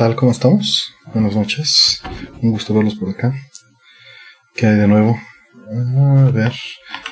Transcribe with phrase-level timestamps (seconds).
[0.00, 0.16] tal?
[0.16, 0.94] ¿Cómo estamos?
[1.12, 2.00] Buenas noches.
[2.40, 3.34] Un gusto verlos por acá.
[4.54, 5.20] ¿Qué hay de nuevo?
[6.26, 6.54] A ver.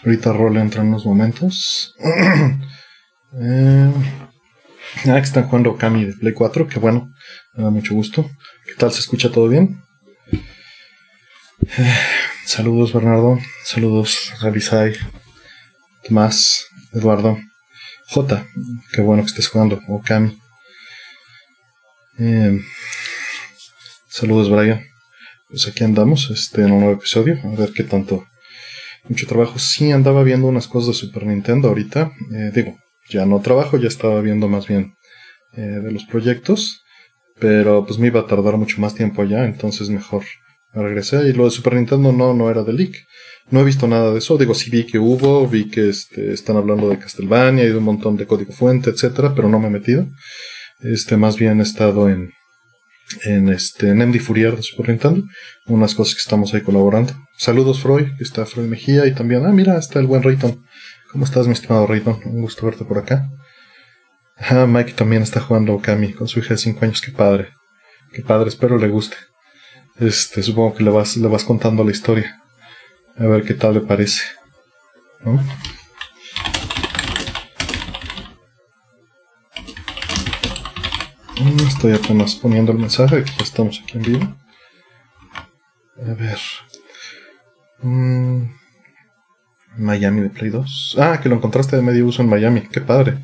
[0.02, 1.94] Ahorita Rol entra en unos momentos.
[3.38, 3.92] eh,
[5.04, 6.66] ah, que están jugando Kami de Play 4.
[6.66, 7.12] Que bueno.
[7.52, 8.26] Me da mucho gusto.
[8.64, 8.90] ¿Qué tal?
[8.90, 9.82] ¿Se escucha todo bien?
[11.60, 11.94] Eh,
[12.46, 13.38] saludos, Bernardo.
[13.64, 14.94] Saludos, Revisai.
[16.04, 16.64] Tomás.
[16.94, 17.36] Eduardo.
[18.06, 18.46] J.
[18.94, 19.78] Qué bueno que estés jugando.
[19.88, 20.38] O Kami.
[22.18, 22.58] Eh,
[24.08, 24.82] saludos, Brian.
[25.48, 27.38] Pues aquí andamos, este, en un nuevo episodio.
[27.44, 28.24] A ver qué tanto.
[29.08, 29.58] Mucho trabajo.
[29.58, 32.10] Sí, andaba viendo unas cosas de Super Nintendo ahorita.
[32.34, 32.76] Eh, digo,
[33.08, 34.94] ya no trabajo, ya estaba viendo más bien
[35.56, 36.82] eh, de los proyectos.
[37.38, 40.24] Pero pues me iba a tardar mucho más tiempo ya, entonces mejor
[40.74, 41.28] me regresé.
[41.28, 42.96] Y lo de Super Nintendo no, no era de leak.
[43.50, 44.36] No he visto nada de eso.
[44.36, 47.84] Digo, sí vi que hubo, vi que este, están hablando de Castlevania y de un
[47.84, 50.08] montón de código fuente, etcétera, pero no me he metido.
[50.80, 52.32] Este, más bien he estado en,
[53.24, 55.24] en este, en MD Fourier de Super Nintendo.
[55.66, 57.12] Unas cosas que estamos ahí colaborando.
[57.36, 60.64] Saludos, Freud, que está Freud Mejía y también, ah, mira, está el buen Rayton.
[61.10, 62.20] ¿Cómo estás, mi estimado Rayton?
[62.26, 63.28] Un gusto verte por acá.
[64.36, 67.00] Ah, Mike también está jugando Okami con su hija de 5 años.
[67.00, 67.48] Qué padre.
[68.12, 69.16] Qué padre, espero le guste.
[69.98, 72.40] Este, supongo que le vas, le vas contando la historia.
[73.16, 74.22] A ver qué tal le parece.
[75.24, 75.42] ¿No?
[81.38, 84.36] Estoy apenas poniendo el mensaje, que ya estamos aquí en vivo.
[85.96, 86.38] A ver.
[87.80, 88.50] Mm,
[89.76, 90.96] Miami de Play 2.
[90.98, 92.62] Ah, que lo encontraste de medio uso en Miami.
[92.62, 93.18] Qué padre.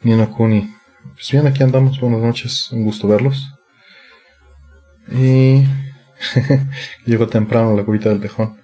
[0.00, 0.74] Nino Kuni.
[1.12, 2.00] Pues bien, aquí andamos.
[2.00, 2.72] Buenas noches.
[2.72, 3.52] Un gusto verlos.
[5.12, 5.64] Y.
[7.04, 8.58] Llegó temprano la cubita del tejón.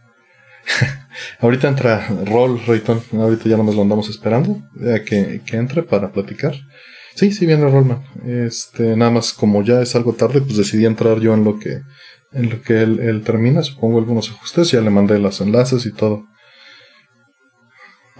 [1.41, 3.03] Ahorita entra Roll Rayton.
[3.13, 4.63] Ahorita ya nos lo andamos esperando.
[5.05, 6.55] Que, que entre para platicar.
[7.15, 8.05] Sí, sí viene Rollman.
[8.25, 11.81] Este, nada más como ya es algo tarde, pues decidí entrar yo en lo que,
[12.33, 13.63] en lo que él, él termina.
[13.63, 14.71] Supongo algunos ajustes.
[14.73, 16.27] Ya le mandé los enlaces y todo.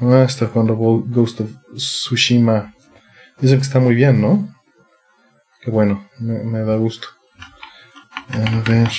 [0.01, 2.75] Ah, está jugando Ghost of Tsushima.
[3.41, 4.49] Dicen que está muy bien, ¿no?
[5.61, 7.09] Qué bueno, me, da gusto.
[8.29, 8.91] A ver,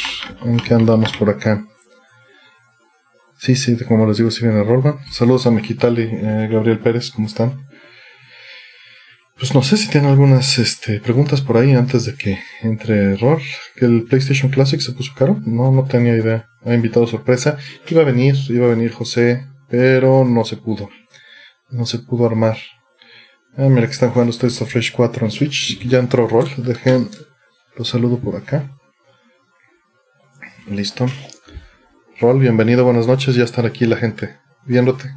[0.43, 1.65] ¿en qué andamos por acá?
[3.37, 4.97] Sí, sí, como les digo, sí viene Rollman.
[5.11, 7.64] Saludos a Mexitali, eh, Gabriel Pérez, ¿cómo están?
[9.37, 13.41] Pues no sé si tienen algunas este, preguntas por ahí antes de que entre error.
[13.75, 15.41] Que el PlayStation Classic se puso caro.
[15.45, 16.47] No, no tenía idea.
[16.63, 17.57] Ha invitado sorpresa.
[17.89, 20.89] Iba a venir, iba a venir José, pero no se pudo.
[21.69, 22.57] No se pudo armar.
[23.57, 25.79] Ah, mira que están jugando ustedes a Fresh 4 en Switch.
[25.85, 26.49] Ya entró Roll.
[26.57, 27.09] Dejen.
[27.77, 28.71] Los saludo por acá.
[30.67, 31.07] Listo.
[32.21, 33.35] Roll, bienvenido, buenas noches.
[33.35, 35.09] Ya están aquí la gente viéndote.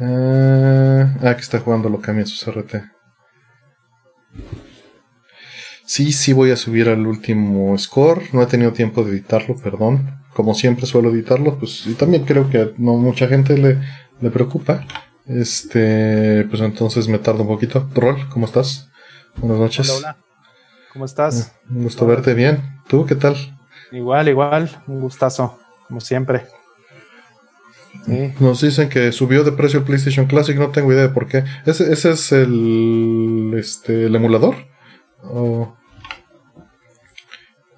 [0.00, 2.74] Ah, que está jugando lo cambia en su CRT.
[5.84, 8.22] Sí, sí voy a subir al último score.
[8.32, 10.20] No he tenido tiempo de editarlo, perdón.
[10.34, 13.78] Como siempre suelo editarlo, pues y también creo que no mucha gente le,
[14.20, 14.84] le preocupa.
[15.26, 17.88] Este, pues entonces me tardo un poquito.
[17.94, 18.90] Rol, ¿cómo estás?
[19.36, 19.90] Buenas noches.
[19.90, 20.16] Hola, hola.
[20.92, 21.54] ¿Cómo estás?
[21.70, 22.16] Un gusto hola.
[22.16, 22.80] verte bien.
[22.88, 23.36] ¿Tú qué tal?
[23.92, 24.70] Igual, igual.
[24.86, 25.58] Un gustazo,
[25.88, 26.46] como siempre.
[28.40, 31.44] Nos dicen que subió de precio el PlayStation Classic, no tengo idea de por qué.
[31.64, 34.56] ¿Ese, ese es el, este, el emulador?
[35.22, 35.76] ¿O...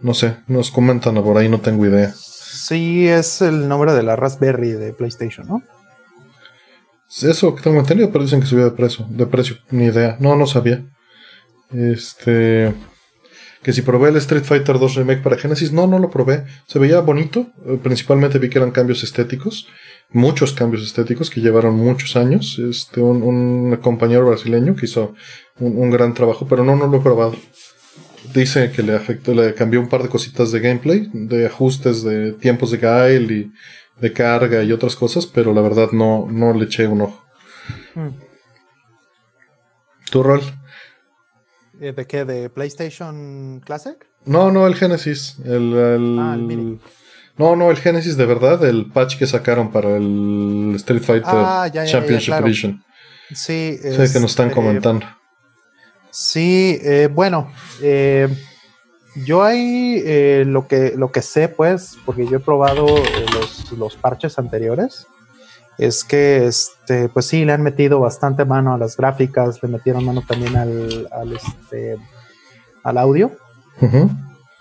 [0.01, 2.13] No sé, nos comentan por ahí, no tengo idea.
[2.15, 5.63] Sí, es el nombre de la Raspberry de PlayStation, ¿no?
[7.09, 10.17] Eso que tengo entendido, pero dicen que subió de precio, de precio, ni idea.
[10.21, 10.85] No, no sabía.
[11.73, 12.75] Este
[13.63, 16.45] que si probé el Street Fighter 2 Remake para Genesis, no, no lo probé.
[16.67, 17.49] Se veía bonito,
[17.83, 19.69] principalmente vi que eran cambios estéticos,
[20.11, 22.59] muchos cambios estéticos que llevaron muchos años.
[22.59, 25.15] Este, un, un compañero brasileño que hizo
[25.59, 27.35] un, un, gran trabajo, pero no, no lo he probado.
[28.35, 32.33] Dice que le afectó, le cambió un par de cositas de gameplay, de ajustes de
[32.33, 33.53] tiempos de guile y
[34.01, 37.25] de carga y otras cosas, pero la verdad no, no le eché un ojo.
[37.95, 38.11] Hmm.
[40.11, 40.41] ¿Tu rol?
[41.75, 42.25] ¿De qué?
[42.25, 44.05] ¿De PlayStation Classic?
[44.25, 45.37] No, no, el Genesis.
[45.45, 46.19] El, el...
[46.19, 46.81] Ah, el mini.
[47.39, 51.69] No, no, el Genesis de verdad, el patch que sacaron para el Street Fighter ah,
[51.73, 52.47] ya, ya, Championship claro.
[52.47, 52.85] Edition.
[53.31, 55.07] Sí, Sé es, que nos están eh, comentando.
[56.11, 57.51] Sí, eh, bueno,
[57.81, 58.29] eh,
[59.25, 62.87] yo ahí eh, lo, que, lo que sé, pues, porque yo he probado
[63.35, 65.07] los, los parches anteriores,
[65.77, 70.05] es que, este, pues sí, le han metido bastante mano a las gráficas, le metieron
[70.05, 71.97] mano también al, al, este,
[72.83, 73.31] al audio,
[73.81, 74.11] Uh -huh.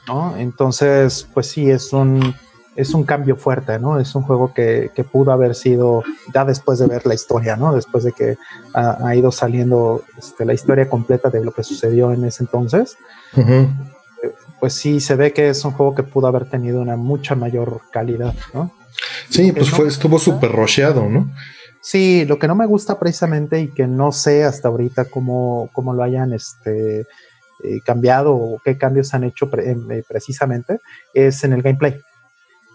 [0.07, 0.37] ¿no?
[0.37, 2.35] Entonces, pues sí, es un,
[2.77, 3.99] es un cambio fuerte, ¿no?
[3.99, 6.03] Es un juego que, pudo haber sido,
[6.33, 7.73] ya después de ver la historia, ¿no?
[7.73, 8.37] Después de que
[8.73, 12.95] ha, ido saliendo este, la historia completa de lo que sucedió en ese entonces,
[14.59, 17.81] pues sí se ve que es un juego que pudo haber tenido una mucha mayor
[17.91, 18.71] calidad, ¿no?
[19.29, 21.31] Sí, pues fue, estuvo súper rocheado, ¿no?
[21.81, 25.93] Sí, lo que no me gusta precisamente y que no sé hasta ahorita cómo, cómo
[25.95, 27.07] lo hayan este,
[27.63, 30.79] eh, cambiado o qué cambios han hecho eh, precisamente
[31.15, 31.99] es en el gameplay.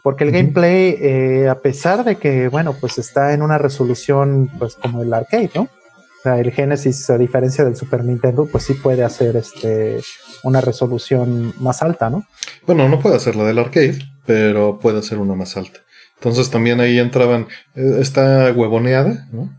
[0.03, 4.75] Porque el gameplay, eh, a pesar de que, bueno, pues está en una resolución, pues
[4.75, 5.63] como el arcade, ¿no?
[5.63, 10.01] O sea, el Genesis, a diferencia del Super Nintendo, pues sí puede hacer este,
[10.43, 12.27] una resolución más alta, ¿no?
[12.67, 15.81] Bueno, no puede hacer la del arcade, pero puede hacer una más alta.
[16.17, 19.51] Entonces también ahí entraban, eh, está huevoneada, ¿no?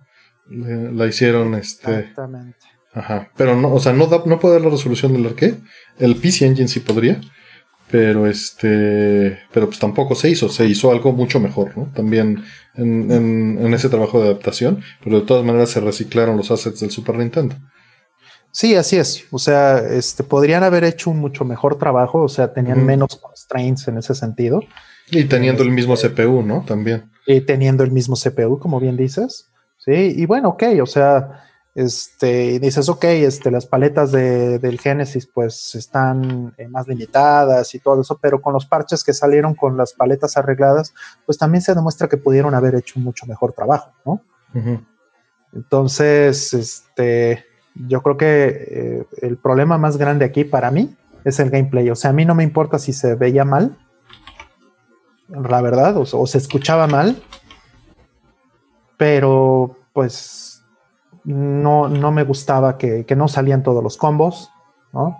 [0.49, 1.99] la hicieron este.
[1.99, 2.59] Exactamente.
[2.93, 3.29] Ajá.
[3.35, 5.57] Pero no, o sea, no, no puede dar la resolución del arcade.
[5.99, 7.19] El PC Engine sí podría
[7.93, 12.43] pero este pero pues tampoco se hizo se hizo algo mucho mejor no también
[12.73, 16.89] en, en, ese trabajo de adaptación pero de todas maneras se reciclaron los assets del
[16.89, 17.55] Super Nintendo.
[18.49, 19.25] Sí así es.
[19.29, 23.87] O sea este podrían haber hecho un mucho mejor trabajo o sea tenían menos constraints
[23.87, 24.61] en ese sentido.
[25.11, 27.11] Y teniendo el mismo CPU no también.
[27.27, 29.51] Y teniendo el mismo CPU como bien dices.
[29.77, 31.43] Sí y bueno ok o sea
[31.75, 37.73] este, y dices, ok, este, las paletas de, del Genesis pues están eh, más limitadas
[37.73, 40.93] y todo eso, pero con los parches que salieron con las paletas arregladas,
[41.25, 44.21] pues también se demuestra que pudieron haber hecho un mucho mejor trabajo, ¿no?
[45.51, 47.43] Entonces, este,
[47.73, 51.89] yo creo que eh, el problema más grande aquí para mí es el gameplay.
[51.89, 53.75] O sea, a mí no me importa si se veía mal,
[55.27, 57.19] la verdad, o se escuchaba mal,
[58.97, 60.52] pero pues
[61.23, 64.51] no, no me gustaba que, no salían todos los combos,
[64.91, 65.17] ¿no?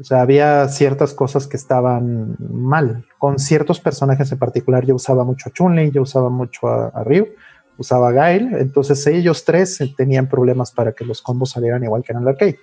[0.00, 3.04] O sea, había ciertas cosas que estaban mal.
[3.18, 7.28] Con ciertos personajes en particular, yo usaba mucho a Chun-Li, yo usaba mucho a, Ryu,
[7.78, 8.54] usaba a Gail.
[8.56, 12.58] Entonces, ellos tres tenían problemas para que los combos salieran igual que en el arcade.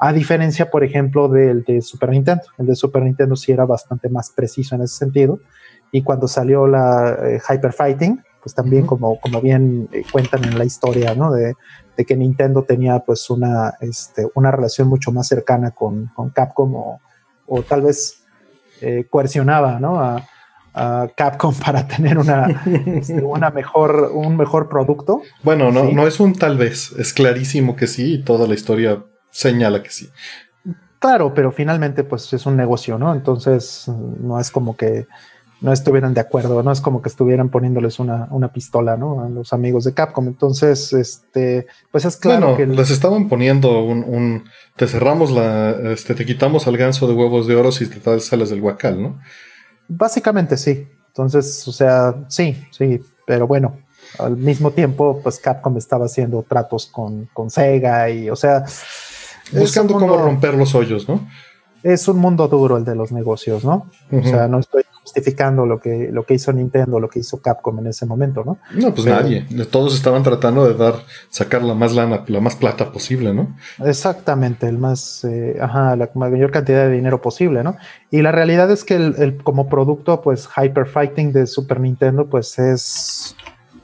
[0.00, 2.42] A diferencia, por ejemplo, del de Super Nintendo.
[2.58, 5.38] El de Super Nintendo sí era bastante más preciso en ese sentido.
[5.92, 10.58] Y cuando salió la eh, Hyper Fighting, pues también, como, como bien eh, cuentan en
[10.58, 11.32] la historia, ¿no?
[11.32, 11.54] De,
[11.96, 16.74] de que Nintendo tenía pues una, este, una relación mucho más cercana con, con Capcom
[16.74, 17.00] o,
[17.46, 18.24] o, tal vez
[18.80, 20.00] eh, coercionaba ¿no?
[20.00, 20.26] a,
[20.74, 25.22] a, Capcom para tener una, este, una mejor, un mejor producto.
[25.42, 29.04] Bueno, no, no es un tal vez, es clarísimo que sí y toda la historia
[29.30, 30.10] señala que sí.
[30.98, 33.12] Claro, pero finalmente pues es un negocio, ¿no?
[33.12, 35.06] Entonces no es como que
[35.64, 39.24] no estuvieran de acuerdo, no es como que estuvieran poniéndoles una, pistola, ¿no?
[39.24, 40.26] A los amigos de Capcom.
[40.26, 42.66] Entonces, este, pues es claro que.
[42.66, 44.44] Les estaban poniendo un,
[44.76, 48.50] te cerramos la, este, te quitamos al ganso de huevos de oro si te sales
[48.50, 49.20] del huacal, ¿no?
[49.88, 50.86] Básicamente sí.
[51.06, 53.78] Entonces, o sea, sí, sí, pero bueno,
[54.18, 58.66] al mismo tiempo, pues Capcom estaba haciendo tratos con, con Sega y, o sea.
[59.50, 61.26] Buscando cómo romper los hoyos, ¿no?
[61.82, 63.90] Es un mundo duro el de los negocios, ¿no?
[64.12, 67.78] O sea, no estoy justificando lo que, lo que hizo Nintendo, lo que hizo Capcom
[67.78, 68.56] en ese momento, ¿no?
[68.74, 69.46] No, pues nadie.
[69.70, 70.94] Todos estaban tratando de dar,
[71.28, 73.54] sacar la más lana, la más plata posible, ¿no?
[73.84, 77.76] Exactamente, el más, eh, ajá, la mayor cantidad de dinero posible, ¿no?
[78.10, 82.58] Y la realidad es que el, como producto, pues Hyper Fighting de Super Nintendo, pues
[82.58, 83.36] es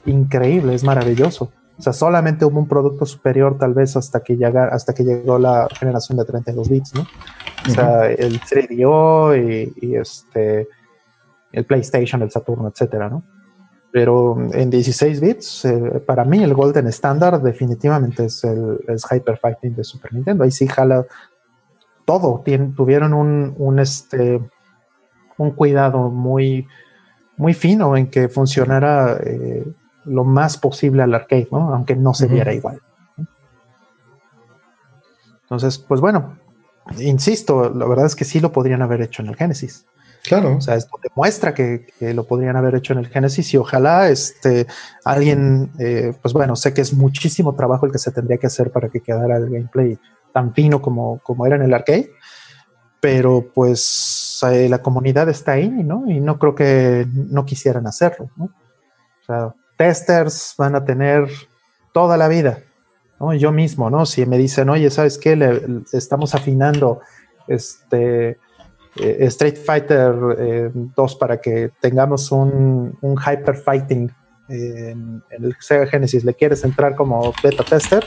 [0.07, 1.51] increíble, es maravilloso.
[1.77, 5.37] O sea, solamente hubo un producto superior tal vez hasta que, llega, hasta que llegó
[5.37, 7.05] la generación de 32 bits, ¿no?
[7.67, 10.67] O sea, el 3DO y, y este
[11.51, 13.23] el PlayStation, el Saturno, etcétera, ¿no?
[13.91, 19.75] Pero en 16 bits, eh, para mí el Golden Standard definitivamente es el Hyper Fighting
[19.75, 20.45] de Super Nintendo.
[20.45, 21.05] Ahí sí jala
[22.05, 22.43] todo.
[22.75, 24.41] tuvieron un, este,
[25.37, 26.67] un cuidado muy,
[27.37, 29.65] muy fino en que funcionara eh,
[30.05, 31.73] lo más posible al arcade, ¿no?
[31.73, 32.79] Aunque no se viera igual.
[35.43, 36.37] Entonces, pues bueno,
[36.97, 39.85] insisto, la verdad es que sí lo podrían haber hecho en el Genesis.
[40.23, 40.57] Claro.
[40.57, 44.67] O sea, esto demuestra que, lo podrían haber hecho en el Genesis y ojalá este,
[45.03, 48.71] alguien, eh, pues bueno, sé que es muchísimo trabajo el que se tendría que hacer
[48.71, 49.97] para que quedara el gameplay
[50.31, 52.11] tan fino como, como era en el arcade,
[52.99, 56.03] pero pues eh, la comunidad está ahí, ¿no?
[56.07, 58.45] Y no creo que no quisieran hacerlo, ¿no?
[58.45, 61.27] O sea, testers van a tener
[61.93, 62.59] toda la vida.
[63.37, 64.07] Yo mismo, ¿no?
[64.07, 65.35] Si me dicen, oye, ¿sabes qué?
[65.35, 67.01] Le, estamos afinando
[67.47, 68.39] este
[68.97, 74.11] eh, Street Fighter 2 eh, para que tengamos un, hyper fighting
[74.49, 78.05] en, el Sega Genesis, le quieres entrar como beta tester,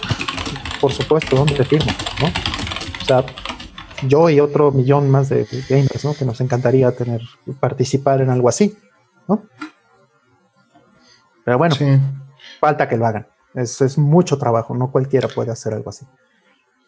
[0.81, 1.91] por supuesto, ¿dónde te firmo?
[2.21, 2.27] ¿no?
[3.01, 3.25] O sea,
[4.07, 6.15] yo y otro millón más de gamers, ¿no?
[6.15, 7.23] Que nos encantaría tener,
[7.61, 8.77] participar en algo así.
[9.27, 9.43] ¿no?
[11.45, 11.77] Pero bueno,
[12.61, 13.27] falta que lo hagan.
[13.55, 16.07] Es, es, mucho trabajo, no cualquiera puede hacer algo así.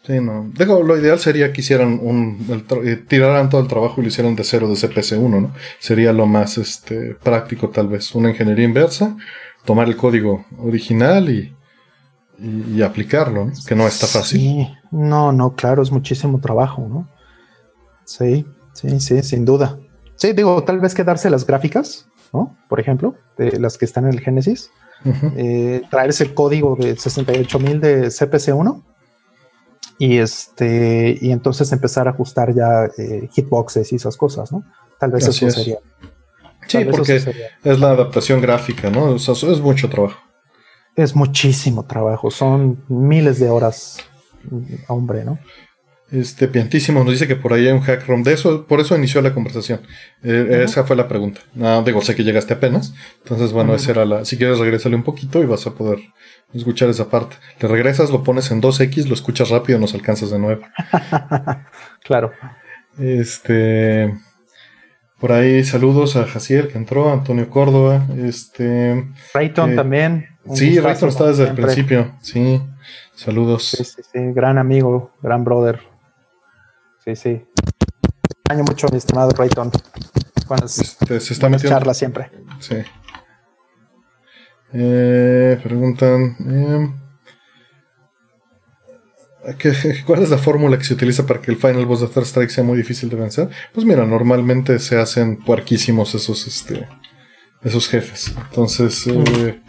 [0.07, 0.49] Sí, no.
[0.57, 2.65] Digo, lo ideal sería que hicieran un.
[2.85, 5.53] Eh, tiraran todo el trabajo y lo hicieran de cero de CPC1, ¿no?
[5.81, 8.15] Sería lo más este, práctico, tal vez.
[8.15, 9.17] Una ingeniería inversa,
[9.65, 11.53] tomar el código original y,
[12.39, 13.53] y, aplicarlo, ¿no?
[13.67, 14.41] Que no está fácil.
[14.41, 17.09] Sí, no, no, claro, es muchísimo trabajo, ¿no?
[18.05, 19.77] Sí, sí, sí, sin duda.
[20.15, 22.57] Sí, digo, tal vez quedarse las gráficas, ¿no?
[22.69, 24.71] Por ejemplo, de las que están en el Génesis.
[25.37, 28.83] Eh, traerse el código de 68000 de CPC1
[29.99, 34.65] y este y entonces empezar a ajustar ya eh, hitboxes y esas cosas, ¿no?
[34.99, 35.79] Tal vez eso sería.
[36.67, 37.17] Sí, porque
[37.65, 39.13] es la adaptación gráfica, ¿no?
[39.13, 40.19] O sea, es mucho trabajo.
[40.97, 43.99] Es muchísimo trabajo, son miles de horas,
[44.89, 45.39] hombre, ¿no?
[46.11, 48.97] Este Piantísimo nos dice que por ahí hay un hack ROM de eso, por eso
[48.97, 49.81] inició la conversación.
[50.23, 51.41] Eh, esa fue la pregunta.
[51.55, 52.95] No, digo, sé que llegaste apenas.
[53.25, 54.25] Entonces, bueno, esa era la.
[54.25, 55.99] Si quieres, regrésale un poquito y vas a poder
[56.55, 57.37] escuchar esa parte.
[57.59, 60.63] Te regresas, lo pones en 2X, lo escuchas rápido, nos alcanzas de nuevo.
[62.05, 62.33] claro.
[62.99, 64.15] Este.
[65.19, 69.13] Por ahí saludos a Jaciel que entró, Antonio Córdoba, este.
[69.33, 70.29] Rayton eh, también.
[70.53, 72.63] Sí, Rayton está desde el principio, sí.
[73.15, 73.69] Saludos.
[73.71, 75.81] Sí, sí, sí, gran amigo, gran brother.
[77.05, 77.47] Sí, sí.
[78.49, 79.71] Año mucho, mi estimado Rayton.
[80.65, 81.79] este, se está metiendo.
[81.79, 82.31] charla siempre.
[82.61, 82.77] Sí.
[84.79, 86.37] Eh, preguntan.
[86.51, 86.93] Eh,
[90.05, 92.51] ¿Cuál es la fórmula que se utiliza para que el final boss de Third Strike
[92.51, 93.49] sea muy difícil de vencer?
[93.73, 96.87] Pues mira, normalmente se hacen puerquísimos esos, este,
[97.63, 98.35] esos jefes.
[98.49, 99.63] Entonces, eh,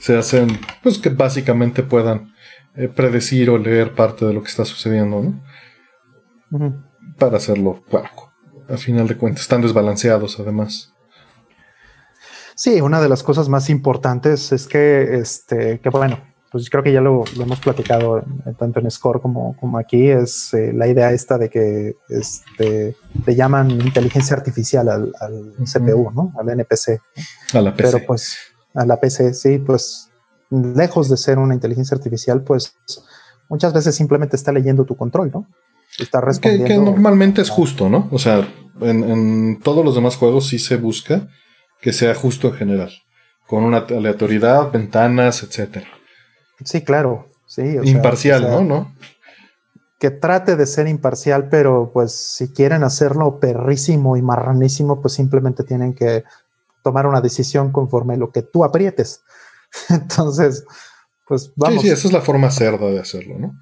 [0.00, 2.32] se hacen, pues que básicamente puedan
[2.76, 6.74] eh, predecir o leer parte de lo que está sucediendo, ¿no?
[7.18, 8.32] Para hacerlo puerco.
[8.68, 10.93] A final de cuentas, están desbalanceados además.
[12.54, 16.18] Sí, una de las cosas más importantes es que, este, que bueno,
[16.54, 18.22] pues creo que ya lo, hemos platicado
[18.56, 22.96] tanto en Score como, como aquí, es eh, la idea esta de que este,
[23.26, 25.12] le llaman inteligencia artificial al,
[25.64, 26.32] CPU, ¿no?
[26.38, 27.00] Al NPC.
[27.54, 27.90] A la PC.
[27.90, 28.36] Pero pues,
[28.72, 30.10] a la PC, sí, pues
[30.50, 32.76] lejos de ser una inteligencia artificial, pues
[33.48, 35.48] muchas veces simplemente está leyendo tu control, ¿no?
[35.98, 36.68] Está respondiendo.
[36.68, 38.08] Que, normalmente es justo, ¿no?
[38.12, 38.48] O sea,
[38.80, 41.28] en, todos los demás juegos sí se busca
[41.84, 42.90] que sea justo en general,
[43.46, 45.86] con una aleatoriedad, ventanas, etcétera.
[46.64, 47.76] Sí, claro, sí.
[47.82, 48.62] imparcial, ¿no?
[48.62, 48.94] ¿no?
[49.98, 55.62] Que trate de ser imparcial, pero pues si quieren hacerlo perrísimo y marranísimo, pues simplemente
[55.62, 56.24] tienen que
[56.82, 59.22] tomar una decisión conforme lo que tú aprietes.
[59.90, 60.64] Entonces,
[61.28, 61.82] pues vamos.
[61.82, 63.60] Sí, sí, esa es la forma cerda de hacerlo, ¿no?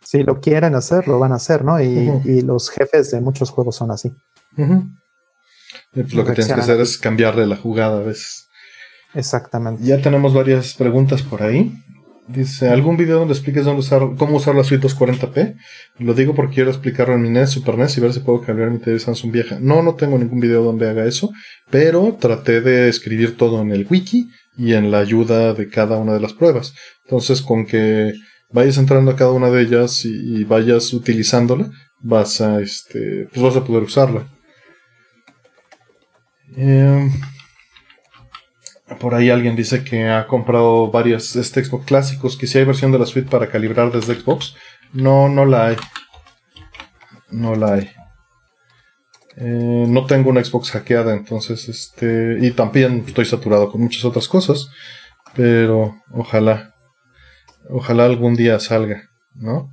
[0.00, 1.80] Si lo quieren hacer, lo van a hacer, ¿no?
[1.80, 4.12] Y, los jefes de muchos juegos son así.
[5.94, 8.48] Pues, lo que tienes que hacer es cambiarle la jugada a veces.
[9.14, 9.84] Exactamente.
[9.84, 11.72] Ya tenemos varias preguntas por ahí.
[12.26, 15.56] Dice, ¿algún video donde expliques dónde usar, cómo usar la suite 240p?
[15.98, 18.70] Lo digo porque quiero explicarlo en mi NES, Super NES y ver si puedo cambiar
[18.70, 19.58] mi TV Samsung vieja.
[19.60, 21.30] No, no tengo ningún video donde haga eso,
[21.70, 26.14] pero traté de escribir todo en el wiki y en la ayuda de cada una
[26.14, 26.72] de las pruebas.
[27.04, 28.14] Entonces, con que
[28.50, 31.70] vayas entrando a cada una de ellas y, vayas utilizándola,
[32.00, 34.26] vas a, este, pues vas a poder usarla.
[36.56, 37.10] Em,
[39.00, 42.92] por ahí alguien dice que ha comprado varias este Xbox clásicos, que si hay versión
[42.92, 44.54] de la suite para calibrar desde Xbox.
[44.92, 45.76] No, no la hay.
[47.30, 47.90] No la hay.
[49.36, 54.28] Eh, no tengo una Xbox hackeada, entonces, este, y también estoy saturado con muchas otras
[54.28, 54.68] cosas,
[55.34, 56.74] pero ojalá,
[57.68, 59.70] ojalá algún día salga, ¿no?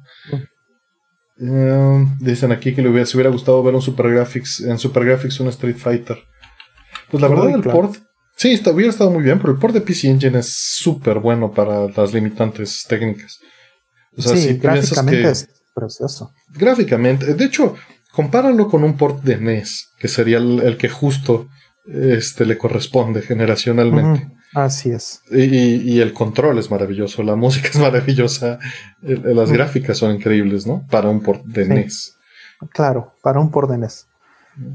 [1.40, 5.40] Eh, dicen aquí que le hubiera, hubiera gustado ver un Super Graphics, en Super Graphics
[5.40, 6.18] un Street Fighter.
[7.12, 7.96] Pues la verdad, el port,
[8.38, 11.52] sí, está, hubiera estado muy bien, pero el port de PC Engine es súper bueno
[11.52, 13.40] para las limitantes técnicas.
[14.18, 16.32] O sea, sí, gráficamente es precioso.
[16.50, 17.76] Gráficamente, de hecho,
[18.12, 21.48] compáralo con un port de NES, que sería el, que justo
[21.86, 24.30] este, le corresponde generacionalmente.
[24.54, 25.22] Así es.
[25.32, 28.60] Y, el control es maravilloso, la música es maravillosa,
[29.02, 30.86] las gráficas son increíbles, ¿no?
[30.90, 32.18] Para un port de NES.
[32.72, 34.08] Claro, para un port de NES.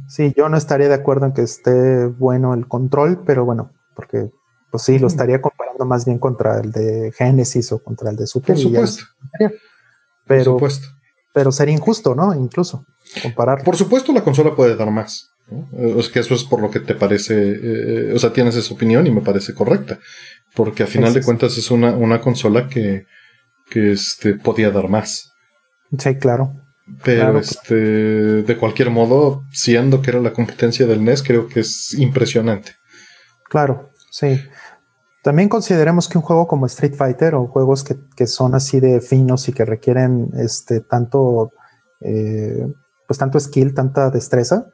[0.08, 4.30] Sí, yo no estaría de acuerdo en que esté bueno el control, pero bueno, porque
[4.70, 8.26] pues sí, lo estaría comparando más bien contra el de Genesis o contra el de
[8.26, 8.54] Super.
[8.54, 9.04] Por supuesto.
[9.38, 9.54] Pero,
[10.26, 10.88] Por supuesto.
[11.32, 12.34] pero sería injusto, ¿no?
[12.34, 12.84] Incluso.
[13.64, 15.30] Por supuesto, la consola puede dar más.
[15.72, 18.74] O sea, que eso es por lo que te parece, eh, o sea, tienes esa
[18.74, 19.98] opinión y me parece correcta.
[20.54, 23.04] Porque a final de cuentas es una, una consola que,
[23.70, 25.30] que este, podía dar más.
[25.96, 26.65] Sí, claro.
[27.02, 31.94] Pero este, de cualquier modo, siendo que era la competencia del NES, creo que es
[31.94, 32.72] impresionante.
[33.48, 34.40] Claro, sí.
[35.22, 39.48] También consideremos que un juego como Street Fighter o juegos que, son así de finos
[39.48, 41.50] y que requieren este tanto
[42.00, 42.66] eh,
[43.08, 44.66] pues tanto skill, tanta destreza,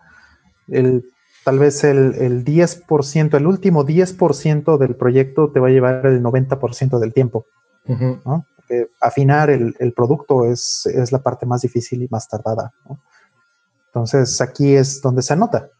[0.69, 1.04] el,
[1.45, 6.23] tal vez el, el 10%, el último 10% del proyecto te va a llevar el
[6.23, 7.47] 90% del tiempo.
[9.00, 12.73] Afinar el, producto es, es, la parte más difícil y más tardada.
[13.87, 15.71] Entonces aquí es donde se nota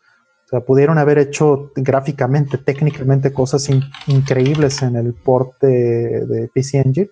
[0.61, 3.69] pudieron haber hecho gráficamente, técnicamente cosas
[4.07, 7.11] increíbles en el port de, PC Engine,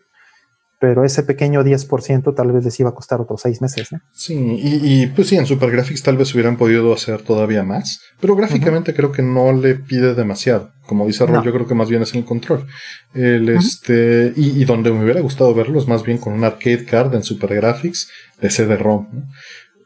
[0.78, 3.88] pero ese pequeño 10% tal vez les iba a costar otros seis meses.
[4.12, 8.36] Sí, y, pues sí, en Super Graphics tal vez hubieran podido hacer todavía más, pero
[8.36, 10.70] gráficamente creo que no le pide demasiado.
[10.90, 12.66] Como dice Roy, yo creo que más bien es el control.
[13.14, 17.14] El, este, y, donde me hubiera gustado verlo es más bien con un arcade card
[17.14, 19.06] en Super Graphics de CD-ROM.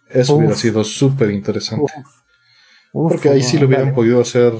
[0.08, 1.92] Eso hubiera sido súper interesante.
[2.90, 4.54] Porque ahí sí lo hubieran podido hacer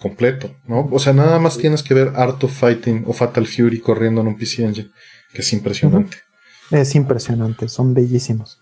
[0.00, 0.88] completo, ¿no?
[0.90, 4.26] O sea, nada más tienes que ver Art of Fighting o Fatal Fury corriendo en
[4.26, 4.90] un PC Engine,
[5.32, 6.16] que es impresionante.
[6.72, 8.60] Es impresionante, son bellísimos.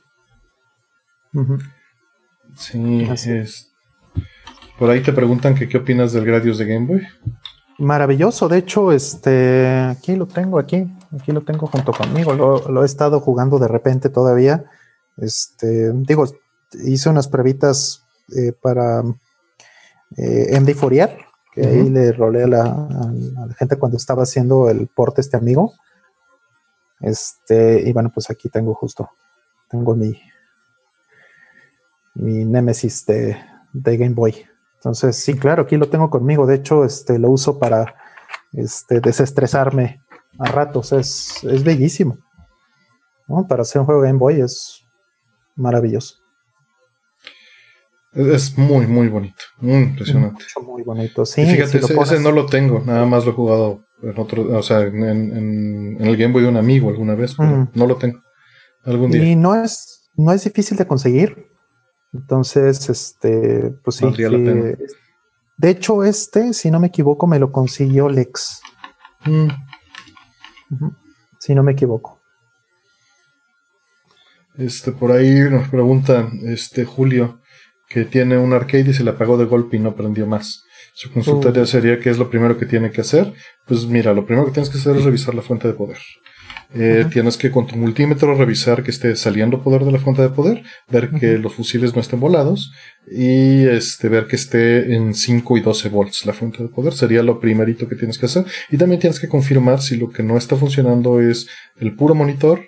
[2.59, 3.73] Sí, es.
[4.79, 7.03] Por ahí te preguntan que qué opinas del Gradius de Game Boy.
[7.79, 10.87] Maravilloso, de hecho, este, aquí lo tengo, aquí,
[11.19, 14.65] aquí lo tengo junto conmigo, lo, lo he estado jugando de repente todavía.
[15.17, 16.25] Este, digo,
[16.85, 18.05] hice unas pruebitas
[18.35, 19.03] eh, para
[20.17, 21.17] eh, MD Fourier,
[21.53, 22.89] que ahí le rolé a la,
[23.59, 25.75] gente cuando estaba haciendo el porte este amigo.
[27.01, 29.11] Este, y bueno, pues aquí tengo justo,
[29.69, 30.19] tengo mi,
[32.15, 33.37] mi Nemesis de,
[33.73, 34.45] Game Boy.
[34.87, 36.47] Entonces, sí, claro, aquí lo tengo conmigo.
[36.47, 37.97] De hecho, este, lo uso para
[38.53, 40.01] este, desestresarme
[40.39, 40.93] a ratos.
[40.93, 42.19] Es, es bellísimo.
[43.49, 44.85] Para hacer un juego Game Boy es
[45.57, 46.15] maravilloso.
[48.13, 49.43] Es muy, muy bonito.
[49.59, 50.45] Muy impresionante.
[50.65, 51.43] muy bonito, sí.
[51.43, 52.81] Y fíjate, ese, no lo tengo.
[52.87, 56.59] Nada más lo he jugado en otro, o sea, en, el Game Boy de un
[56.59, 58.21] amigo alguna vez, pero no lo tengo.
[58.85, 59.25] Algún día.
[59.25, 61.56] Y no es, no es difícil de conseguir.
[62.17, 64.07] Entonces, este, pues sí.
[65.59, 68.61] De hecho, este, si no me equivoco, me lo consiguió Lex.
[69.25, 69.49] Mm.
[71.39, 72.21] Si no me equivoco.
[74.59, 77.41] Este, por ahí nos pregunta, este, Julio
[77.89, 80.65] que tiene un arcade y se le apagó de golpe y no prendió más.
[80.95, 81.67] Su consultoría uh.
[81.67, 83.33] sería qué es lo primero que tiene que hacer.
[83.67, 85.99] Pues mira, lo primero que tienes que hacer es revisar la fuente de poder.
[86.75, 90.31] Eh, tienes que con tu multímetro revisar que esté saliendo poder de la fuente de
[90.31, 92.73] poder, ver que los fusiles no estén volados
[93.11, 96.93] y este, ver que esté en 5 y 12 volts la fuente de poder.
[96.93, 98.45] Sería lo primerito que tienes que hacer.
[98.71, 101.47] Y también tienes que confirmar si lo que no está funcionando es
[101.79, 102.61] el puro monitor,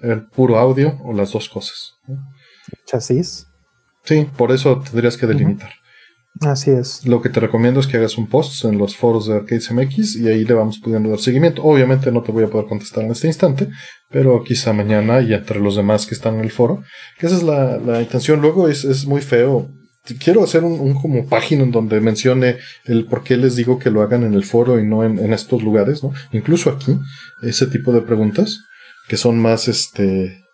[0.00, 1.94] el puro audio o las dos cosas.
[2.84, 3.46] Chasis.
[4.04, 5.72] Sí, por eso tendrías que delimitar.
[6.40, 7.06] Así es.
[7.06, 10.16] Lo que te recomiendo es que hagas un post en los foros de Arcades MX
[10.16, 11.62] y ahí le vamos pudiendo dar seguimiento.
[11.62, 13.68] Obviamente no te voy a poder contestar en este instante,
[14.10, 16.82] pero quizá mañana y entre los demás que están en el foro,
[17.18, 18.40] que esa es la, intención.
[18.40, 19.68] Luego es, muy feo.
[20.22, 24.02] Quiero hacer un, como página en donde mencione el por qué les digo que lo
[24.02, 26.12] hagan en el foro y no en, en estos lugares, ¿no?
[26.32, 26.96] Incluso aquí,
[27.42, 28.58] ese tipo de preguntas
[29.08, 30.44] que son más, este,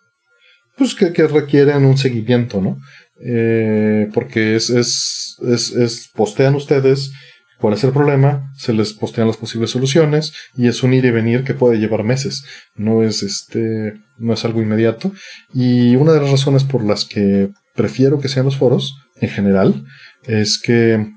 [0.77, 2.77] pues que, que requieren un seguimiento, ¿no?
[3.25, 7.11] Eh, porque es, es, es, es, postean ustedes
[7.59, 11.11] cuál es el problema, se les postean las posibles soluciones y es un ir y
[11.11, 12.43] venir que puede llevar meses.
[12.75, 15.13] No es este, no es algo inmediato.
[15.53, 19.85] Y una de las razones por las que prefiero que sean los foros, en general,
[20.23, 21.07] es que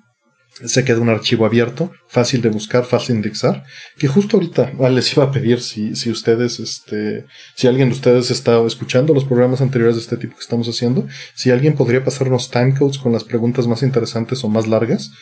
[0.64, 3.64] se queda un archivo abierto, fácil de buscar, fácil de indexar,
[3.98, 7.94] que justo ahorita ah, les iba a pedir si, si ustedes, este, si alguien de
[7.94, 12.04] ustedes está escuchando los programas anteriores de este tipo que estamos haciendo, si alguien podría
[12.04, 15.12] pasarnos timecodes con las preguntas más interesantes o más largas,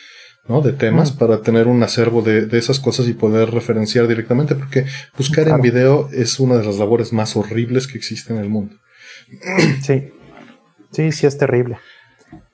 [0.47, 0.61] ¿no?
[0.61, 1.17] De temas mm.
[1.17, 4.85] para tener un acervo de, de, esas cosas y poder referenciar directamente, porque
[5.17, 8.75] buscar en video es una de las labores más horribles que existe en el mundo.
[9.81, 10.11] Sí,
[10.91, 11.77] sí, sí es terrible.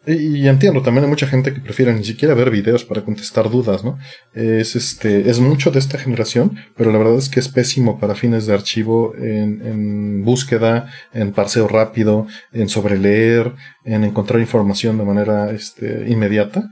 [0.06, 3.84] Y, entiendo, también hay mucha gente que prefiere ni siquiera ver videos para contestar dudas,
[3.84, 4.00] ¿no?
[4.34, 8.16] Es este, es mucho de esta generación, pero la verdad es que es pésimo para
[8.16, 13.54] fines de archivo en, búsqueda, en parseo rápido, en sobreleer,
[13.86, 16.68] en encontrar información de manera este, inmediata.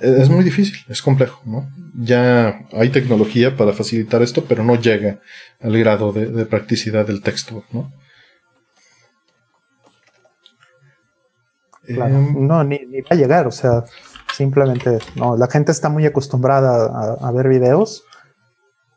[0.00, 1.68] E, es muy difícil, es complejo, ¿no?
[1.96, 5.18] Ya hay tecnología para facilitar esto, pero no llega
[5.60, 7.92] al grado de practicidad del texto, ¿no?
[11.88, 13.84] Em, no, ni, va a llegar, o sea,
[14.34, 18.04] simplemente, no, la gente está muy acostumbrada a, ver videos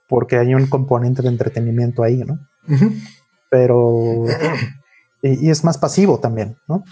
[0.07, 2.39] porque hay un componente de entretenimiento ahí, ¿no?
[3.49, 4.25] Pero,
[5.21, 6.83] y, es más pasivo también, ¿no?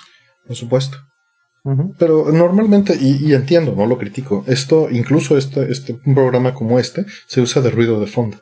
[0.48, 0.98] Por supuesto.
[2.00, 7.06] Pero normalmente, y, entiendo, no lo critico, esto, incluso este, este, un programa como este,
[7.28, 8.38] se usa de ruido de fondo.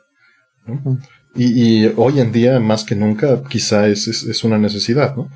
[1.34, 5.28] y, hoy en día, más que nunca, quizá es, una necesidad, ¿no?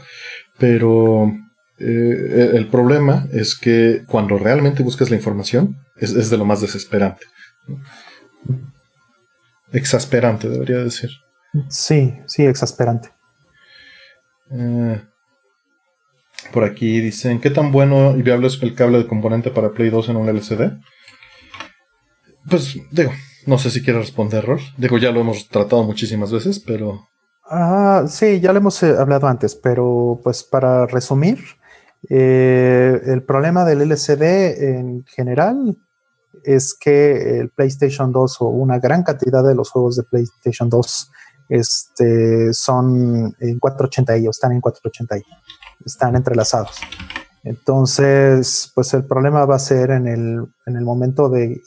[0.58, 1.32] Pero
[1.82, 7.26] eh, el problema es que cuando realmente buscas la información, es, de lo más desesperante.
[9.72, 11.10] Exasperante, debería decir.
[11.68, 13.10] Sí, sí, exasperante.
[14.50, 15.02] Eh,
[16.52, 19.90] por aquí dicen, ¿qué tan bueno y viable es el cable de componente para Play
[19.90, 20.78] 2 en un LCD?
[22.48, 23.12] Pues digo,
[23.46, 24.60] no sé si quiere responder, Rol.
[24.76, 27.08] Digo, ya lo hemos tratado muchísimas veces, pero...
[27.44, 31.38] Ah, sí, ya lo hemos eh, hablado antes, pero pues para resumir,
[32.08, 34.22] eh, el problema del LCD
[34.78, 35.76] en general
[36.44, 41.10] es que el PlayStation 2 o una gran cantidad de los juegos de PlayStation 2
[41.48, 45.24] este, son en 480i o están en 480i
[45.84, 46.80] están entrelazados.
[47.44, 51.60] Entonces, pues el problema va a ser en el, en el momento de,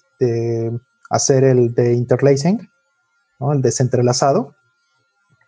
[1.09, 2.69] hacer el de interlacing,
[3.51, 4.55] el desentrelazado,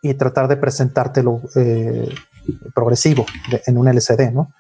[0.02, 2.14] y tratar de presentártelo eh,
[2.76, 3.26] progresivo
[3.66, 4.54] en un LCD, ¿no?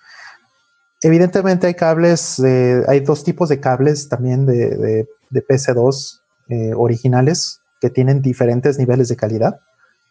[1.01, 7.89] Evidentemente hay cables, hay dos tipos de cables también de, de, PC2 eh, originales que
[7.89, 9.59] tienen diferentes niveles de calidad.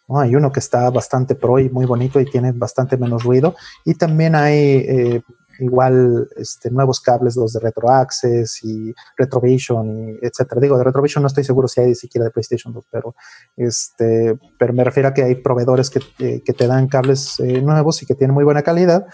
[0.09, 3.57] Hay uno que está bastante pro y muy bonito y tiene bastante menos ruido.
[3.85, 5.22] Y también hay eh,
[5.59, 10.61] igual este, nuevos cables, los de RetroAccess y Retrovision, y etcétera.
[10.61, 13.14] Digo, de Retrovision no estoy seguro si hay siquiera de PlayStation 2, pero,
[13.57, 18.03] este, pero me refiero a que hay proveedores que, eh, te dan cables eh, nuevos
[18.03, 19.07] y que tienen muy buena calidad.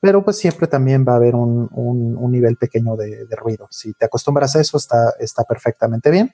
[0.00, 3.68] Pero pues siempre también va a haber un, un, nivel pequeño de, de, ruido.
[3.70, 6.32] Si te acostumbras a eso, está, está perfectamente bien.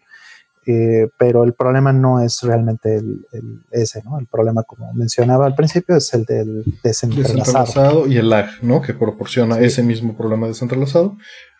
[0.66, 3.24] Eh, pero el problema no es realmente el,
[3.70, 4.18] ese, ¿no?
[4.18, 8.06] El problema, como mencionaba al principio, es el del desentrelazado.
[8.06, 8.82] y el lag, ¿no?
[8.82, 11.16] Que proporciona ese mismo problema desentrelazado.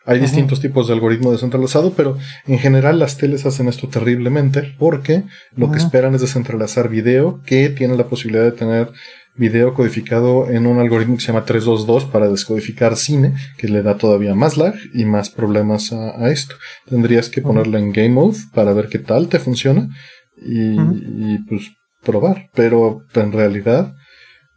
[0.07, 5.25] Hay distintos tipos de algoritmo desentrelazado, pero en general las teles hacen esto terriblemente porque
[5.55, 8.91] lo que esperan es desentrelazar video que tiene la posibilidad de tener
[9.37, 13.97] video codificado en un algoritmo que se llama 322 para descodificar cine, que le da
[13.97, 16.55] todavía más lag y más problemas a, esto.
[16.89, 19.89] Tendrías que ponerlo en Game Mode para ver qué tal te funciona
[20.37, 21.71] y, pues
[22.03, 22.51] probar.
[22.55, 23.95] Pero en realidad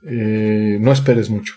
[0.04, 1.56] eh, no esperes mucho.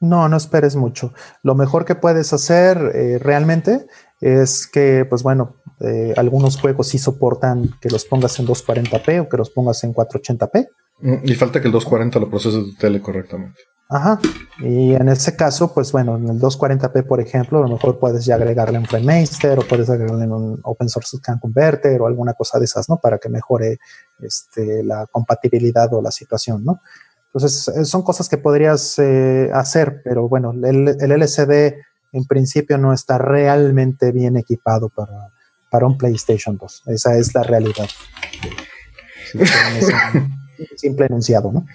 [0.00, 1.14] No, no esperes mucho.
[1.42, 3.86] Lo mejor que puedes hacer eh, realmente
[4.20, 9.28] es que, pues bueno, eh, algunos juegos sí soportan que los pongas en 240p o
[9.28, 10.68] que los pongas en 480p.
[11.00, 13.60] Y falta que el 240 lo procese tu tele correctamente.
[13.88, 14.18] Ajá.
[14.58, 18.24] Y en ese caso, pues bueno, en el 240p, por ejemplo, a lo mejor puedes
[18.24, 22.58] ya agregarle un FrameMaster o puedes agregarle un Open Source Scan Converter o alguna cosa
[22.58, 22.98] de esas, ¿no?
[22.98, 23.78] Para que mejore
[24.20, 26.80] este, la compatibilidad o la situación, ¿no?
[27.26, 31.74] Entonces, eh, son cosas que podrías eh, hacer, pero bueno, el, el, LCD
[32.12, 35.32] en principio no está realmente bien equipado para,
[35.70, 36.84] para un PlayStation 2.
[36.86, 37.88] Esa es la realidad.
[40.76, 41.66] simple enunciado, ¿no?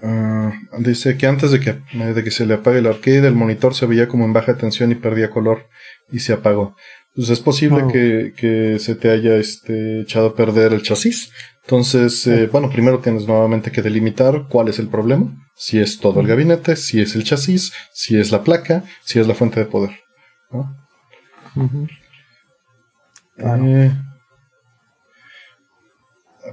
[0.00, 3.74] Ah, dice que antes de que, de que se le apague el arcade, el monitor
[3.74, 5.66] se veía como en baja tensión y perdía color
[6.10, 6.76] y se apagó.
[7.14, 7.88] Pues es posible oh.
[7.88, 11.32] que, se te haya este, echado a perder el chasis.
[11.64, 15.34] Entonces, eh, bueno, primero tienes nuevamente que delimitar cuál es el problema.
[15.56, 19.26] Si es todo el gabinete, si es el chasis, si es la placa, si es
[19.26, 19.90] la fuente de poder.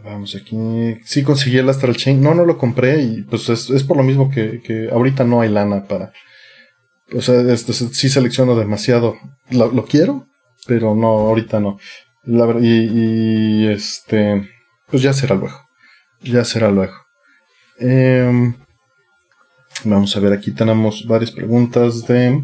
[0.06, 0.56] Vamos aquí.
[1.04, 2.22] Sí conseguí el Astral Chain.
[2.22, 5.86] No, no lo compré y pues es, por lo mismo que, ahorita no hay lana
[5.86, 6.14] para.
[7.12, 9.16] O sea, este, sí selecciono demasiado.
[9.50, 10.28] Lo, quiero,
[10.68, 11.80] pero no, ahorita no.
[12.62, 14.48] y, este.
[14.88, 15.60] Pues ya será luego.
[16.22, 16.94] Ya será luego.
[17.80, 18.54] Em,
[19.86, 22.44] vamos a ver, aquí tenemos varias preguntas de.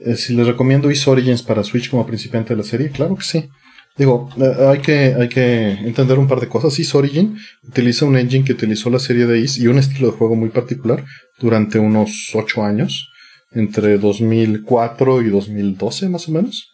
[0.00, 2.90] Eh, si les recomiendo Is Origins para Switch como principiante de la serie.
[2.90, 3.48] Claro que sí.
[3.96, 6.78] Digo, eh, hay que, hay que entender un par de cosas.
[6.78, 10.16] Is Origin utiliza un engine que utilizó la serie de Is y un estilo de
[10.16, 11.04] juego muy particular
[11.38, 13.08] durante unos 8 años,
[13.52, 16.72] entre 2004 y 2012 más o menos.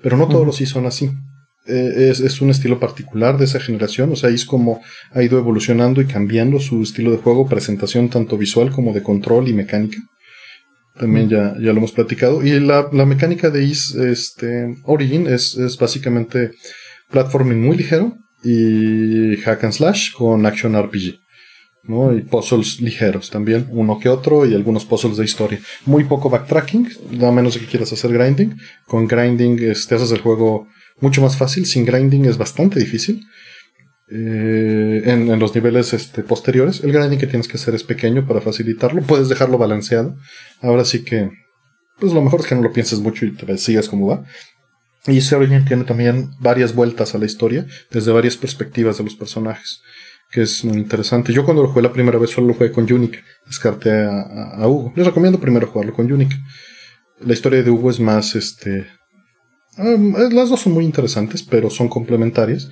[0.00, 1.10] Pero no todos los Is son así.
[1.66, 4.80] Eh, es, es, un estilo particular de esa generación, o sea, Is como
[5.12, 9.48] ha ido evolucionando y cambiando su estilo de juego, presentación tanto visual como de control
[9.48, 9.98] y mecánica
[11.00, 12.44] también ya, ya lo hemos platicado.
[12.44, 16.52] Y la, mecánica de Is este, Origin es, básicamente
[17.10, 21.18] platforming muy ligero y hack and slash con action RPG.
[21.84, 22.14] ¿no?
[22.14, 25.58] Y puzzles ligeros también, uno que otro, y algunos puzzles de historia.
[25.86, 26.86] Muy poco backtracking,
[27.22, 28.54] a menos que quieras hacer grinding.
[28.86, 30.68] Con grinding este, haces el juego
[31.00, 33.24] mucho más fácil, sin grinding es bastante difícil.
[34.12, 36.82] Eh, en, los niveles este, posteriores.
[36.82, 39.02] El grinding que tienes que hacer es pequeño para facilitarlo.
[39.02, 40.16] Puedes dejarlo balanceado.
[40.60, 41.30] Ahora sí que,
[41.98, 44.24] pues lo mejor es que no lo pienses mucho y te sigas como va.
[45.06, 49.80] Y ese tiene también varias vueltas a la historia desde varias perspectivas de los personajes,
[50.30, 51.32] que es muy interesante.
[51.32, 54.92] Yo cuando lo jugué la primera vez solo lo jugué con Unique, descarté a, Hugo.
[54.96, 56.36] Les recomiendo primero jugarlo con Unique.
[57.20, 58.86] La historia de Hugo es más, este...
[59.80, 62.68] Um, las dos son muy interesantes, pero son complementarias.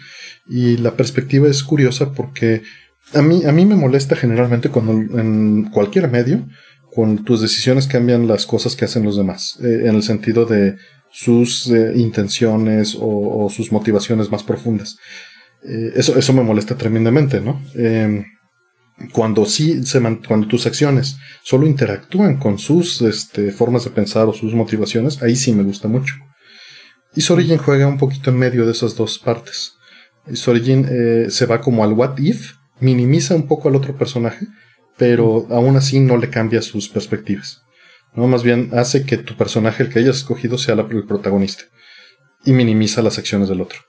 [0.47, 2.63] Y la perspectiva es curiosa porque
[3.15, 6.47] a mí, a mí me molesta generalmente cuando en cualquier medio,
[6.95, 9.59] con tus decisiones cambian las cosas que hacen los demás.
[9.63, 10.77] Eh, en el sentido de
[11.11, 14.97] sus eh, intenciones o, sus motivaciones más profundas.
[15.65, 17.61] Eh, eso, eso me molesta tremendamente, ¿no?
[17.75, 18.25] Em,
[19.13, 24.33] cuando sí se cuando tus acciones solo interactúan con sus este, formas de pensar o
[24.33, 26.15] sus motivaciones, ahí sí me gusta mucho.
[27.15, 29.75] Y Sorigin juega un poquito en medio de esas dos partes.
[30.33, 34.47] Sorigin eh, se va como al what if, minimiza un poco al otro personaje,
[34.97, 37.63] pero aún así no le cambia sus perspectivas.
[38.15, 38.27] ¿no?
[38.27, 41.65] Más bien hace que tu personaje, el que hayas escogido, sea el protagonista.
[42.45, 43.81] Y minimiza las acciones del otro.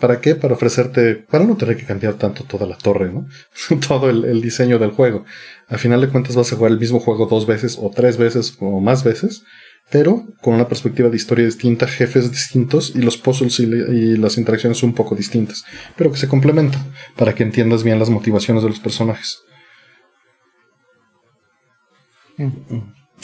[0.00, 0.34] ¿Para qué?
[0.34, 3.26] Para ofrecerte, para no tener que cambiar tanto toda la torre, ¿no?
[3.88, 5.24] Todo el, el, diseño del juego.
[5.68, 8.56] Al final de cuentas vas a jugar el mismo juego dos veces o tres veces
[8.58, 9.44] o más veces
[9.90, 14.82] pero con una perspectiva de historia distinta, jefes distintos y los puzzles y, las interacciones
[14.82, 15.64] un poco distintas,
[15.96, 19.42] pero que se complementan para que entiendas bien las motivaciones de los personajes.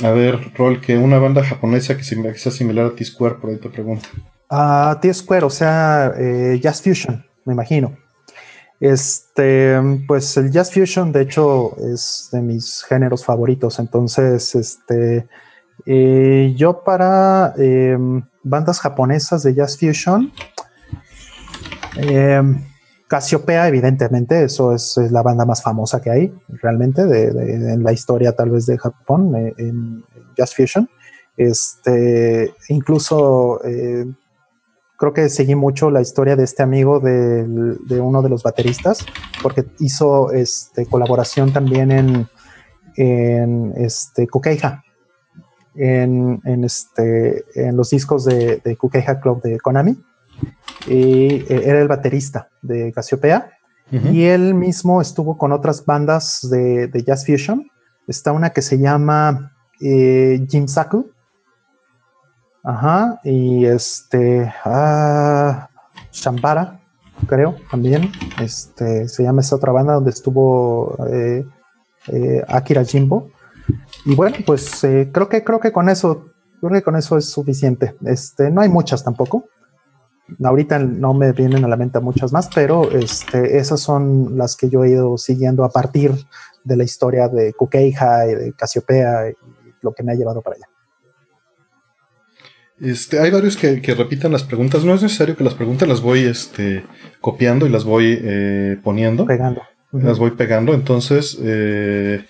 [0.03, 3.69] A ver, Rol, que una banda japonesa que sea similar a T-Square, por ahí te
[3.69, 4.09] pregunto.
[4.49, 7.97] A T-Square, o sea, eh, Jazz Fusion, me imagino.
[8.79, 9.77] Este,
[10.09, 13.79] pues el Jazz Fusion, de hecho, es de mis géneros favoritos.
[13.79, 15.29] Entonces, este,
[15.87, 20.33] eh, yo para em, bandas japonesas de jazz fusion,
[21.97, 22.43] eh,
[23.11, 28.37] Casiopea, evidentemente, eso es, la banda más famosa que hay realmente de, en la historia
[28.37, 30.05] tal vez de Japón eh, en
[30.37, 30.89] jazz fusion.
[31.37, 34.07] Este, incluso eh,
[34.97, 39.05] creo que seguí mucho la historia de este amigo de, uno de los bateristas,
[39.43, 42.29] porque hizo este, colaboración también en,
[42.95, 44.29] en este,
[45.75, 49.97] en, este, en los discos de, de Kukeha Club de Konami.
[50.87, 53.51] Y eh, era el baterista de Casiopea.
[53.91, 57.67] Y él mismo estuvo con otras bandas de, Jazz Fusion.
[58.07, 61.11] Está una que se llama eh, Jim Saku.
[62.63, 63.21] Ajá.
[63.25, 64.53] Y este.
[64.65, 65.69] Ah,
[66.13, 66.81] Shambara,
[67.27, 68.13] creo, también.
[68.41, 71.45] Este, se llama esa otra banda donde estuvo eh,
[72.47, 73.33] Akira Jimbo.
[74.05, 76.27] Y bueno, pues eh, creo que creo que con eso,
[76.61, 77.95] creo que con eso es suficiente.
[78.05, 79.47] Este, no hay muchas tampoco.
[80.43, 84.69] Ahorita no me vienen a la mente muchas más, pero este, esas son las que
[84.71, 86.13] yo he ido siguiendo a partir
[86.63, 89.35] de la historia de Kukeija y de Casiopea y
[89.83, 90.67] lo que me ha llevado para allá.
[92.81, 94.85] Este, hay varios que, repiten las preguntas.
[94.85, 96.85] No es necesario que las preguntas las voy este,
[97.21, 99.27] copiando y las voy eh, poniendo.
[99.27, 99.63] Pegando.
[99.93, 100.73] Las voy pegando.
[100.73, 102.25] Entonces, eh,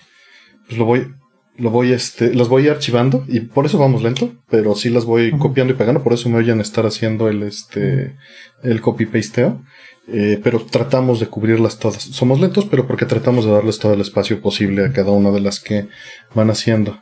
[0.65, 1.13] pues lo voy,
[1.57, 5.31] lo voy este, los voy archivando y por eso vamos lento, pero sí las voy
[5.37, 8.15] copiando y pegando, por eso me oyen estar haciendo el este
[8.63, 9.61] el copy pasteo.
[10.07, 12.01] Eh, pero tratamos de cubrirlas todas.
[12.01, 15.39] Somos lentos, pero porque tratamos de darles todo el espacio posible a cada una de
[15.39, 15.87] las que
[16.33, 17.01] van haciendo.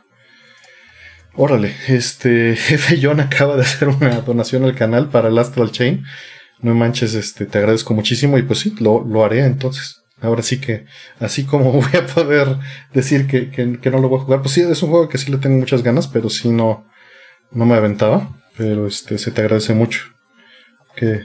[1.34, 6.04] Órale, este jefe John acaba de hacer una donación al canal para el Astral Chain.
[6.60, 9.99] No manches, este, te agradezco muchísimo y pues sí, lo, lo haré entonces.
[10.20, 10.84] Ahora sí que,
[11.18, 12.56] así como voy a poder
[12.92, 15.30] decir que, que, no lo voy a jugar, pues sí, es un juego que sí
[15.30, 16.86] le tengo muchas ganas, pero sí no,
[17.50, 18.36] no me aventaba.
[18.56, 20.02] Pero este, se te agradece mucho.
[20.94, 21.22] Que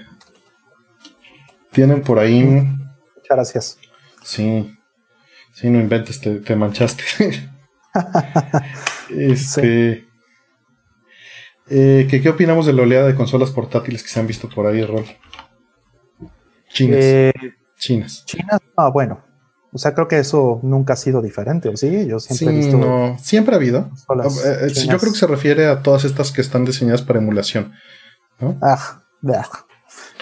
[1.72, 2.44] tienen por ahí.
[2.44, 3.78] Muchas gracias.
[4.24, 4.74] Sí,
[5.54, 7.04] sí, no inventes, te, manchaste.
[9.10, 10.08] este.
[11.68, 14.86] Eh, ¿qué, opinamos de la oleada de consolas portátiles que se han visto por ahí,
[14.86, 15.06] Rol?
[16.70, 17.00] Chinas.
[17.02, 17.34] Eh,
[17.78, 18.24] Chinas.
[18.26, 19.24] Chinas, ah, bueno.
[19.76, 22.08] O sea, creo que eso nunca ha sido diferente, ¿o sí?
[22.08, 22.78] Yo siempre he visto.
[22.78, 23.92] No, siempre ha habido.
[24.10, 27.74] Eh, eh, yo creo que se refiere a todas estas que están diseñadas para emulación.
[28.62, 29.02] Ah,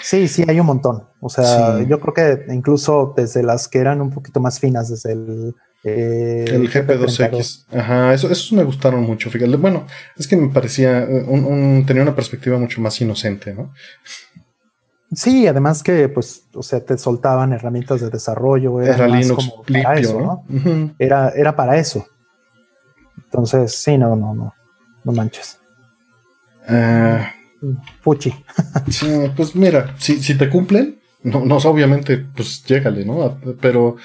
[0.02, 1.04] sí, sí, hay un montón.
[1.22, 5.12] O sea, yo creo que incluso desde las que eran un poquito más finas, desde
[5.12, 5.54] el.
[5.84, 7.66] Eh, el GP2X.
[7.78, 9.30] Ajá, eso, esos me gustaron mucho.
[9.30, 9.86] Fíjate, bueno,
[10.18, 11.08] es que me parecía.
[11.28, 13.72] Un, tenía una perspectiva mucho más inocente, ¿no?
[15.16, 18.82] Sí, además que, pues, o sea, te soltaban herramientas de desarrollo.
[18.82, 20.96] Era, Linux como para eso, ¿no?
[21.00, 22.06] era, era para eso.
[23.26, 24.54] Entonces, sí, no, no, no,
[25.04, 25.60] no manches.
[26.70, 28.34] Uh, Fuchi.
[29.36, 33.40] pues mira, si, si te cumplen, No, no, obviamente, pues llégale, ¿no?
[33.62, 33.96] Pero,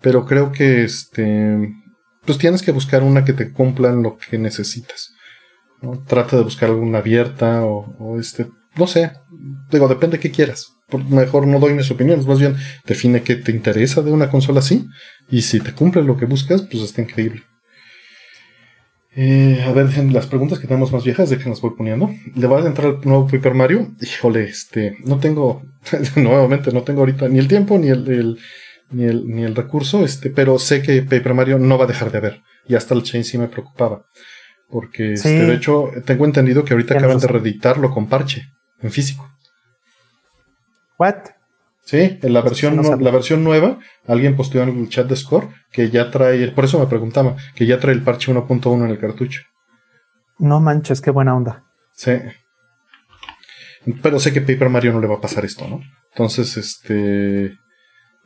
[0.00, 1.74] pero creo que este,
[2.24, 5.14] pues tienes que buscar una que te cumpla en lo que necesitas.
[5.80, 6.02] ¿no?
[6.06, 8.46] Trata de buscar alguna abierta o, o este,
[8.76, 9.12] no sé,
[9.70, 10.72] digo, depende de qué quieras.
[11.08, 14.86] Mejor no doy mis opiniones, más bien define qué te interesa de una consola así
[15.28, 17.42] y si te cumple lo que buscas, pues está increíble.
[19.18, 22.10] Eh, a ver, las preguntas que tenemos más viejas, de que las voy poniendo.
[22.34, 23.88] ¿Le va a entrar el nuevo Paper Mario?
[24.00, 25.62] Híjole, este, no tengo,
[26.16, 28.38] nuevamente, no tengo ahorita ni el tiempo ni el,
[28.90, 32.12] ni el, ni el recurso, este, pero sé que Paper Mario no va a dejar
[32.12, 32.42] de haber.
[32.68, 34.04] Y hasta el chain sí me preocupaba.
[34.68, 38.42] Porque, este, de hecho, tengo entendido que ahorita acaban de reeditarlo con parche,
[38.80, 39.30] en físico.
[40.98, 41.16] ¿What?
[41.84, 45.88] Sí, en la versión, la versión nueva, alguien posteó en el chat de Score que
[45.88, 49.42] ya trae, por eso me preguntaba, que ya trae el parche 1.1 en el cartucho.
[50.38, 51.64] No manches, qué buena onda.
[51.92, 52.12] Sí.
[54.02, 55.80] Pero sé que Paper Mario no le va a pasar esto, ¿no?
[56.10, 57.44] Entonces, este.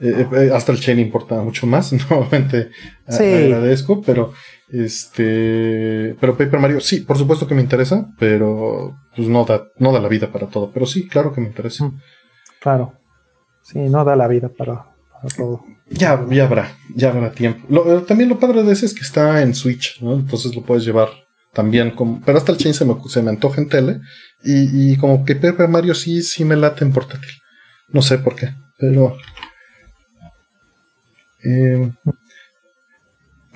[0.03, 2.71] Eh, eh, hasta el chain importa mucho más, nuevamente
[3.07, 3.23] sí.
[3.23, 4.33] agradezco, pero
[4.72, 9.92] este, pero Paper Mario sí, por supuesto que me interesa, pero pues no da, no
[9.92, 11.87] da la vida para todo, pero sí, claro que me interesa.
[11.87, 12.00] Mm,
[12.61, 12.94] claro.
[13.62, 14.87] Sí, no da la vida para,
[15.37, 15.64] todo.
[15.88, 17.85] Ya, ya habrá, ya habrá tiempo.
[17.85, 20.14] Eh, también lo padre de ese es que está en Switch, ¿no?
[20.14, 21.09] Entonces lo puedes llevar
[21.52, 22.20] también como.
[22.24, 24.00] Pero hasta el chain se me, se me antoja en tele.
[24.42, 27.30] Y, y como que Paper Mario sí, sí me late en portátil.
[27.88, 29.16] No sé por qué, pero.
[31.42, 31.92] Eh,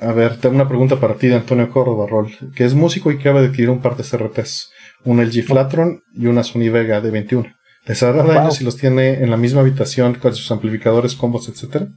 [0.05, 3.17] a ver, tengo una pregunta para ti de Antonio Córdoba, Rol, que es músico y
[3.17, 4.71] que acaba de adquirir un par de CRTs,
[5.05, 7.47] un LG Flatron y una Sony Vega de 21.
[7.87, 11.89] ¿Les hará daño si los tiene en la misma habitación con sus amplificadores, combos, etcétera?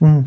[0.00, 0.24] Mm.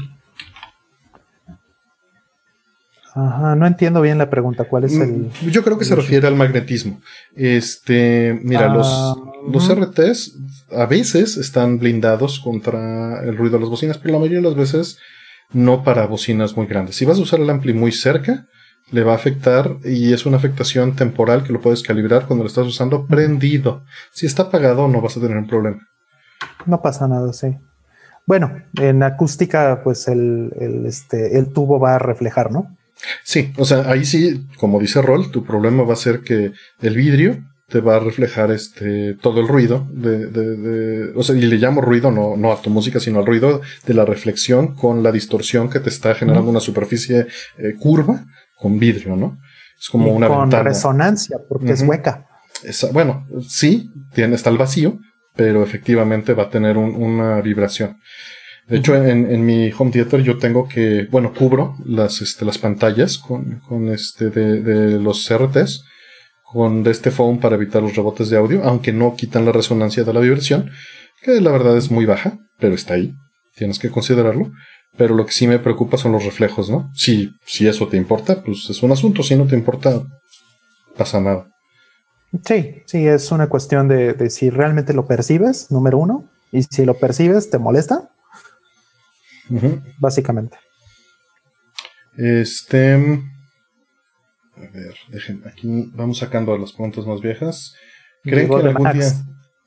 [3.16, 4.64] Ajá, no entiendo bien la pregunta.
[4.66, 5.10] ¿Cuál es el.?
[5.10, 7.02] Mm, yo creo que se refiere al magnetismo.
[7.36, 9.16] Este, mira, los, ah,
[9.52, 10.38] los RTs
[10.72, 14.56] a veces están blindados contra el ruido de las bocinas, pero la mayoría de las
[14.56, 14.98] veces
[15.52, 16.96] no para bocinas muy grandes.
[16.96, 18.48] Si vas a usar el ampli muy cerca,
[18.92, 22.50] le va a afectar y es una afectación temporal que lo puedes calibrar cuando lo
[22.50, 23.84] estás usando prendido.
[24.12, 25.88] Si está apagado no vas a tener un problema.
[26.66, 27.58] No pasa nada, sí.
[28.26, 30.52] Bueno, en acústica pues el,
[30.86, 32.76] este, el tubo va a reflejar, ¿no?
[33.24, 36.96] Sí, o sea, ahí sí, como dice Roll, tu problema va a ser que el
[36.96, 41.58] vidrio te va a reflejar este todo el ruido de, de, o sea, y le
[41.58, 45.12] llamo ruido no, no a tu música, sino al ruido de la reflexión con la
[45.12, 47.28] distorsión que te está generando una superficie
[47.58, 48.26] eh, curva
[48.58, 49.38] con vidrio, ¿no?
[49.80, 52.28] Es como una con resonancia, porque es hueca.
[52.92, 55.00] bueno, sí, tiene, está el vacío,
[55.36, 57.98] pero efectivamente va a tener una vibración.
[58.68, 63.18] De hecho, en, mi home theater yo tengo que, bueno, cubro las, este, las pantallas
[63.18, 65.86] con, con este de, de los CRTs
[66.52, 70.04] con de este foam para evitar los rebotes de audio, aunque no quitan la resonancia
[70.04, 70.72] de la vibración,
[71.22, 73.14] que la verdad es muy baja, pero está ahí.
[73.56, 74.52] Tienes que considerarlo.
[74.98, 76.90] Pero lo que sí me preocupa son los reflejos, ¿no?
[76.94, 79.22] Si, si eso te importa, pues es un asunto.
[79.22, 80.02] Si no te importa,
[80.98, 81.48] pasa nada.
[82.46, 86.96] Sí, sí, es una cuestión de, si realmente lo percibes, número uno, y si lo
[86.96, 88.10] percibes, te molesta.
[90.00, 90.58] Básicamente.
[92.18, 93.22] Este.
[94.60, 97.74] A ver, dejen, aquí vamos sacando las preguntas más viejas.
[98.24, 99.12] ¿Creen que algún día.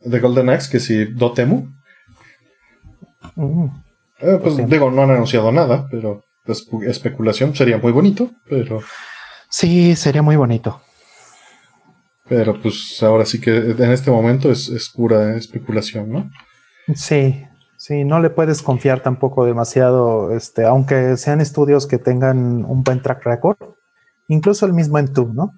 [0.01, 1.69] De Golden Axe, que si Dotemu?
[3.37, 3.67] Mm.
[4.21, 6.25] Eh, pues digo, no han anunciado nada, pero
[6.87, 8.81] especulación sería muy bonito, pero.
[9.49, 10.81] Sí, sería muy bonito.
[12.29, 16.31] Pero pues ahora sí que en este momento es, pura especulación, ¿no?
[16.95, 17.45] Sí,
[17.77, 23.03] sí, no le puedes confiar tampoco demasiado, este, aunque sean estudios que tengan un buen
[23.03, 23.57] track record,
[24.33, 25.53] incluso el mismo M2, ¿no?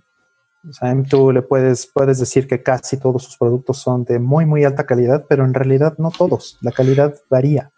[0.69, 4.47] O sea, M2 le puedes, puedes decir que casi todos sus productos son de muy,
[4.47, 6.59] muy alta calidad, pero en realidad no todos.
[6.63, 7.71] La calidad varía.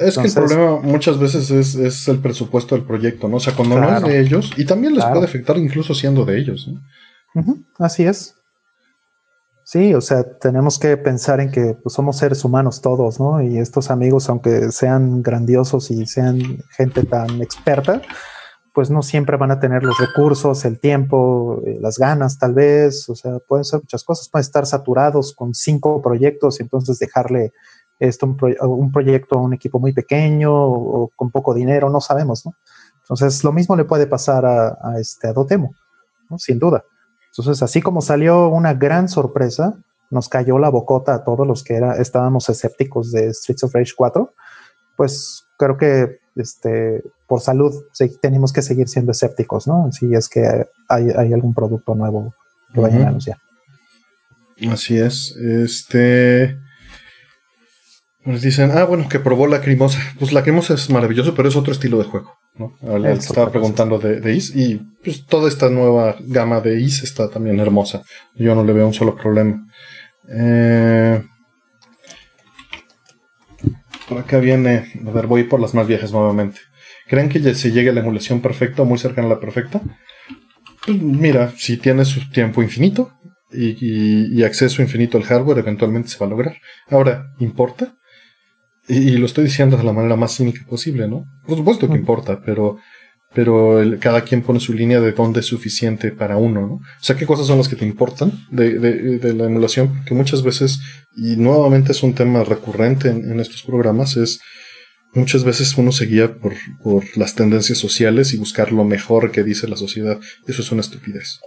[0.00, 3.38] Es que el problema muchas veces es, el presupuesto del proyecto, ¿no?
[3.38, 6.38] O sea, cuando no es de ellos, y también les puede afectar incluso siendo de
[6.38, 6.80] ellos, ¿no?
[7.78, 8.36] así es.
[9.64, 13.42] Sí, o sea, tenemos que pensar en que pues, somos seres humanos todos, ¿no?
[13.42, 18.02] Y estos amigos, aunque sean grandiosos y sean gente tan experta,
[18.72, 23.08] pues no siempre van a tener los recursos, el tiempo, eh, las ganas, tal vez.
[23.08, 24.28] O sea, pueden ser muchas cosas.
[24.28, 27.52] Pueden estar saturados con cinco proyectos y entonces dejarle
[27.98, 32.54] esto, un, proyecto a un equipo muy pequeño o, con poco dinero, no sabemos, ¿no?
[33.00, 35.74] Entonces, lo mismo le puede pasar a, este a Dotemo,
[36.28, 36.38] ¿no?
[36.38, 36.84] sin duda.
[37.30, 39.76] Entonces, así como salió una gran sorpresa,
[40.10, 43.92] nos cayó la bocota a todos los que era, estábamos escépticos de Streets of Rage
[43.96, 44.34] 4,
[44.96, 47.72] pues creo que este, por salud
[48.20, 49.90] tenemos que seguir siendo escépticos, ¿no?
[49.92, 52.34] Si es que hay, algún producto nuevo
[52.74, 53.38] que vayan a anunciar.
[54.70, 55.36] Así es.
[55.36, 56.58] Este.
[58.24, 59.98] Nos dicen, ah, bueno, que probó la Lacrimosa.
[60.18, 62.34] Pues Lacrimosa es maravilloso, pero es otro estilo de juego.
[62.54, 62.76] ¿no?
[63.08, 67.58] estaba preguntando de, de, Is y pues toda esta nueva gama de Is está también
[67.58, 68.02] hermosa.
[68.34, 69.66] Yo no le veo un solo problema.
[70.28, 71.24] Eh,
[74.08, 76.60] por acá viene, a ver, voy por las más viejas nuevamente.
[77.06, 79.80] ¿Creen que se llegue a la emulación perfecta o muy cercana a la perfecta?
[80.84, 83.12] Pues mira, si tienes su tiempo infinito
[83.52, 86.56] y, acceso infinito al hardware, eventualmente se va a lograr.
[86.88, 87.94] Ahora, ¿importa?
[88.88, 91.24] Y, lo estoy diciendo de la manera más cínica posible, ¿no?
[91.46, 92.78] Por supuesto que importa, pero,
[93.34, 96.74] pero cada quien pone su línea de dónde es suficiente para uno, ¿no?
[96.74, 100.04] O sea, ¿qué cosas son las que te importan de, de, la emulación?
[100.04, 100.80] Que muchas veces,
[101.16, 104.40] y nuevamente es un tema recurrente en, estos programas, es
[105.14, 109.42] muchas veces uno se guía por, por, las tendencias sociales y buscar lo mejor que
[109.42, 110.20] dice la sociedad.
[110.46, 111.40] Eso es una estupidez.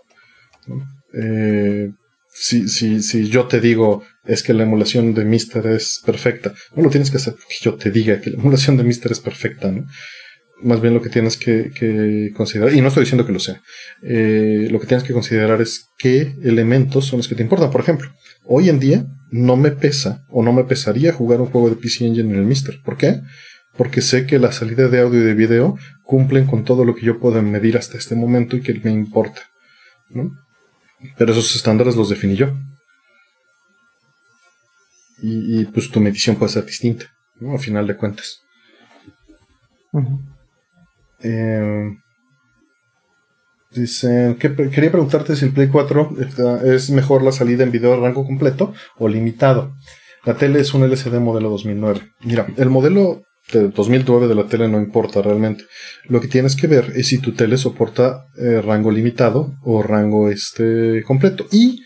[1.14, 1.92] Eh,
[2.34, 6.84] si, si, si yo te digo es que la emulación de Mister es perfecta, no
[6.84, 9.72] lo tienes que hacer porque yo te diga que la emulación de Mister es perfecta,
[9.72, 9.86] ¿no?
[10.62, 13.62] Más bien lo que tienes que, considerar, y no estoy diciendo que lo sea,
[14.03, 17.72] eh, lo que tienes que considerar es qué elementos son los que te importan.
[17.72, 18.10] Por ejemplo,
[18.45, 22.06] hoy en día no me pesa o no me pesaría jugar un juego de PC
[22.06, 22.82] Engine en el Mister.
[22.84, 23.22] ¿Por qué?
[23.78, 27.06] Porque sé que la salida de audio y de video cumplen con todo lo que
[27.06, 29.41] yo puedo medir hasta este momento y que me importa.
[30.10, 30.32] ¿no?
[31.18, 32.53] Pero esos estándares los definí yo.
[35.22, 37.06] Y, pues tu medición puede ser distinta,
[37.39, 37.53] ¿no?
[37.53, 38.41] Al final de cuentas.
[41.26, 41.90] Eh,
[43.72, 46.12] dicen, que, quería preguntarte si el Play 4
[46.64, 49.74] es mejor la salida en video de rango completo o limitado.
[50.24, 52.02] La tele es un LCD modelo 2009.
[52.22, 55.66] Mira, el modelo de 2009 de la tele no importa realmente.
[56.08, 60.30] Lo que tienes que ver es si tu tele soporta eh, rango limitado o rango
[60.30, 61.82] este completo y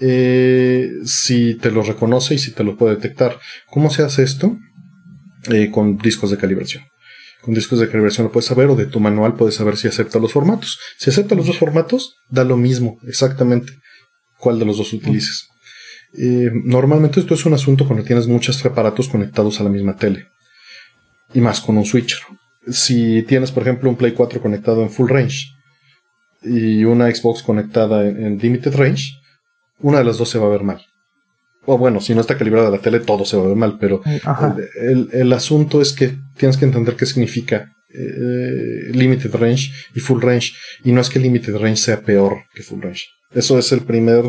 [0.00, 3.38] eh, si te lo reconoce y si te lo puede detectar.
[3.68, 4.56] ¿Cómo se hace esto?
[5.50, 6.84] Eh, con discos de calibración.
[7.42, 10.18] Con discos de calibración lo puedes saber o de tu manual puedes saber si acepta
[10.18, 10.78] los formatos.
[10.98, 13.72] Si acepta los dos formatos, da lo mismo exactamente
[14.38, 15.48] cuál de los dos utilices.
[16.12, 20.26] normalmente esto es un asunto cuando tienes muchos aparatos conectados a la misma tele
[21.32, 22.18] y más con un switcher.
[22.68, 25.48] Si tienes, por ejemplo, un Play 4 conectado en full range
[26.42, 29.14] y una Xbox conectada en, limited range,
[29.80, 30.82] una de las dos se va a ver mal.
[31.66, 34.02] O bueno, si no está calibrada la tele, todo se va a ver mal, pero
[35.12, 40.52] el, asunto es que tienes que entender qué significa eh, limited range y full range.
[40.84, 43.04] Y no es que limited range sea peor que full range.
[43.32, 44.24] Eso es el primer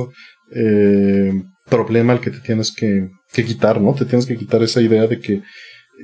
[0.53, 1.32] eh,
[1.70, 3.95] problema al que te tienes que, que, quitar, ¿no?
[3.95, 5.41] Te tienes que quitar esa idea de que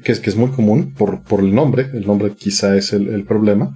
[0.03, 3.25] que es, que es muy común por, por el nombre, el nombre quizá es el,
[3.25, 3.75] problema.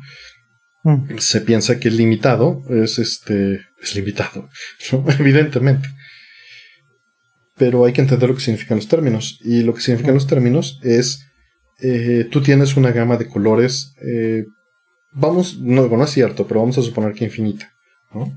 [0.84, 1.18] Mm.
[1.18, 4.50] Se piensa que el limitado es este es limitado,
[5.20, 5.90] evidentemente.
[7.58, 9.40] Pero hay que entender lo que significan los términos.
[9.44, 11.28] Y lo que significan los términos es
[11.82, 13.94] eh, tú tienes una gama de colores.
[14.02, 14.46] Eh,
[15.12, 17.72] vamos, no, no es cierto, pero vamos a suponer que infinita.
[18.14, 18.32] ¿no?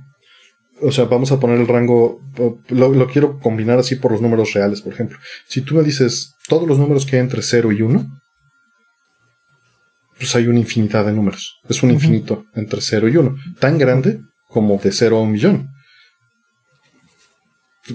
[0.82, 2.20] o sea, vamos a poner el rango,
[2.68, 5.18] lo, quiero combinar así por los números reales, por ejemplo.
[5.46, 8.20] Si tú me dices todos los números que hay entre 0 y 1,
[10.18, 11.60] pues hay una infinidad de números.
[11.68, 13.36] Es un infinito entre 0 y 1.
[13.60, 15.68] Tan grande como de 0 a un millón.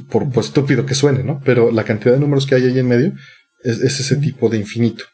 [0.10, 1.42] Por pues, estúpido que suene, ¿no?
[1.44, 3.14] Pero la cantidad de números que hay ahí en medio
[3.64, 5.06] es, ese tipo de infinito.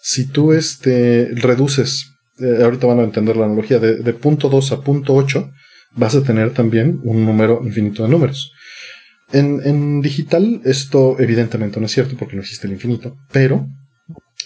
[0.00, 2.06] Si tú este, reduces,
[2.40, 5.50] eh, ahorita van a entender la analogía, de, de punto 2 a punto 8,
[5.96, 8.52] vas a tener también un número infinito de números.
[9.32, 13.66] En, digital esto evidentemente no es cierto porque no existe el infinito, pero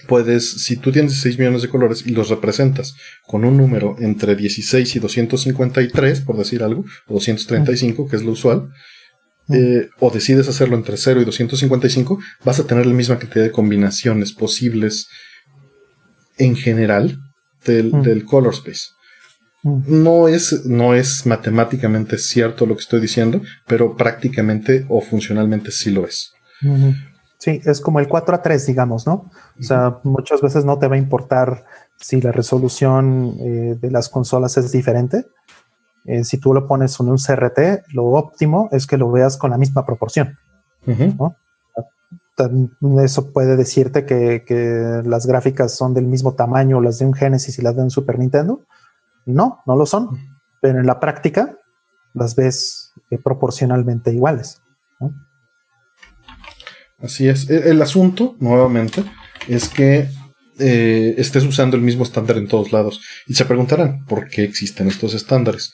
[0.09, 2.95] puedes, si tú tienes 6 millones de colores y los representas
[3.27, 8.33] con un número entre 16 y 253, por decir algo, o 235, que es lo
[8.33, 8.71] usual,
[9.51, 13.53] eh, o decides hacerlo entre 0 y 255, vas a tener la misma cantidad de
[13.53, 15.07] combinaciones posibles
[16.39, 17.19] en general
[17.65, 18.91] del, del color space.
[19.63, 25.91] No es, no es matemáticamente cierto lo que estoy diciendo, pero prácticamente o funcionalmente sí
[25.91, 26.33] lo es.
[27.39, 29.31] Sí, es como el 4 a 3, digamos, ¿no?
[29.59, 31.65] O sea, muchas veces no te va a importar
[31.97, 35.27] si la resolución eh, de las consolas es diferente.
[36.05, 39.51] Eh, si tú lo pones en un CRT, lo óptimo es que lo veas con
[39.51, 40.37] la misma proporción.
[43.05, 47.63] Eso puede decirte que, las gráficas son del mismo tamaño, las de un Genesis y
[47.63, 48.65] las de un Super Nintendo,
[49.27, 50.19] no, no lo son,
[50.61, 51.59] pero en la práctica
[52.15, 54.61] las ves eh, proporcionalmente iguales.
[57.01, 57.49] Así es.
[57.49, 59.05] E, el, asunto, nuevamente,
[59.49, 60.09] es que
[60.59, 63.01] eh, estés usando el mismo estándar en todos lados.
[63.27, 65.73] Y se preguntarán, ¿por qué existen estos estándares?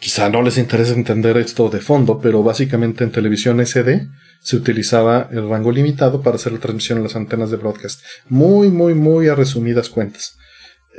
[0.00, 4.08] quizá no les interesa entender esto de fondo, pero básicamente en televisión SD
[4.40, 8.02] se utilizaba el rango limitado para hacer la transmisión en las antenas de broadcast.
[8.28, 10.36] Muy, muy, muy a resumidas cuentas.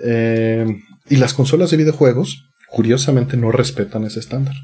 [0.04, 0.66] Eh,
[1.10, 4.56] y las consolas de videojuegos, curiosamente, no respetan ese estándar.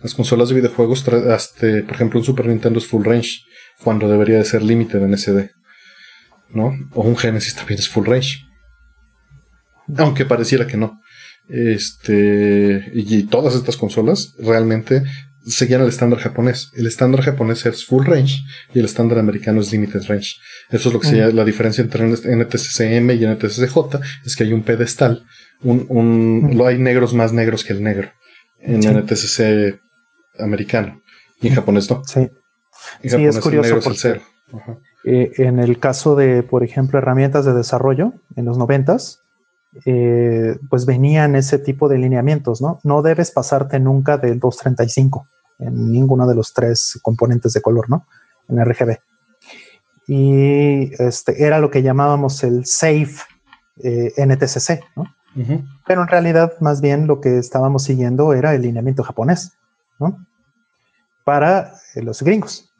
[0.00, 3.40] Las consolas de videojuegos, hasta, por ejemplo, un Super Nintendo es full range,
[3.82, 5.50] cuando debería de ser límite en SD.
[6.50, 6.72] ¿No?
[6.92, 8.40] O un Genesis también es full range.
[9.96, 11.00] Aunque pareciera que no.
[11.48, 15.02] Este, y todas estas consolas realmente
[15.46, 16.70] seguían el estándar japonés.
[16.74, 18.42] El estándar japonés es full range
[18.74, 20.36] y el estándar americano es limited range.
[20.70, 24.52] Eso es lo que se llama la diferencia entre NTSC-M y NTSC-J, es que hay
[24.52, 25.24] un pedestal,
[25.62, 28.10] un, un hay negros más negros que el negro
[28.60, 29.80] en NTSC
[30.38, 31.02] americano
[31.40, 32.02] y en japonés no.
[32.04, 32.30] Sí.
[33.02, 33.80] sí, es curioso.
[35.04, 39.21] Eh, en el caso de, por ejemplo, herramientas de desarrollo en los noventas,
[39.86, 42.78] eh, pues venían ese tipo de lineamientos, ¿no?
[42.84, 45.26] No debes pasarte nunca del 235
[45.58, 48.06] en ninguno de los tres componentes de color, ¿no?
[48.48, 48.98] En RGB.
[50.06, 53.16] Y este era lo que llamábamos el safe
[53.82, 55.04] eh, NTCC, ¿no?
[55.86, 59.52] Pero en realidad, más bien lo que estábamos siguiendo era el lineamiento japonés,
[59.98, 60.26] ¿no?
[61.24, 62.70] Para eh, los gringos.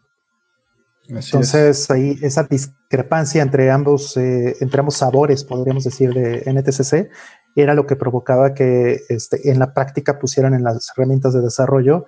[1.09, 2.47] Entonces, ahí esa
[2.93, 7.09] discrepancia entre ambos, eh, entre ambos sabores, podríamos decir, de NTCC,
[7.57, 12.05] era lo que provocaba que este, en la práctica pusieran en las herramientas de desarrollo,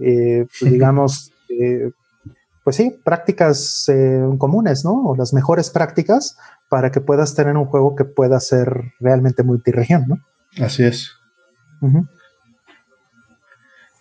[0.00, 1.92] eh, pues, digamos, eh,
[2.64, 3.86] pues sí, prácticas
[4.38, 5.10] comunes, ¿no?
[5.10, 6.36] O las mejores prácticas
[6.68, 10.18] para que puedas tener un juego que pueda ser realmente multiregión, ¿no?
[10.60, 11.12] Así es.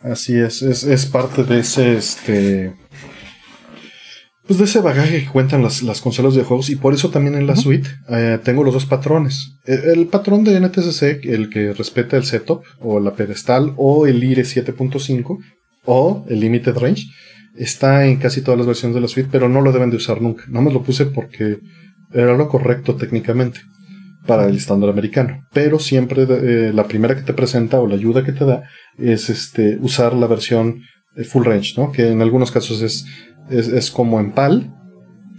[0.02, 2.76] Así es, es, es parte de ese, este,
[4.48, 7.48] pues de ese bagaje que cuentan las, consolas de juegos y por eso también en
[7.48, 9.58] la suite eh, tengo los dos patrones.
[9.66, 14.24] E, el, patrón de NTSC, el que respeta el setup o la pedestal o el
[14.24, 15.40] IRE 7.5
[15.86, 17.04] o el Limited Range,
[17.58, 20.22] está en casi todas las versiones de la suite, pero no lo deben de usar
[20.22, 20.44] nunca.
[20.48, 21.58] No me lo puse porque
[22.14, 23.62] era lo correcto técnicamente
[24.28, 25.44] para el estándar americano.
[25.54, 28.64] Pero siempre eh, la primera que te presenta o la ayuda que te da
[28.98, 30.82] es este usar la versión
[31.16, 31.92] eh, full range, ¿no?
[31.92, 33.06] Que en algunos casos es
[33.50, 34.74] es, como en PAL,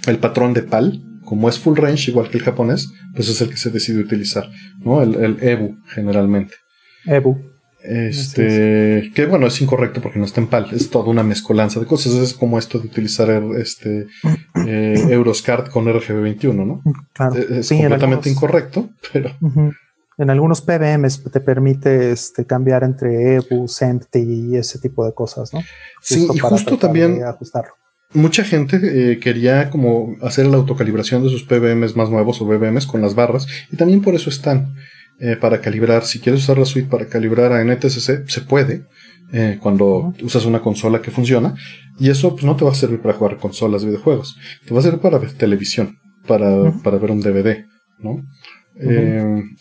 [0.07, 3.51] el patrón de PAL, como es full range, igual que el japonés, pues es el
[3.51, 4.49] que se decide utilizar,
[4.79, 5.03] ¿no?
[5.03, 6.55] El, el EBU generalmente.
[7.07, 7.57] EBU.
[7.83, 11.87] Este, que bueno, es incorrecto porque no está en PAL, es toda una mezcolanza de
[11.87, 12.15] cosas.
[12.15, 14.09] Es como esto de utilizar este
[14.67, 16.83] eh, Euroscart con RGB21, ¿no?
[17.13, 17.37] Claro.
[17.37, 19.31] Es, completamente incorrecto, pero.
[20.19, 25.53] En algunos PBMs te permite este, cambiar entre EBU, SEMPTI y ese tipo de cosas,
[25.53, 25.61] ¿no?
[26.01, 27.23] Sí, y justo también.
[27.23, 27.75] Ajustarlo
[28.13, 32.87] mucha gente eh, quería como hacer la autocalibración de sus PBMs más nuevos o BBMs
[32.87, 34.75] con las barras y también por eso están
[35.19, 36.05] eh, para calibrar.
[36.05, 38.85] Si quieres usar la suite para calibrar a NTSC, se puede
[39.33, 41.55] eh, cuando usas una consola que funciona
[41.99, 44.37] y eso pues, no te va a servir para jugar consolas de videojuegos,
[44.67, 47.65] te va a servir para ver televisión, para, para ver un DVD,
[47.99, 48.23] ¿no?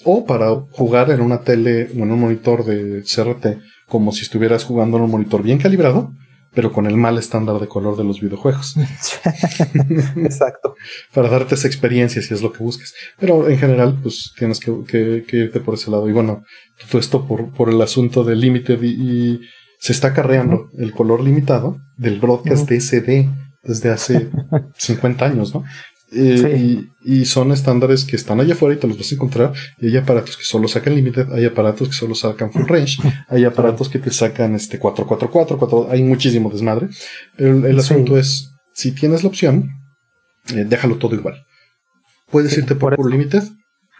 [0.03, 4.65] o para jugar en una tele o en un monitor de CRT como si estuvieras
[4.65, 6.11] jugando en un monitor bien calibrado
[6.55, 8.75] pero con el mal estándar de color de los videojuegos.
[10.15, 10.75] Exacto.
[11.13, 12.93] Para darte esa experiencia si es lo que buscas.
[13.19, 16.09] Pero en general, pues tienes que, irte por ese lado.
[16.09, 16.43] Y bueno,
[16.89, 19.41] todo esto por, por el asunto del límite y,
[19.77, 23.29] se está acarreando el color limitado del broadcast de SD
[23.61, 24.31] desde hace
[24.77, 25.63] 50 años, ¿no?
[26.17, 29.53] Eh, y, son estándares que están allá afuera y te los vas a encontrar.
[29.79, 32.97] Y hay aparatos que solo sacan limited, hay aparatos que solo sacan full range,
[33.27, 36.87] hay aparatos que te sacan este 444, hay muchísimo desmadre.
[37.37, 39.69] Pero el, asunto es, si tienes la opción,
[40.55, 41.45] eh, déjalo todo igual.
[42.31, 43.43] Puedes irte por, por limited,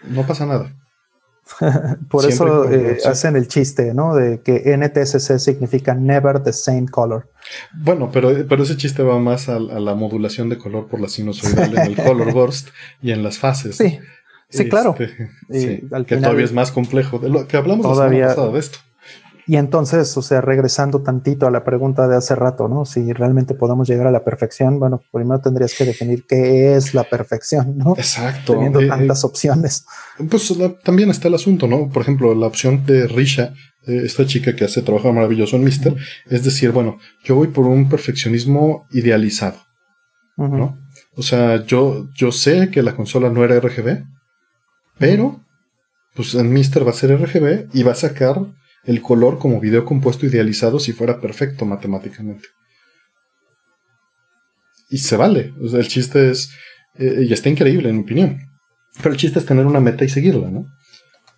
[0.10, 0.74] no pasa nada.
[2.10, 4.16] Por eso eh, hacen el chiste, ¿no?
[4.16, 7.30] De que NTSC significa never the same color.
[7.74, 11.78] Bueno, pero, pero ese chiste va más a, la modulación de color por la sinusoidal
[11.78, 12.70] en el color burst
[13.02, 13.78] y en las fases.
[13.78, 14.00] Sí,
[14.50, 14.96] sí, claro.
[15.50, 17.20] Este, que todavía es más complejo.
[17.20, 18.80] De lo que hablamos todavía, la semana de esto.
[19.48, 22.86] Y entonces, o sea, regresando tantito a la pregunta de hace rato, ¿no?
[22.86, 27.04] Si realmente podemos llegar a la perfección, bueno, primero tendrías que definir qué es la
[27.04, 27.94] perfección, ¿no?
[27.96, 28.54] Exacto.
[28.54, 29.86] Teniendo eh, tantas eh, opciones.
[30.30, 30.52] Pues
[30.84, 31.90] también está el asunto, ¿no?
[31.90, 33.54] Por ejemplo, la opción de Risha,
[33.88, 35.96] eh, esta chica que hace trabajo maravilloso en Mister,
[36.30, 39.60] es decir, bueno, yo voy por un perfeccionismo idealizado,
[40.38, 40.80] ¿no?
[41.16, 44.04] O sea, yo, yo sé que la consola no era RGB,
[44.98, 45.44] pero,
[46.14, 48.40] pues en Mister va a ser RGB y va a sacar
[48.86, 52.48] el color como video compuesto idealizado si fuera perfecto matemáticamente.
[54.90, 55.54] Y se vale.
[55.62, 56.52] O sea, el chiste es.
[56.96, 58.38] Eh, y está increíble, en mi opinión.
[58.98, 60.68] Pero el chiste es tener una meta y seguirla, ¿no?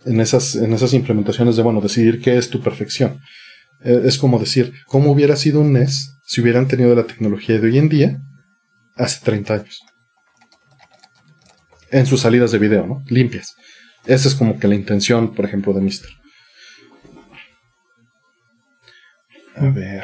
[0.08, 3.20] En esas, en esas implementaciones de, bueno, decidir qué es tu perfección.
[3.84, 7.68] Eh, es como decir, ¿cómo hubiera sido un NES si hubieran tenido la tecnología de
[7.68, 8.22] hoy en día
[8.95, 9.82] hace 30 años?
[11.91, 13.03] En sus salidas de video, ¿no?
[13.08, 13.55] Limpias.
[14.05, 16.10] Esa es como que la intención, por ejemplo, de Mister.
[19.55, 20.03] A ver.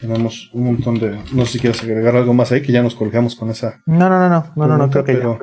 [0.00, 1.16] Tenemos un montón de.
[1.32, 3.80] No sé si quieres agregar algo más ahí, que ya nos colgamos con esa.
[3.86, 5.38] No, no, no, no, no, no, no creo que pero,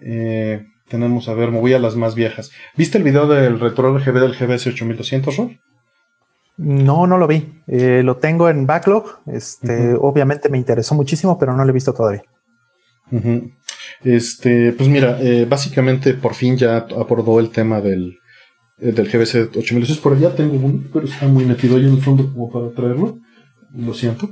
[0.00, 2.50] eh, tenemos, a ver, me voy a las más viejas.
[2.76, 5.60] ¿Viste el video del retro RGB del GBS 8200, Ron?
[6.58, 7.62] No, no lo vi.
[7.68, 9.20] Eh, lo tengo en backlog.
[9.26, 12.22] Este, obviamente me interesó muchísimo, pero no lo he visto todavía.
[14.04, 18.18] Este, pues mira, eh, básicamente por fin ya abordó el tema del,
[18.76, 19.98] del GBS 8200.
[19.98, 23.18] Por allá tengo uno, pero está muy metido ahí en el fondo como para traerlo.
[23.74, 24.28] Lo siento.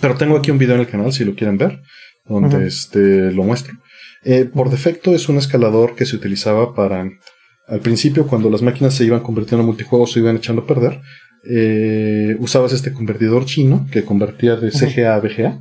[0.00, 1.82] Pero tengo aquí un video en el canal, si lo quieren ver,
[2.26, 3.74] donde este, lo muestro.
[4.22, 7.08] Eh, por defecto es un escalador que se utilizaba para,
[7.66, 11.00] al principio, cuando las máquinas se iban convirtiendo en multijuegos, se iban echando a perder.
[11.48, 15.60] Eh, usabas este convertidor chino que convertía de CGA a VGA.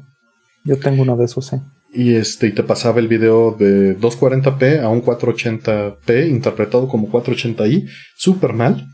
[0.65, 1.57] Yo tengo uno de esos, sí.
[1.91, 7.89] Y este, y te pasaba el video de 240p a un 480p, interpretado como 480i,
[8.15, 8.85] súper mal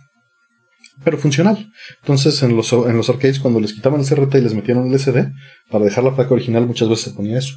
[1.04, 1.72] pero funcional.
[2.02, 5.00] Entonces, en los, en los arcades, cuando les quitaban el CRT y les metieron el
[5.00, 5.32] SD,
[5.70, 7.56] para dejar la placa original, muchas veces se ponía eso.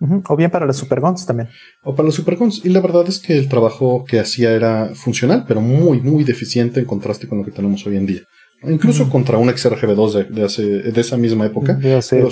[0.00, 1.48] O bien para los Super Guns también.
[1.82, 2.64] O para los Super Guns.
[2.64, 6.80] Y la verdad es que el trabajo que hacía era funcional, pero muy, muy deficiente
[6.80, 8.20] en contraste con lo que tenemos hoy en día.
[8.62, 11.74] Incluso contra un XRGB2 de, hace, de esa misma época.
[11.74, 12.24] De hace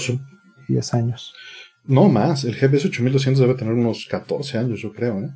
[0.69, 1.33] 10 años.
[1.87, 5.19] No más, el GBS 8200 debe tener unos 14 años, yo creo.
[5.21, 5.31] ¿eh?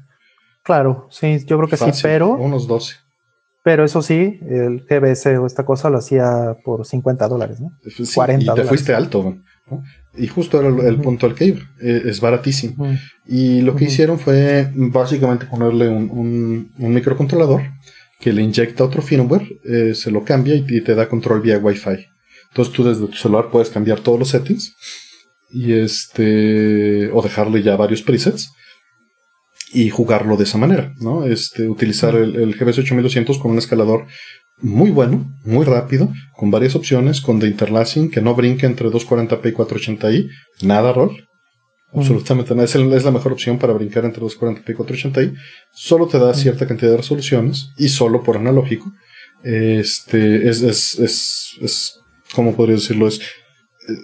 [0.63, 2.31] Claro, sí, yo creo que sí, pero.
[2.31, 2.95] Unos 12.
[3.63, 7.71] Pero eso sí, el GBS o esta cosa lo hacía por 50 dólares, ¿no?
[8.15, 9.83] 40 y te fuiste alto, ¿no?
[10.19, 11.61] Y justo era el, punto al que iba.
[11.81, 12.87] Eh, es baratísimo.
[13.27, 17.63] Y lo que hicieron fue básicamente ponerle un, microcontrolador
[18.21, 22.07] que le inyecta otro firmware, eh, se lo cambia y, te da control vía Wi-Fi.
[22.51, 24.75] Entonces tú desde tu celular puedes cambiar todos los settings
[25.51, 28.51] y este o dejarle ya varios presets
[29.73, 31.25] y jugarlo de esa manera, ¿no?
[31.25, 34.07] Este, utilizar el, el GBS 8200 con un escalador
[34.61, 39.49] muy bueno, muy rápido, con varias opciones, con de interlacing, que no brinque entre 240p
[39.49, 40.31] y 480i,
[40.63, 41.25] nada roll.
[41.93, 42.65] Absolutamente nada.
[42.65, 45.35] Es, es, la mejor opción para brincar entre 240p y 480i.
[45.73, 48.93] Solo te da cierta cantidad de resoluciones y solo por analógico.
[49.43, 52.01] Este, es, es, es, es
[52.35, 53.09] ¿cómo podría decirlo?
[53.09, 53.21] Es,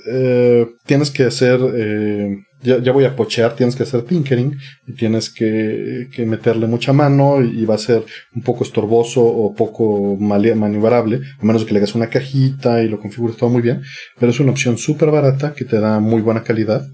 [0.07, 4.57] eh, tienes que hacer eh, ya, voy a pochear, tienes que hacer tinkering
[4.87, 8.05] y tienes que, meterle mucha mano y, va a ser
[8.35, 12.99] un poco estorboso o poco maniobrable, a menos que le hagas una cajita y lo
[13.01, 13.83] configures todo muy bien,
[14.19, 16.87] pero es una opción súper barata que te da muy buena calidad.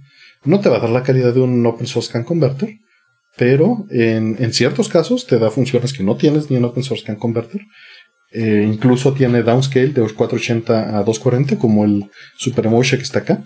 [0.45, 2.71] No te va a dar la calidad de un Open Source Can Converter,
[3.37, 7.17] pero en, ciertos casos te da funciones que no tienes ni en Open Source Can
[7.17, 7.61] Converter.
[8.33, 13.43] Eh, incluso tiene downscale de 480 a 240 como el Super Emotion que está acá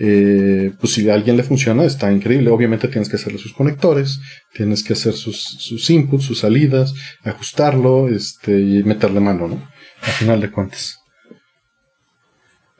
[0.00, 2.50] eh, pues si a alguien le funciona, está increíble.
[2.50, 4.20] Obviamente tienes que hacerle sus conectores,
[4.54, 6.94] tienes que hacer sus, sus inputs, sus salidas,
[7.24, 9.68] ajustarlo este, y meterle mano, ¿no?
[10.02, 11.00] A final de cuentas.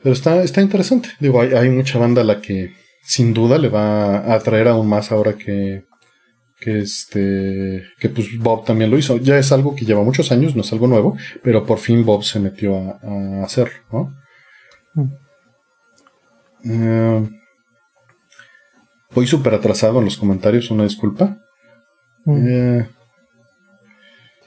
[0.01, 1.09] Pero está, está interesante.
[1.19, 2.71] Digo, hay, hay mucha banda a la que
[3.03, 5.83] sin duda le va a atraer aún más ahora que,
[6.59, 9.17] que este que pues Bob también lo hizo.
[9.17, 12.23] Ya es algo que lleva muchos años, no es algo nuevo, pero por fin Bob
[12.23, 14.13] se metió a, a hacer, ¿no?
[14.93, 15.07] Mm.
[16.65, 17.29] Eh,
[19.13, 21.37] voy súper atrasado en los comentarios, una disculpa.
[22.25, 22.47] Mm.
[22.47, 22.89] Eh,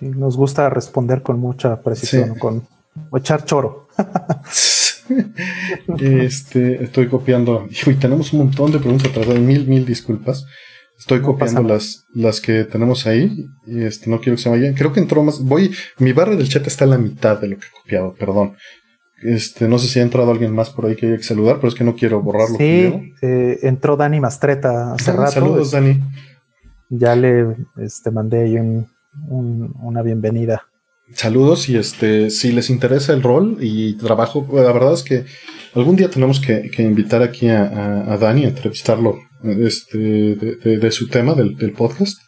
[0.00, 2.66] nos gusta responder con mucha precisión, con
[3.14, 3.88] echar choro.
[5.98, 7.68] este, estoy copiando.
[7.70, 10.44] Y tenemos un montón de preguntas atrasadas, mil, mil disculpas.
[11.02, 13.48] Estoy copiando las, las que tenemos ahí.
[13.66, 14.72] Y este, no quiero que se vayan.
[14.74, 15.42] Creo que entró más.
[15.42, 15.74] Voy.
[15.98, 18.54] Mi barra del chat está en la mitad de lo que he copiado, perdón.
[19.20, 21.70] Este, no sé si ha entrado alguien más por ahí que haya que saludar, pero
[21.70, 22.56] es que no quiero borrarlo.
[22.56, 25.32] Sí, eh, entró Dani Mastreta hace ah, rato.
[25.32, 26.00] Saludos, Dani.
[26.88, 28.86] Ya le este, mandé ahí
[29.28, 30.68] una bienvenida.
[31.14, 35.24] Saludos y este, si les interesa el rol y trabajo, la verdad es que
[35.74, 41.72] algún día tenemos que, invitar aquí a, Dani a entrevistarlo este, de, su tema del,
[41.72, 42.18] podcast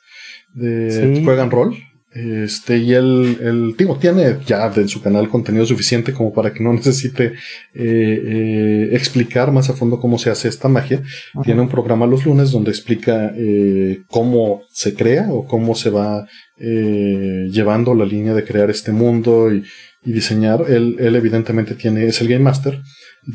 [0.54, 1.76] de Juegan Rol.
[2.14, 6.62] Este, y él, el digo, tiene ya en su canal contenido suficiente como para que
[6.62, 7.32] no necesite eh,
[7.74, 11.02] eh, explicar más a fondo cómo se hace esta magia.
[11.42, 16.26] Tiene un programa los lunes donde explica eh, cómo se crea o cómo se va
[16.56, 19.64] llevando la línea de crear este mundo y,
[20.04, 20.66] diseñar.
[20.68, 22.82] Él, él, evidentemente tiene, es el Game Master y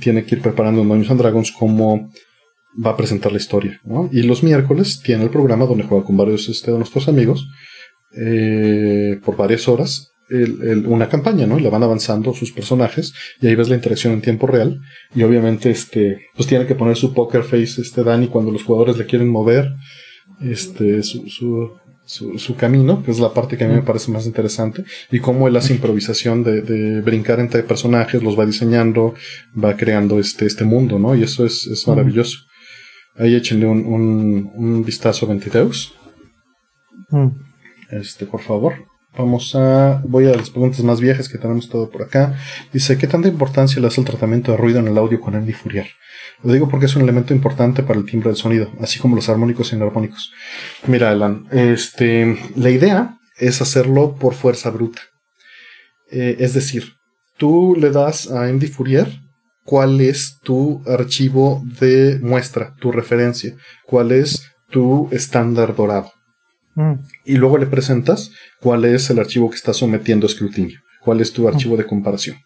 [0.01, 2.09] tiene que ir preparando en Dungeons and Dragons cómo
[2.85, 3.79] va a presentar la historia.
[4.11, 7.47] Y los miércoles tiene el programa donde juega con varios este, de nuestros amigos
[8.15, 10.09] eh, por varias horas
[10.85, 11.57] una campaña, ¿no?
[11.57, 14.79] Y la van avanzando sus personajes y ahí ves la interacción en tiempo real
[15.15, 18.97] y obviamente este pues tiene que poner su poker face este Dani cuando los jugadores
[18.97, 19.73] le quieren mover
[20.41, 21.71] este su, su,
[22.09, 25.47] su, camino, que es la parte que a mí me parece más interesante, y cómo
[25.47, 29.13] él hace improvisación de, de, brincar entre personajes, los va diseñando,
[29.63, 31.15] va creando este, este mundo, ¿no?
[31.15, 32.39] Y eso es, es maravilloso.
[33.15, 35.93] Ahí échenle un, un, un vistazo a Ventiteus.
[37.91, 38.88] Este, por favor.
[39.19, 40.01] Vamos a.
[40.05, 42.39] Voy a las preguntas más viejas que tenemos todo por acá.
[42.71, 45.51] Dice: ¿Qué tanta importancia le hace el tratamiento de ruido en el audio con Andy
[45.51, 45.87] Fourier?
[46.41, 49.27] Lo digo porque es un elemento importante para el timbre del sonido, así como los
[49.27, 50.31] armónicos y inarmónicos.
[50.87, 55.01] Mira, Alan, este, la idea es hacerlo por fuerza bruta.
[56.09, 56.93] Eh, es decir,
[57.37, 59.19] tú le das a Andy Fourier
[59.65, 63.53] cuál es tu archivo de muestra, tu referencia,
[63.85, 66.09] cuál es tu estándar dorado.
[66.79, 66.93] Mm.
[67.25, 71.33] Y luego le presentas cuál es el archivo que está sometiendo a escrutinio, cuál es
[71.33, 72.37] tu archivo de comparación.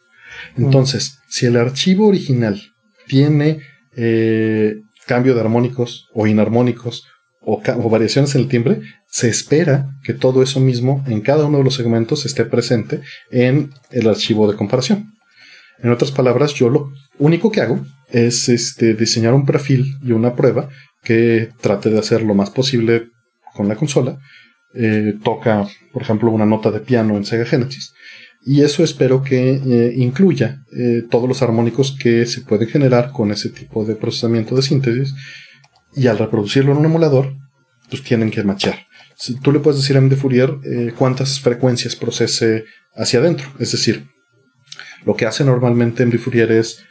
[0.55, 0.65] Mm.
[0.65, 2.59] Entonces, si el archivo original
[3.07, 3.59] tiene
[3.95, 4.73] eh,
[5.05, 7.03] cambio de armónicos o inarmónicos
[7.41, 11.63] o, variaciones en el timbre, se espera que todo eso mismo en cada uno de
[11.65, 15.13] los segmentos esté presente en el archivo de comparación.
[15.77, 20.35] En otras palabras, yo lo único que hago es este, diseñar un perfil y una
[20.35, 20.69] prueba
[21.03, 23.12] que trate de hacer lo más posible
[23.53, 24.19] con la consola.
[24.75, 27.93] Eh, toca, por ejemplo, una nota de piano en Sega Genesis
[28.43, 33.31] y eso espero que eh, incluya eh, todos los armónicos que se pueden generar con
[33.31, 35.13] ese tipo de procesamiento de síntesis.
[35.95, 37.35] Y al reproducirlo en un emulador,
[37.89, 38.87] pues tienen que machear.
[39.15, 40.57] Si tú le puedes decir a MD Fourier
[40.97, 43.45] cuántas frecuencias procese hacia adentro.
[43.59, 44.07] Es decir,
[45.05, 46.83] lo que hace normalmente MD Fourier es.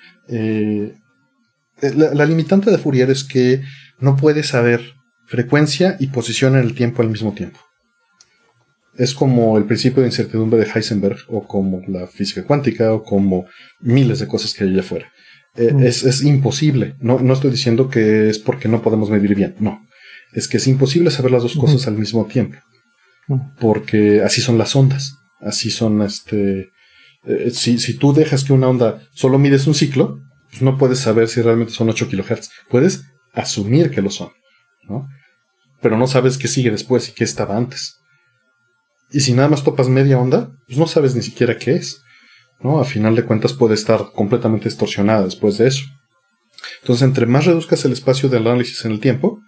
[1.80, 3.60] La, la limitante de Fourier es que
[3.98, 4.94] no puede saber
[5.32, 7.58] frecuencia y posición en el tiempo al mismo tiempo
[8.96, 13.46] es como el principio de incertidumbre de Heisenberg, o como la física cuántica, o como
[13.80, 15.12] miles de cosas que hay allá afuera.
[15.54, 15.82] Eh, mm.
[15.82, 16.94] es, imposible.
[17.00, 19.54] No, no, estoy diciendo que es porque no podemos medir bien.
[19.60, 19.86] No.
[20.32, 22.58] Es que es imposible saber las dos cosas al mismo tiempo.
[23.60, 25.16] Porque así son las ondas.
[25.40, 26.70] Así son este.
[27.24, 30.20] Eh, si, si, tú dejas que una onda solo mides un ciclo,
[30.50, 32.50] pues no puedes saber si realmente son 8 kilohertz.
[32.68, 34.30] Puedes asumir que lo son,
[34.88, 35.06] ¿no?
[35.82, 37.98] Pero no sabes qué sigue después y qué estaba antes.
[39.10, 42.02] Y si nada más topas media onda, pues no sabes ni siquiera qué es.
[42.62, 42.80] ¿no?
[42.80, 45.84] A final de cuentas puede estar completamente distorsionada después de eso.
[46.80, 49.40] Entonces, entre más reduzcas el espacio del análisis en el tiempo,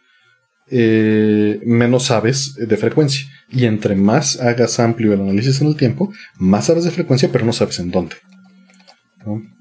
[0.71, 3.27] eh, menos sabes de frecuencia.
[3.51, 7.45] Y entre más hagas amplio el análisis en el tiempo, más sabes de frecuencia, pero
[7.45, 8.17] no sabes en dónde.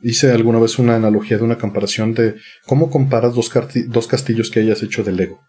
[0.01, 3.49] Hice alguna vez una analogía de una comparación de cómo comparas dos,
[3.88, 5.41] dos castillos que hayas hecho de Lego.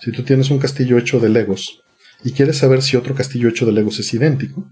[0.00, 1.82] Si tú tienes un castillo hecho de Legos
[2.24, 4.70] y quieres saber si otro castillo hecho de Legos es idéntico,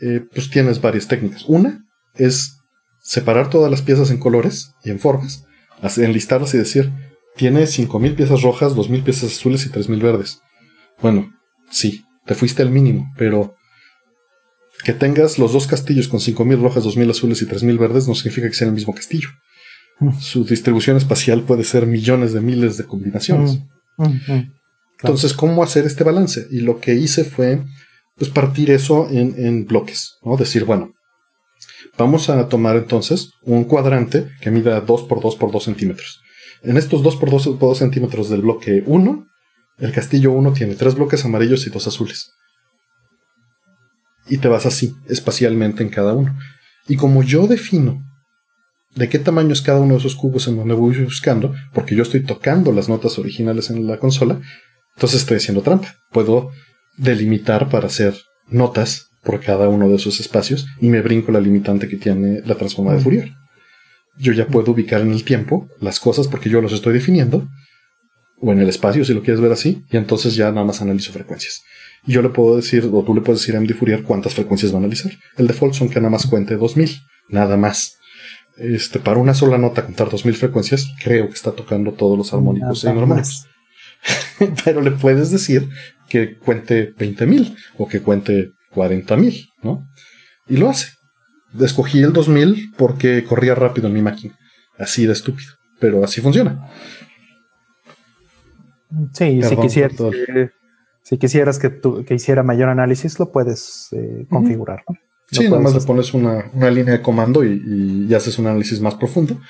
[0.00, 1.44] eh, pues tienes varias técnicas.
[1.46, 2.58] Una es
[3.00, 5.46] separar todas las piezas en colores y en formas,
[5.96, 6.92] enlistarlas y decir,
[7.36, 10.40] tiene 5.000 piezas rojas, 2.000 piezas azules y 3.000 verdes.
[11.00, 11.32] Bueno,
[11.70, 13.54] sí, te fuiste al mínimo, pero
[14.84, 18.48] que tengas los dos castillos con 5.000 rojas, 2.000 azules y 3.000 verdes no significa
[18.48, 19.28] que sea el mismo castillo.
[20.00, 20.18] Mm.
[20.18, 23.60] Su distribución espacial puede ser millones de miles de combinaciones.
[23.96, 24.52] Mm, mm,
[25.02, 26.46] entonces, ¿cómo hacer este balance?
[26.50, 27.62] Y lo que hice fue
[28.16, 30.36] pues, partir eso en, bloques, ¿no?
[30.36, 30.92] Decir, bueno,
[31.98, 36.20] vamos a tomar entonces un cuadrante que mida 2 por 2 por 2 centímetros.
[36.62, 39.26] En estos 2 por 2 por 2 centímetros del bloque 1,
[39.78, 42.32] el castillo 1 tiene tres bloques amarillos y dos azules.
[44.26, 46.36] Y te vas así, espacialmente en cada uno.
[46.88, 48.02] Y como yo defino
[48.94, 52.02] de qué tamaño es cada uno de esos cubos en donde voy buscando, porque yo
[52.02, 54.40] estoy tocando las notas originales en la consola,
[54.96, 55.94] entonces estoy haciendo trampa.
[56.10, 56.50] Puedo
[56.96, 58.14] delimitar para hacer
[58.48, 62.54] notas por cada uno de esos espacios y me brinco la limitante que tiene la
[62.54, 63.32] transforma de Fourier.
[64.18, 67.46] Yo ya puedo ubicar en el tiempo las cosas porque yo los estoy definiendo,
[68.40, 71.12] o en el espacio si lo quieres ver así, y entonces ya nada más analizo
[71.12, 71.62] frecuencias.
[72.06, 74.72] Y yo le puedo decir, o tú le puedes decir a MD Fourier cuántas frecuencias
[74.72, 75.12] va a analizar.
[75.36, 77.98] El default son que nada más cuente 2000, nada más.
[78.56, 82.84] Este, para una sola nota contar 2000 frecuencias, creo que está tocando todos los armónicos
[82.84, 83.46] y normales.
[84.64, 85.68] pero le puedes decir
[86.08, 89.86] que cuente 20.000 o que cuente 40.000, ¿no?
[90.48, 90.88] Y lo hace.
[91.60, 94.36] Escogí el 2000 porque corría rápido en mi máquina.
[94.78, 95.52] Así de estúpido.
[95.80, 96.70] Pero así funciona.
[99.12, 99.96] Sí, si quisieras,
[101.02, 104.82] si quisieras que, que hiciera mayor análisis, lo puedes eh, configurar.
[104.88, 104.96] ¿no?
[105.30, 108.94] Sí, nada más le pones una, línea de comando y, y, haces un análisis más
[108.94, 109.40] profundo.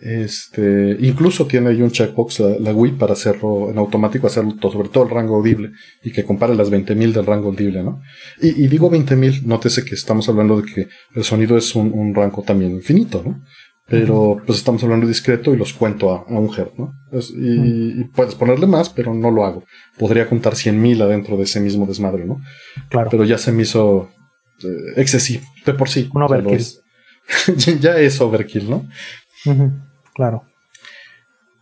[0.00, 4.88] Este, incluso tiene ahí un checkbox la, Wii para hacerlo en automático, hacerlo todo, sobre
[4.88, 5.72] todo el rango audible
[6.02, 8.00] y que compare las 20.000 del rango audible, ¿no?
[8.40, 12.42] Y, y digo 20.000, nótese que estamos hablando de que el sonido es un, rango
[12.42, 13.42] también infinito, ¿no?
[13.88, 16.94] Pero pues estamos hablando discreto y los cuento a, un hertz, ¿no?
[17.36, 19.64] y, puedes ponerle más, pero no lo hago.
[19.98, 22.40] Podría contar 100.000 adentro de ese mismo desmadre, ¿no?
[22.88, 23.08] Claro.
[23.10, 24.08] Pero ya se me hizo
[24.62, 26.08] eh, excesivo, de por sí.
[26.14, 26.64] Un overkill.
[27.80, 28.86] ya es overkill, ¿no?
[30.14, 30.44] Claro.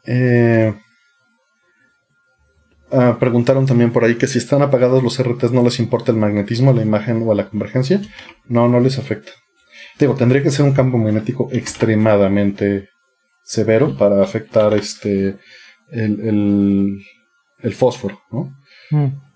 [0.06, 0.74] Eh,
[2.90, 6.18] ah, preguntaron también por ahí que si están apagados los RTs no les importa el
[6.18, 8.00] magnetismo, a la imagen o a la convergencia.
[8.46, 9.32] No, no les afecta.
[9.98, 12.88] Digo, tendría que ser un campo magnético extremadamente
[13.42, 15.38] severo para afectar este
[15.90, 17.00] el,
[17.60, 18.54] el, fósforo, ¿no?
[18.90, 19.28] Mm.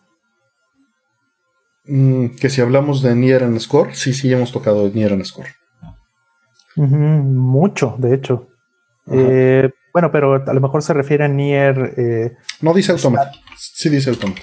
[1.85, 5.49] Mm, que si hablamos de Nier en Score, sí, sí hemos tocado Nier en Score.
[6.77, 8.52] mucho, de hecho.
[9.11, 11.95] Eh, bueno, pero a lo mejor se refiere a Nier.
[11.97, 13.33] Eh, no dice automata.
[13.57, 14.43] Sí dice automata.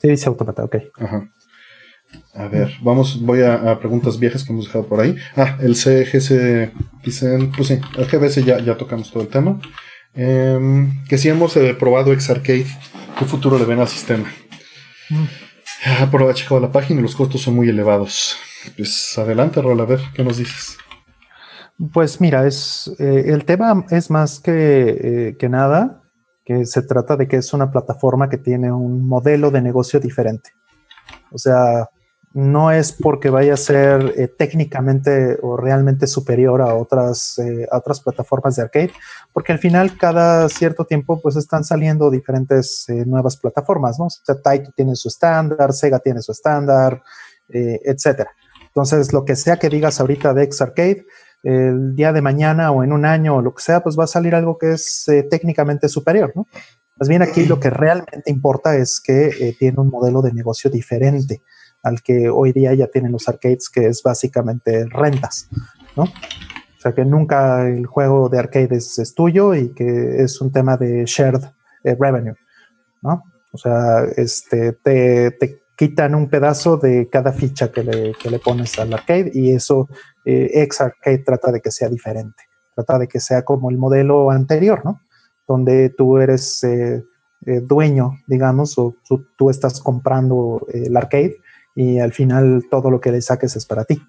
[0.00, 0.76] Sí dice automata, ok.
[0.98, 1.30] Ajá.
[2.34, 5.16] A ver, vamos, voy a, preguntas viejas que hemos dejado por ahí.
[5.36, 6.70] Ah, el CGS,
[7.02, 9.58] dicen, pues sí, el GBS ya, ya tocamos todo el tema.
[10.14, 12.66] Em, que si hemos eh, probado X-Arcade,
[13.18, 14.30] ¿qué futuro le ven al sistema?
[15.08, 15.24] Mm.
[15.84, 18.36] Ah, por haber checado la página y los costos son muy elevados.
[18.76, 20.76] Pues adelante, Rol, a ver, ¿qué nos dices?
[21.92, 26.02] Pues mira, es, eh, el tema es más que, eh, que nada
[26.44, 30.50] que se trata de que es una plataforma que tiene un modelo de negocio diferente.
[31.30, 31.88] O sea,
[32.34, 37.36] no es porque vaya a ser eh, técnicamente o realmente superior a otras,
[37.70, 38.92] otras plataformas de arcade,
[39.32, 44.06] porque al final cada cierto tiempo pues están saliendo diferentes nuevas plataformas, ¿no?
[44.06, 47.02] O sea, Taito tiene su estándar, Sega tiene su estándar,
[47.48, 48.30] etcétera.
[48.66, 51.06] Entonces, lo que sea que digas ahorita de X Arcade,
[51.42, 54.08] el día de mañana o en un año o lo que sea, pues va a
[54.08, 56.46] salir algo que es eh, técnicamente superior, ¿no?
[56.98, 60.70] Más bien aquí lo que realmente importa es que eh, tiene un modelo de negocio
[60.70, 61.42] diferente
[61.82, 65.48] al que hoy día ya tienen los arcades, que es básicamente rentas,
[65.96, 66.04] ¿no?
[66.04, 70.76] O sea que nunca el juego de arcade es, tuyo y que es un tema
[70.76, 71.42] de shared
[71.84, 72.36] eh, revenue,
[73.02, 73.24] ¿no?
[73.52, 78.38] O sea, este, te, te quitan un pedazo de cada ficha que le, que le
[78.38, 79.88] pones al arcade y eso
[80.24, 82.44] eh, X Arcade trata de que sea diferente,
[82.76, 85.00] trata de que sea como el modelo anterior, ¿no?
[85.44, 87.04] Donde tú eres eh,
[87.46, 88.94] eh, dueño, digamos, o
[89.36, 91.38] tú, estás comprando el arcade
[91.74, 94.00] y al final todo lo que le saques es para ti.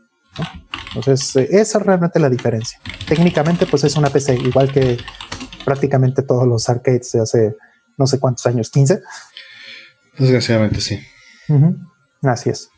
[0.89, 2.79] Entonces, esa es realmente la diferencia.
[3.07, 4.99] Técnicamente, pues es una PC, igual que
[5.65, 7.55] prácticamente todos los arcades de hace
[7.97, 9.01] no sé cuántos años, 15.
[10.19, 10.99] Desgraciadamente, sí.
[12.21, 12.69] Así es.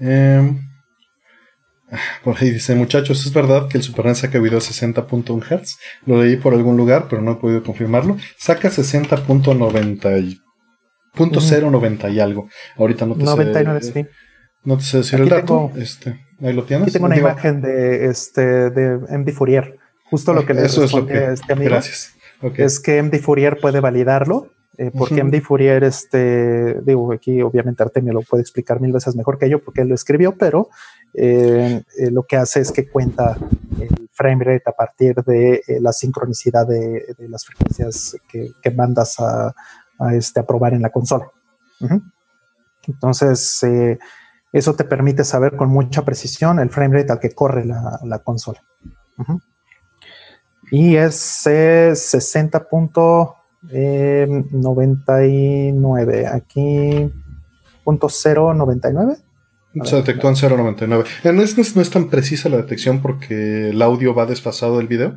[0.00, 0.58] Em,
[2.24, 5.78] por ahí dice, muchachos, ¿es verdad que el Super NES saca video a 60.1 Hz?
[6.06, 8.16] Lo leí por algún lugar, pero no he podido confirmarlo.
[8.38, 10.40] Saca 60.90 y...
[11.12, 11.40] Punto
[12.08, 12.48] y algo.
[12.76, 13.92] Ahorita no te 99, sé.
[13.92, 14.06] Sí.
[14.62, 15.72] No te sé decir el dato.
[15.76, 16.84] este, ahí lo tienes.
[16.84, 19.76] Aquí tengo una imagen de este de MD Fourier.
[20.04, 21.70] Justo lo que le Eso es lo que, este amigo.
[21.70, 22.14] Gracias.
[22.56, 28.14] Es que MD Fourier puede validarlo eh, porque MD Fourier, este, digo, aquí obviamente Artemio
[28.14, 30.70] lo puede explicar mil veces mejor que yo porque él lo escribió, pero
[31.12, 33.36] eh, eh, lo que hace es que cuenta
[33.78, 39.54] el frame rate a partir de la sincronicidad de, las frecuencias que, mandas a,
[40.14, 41.30] este, a probar en la consola.
[42.86, 43.62] Entonces,
[44.50, 48.62] eso te permite saber con mucha precisión el frame rate al que corre la, consola.
[50.70, 52.66] Y es 60.
[53.72, 56.26] 99.
[56.26, 57.10] Aquí,
[57.84, 59.16] punto 099.
[59.84, 61.04] Se detectó en 0.99.
[61.24, 65.16] En este no es tan precisa la detección porque el audio va desfasado del video,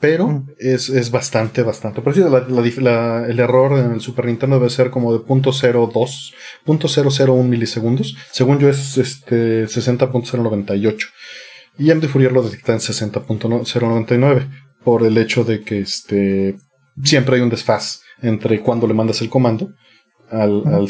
[0.00, 2.36] pero es, bastante, bastante preciso.
[2.36, 6.34] el error en el Super Nintendo debe ser como de .02,
[6.66, 8.16] .001 milisegundos.
[8.32, 11.06] Según yo es este 60.098.
[11.78, 14.48] Y MD Fourier lo detecta en 60.099
[14.82, 16.56] por el hecho de que este
[17.04, 19.72] siempre hay un desfaz entre cuando le mandas el comando
[20.30, 20.88] al, al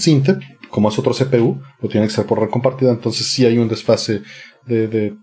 [0.71, 3.69] como es otro CPU, lo tiene que ser por red compartida, entonces sí hay un
[3.69, 4.23] desfase
[4.67, 5.17] de, de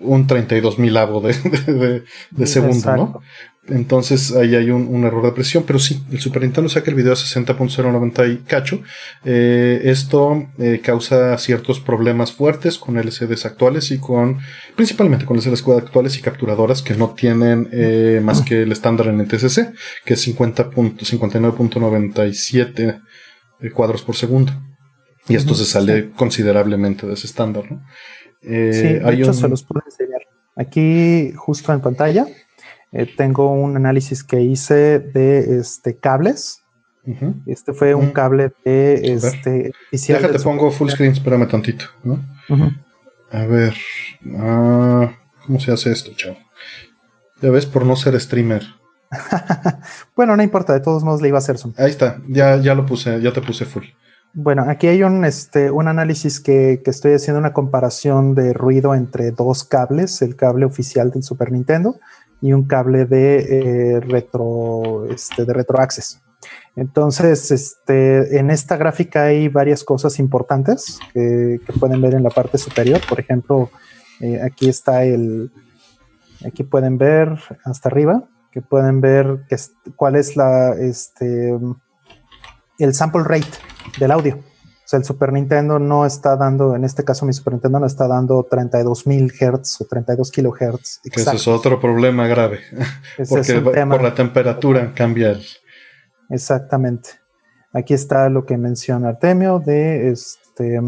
[0.00, 3.20] un 32 mil avo de, de, segundo, ¿no?
[3.68, 7.12] Entonces ahí hay un, error de presión, pero sí, el Super Nintendo saca el video
[7.12, 8.80] a 60.090 y cacho.
[9.24, 14.38] Eh, esto eh, causa ciertos problemas fuertes con LCDs actuales y con,
[14.76, 19.18] principalmente con LCDs actuales y capturadoras que no tienen eh, más que el estándar en
[19.20, 19.72] el TCC,
[20.04, 23.00] que es 50.59.97
[23.74, 24.52] cuadros por segundo.
[25.28, 27.82] Y esto se sale considerablemente de ese estándar, ¿no?
[28.42, 30.20] sí, de hecho se los puedo enseñar.
[30.54, 32.28] Aquí, justo en pantalla,
[32.96, 36.62] eh, tengo un análisis que hice de este, cables.
[37.46, 38.12] Este fue un mm.
[38.12, 39.72] cable de este.
[39.92, 41.84] Déjate, pongo full screen, espérame tantito.
[43.30, 43.74] A ver.
[44.36, 45.12] Ah,
[45.46, 46.36] ¿Cómo se hace esto, chavo?
[47.40, 48.62] Ya ves, por no ser streamer.
[50.16, 51.74] bueno, no importa, de todos modos le iba a hacer zoom.
[51.76, 53.84] Ahí está, ya, ya lo puse, ya te puse full.
[54.32, 59.30] Bueno, aquí hay un, este, un análisis que, estoy haciendo una comparación de ruido entre
[59.30, 62.00] dos cables, el cable oficial del Super Nintendo
[62.40, 63.38] y un cable de
[63.96, 66.20] eh, retro, este, de retro access.
[66.76, 72.58] Entonces, este, en esta gráfica hay varias cosas importantes que, pueden ver en la parte
[72.58, 73.00] superior.
[73.08, 73.70] Por ejemplo,
[74.20, 75.50] eh, aquí está el,
[76.46, 79.56] aquí pueden ver hasta arriba, que pueden ver que,
[79.96, 81.58] cuál es la, este,
[82.78, 83.58] el sample rate
[83.98, 84.38] del audio.
[84.86, 87.86] O sea, el Super Nintendo no está dando, en este caso mi Super Nintendo no
[87.86, 91.00] está dando 32.000 Hz o 32 kHz.
[91.02, 92.60] Ese es otro problema grave.
[93.28, 95.44] porque por la temperatura cambia el...
[96.30, 97.10] Exactamente.
[97.72, 100.80] Aquí está lo que menciona Artemio de este,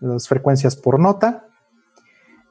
[0.00, 1.44] las frecuencias por nota.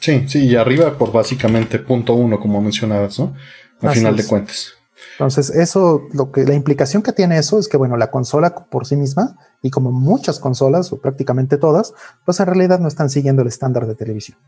[0.00, 3.34] Sí, sí, y arriba por básicamente punto uno, como mencionabas, ¿no?
[3.82, 4.72] Al final de cuentas.
[5.12, 8.86] Entonces, eso, lo que, la implicación que tiene eso es que, bueno, la consola por
[8.86, 11.92] sí misma, y como muchas consolas, o prácticamente todas,
[12.24, 14.38] pues en realidad no están siguiendo el estándar de televisión.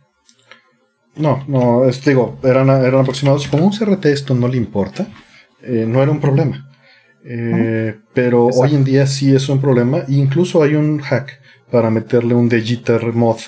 [1.16, 3.46] No, no, es, digo, eran, eran aproximados.
[3.46, 5.06] Como un CRT esto no le importa,
[5.62, 6.68] eh, no era un problema.
[7.24, 10.04] Eh, pero hoy en día sí es un problema.
[10.08, 11.40] incluso hay un hack
[11.70, 13.38] para meterle un Digital mod.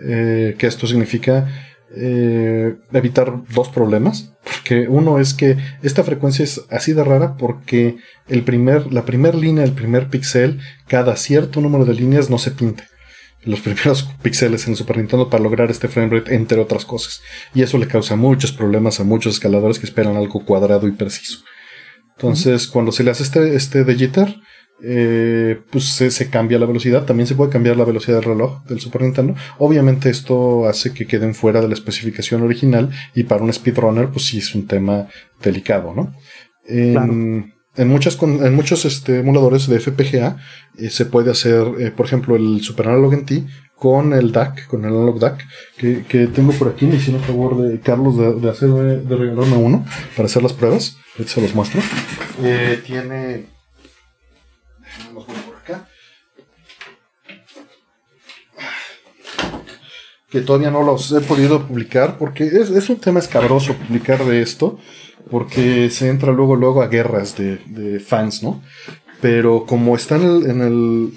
[0.00, 1.48] Eh, que esto significa
[1.94, 4.32] eh, evitar dos problemas.
[4.44, 7.96] Porque uno es que esta frecuencia es así de rara porque
[8.28, 12.50] el primer, la primera línea, el primer pixel, cada cierto número de líneas no se
[12.50, 12.84] pinta.
[13.44, 17.20] Los primeros píxeles en el Super Nintendo para lograr este frame rate, entre otras cosas.
[17.54, 21.38] Y eso le causa muchos problemas a muchos escaladores que esperan algo cuadrado y preciso.
[22.16, 23.84] Entonces, cuando se le hace este, este
[24.80, 27.04] eh, pues se, cambia la velocidad.
[27.04, 29.34] También se puede cambiar la velocidad del reloj del Super Nintendo.
[29.58, 34.26] Obviamente esto hace que queden fuera de la especificación original y para un speedrunner pues
[34.26, 35.08] sí es un tema
[35.42, 36.14] delicado, ¿no?
[36.66, 40.36] En, muchas, en muchos este, emuladores de FPGA
[40.76, 43.32] eh, se puede hacer, eh, por ejemplo, el Super Analog NT
[43.76, 45.44] con el DAC, con el Analog DAC,
[45.76, 46.86] que, tengo por aquí.
[46.86, 50.96] Me hicieron favor de Carlos de, de, de regalarme uno para hacer las pruebas.
[51.24, 51.80] Se los muestro.
[52.84, 53.57] tiene
[60.30, 64.78] que todavía no los he podido publicar porque es, un tema escabroso publicar de esto
[65.30, 68.62] porque se entra luego luego a guerras de, fans, ¿no?
[69.20, 70.62] Pero como está en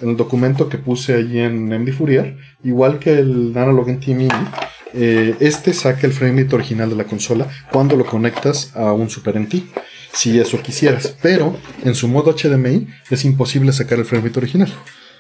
[0.02, 4.30] el, documento que puse allí en MD Fourier, igual que el Analog NT Mini,
[4.94, 9.10] eh, este saca el frame rate original de la consola cuando lo conectas a un
[9.10, 9.64] Super NT,
[10.14, 11.16] si eso quisieras.
[11.22, 14.74] Pero en su modo HDMI es imposible sacar el frame rate original,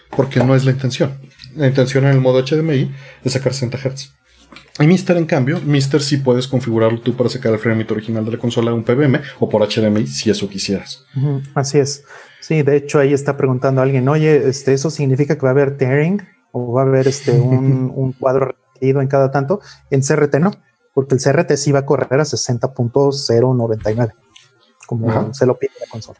[0.10, 1.20] porque no es la intención
[1.56, 2.92] la intención en el modo HDMI
[3.24, 4.14] es sacar 60 Hz.
[4.80, 8.32] Y Mister, en cambio, Mister sí puedes configurarlo tú para sacar el frame original de
[8.32, 11.06] la consola un PBM o por HDMI si eso quisieras.
[11.54, 12.04] así es.
[12.40, 15.78] Sí, de hecho ahí está preguntando alguien, oye, este, ¿eso significa que va a haber
[15.78, 16.22] tearing
[16.52, 19.62] o va a haber este, un, cuadro repetido en cada tanto?
[19.92, 20.52] En CRT no,
[20.94, 24.14] porque el CRT sí va a correr a 60.099,
[25.00, 26.20] como se lo pide la consola.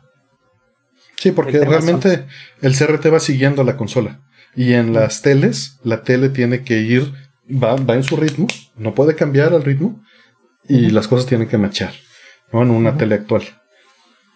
[1.18, 2.26] Sí, porque realmente
[2.62, 4.22] el CRT va siguiendo la consola.
[4.56, 7.14] Y en las teles, la tele tiene que ir,
[7.52, 10.02] va, va en su ritmo, no puede cambiar el ritmo
[10.68, 11.94] y las cosas tienen que machar,
[12.52, 12.64] ¿no?
[12.64, 13.44] En una tele actual.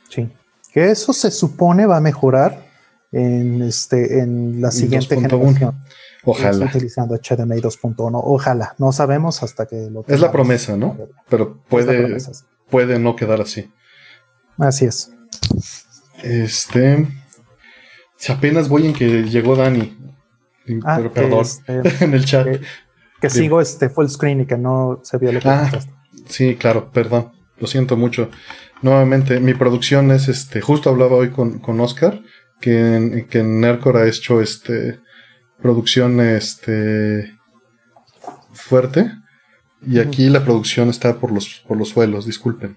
[0.09, 0.29] Sí.
[0.71, 2.65] Que eso se supone va a mejorar
[3.11, 5.75] en, este, en la siguiente generación.
[6.25, 6.65] Ojalá.
[6.65, 8.21] utilizando HDMI 2.1.
[8.23, 8.75] Ojalá.
[8.79, 10.03] No sabemos hasta que lo.
[10.07, 10.97] Es la promesa, ¿no?
[11.29, 12.17] Pero puede,
[12.69, 13.71] puede no quedar así.
[14.57, 15.11] Así es.
[16.23, 17.07] Este.
[18.17, 19.97] Si apenas voy en que llegó Dani.
[20.83, 21.41] Ah, pero perdón.
[21.41, 22.47] Este, en el chat.
[23.21, 25.71] Que sigo este full screen y que no se vio lo que ah,
[26.27, 27.31] Sí, claro, perdón.
[27.57, 28.29] Lo siento mucho.
[28.81, 30.61] Nuevamente, mi producción es este.
[30.61, 32.21] Justo hablaba hoy con, con Oscar,
[32.59, 34.99] que en, que en Nercor ha hecho este.
[35.61, 37.37] Producción este.
[38.51, 39.11] fuerte.
[39.87, 42.75] Y aquí la producción está por los, por los suelos, disculpen.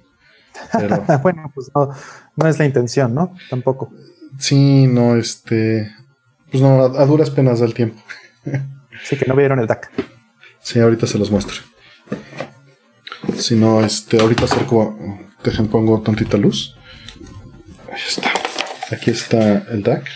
[1.22, 1.90] bueno, pues no,
[2.36, 3.34] no es la intención, ¿no?
[3.50, 3.92] Tampoco.
[4.38, 5.90] Sí, no, este.
[6.50, 8.00] Pues no, a, duras penas del tiempo.
[9.04, 9.90] sí, que no vieron el DAC.
[10.60, 11.56] Sí, ahorita se los muestro.
[13.36, 14.96] Si no, este, ahorita acerco,
[15.42, 16.76] dejen pongo tantita luz.
[17.92, 18.32] Ahí está.
[18.90, 20.08] Aquí está el DAC.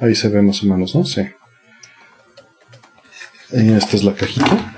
[0.00, 1.04] Ahí se ve más o menos, ¿no?
[1.04, 1.28] Sí.
[3.50, 4.74] Y esta es la cajita.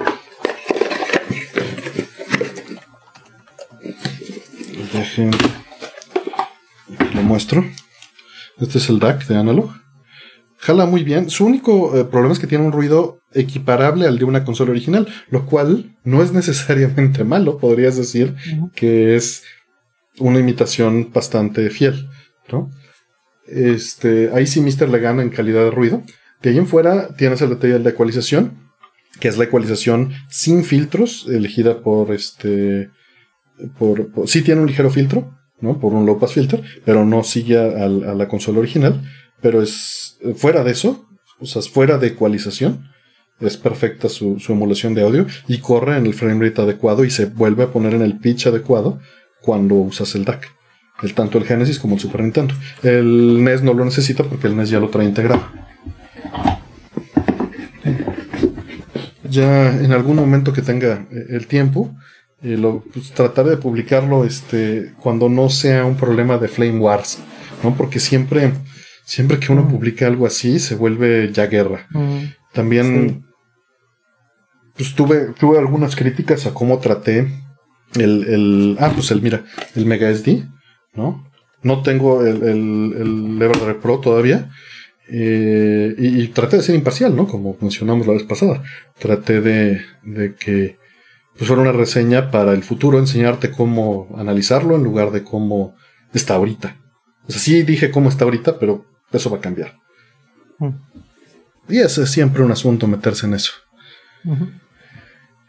[7.15, 7.65] Lo muestro.
[8.59, 9.71] Este es el DAC de Analog.
[10.59, 11.31] Jala muy bien.
[11.31, 15.09] Su único eh, problema es que tiene un ruido equiparable al de una consola original,
[15.31, 17.59] lo cual no es necesariamente malo.
[17.59, 18.35] Podrías decir
[18.75, 19.43] que es
[20.19, 22.09] una imitación bastante fiel.
[22.53, 22.71] ¿no?
[23.47, 26.03] Este, ahí sí Mister le gana en calidad de ruido.
[26.43, 28.53] De ahí en fuera tienes el detalle de la ecualización,
[29.19, 32.91] que es la ecualización sin filtros, elegida por este.
[33.79, 35.79] Por, sí tiene un ligero filtro, ¿no?
[35.79, 39.03] Por un low pass filter, pero no sigue a, la consola original.
[39.41, 41.07] Pero es fuera de eso,
[41.39, 42.91] o sea, fuera de ecualización,
[43.41, 47.11] es perfecta su, su, emulación de audio y corre en el frame rate adecuado y
[47.11, 49.01] se vuelve a poner en el pitch adecuado
[49.41, 50.49] cuando usas el DAC.
[51.03, 52.55] El, tanto el Genesis como el Super Nintendo.
[52.83, 55.43] El NES no lo necesita porque el NES ya lo trae integrado.
[59.31, 61.95] Ya en algún momento que tenga eh, el tiempo,
[62.43, 67.19] eh, lo, pues, tratar de publicarlo este, cuando no sea un problema de Flame Wars,
[67.63, 67.75] ¿no?
[67.77, 68.53] Porque siempre,
[69.05, 69.69] siempre que uno mm.
[69.71, 71.87] publica algo así, se vuelve ya guerra.
[71.91, 72.19] Mm.
[72.53, 73.27] También,
[74.77, 77.29] pues tuve, tuve algunas críticas a cómo traté
[77.95, 79.45] el, el, ah, pues el, mira,
[79.77, 80.47] el Mega SD,
[80.95, 81.31] ¿no?
[81.63, 84.51] No tengo el, el, el Pro todavía.
[85.13, 87.27] Eh, y, traté de ser imparcial, ¿no?
[87.27, 88.63] Como mencionamos la vez pasada.
[88.99, 90.80] Traté de, de que
[91.41, 95.75] pues fuera una reseña para el futuro, enseñarte cómo analizarlo en lugar de cómo
[96.13, 96.77] está ahorita.
[97.27, 99.75] O sea, sí dije cómo está ahorita, pero eso va a cambiar.
[100.59, 100.69] Mm.
[101.71, 103.53] Y es siempre un asunto meterse en eso.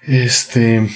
[0.04, 0.90] Este.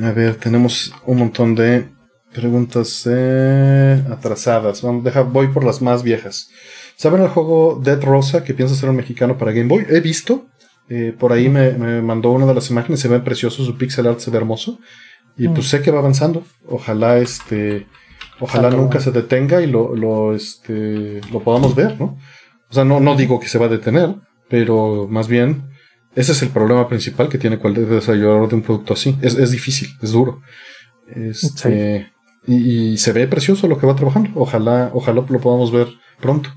[0.00, 1.88] A ver, tenemos un montón de
[2.32, 4.80] preguntas eh, atrasadas.
[4.80, 6.50] Vamos, deja, voy por las más viejas.
[6.94, 9.84] ¿Saben el juego Dead Rosa que piensa ser un mexicano para Game Boy?
[9.88, 10.46] He visto.
[10.88, 13.00] Eh, por ahí me, mandó una de las imágenes.
[13.00, 14.78] Se ve precioso, su pixel art se ve hermoso.
[15.36, 15.70] Y pues mm.
[15.70, 16.44] sé que va avanzando.
[16.68, 17.86] Ojalá este.
[18.40, 22.18] Ojalá nunca se detenga y lo, lo, este, lo podamos ver, ¿no?
[22.68, 24.16] O sea, no, no digo que se va a detener,
[24.48, 25.70] pero más bien
[26.16, 29.16] ese es el problema principal que tiene cualquier desarrollador de un producto así.
[29.20, 30.42] Es, es difícil, es duro.
[31.08, 32.12] Este,
[32.46, 34.30] y, se ve precioso lo que va trabajando.
[34.34, 35.88] Ojalá, ojalá lo podamos ver
[36.20, 36.50] pronto.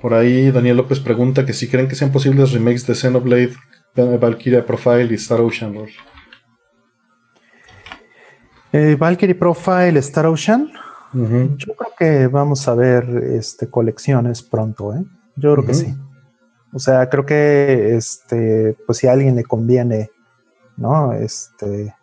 [0.00, 3.54] Por ahí Daniel López pregunta que si creen que sean posibles remakes de Xenoblade,
[3.94, 5.74] Valkyria Profile y Star Ocean.
[8.72, 10.70] Eh, Valkyrie Profile, Star Ocean.
[11.12, 15.02] Yo creo que vamos a ver este, colecciones pronto, ¿eh?
[15.36, 15.94] Yo creo que sí.
[16.74, 20.10] O sea, creo que este, pues si a alguien le conviene,
[20.76, 21.14] ¿no?
[21.14, 21.94] Este,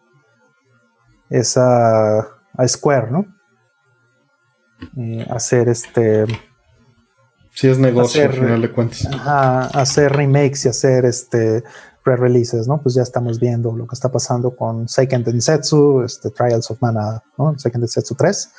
[1.30, 3.26] esa a, Square, ¿no?
[4.98, 6.26] Eh, hacer este.
[7.54, 9.08] Si es negocio, al final de cuentas.
[9.74, 11.64] hacer remakes y hacer este
[12.04, 12.82] re-releases, ¿no?
[12.82, 17.24] Pues ya estamos viendo lo que está pasando con Seiken Densetsu, este, Trials of Mana,
[17.38, 17.58] ¿no?
[17.58, 18.52] Seiken Densetsu 3.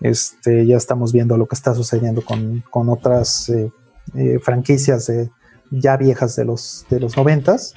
[0.00, 3.72] Este, ya estamos viendo lo que está sucediendo con, con otras eh,
[4.14, 5.30] eh, franquicias de,
[5.70, 7.74] ya viejas de los, de los noventas.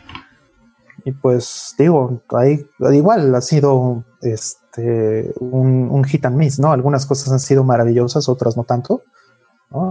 [1.03, 6.71] Y pues digo, ahí, igual ha sido este, un, hit and miss, ¿no?
[6.71, 9.03] Algunas cosas han sido maravillosas, otras no tanto.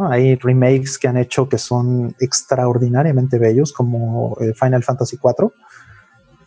[0.08, 5.50] Hay remakes que han hecho que son extraordinariamente bellos, como Final Fantasy IV,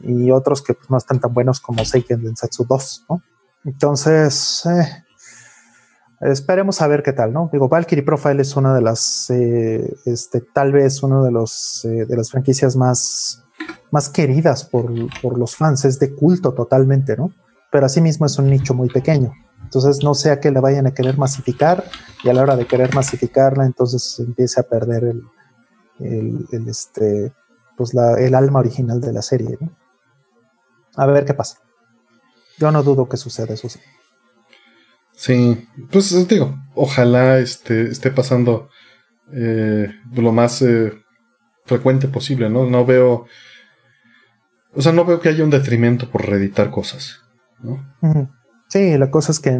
[0.02, 3.22] y otros que pues, no están tan buenos como Seiken Densetsu 2, ¿no?
[3.66, 5.04] Entonces, eh,
[6.20, 7.50] Esperemos a ver qué tal, ¿no?
[7.54, 12.06] Digo, Valkyrie Profile es una de las, eh, este, tal vez una de, los, eh,
[12.08, 13.44] de las franquicias más,
[13.92, 14.92] más queridas por,
[15.38, 17.32] los fans, es de culto totalmente, ¿no?
[17.72, 19.32] Pero asimismo es un nicho muy pequeño.
[19.68, 21.84] Entonces no sea que la vayan a querer masificar
[22.24, 25.04] y a la hora de querer masificarla, entonces empiece a perder
[26.00, 27.34] el, el, este,
[27.76, 29.76] pues la, el alma original de la serie, ¿no?
[30.96, 31.58] A ver qué pasa.
[32.58, 33.82] Yo no dudo que suceda eso sí.
[35.12, 38.70] Sí, pues digo, ojalá este, esté pasando
[39.34, 40.94] eh, lo más eh,
[41.66, 42.66] frecuente posible, ¿no?
[42.66, 43.26] No veo.
[44.74, 47.20] O sea, no veo que haya un detrimento por reeditar cosas,
[47.60, 47.84] ¿no?
[48.68, 49.52] Sí, la cosa es que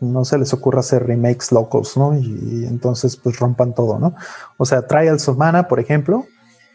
[0.00, 2.18] no se les ocurra hacer remakes locos, ¿no?
[2.18, 4.14] Y, entonces pues rompan todo, ¿no?
[4.56, 6.26] O sea, Trials of Mana, por ejemplo,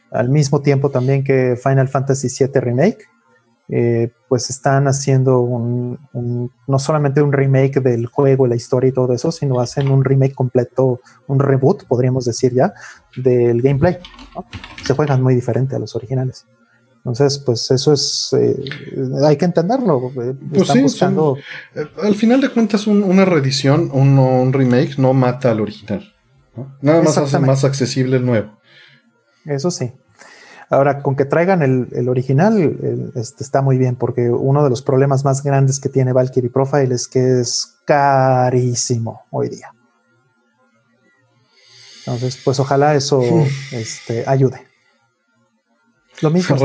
[0.09, 3.05] al mismo tiempo también que Final Fantasy VII Remake,
[3.68, 5.99] eh, pues están haciendo un,
[6.68, 10.34] no solamente un remake del juego, la historia y todo eso, sino hacen un remake
[10.34, 12.73] completo, un reboot, podríamos decir ya,
[13.15, 13.97] del gameplay.
[14.85, 16.45] Se juegan muy diferente a los originales.
[17.03, 18.64] Entonces, pues eso es, eh,
[19.26, 20.11] hay que entenderlo.
[20.22, 21.36] Eh, pues sí, buscando...
[21.73, 26.14] Eh, al final de cuentas, una reedición, un, un, remake no mata al original.
[26.82, 28.52] Nada más hace más accesible el nuevo.
[29.45, 29.91] Eso sí.
[30.69, 35.26] Ahora, con que traigan el, original, este, está muy bien, porque uno de los problemas
[35.26, 39.73] más grandes que tiene Valkyrie Profile es que es carísimo hoy día.
[42.06, 43.22] Entonces, pues ojalá eso
[43.72, 44.70] este, ayude.
[46.22, 46.56] Lo mismo.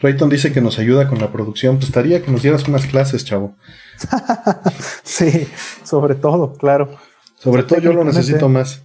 [0.00, 1.76] Rayton, dice que nos ayuda con la producción.
[1.76, 3.56] Pues estaría que nos dieras unas clases, chavo.
[5.02, 5.48] sí,
[5.84, 6.96] sobre todo, claro.
[7.36, 8.82] Sobre todo yo lo necesito más.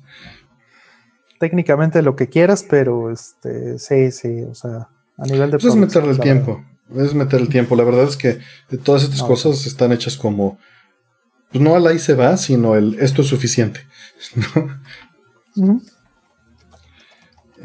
[1.39, 4.87] Técnicamente lo que quieras, pero este, sí, sí, o sea,
[5.17, 5.57] a nivel de.
[5.57, 6.63] Pues es meter el tiempo.
[6.95, 7.75] Es meter el tiempo.
[7.75, 8.39] La verdad es que
[8.83, 10.57] todas estas cosas están hechas como.
[11.51, 13.81] Pues no al ahí se va, sino el esto es suficiente.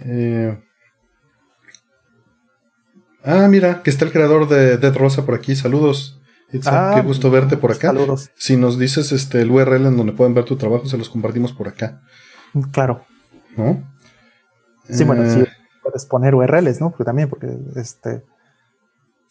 [0.05, 0.59] eh,
[3.31, 5.55] Ah, mira, que está el creador de Dead Rosa por aquí.
[5.55, 6.19] Saludos.
[6.65, 7.89] Ah, qué gusto verte por acá.
[7.89, 8.31] Saludos.
[8.37, 11.53] Si nos dices este el URL en donde pueden ver tu trabajo, se los compartimos
[11.53, 12.01] por acá.
[12.73, 13.05] Claro.
[13.55, 13.83] ¿No?
[14.89, 15.49] Sí, bueno, sí, eh.
[15.83, 16.89] puedes poner URLs, ¿no?
[16.89, 18.23] Porque también, porque este.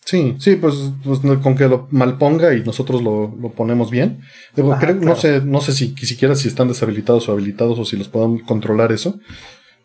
[0.06, 4.22] Sí, sí, pues, pues con que lo malponga y nosotros lo, ponemos bien.
[4.56, 8.44] No sé, no sé si siquiera si están deshabilitados o habilitados o si los podemos
[8.44, 9.20] controlar eso.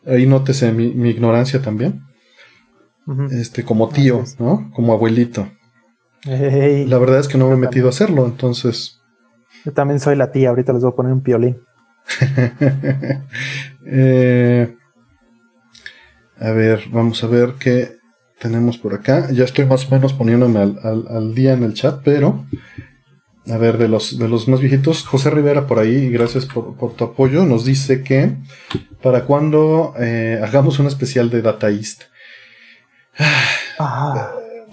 [0.06, 2.11] Ahí nótese mi ignorancia también
[3.30, 4.70] este, como tío, ¿no?
[4.74, 5.48] Como abuelito.
[6.24, 9.00] La verdad es que no me he metido a hacerlo, entonces.
[9.64, 11.58] Yo también soy la tía, ahorita les voy a poner un piolín.
[13.84, 14.76] Eh,
[16.38, 17.98] a ver, vamos a ver qué
[18.38, 19.28] tenemos por acá.
[19.32, 22.46] Ya estoy más o menos poniéndome al, día en el chat, pero
[23.48, 27.04] a ver, de los, de los más viejitos, José Rivera por ahí, gracias por, tu
[27.04, 28.36] apoyo, nos dice que
[29.02, 31.68] para cuando eh, hagamos un especial de Data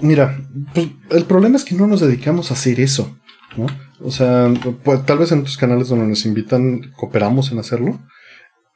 [0.01, 0.37] Mira,
[0.73, 3.17] pues, el problema es que no nos dedicamos a hacer eso,
[3.57, 3.67] ¿no?
[4.01, 4.51] O sea,
[4.83, 7.99] pues, tal vez en otros canales donde nos invitan cooperamos en hacerlo.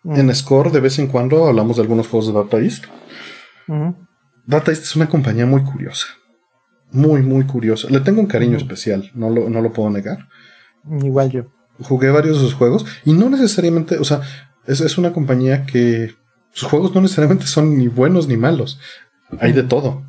[0.03, 0.19] Mm.
[0.19, 2.85] En Score de vez en cuando hablamos de algunos juegos de Data East.
[4.45, 6.07] Data East es una compañía muy curiosa.
[6.91, 7.89] Muy, muy curiosa.
[7.89, 10.27] Le tengo un cariño especial, no lo, no lo puedo negar.
[11.01, 11.45] Igual yo.
[11.81, 14.21] Jugué varios de sus juegos y no necesariamente, o sea,
[14.67, 16.13] es, es una compañía que
[16.51, 18.79] sus juegos no necesariamente son ni buenos ni malos.
[19.39, 20.03] Hay de todo.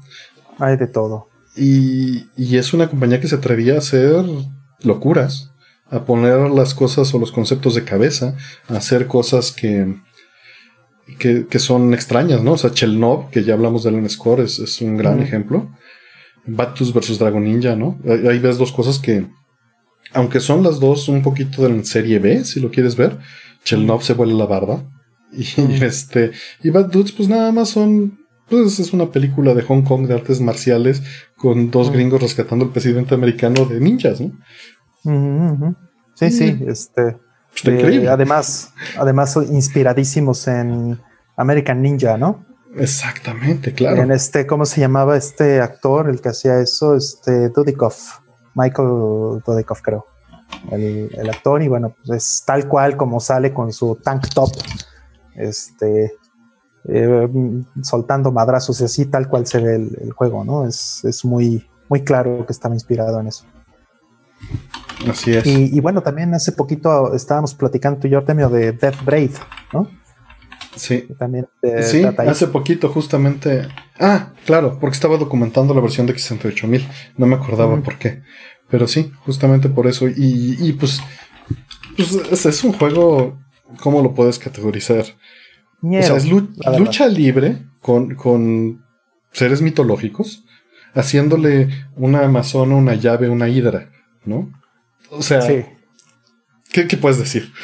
[0.59, 1.29] Hay de todo.
[1.57, 2.27] Y,
[2.57, 4.25] es una compañía que se atrevía a hacer
[4.83, 5.53] locuras,
[5.91, 8.37] a poner las cosas o los conceptos de cabeza,
[8.69, 9.95] a hacer cosas que,
[11.19, 12.53] que, son extrañas, ¿no?
[12.53, 15.71] O sea, Chelnov, que ya hablamos de en Score, es, un gran ejemplo.
[16.47, 17.99] Batus versus Dragon Ninja, ¿no?
[18.07, 19.27] Ahí ves dos cosas que,
[20.13, 23.19] aunque son las dos un poquito de serie B, si lo quieres ver,
[23.65, 24.85] Chelnov se vuelve la barba.
[25.37, 26.31] Y, este,
[26.63, 28.24] y Bad Dudes, pues nada más son
[28.63, 31.03] pues es una película de Hong Kong de artes marciales
[31.37, 35.77] con dos gringos rescatando al presidente americano de ninjas, ¿no?
[36.15, 37.17] Sí, sí, este.
[37.65, 40.99] Eh, además, además inspiradísimos en
[41.37, 42.45] American Ninja, ¿no?
[42.77, 44.03] Exactamente, claro.
[44.03, 46.97] En este, ¿cómo se llamaba este actor, el que hacía eso?
[46.97, 48.19] Este, Dudikoff,
[48.55, 50.07] Michael Dudikoff, creo.
[50.71, 54.51] El, el, actor, y bueno, pues es tal cual como sale con su tank top,
[55.37, 56.13] este,
[56.87, 57.29] eh,
[57.83, 60.67] soltando madrazos y así, tal cual se ve el, juego, ¿no?
[60.67, 63.45] Es, muy, muy claro que estaba inspirado en eso.
[65.09, 65.47] Así es.
[65.47, 69.33] Y, bueno, también hace poquito estábamos platicando tú y yo, Artemio, de Death Brave,
[69.73, 69.89] ¿no?
[70.77, 71.07] Sí.
[71.19, 71.47] También
[71.83, 73.69] sí, hace poquito justamente.
[73.99, 76.87] Ah, claro, porque estaba documentando la versión de X68000.
[77.17, 78.23] No me acordaba por qué.
[78.69, 80.09] Pero sí, justamente por eso.
[80.09, 81.01] Y, y pues,
[81.97, 83.39] pues es un juego,
[83.81, 85.05] ¿cómo lo puedes categorizar?
[85.85, 86.27] O sea, es
[86.79, 88.85] lucha libre con,
[89.33, 90.45] seres mitológicos,
[90.95, 93.91] haciéndole una amazona, una llave, una hidra,
[94.25, 94.51] ¿no?
[95.11, 95.41] O sea,
[96.73, 97.53] ¿qué, puedes decir?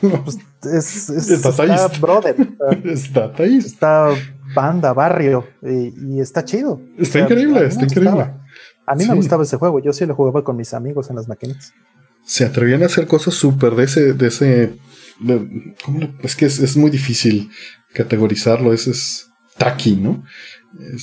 [0.00, 2.36] Pues es, es, está brother.
[2.84, 4.10] Está, está
[4.54, 6.78] banda, barrio, y, está chido.
[6.98, 8.30] Está increíble, está increíble.
[8.86, 11.26] A mí me gustaba ese juego, yo sí lo jugaba con mis amigos en las
[11.26, 11.72] máquinas.
[12.22, 14.78] Se atrevían a hacer cosas súper de ese, de ese
[16.22, 17.50] es que es, muy difícil
[17.92, 18.72] categorizarlo.
[18.72, 20.24] Es, Taki, ¿no?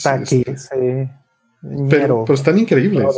[0.04, 1.12] Taki, este, sí.
[1.90, 3.16] Pero, pero, están increíbles.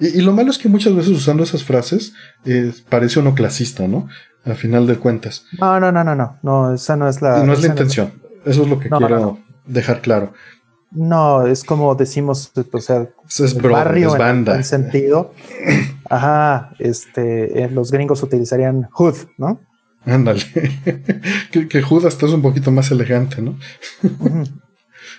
[0.00, 2.12] Y, lo malo es que muchas veces usando esas frases
[2.44, 4.08] eh, parece uno clasista, ¿no?
[4.44, 5.44] Al final de cuentas.
[5.58, 6.38] No, no, no, no, no.
[6.42, 7.42] No, esa no es la.
[7.42, 8.12] no es la intención.
[8.44, 10.32] Eso es lo que quiero dejar claro.
[10.90, 14.56] No, es como decimos, o sea, es barrio es banda.
[14.56, 15.34] En, sentido.
[16.08, 19.60] Ajá, este, los gringos utilizarían hood, ¿no?
[20.08, 20.42] Ándale.
[21.52, 23.58] que, que hood hasta es un poquito más elegante, ¿no?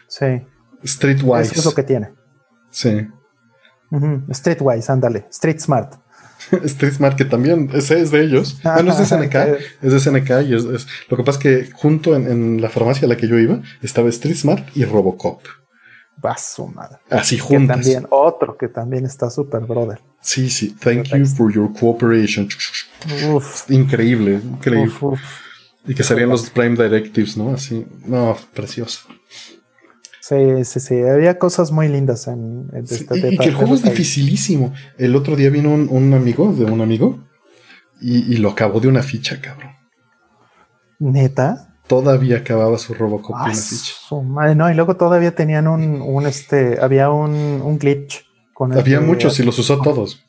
[0.07, 0.41] sí.
[0.83, 1.51] Streetwise.
[1.51, 2.11] Eso es lo que tiene.
[2.71, 3.07] Sí.
[4.31, 5.25] Streetwise, ándale.
[5.29, 5.95] Street Smart.
[6.63, 8.59] Street Smart, que también ese es de ellos.
[8.63, 9.35] Bueno, es de SNK.
[9.81, 13.09] es de SNK y es, lo que pasa es que junto en, la farmacia a
[13.09, 15.41] la que yo iba estaba Street Smart y Robocop.
[16.21, 16.97] Vaso, madre.
[17.09, 17.75] Así juntos.
[17.75, 20.01] también, otro que también está súper brother.
[20.21, 20.75] Sí, sí.
[20.79, 22.47] Thank you for your cooperation.
[23.69, 24.91] Increíble, increíble.
[25.85, 27.53] Y que serían los Prime Directives, ¿no?
[27.53, 27.85] Así.
[28.05, 29.01] No, precioso.
[30.21, 31.01] Sí, sí, sí.
[31.01, 34.73] Había cosas muy lindas en, este Y, que el juego es dificilísimo.
[34.97, 37.27] El otro día vino un, amigo de un amigo
[38.01, 39.71] y, lo acabó de una ficha, cabrón.
[40.99, 41.68] ¿Neta?
[41.89, 43.93] Todavía acababa su Robocop de una ficha.
[44.55, 49.57] no, y luego todavía tenían un, este, había un, glitch con Había muchos y los
[49.57, 50.23] usó todos.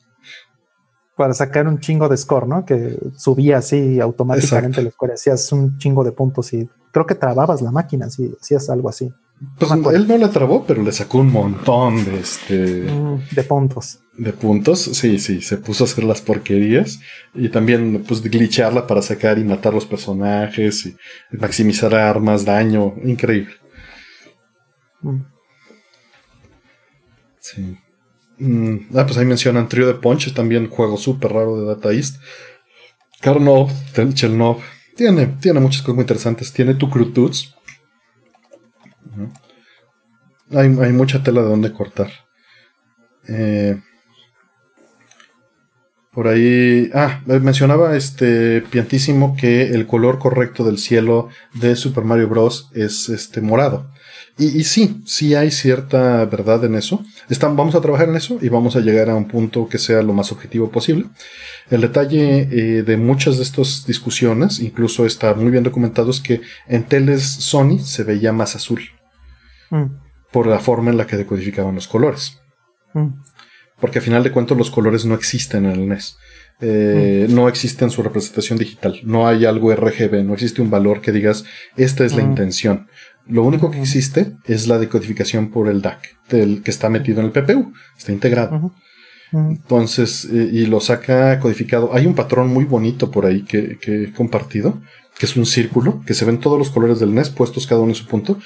[1.15, 2.65] Para sacar un chingo de score, ¿no?
[2.65, 7.61] Que subía así automáticamente el score, hacías un chingo de puntos y creo que trababas
[7.61, 9.13] la máquina si hacías algo así.
[9.57, 12.91] Pues él no la trabó, pero le sacó un montón de este.
[12.91, 13.99] Mm, de puntos.
[14.15, 15.41] De puntos, sí, sí.
[15.41, 16.99] Se puso a hacer las porquerías.
[17.33, 20.85] Y también, pues, glitcharla para sacar y matar los personajes.
[20.85, 20.95] Y
[21.31, 22.93] maximizar armas, daño.
[23.03, 23.55] Increíble.
[25.01, 25.21] Mm.
[27.39, 27.77] Sí.
[28.37, 32.17] Mm, ah, pues ahí mencionan Trio de Punch, también juego súper raro de Data East.
[33.21, 33.71] Karnov,
[34.13, 34.57] Chelnov.
[34.95, 36.53] Tiene, tiene muchas cosas muy interesantes.
[36.53, 37.55] Tiene tu Tuts
[40.53, 42.09] hay, mucha tela de donde cortar.
[43.27, 43.79] Eh,
[46.11, 46.89] por ahí.
[46.93, 52.69] Ah, mencionaba este piantísimo que el color correcto del cielo de Super Mario Bros.
[52.73, 53.89] es este morado.
[54.37, 57.03] Y, sí, sí hay cierta verdad en eso.
[57.41, 60.13] Vamos a trabajar en eso y vamos a llegar a un punto que sea lo
[60.13, 61.05] más objetivo posible.
[61.69, 66.41] El detalle eh, de muchas de estas discusiones, incluso está muy bien documentado, es que
[66.67, 68.81] en teles Sony se veía más azul.
[69.69, 70.00] Mm.
[70.31, 72.39] Por la forma en la que decodificaban los colores.
[72.93, 73.09] Mm.
[73.79, 76.17] Porque a final de cuentas los colores no existen en el NES.
[76.61, 77.33] Eh, mm.
[77.33, 78.99] No existe en su representación digital.
[79.03, 81.43] No hay algo RGB, no existe un valor que digas,
[81.75, 82.87] esta es la intención.
[83.27, 87.27] Lo único que existe es la decodificación por el DAC, del que está metido en
[87.27, 88.73] el PPU, está integrado.
[89.31, 91.93] Entonces, eh, y lo saca codificado.
[91.93, 94.81] Hay un patrón muy bonito por ahí que, que, he compartido,
[95.17, 97.91] que es un círculo, que se ven todos los colores del NES puestos cada uno
[97.91, 98.39] en su punto,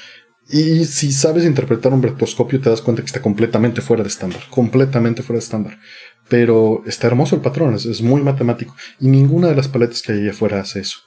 [0.47, 4.41] y si sabes interpretar un vertoscopio, te das cuenta que está completamente fuera de estándar.
[4.49, 5.79] Completamente fuera de estándar.
[6.29, 8.75] Pero está hermoso el patrón, es, muy matemático.
[8.99, 10.99] Y ninguna de las paletas que hay allá afuera hace eso.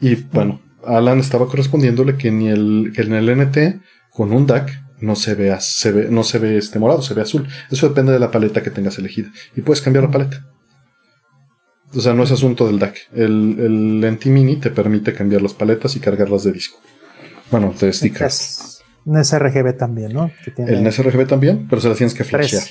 [0.00, 4.70] Y bueno, Alan estaba correspondiéndole que, ni el, en el NT, con un DAC,
[5.00, 7.46] no se ve, se ve, no se ve este morado, se ve azul.
[7.70, 9.30] Eso depende de la paleta que tengas elegida.
[9.54, 10.46] Y puedes cambiar la paleta.
[11.94, 13.08] O sea, no es asunto del DAC.
[13.14, 16.80] El, el Mini te permite cambiar las paletas y cargarlas de disco.
[17.50, 18.75] Bueno, de stickers.
[19.06, 20.32] Un sRGB también, ¿no?
[20.56, 22.64] el sRGB también, pero se las tienes que flashear.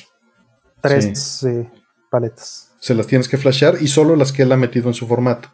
[0.81, 1.69] Tres, eh,
[2.11, 2.73] paletas.
[2.77, 5.49] Se las tienes que flashear y solo las que él ha metido en su formato.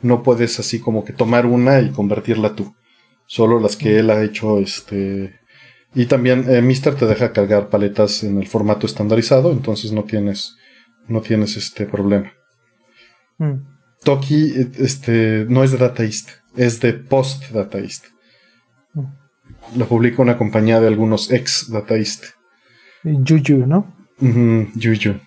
[0.00, 2.74] No puedes así como que tomar una y convertirla tú.
[3.26, 5.38] Solo las que él ha hecho este.
[5.94, 10.56] Y también eh, Mister te deja cargar paletas en el formato estandarizado, entonces no tienes,
[11.08, 12.32] no tienes este problema.
[13.36, 13.66] Mm.
[14.02, 18.06] Toki este, no es de Data East, es de Post Data East.
[18.06, 18.11] Mm
[19.76, 22.24] lo publica una compañía de algunos ex Dataist.
[23.02, 23.94] Juju, ¿no?
[24.20, 25.20] Juju.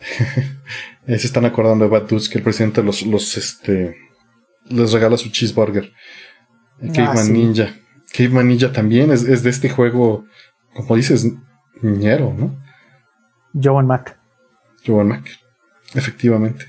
[1.06, 3.96] se están acordando de Bad Dudes que el presidente los, los este,
[4.68, 5.92] les regala su cheeseburger.
[6.82, 7.74] Ah, Caveman Ninja.
[8.12, 10.26] Caveman Ninja también es, de este juego,
[10.74, 11.26] como dices,
[11.82, 12.58] ñero, ¿no?
[13.54, 14.18] Joan Mac.
[14.86, 15.28] Joan Mac,
[15.94, 16.66] efectivamente.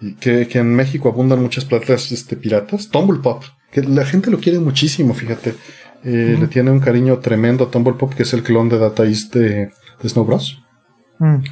[0.00, 2.88] Y que, que, en México abundan muchas platas este, piratas.
[2.88, 3.44] Tumble Pop
[3.76, 5.54] que la gente lo quiere muchísimo, fíjate.
[6.02, 9.04] Eh, le tiene un cariño tremendo a Tumble Pop, que es el clon de Data
[9.04, 9.70] East de,
[10.02, 10.62] Snow Bros.
[11.18, 11.44] Mm.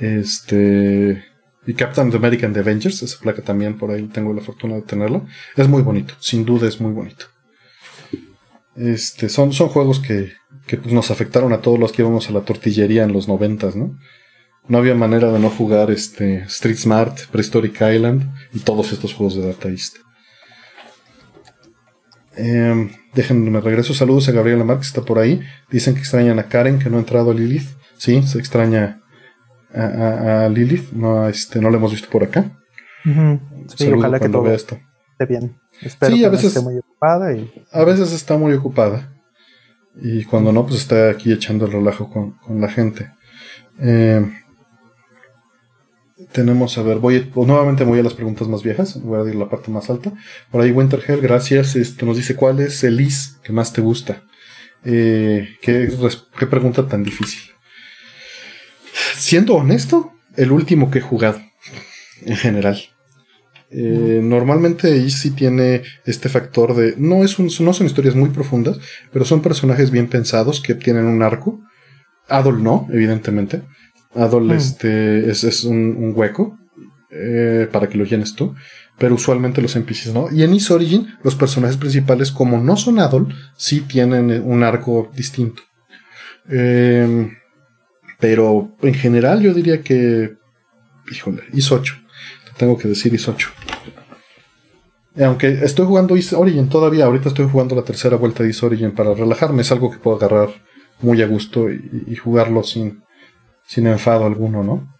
[0.00, 1.22] Este.
[1.66, 5.22] Y Captain American The Avengers, esa placa también por ahí tengo la fortuna de tenerla.
[5.54, 7.26] Es muy bonito, sin duda es muy bonito.
[8.74, 10.32] Este, son, son juegos que,
[10.66, 13.76] que pues, nos afectaron a todos los que íbamos a la tortillería en los noventas,
[13.76, 13.98] ¿no?
[14.66, 19.36] No había manera de no jugar este Street Smart, Prehistoric Island y todos estos juegos
[19.36, 19.98] de Data East.
[22.42, 23.92] Eh, déjenme regreso.
[23.92, 25.40] Saludos a Gabriela Marx, está por ahí.
[25.70, 27.68] Dicen que extrañan a Karen, que no ha entrado a Lilith.
[27.98, 29.02] Sí, se extraña
[29.74, 30.90] a, Lilith.
[30.92, 32.50] No, este, no la hemos visto por acá.
[33.76, 34.78] Sí, ojalá que todo esto.
[35.12, 35.56] esté bien.
[35.82, 37.34] Espero sí, a veces, esté muy ocupada.
[37.34, 37.52] Y...
[37.72, 39.12] A veces está muy ocupada.
[40.00, 43.10] Y cuando no, pues está aquí echando el relajo con, con la gente.
[43.80, 44.24] Eh,
[46.32, 49.36] tenemos, a ver, voy pues, nuevamente voy a las preguntas más viejas, voy a ir
[49.36, 50.12] a la parte más alta.
[50.50, 54.24] Por ahí Winterhell, gracias, este, nos dice cuál es el is que más te gusta.
[54.84, 55.92] Eh, ¿qué,
[56.38, 57.50] ¿Qué pregunta tan difícil?
[59.16, 61.40] Siendo honesto, el último que he jugado,
[62.24, 62.80] en general.
[63.72, 66.94] Eh, normalmente sí tiene este factor de.
[66.96, 68.78] No, es un, no son historias muy profundas,
[69.12, 71.60] pero son personajes bien pensados que tienen un arco.
[72.28, 73.62] Adol no, evidentemente.
[74.14, 74.52] Adol hmm.
[74.52, 76.58] este, es, un, hueco
[77.10, 78.54] eh, para que lo llenes tú,
[78.98, 80.28] pero usualmente los NPCs no.
[80.32, 85.10] Y en Is Origin, los personajes principales, como no son Adol, sí tienen un arco
[85.14, 85.62] distinto.
[86.48, 87.36] Em,
[88.18, 90.34] pero en general yo diría que,
[91.10, 91.94] híjole, Is 8.
[92.56, 93.48] Tengo que decir Is 8.
[95.24, 98.92] Aunque estoy jugando Is Origin todavía, ahorita estoy jugando la tercera vuelta de Is Origin
[98.92, 100.50] para relajarme, es algo que puedo agarrar
[101.00, 103.02] muy a gusto y jugarlo sin,
[103.70, 104.92] sin enfado alguno, ¿no?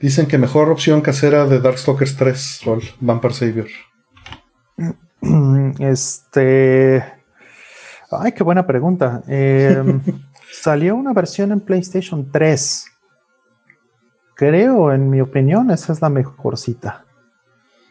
[0.00, 3.68] Dicen que mejor opción casera de Darkstalkers 3, Rol, Vampire Savior.
[5.78, 7.04] Este.
[8.10, 9.22] Ay, qué buena pregunta.
[9.28, 10.00] Em,
[10.52, 12.86] salió una versión en PlayStation 3.
[14.34, 17.04] Creo, en mi opinión, esa es la mejorcita.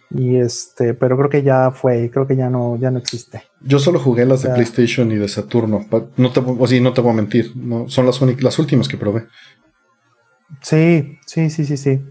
[0.09, 3.43] Y este, pero creo que ya fue, creo que ya no, ya no existe.
[3.61, 5.85] Yo solo jugué las de PlayStation y de Saturno.
[6.15, 8.87] No te, o sí, no te voy a mentir, no, son las únicas, las últimas
[8.87, 9.27] que probé.
[10.61, 12.01] Sí, sí, sí, sí, sí.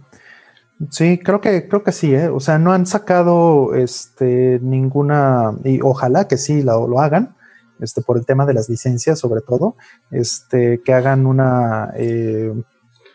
[0.90, 2.28] Sí, creo que, creo que sí, ¿eh?
[2.28, 7.35] O sea, no han sacado este ninguna, y ojalá que sí lo, lo hagan,
[7.81, 9.77] este, por el tema de las licencias, sobre todo,
[10.10, 12.52] este, que hagan una eh,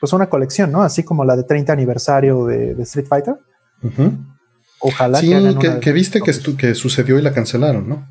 [0.01, 0.81] pues una colección, ¿no?
[0.81, 3.35] Así como la de 30 aniversario de, Street Fighter.
[4.81, 8.07] Ojalá sí, que, que, viste que, que sucedió y la cancelaron, ¿no?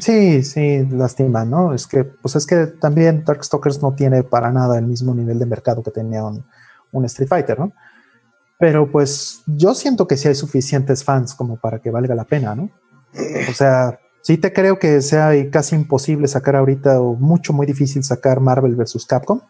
[0.00, 1.74] Sí, sí, lástima, ¿no?
[1.74, 5.46] Es que, pues es que también Darkstalkers no tiene para nada el mismo nivel de
[5.46, 6.44] mercado que tenía un,
[7.04, 7.72] Street Fighter, ¿no?
[8.58, 12.54] Pero pues yo siento que sí hay suficientes fans como para que valga la pena,
[12.54, 12.70] ¿no?
[13.50, 18.04] O sea, sí te creo que sea casi imposible sacar ahorita o mucho, muy difícil
[18.04, 19.04] sacar Marvel vs.
[19.06, 19.40] Capcom.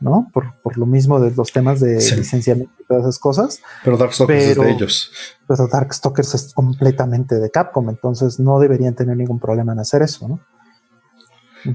[0.00, 0.30] ¿No?
[0.32, 3.60] Por, lo mismo de los temas de licenciamiento y todas esas cosas.
[3.84, 5.10] Pero Darkstalkers es de ellos.
[5.46, 10.28] Pero Darkstalkers es completamente de Capcom, entonces no deberían tener ningún problema en hacer eso,
[10.28, 10.40] ¿no?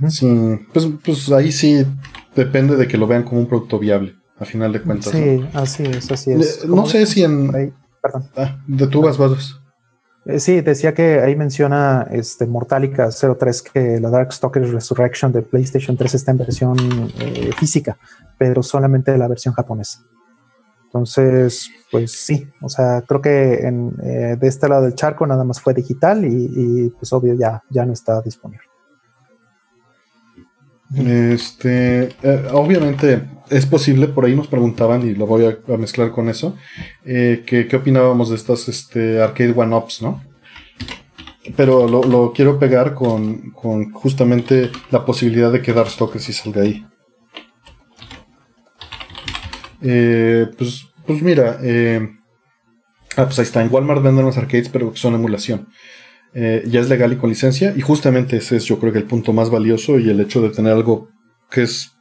[0.10, 1.86] Sí, pues, pues ahí sí
[2.36, 5.12] depende de que lo vean como un producto viable, a final de cuentas.
[5.12, 6.66] Sí, así es, así es.
[6.66, 7.74] No sé si en...
[8.02, 8.30] perdón.
[8.38, 9.60] Ah, de tu vas, vas.
[10.26, 15.98] Eh, sí, decía que ahí menciona este Mortalica 03 que la Darkstalkers Resurrection de PlayStation
[15.98, 16.78] 3 está en versión
[17.20, 17.98] eh, física,
[18.38, 20.00] pero solamente la versión japonesa.
[20.86, 25.44] Entonces, pues sí, o sea, creo que en, eh, de este lado del charco nada
[25.44, 28.73] más fue digital y, pues obvio ya, ya no está disponible.
[30.96, 32.10] Este,
[32.52, 36.56] obviamente es posible, por ahí nos preguntaban, y lo voy a, mezclar con eso,
[37.06, 40.24] eh, que, qué opinábamos de estas este, arcade one-ups, ¿no?
[41.56, 43.52] Pero lo, quiero pegar con,
[43.92, 46.86] justamente la posibilidad de que Darkstalkers sí salga ahí.
[49.82, 52.10] Eh, pues, pues mira, eh,
[53.18, 55.68] ah, pues ahí está, en Walmart venden los arcades, pero son emulación.
[56.36, 59.34] Ya es legal y con licencia, y justamente ese es yo creo que el punto
[59.34, 61.10] más valioso y el hecho de tener algo
[61.52, 61.94] que es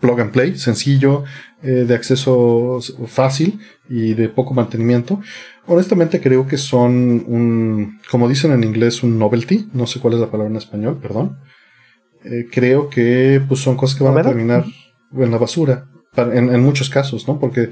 [0.00, 1.24] plug and play, sencillo,
[1.62, 5.20] eh, de acceso fácil y de poco mantenimiento.
[5.66, 10.20] Honestamente creo que son un, como dicen en inglés, un novelty, no sé cuál es
[10.20, 11.38] la palabra en español, perdón.
[12.24, 14.64] Eh, creo que pues son cosas que van a terminar
[15.12, 15.86] en la basura,
[16.16, 17.38] en, muchos casos, ¿no?
[17.38, 17.70] Porque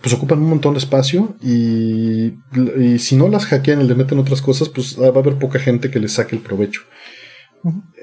[0.00, 2.34] pues ocupan un montón de espacio y,
[2.78, 5.58] y, si no las hackean y le meten otras cosas, pues va a haber poca
[5.58, 6.82] gente que le saque el provecho.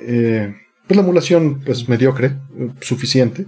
[0.02, 0.54] eh,
[0.88, 2.36] pues la emulación pues mediocre,
[2.82, 3.48] suficiente,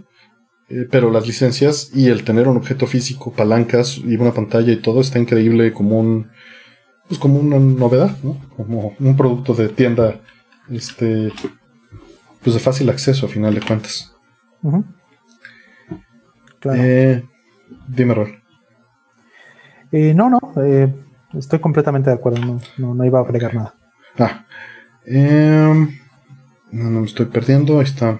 [0.69, 4.77] eh, pero las licencias y el tener un objeto físico, palancas y una pantalla y
[4.77, 6.30] todo está increíble como un
[7.07, 8.41] pues como una novedad, ¿no?
[8.55, 10.22] Como un producto de tienda
[10.72, 11.31] este
[12.41, 14.15] pues de fácil acceso a final de cuentas.
[16.73, 17.23] Eh,
[17.87, 18.41] dime, Rol.
[19.91, 20.39] Eh, no, no,
[21.37, 23.75] estoy completamente de acuerdo, no, no, no iba a agregar nada.
[24.17, 24.45] Ah,
[25.05, 25.87] eh,
[26.71, 27.79] no, no me estoy perdiendo.
[27.79, 28.19] Ahí está.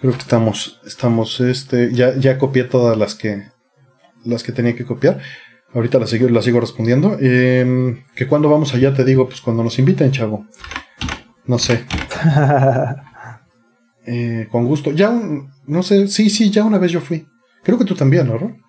[0.00, 0.80] Creo que estamos.
[0.86, 1.40] Estamos.
[1.40, 1.92] Este.
[1.92, 3.44] Ya, ya copié todas las que.
[4.24, 5.20] Las que tenía que copiar.
[5.74, 7.16] Ahorita la sigo, la sigo respondiendo.
[7.18, 10.46] Em, que cuando vamos allá, te digo, pues cuando nos inviten, chavo.
[11.46, 11.84] No sé.
[14.04, 14.90] Eh, con gusto.
[14.90, 17.24] Ya, un, no sé, sí, sí, ya una vez yo fui.
[17.62, 18.60] Creo que tú también, ¿no?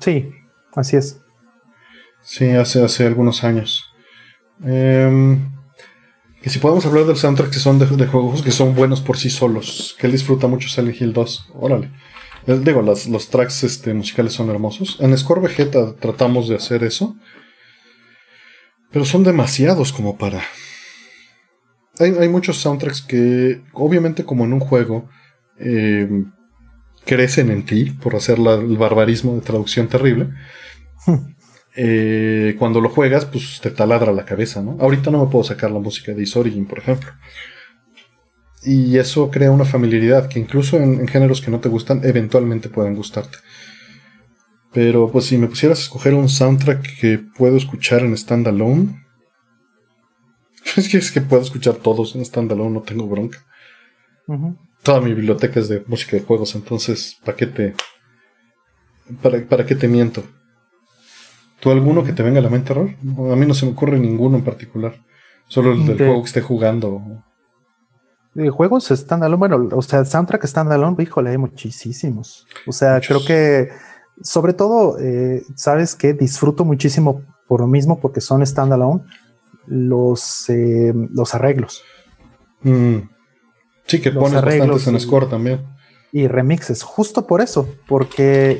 [0.00, 0.30] sí,
[0.74, 1.20] así es.
[2.22, 3.92] Sí, hace, hace algunos años.
[4.64, 5.38] Eh,
[6.42, 9.30] que si podemos hablar del soundtrack que son de, juegos que son buenos por sí
[9.30, 11.90] solos, que él disfruta mucho Silent Hill 2, órale.
[12.46, 14.98] Digo, los tracks este, musicales son hermosos.
[15.00, 17.16] En Score Vegeta tratamos de hacer eso,
[18.90, 20.42] pero son demasiados como para...
[22.00, 25.08] Hay, muchos soundtracks que, obviamente como en un juego,
[25.58, 26.08] eh,
[27.04, 30.28] crecen en ti por hacer el barbarismo de traducción terrible.
[31.74, 34.76] Eh, cuando lo juegas, pues te taladra la cabeza, ¿no?
[34.78, 37.10] Ahorita no me puedo sacar la música de Is Origin, por ejemplo.
[38.64, 42.94] Y eso crea una familiaridad que incluso en, géneros que no te gustan, eventualmente pueden
[42.94, 43.38] gustarte.
[44.72, 49.04] Pero pues si me pusieras a escoger un soundtrack que puedo escuchar en standalone,
[50.76, 53.38] es que es que puedo escuchar todos en standalone, no tengo bronca.
[54.82, 57.74] Toda mi biblioteca es de música de juegos, entonces, ¿para qué te,
[59.22, 60.24] para, para qué te miento?
[61.60, 62.90] ¿Tú alguno que te venga a la mente, error?
[62.90, 64.94] A mí no se me ocurre ninguno en particular.
[65.46, 67.00] Solo el del juego que esté jugando.
[68.34, 72.46] De juegos standalone, bueno, o sea, el soundtrack standalone, híjole, hay muchísimos.
[72.66, 73.68] O sea, creo que,
[74.22, 79.02] sobre todo, eh, sabes que disfruto muchísimo por lo mismo, porque son standalone,
[79.66, 81.84] los, eh, los arreglos.
[82.62, 83.11] Mm.
[83.86, 85.60] Sí, que pones arreglos en score también.
[86.12, 88.58] Y remixes, justo por eso, porque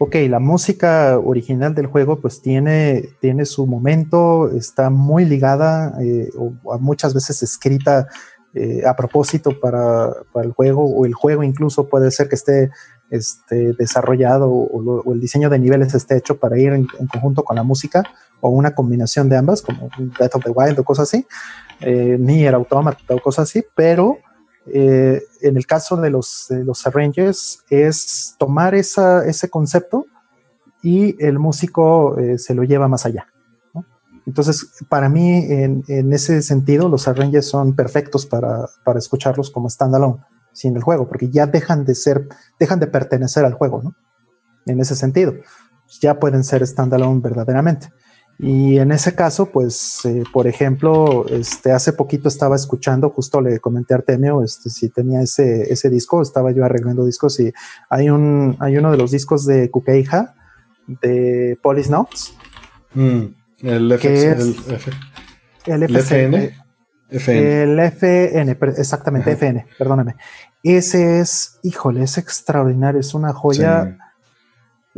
[0.00, 6.30] ok, la música original del juego pues tiene, tiene su momento, está muy ligada eh,
[6.38, 8.08] o, muchas veces escrita
[8.54, 10.10] eh, a propósito para,
[10.42, 12.70] el juego o el juego incluso puede ser que esté
[13.10, 17.62] este, desarrollado o, el diseño de niveles esté hecho para ir en, conjunto con la
[17.62, 18.02] música
[18.40, 21.26] o una combinación de ambas como Breath of the Wild o cosas así,
[21.80, 24.16] eh, Nier Automata o cosas así, pero
[24.72, 30.06] eh, en el caso de los, los arrangers es tomar ese concepto
[30.82, 33.26] y el músico eh, se lo lleva más allá.
[34.26, 40.22] Entonces, para mí, en, ese sentido, los arrangers son perfectos para, escucharlos como standalone,
[40.52, 42.28] sin el juego, porque ya dejan de ser,
[42.58, 43.96] dejan de pertenecer al juego, ¿no?
[44.66, 45.34] En ese sentido,
[46.00, 47.88] ya pueden ser standalone verdaderamente.
[48.42, 53.60] Y en ese caso, pues, eh, por ejemplo, este, hace poquito estaba escuchando, justo le
[53.60, 57.52] comenté a Artemio, este, si tenía ese, ese disco, estaba yo arreglando discos y
[57.90, 60.34] hay, un, hay uno de los discos de Kukeija
[60.86, 62.32] de Polis Notes.
[62.94, 63.24] Mm,
[63.62, 64.90] el, F, el, F,
[65.66, 66.54] el, FN.
[67.10, 70.16] El FN, exactamente, FN, perdóname.
[70.62, 73.98] Ese es, híjole, es extraordinario, es una joya.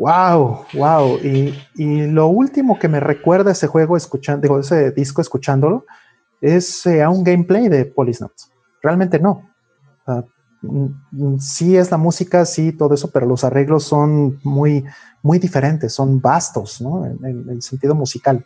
[0.02, 1.18] Wow, wow.
[1.22, 5.86] Y, lo último que me recuerda ese juego, escuchando, digo, ese disco escuchándolo,
[6.40, 8.50] es eh, a un gameplay de Notes.
[8.82, 9.48] Realmente no.
[11.38, 14.84] Sí es la música, sí, todo eso, pero los arreglos son muy,
[15.22, 17.06] muy diferentes, son vastos, ¿no?
[17.06, 18.44] En, el sentido musical.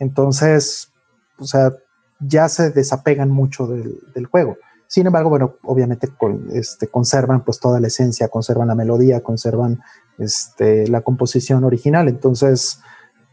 [0.00, 0.92] Entonces,
[1.38, 1.72] o sea,
[2.18, 4.56] ya se desapegan mucho del, del juego.
[4.88, 6.08] Sin embargo, bueno, obviamente
[6.52, 9.80] este, conservan pues toda la esencia, conservan la melodía, conservan
[10.18, 12.08] este, la composición original.
[12.08, 12.80] Entonces,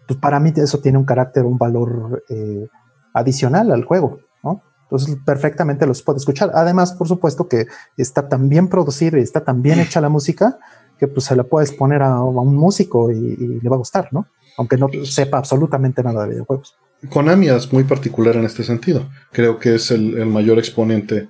[0.08, 2.68] pues para mí eso tiene un carácter, un valor eh,
[3.14, 4.64] adicional al juego, ¿no?
[4.84, 6.52] Entonces, perfectamente los puede escuchar.
[6.54, 10.60] Además, por supuesto que está tan bien producido y está tan bien hecha la música
[11.00, 14.28] que pues se la puedes poner a, un músico y, le va a gustar, ¿no?
[14.58, 16.76] Aunque no sepa absolutamente nada de videojuegos.
[17.10, 19.10] Konami es muy particular en este sentido.
[19.32, 21.30] Creo que es el, mayor exponente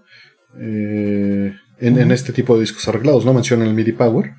[0.60, 3.26] eh, en, este tipo de discos arreglados.
[3.26, 4.34] No menciona el MIDI Power.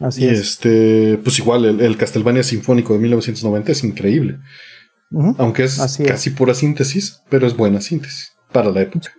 [0.00, 4.38] Así y este, pues igual el, Castlevania Sinfónico de 1990 es increíble.
[5.38, 9.10] Aunque es casi pura síntesis, pero es buena síntesis para la época.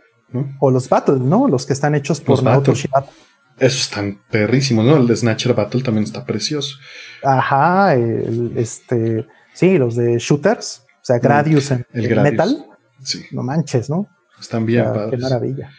[0.59, 1.47] O los Battles, ¿no?
[1.47, 3.09] Los que están hechos por Naoto Shibata.
[3.57, 4.97] Esos están perrísimos, ¿no?
[4.97, 6.77] El de Snatcher Battle también está precioso.
[7.23, 12.65] Ajá, este, sí, los de shooters, o sea, Gradius en el metal.
[13.03, 13.23] Sí.
[13.31, 14.07] No manches, ¿no?
[14.39, 15.11] Están bien padres.
[15.11, 15.71] Qué maravilla.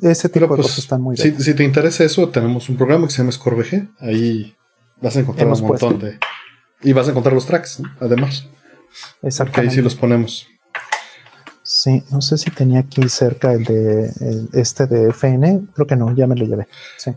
[0.00, 1.40] Ese tipo de pues, cosas están muy bien.
[1.40, 3.90] Si, te interesa eso, tenemos un programa que se llama ScoreVG.
[4.00, 4.54] Ahí
[5.00, 6.18] vas a encontrar un montón de.
[6.82, 8.48] Y vas a encontrar los tracks, además.
[9.22, 9.70] Exactamente.
[9.70, 10.48] ahí sí los ponemos.
[11.64, 14.10] Sí, no sé si tenía aquí cerca el de
[14.52, 15.68] este de FN.
[15.74, 16.66] Creo que no, ya me lo llevé.
[16.98, 17.12] Sí.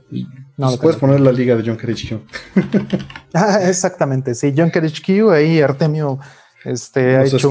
[0.56, 2.22] No, puedes poner la liga de John Q.
[3.34, 4.54] ah, exactamente, sí.
[4.56, 6.20] John Q, ahí Artemio
[6.64, 7.50] este, ha hecho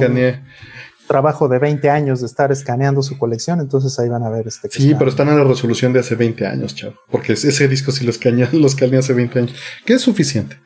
[1.07, 4.71] trabajo de 20 años de estar escaneando su colección, entonces ahí van a ver este.
[4.71, 8.05] Sí, pero están en la resolución de hace 20 años, chavo, porque ese disco sí
[8.05, 9.55] lo escaneé, lo hace 20 años,
[9.85, 10.59] que es suficiente.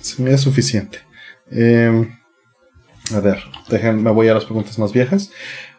[0.00, 0.98] Se me es suficiente.
[1.50, 2.16] Em,
[3.14, 3.38] a ver,
[3.68, 5.30] dejen, me voy a las preguntas más viejas.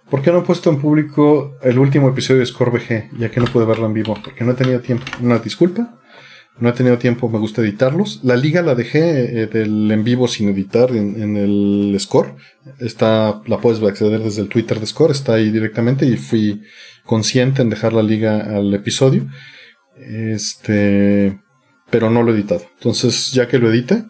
[0.09, 3.39] ¿Por qué no he puesto en público el último episodio de Score VG, ya que
[3.39, 4.17] no pude verlo en vivo?
[4.21, 5.05] Porque no he tenido tiempo.
[5.21, 6.00] Una disculpa.
[6.59, 8.19] No he tenido tiempo, me gusta editarlos.
[8.23, 12.35] La liga la dejé eh, del en vivo sin editar en, el Score.
[12.79, 16.61] Está, la puedes acceder desde el Twitter de Score, está ahí directamente y fui
[17.05, 19.27] consciente en dejar la liga al episodio.
[19.97, 21.39] Este,
[21.89, 22.63] pero no lo he editado.
[22.77, 24.05] Entonces, ya que lo edite,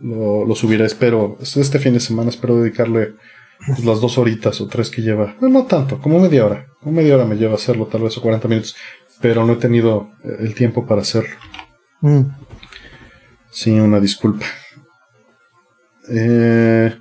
[0.00, 0.84] lo, subiré.
[0.84, 3.14] Espero, este fin de semana, espero dedicarle
[3.66, 5.36] pues, las dos horitas o tres que lleva.
[5.40, 6.66] No, tanto, como media hora.
[6.80, 8.76] Como media hora me lleva hacerlo, tal vez o 40 minutos.
[9.20, 11.30] Pero no he tenido eh, el tiempo para hacerlo.
[12.00, 12.22] Mm.
[13.50, 14.46] Sí, una disculpa.
[16.08, 16.96] Eh,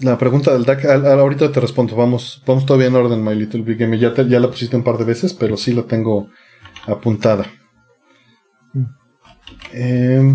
[0.00, 1.96] la pregunta del DAC, ahorita te respondo.
[1.96, 3.98] Vamos, vamos todavía en orden, My Little Big Game.
[3.98, 6.28] Ya, ya la pusiste un par de veces, pero sí la tengo
[6.86, 7.46] apuntada.
[8.72, 8.84] Mm.
[9.72, 10.34] Eh,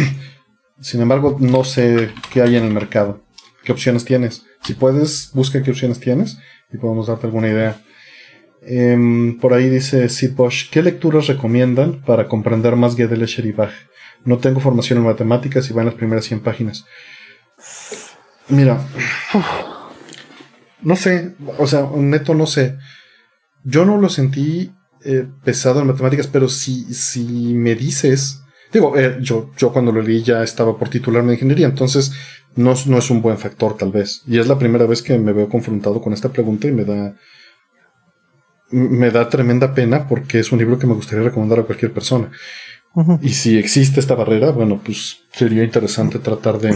[0.80, 3.22] sin embargo, no sé qué hay en el mercado.
[3.64, 4.44] ¿Qué opciones tienes?
[4.62, 6.38] Si puedes, busca qué opciones tienes
[6.72, 7.80] y podemos darte alguna idea.
[8.62, 13.72] Em, por ahí dice Sid Bosch, ¿qué lecturas recomiendan para comprender más Gödel, y Bach?
[14.24, 16.84] No tengo formación en matemáticas y va en las primeras 100 páginas.
[18.48, 18.80] Mira,
[20.82, 22.76] no sé, o sea, neto no sé.
[23.64, 24.72] Yo no lo sentí
[25.04, 28.42] eh, pesado en matemáticas, pero si, si me dices,
[28.72, 32.12] digo, eh, yo, yo cuando lo leí ya estaba por titularme de ingeniería, entonces
[32.56, 34.22] no, no es un buen factor tal vez.
[34.26, 37.14] Y es la primera vez que me veo confrontado con esta pregunta y me da,
[38.70, 42.30] me da tremenda pena porque es un libro que me gustaría recomendar a cualquier persona.
[43.22, 46.74] Y si existe esta barrera, bueno, pues sería interesante tratar de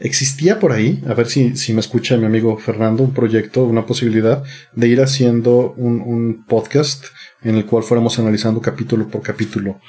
[0.00, 3.84] Existía por ahí, a ver si, si me escucha mi amigo Fernando, un proyecto, una
[3.84, 7.06] posibilidad de ir haciendo un, podcast
[7.42, 9.80] en el cual fuéramos analizando capítulo por capítulo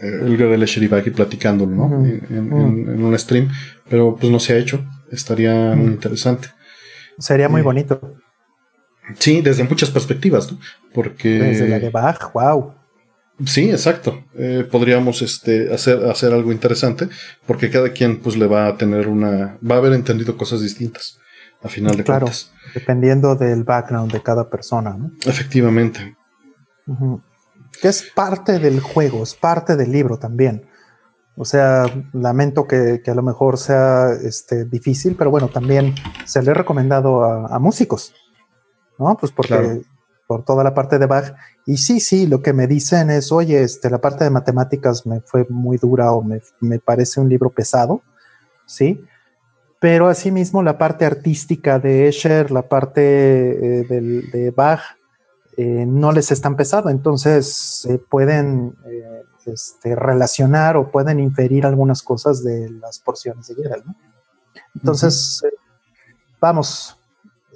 [0.00, 2.04] eh, el libro de Sheribaki platicándolo, ¿no?
[2.04, 3.48] en, un stream,
[3.88, 4.84] pero pues no se ha hecho.
[5.10, 6.48] Estaría muy interesante.
[7.18, 8.00] Sería muy bonito.
[9.18, 10.58] Sí, desde muchas perspectivas, ¿no?
[10.92, 11.28] Porque.
[11.28, 12.74] Desde la de Bach, wow.
[13.44, 14.24] Sí, exacto.
[14.36, 17.08] Eh, podríamos este, hacer, hacer algo interesante
[17.46, 19.58] porque cada quien pues le va a tener una...
[19.68, 21.18] va a haber entendido cosas distintas
[21.60, 22.28] a final de claro,
[22.74, 24.94] Dependiendo del background de cada persona.
[24.96, 25.10] ¿no?
[25.26, 26.16] Efectivamente.
[27.80, 30.68] Que es parte del juego, es parte del libro también.
[31.36, 35.94] O sea, lamento que, a lo mejor sea este, difícil, pero bueno, también
[36.24, 38.14] se le ha recomendado a, músicos,
[38.98, 39.16] ¿no?
[39.16, 39.82] Pues porque
[40.26, 41.34] por toda la parte de Bach.
[41.66, 45.20] Y sí, sí, lo que me dicen es, oye, este, la parte de matemáticas me
[45.20, 48.02] fue muy dura o me, parece un libro pesado,
[48.66, 49.04] ¿sí?
[49.80, 54.80] Pero asimismo la parte artística de Escher, la parte eh, de Bach,
[55.56, 61.64] eh, no les es tan pesado, entonces se pueden eh, este, relacionar o pueden inferir
[61.64, 63.94] algunas cosas de las porciones de Gerald, ¿no?
[64.74, 65.42] Entonces,
[66.40, 66.98] vamos,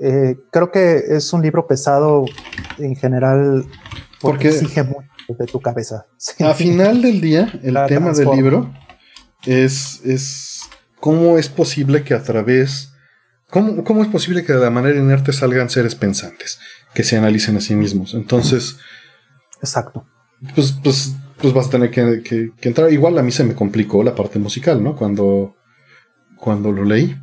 [0.00, 2.24] eh, creo que es un libro pesado
[2.78, 3.66] en general
[4.20, 5.08] porque, exige mucho
[5.38, 6.06] de tu cabeza.
[6.40, 8.72] A final del día, el tema del libro
[9.44, 10.68] es, es
[11.00, 12.92] cómo es posible que a través...
[13.50, 16.58] Cómo, ¿Cómo es posible que de la manera inerte salgan seres pensantes
[16.92, 18.14] que se analicen a sí mismos?
[18.14, 18.76] Entonces...
[19.60, 20.06] Exacto.
[20.54, 22.92] Pues, pues, pues vas a tener que, que, que entrar.
[22.92, 24.94] Igual a mí se me complicó la parte musical, ¿no?
[24.94, 25.56] Cuando,
[26.36, 27.16] cuando lo leí.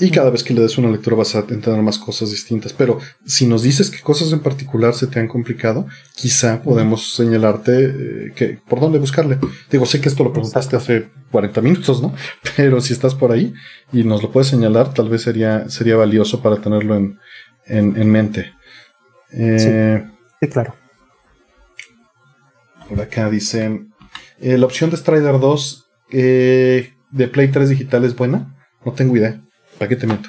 [0.00, 2.72] Y cada vez que le des una lectura vas a entender más cosas distintas.
[2.72, 7.84] Pero si nos dices qué cosas en particular se te han complicado, quizá podemos señalarte
[7.84, 9.38] eh, que, por dónde buscarle.
[9.70, 12.12] Digo, sé que esto lo preguntaste hace 40 minutos, ¿no?
[12.56, 13.54] Pero si estás por ahí
[13.92, 17.18] y nos lo puedes señalar, tal vez sería, sería valioso para tenerlo en,
[17.66, 18.52] en, mente.
[19.30, 20.04] Eh,
[20.40, 20.48] sí.
[20.48, 20.74] claro.
[22.88, 23.94] Por acá dicen,
[24.40, 28.56] eh, la opción de Strider 2 de Play 3 digital es buena.
[28.84, 29.43] No tengo idea.
[29.78, 30.28] ¿Para qué te meto?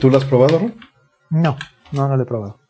[0.00, 0.74] ¿Tú lo has probado, Ron?
[1.30, 1.56] No,
[1.92, 2.60] no, no lo he probado.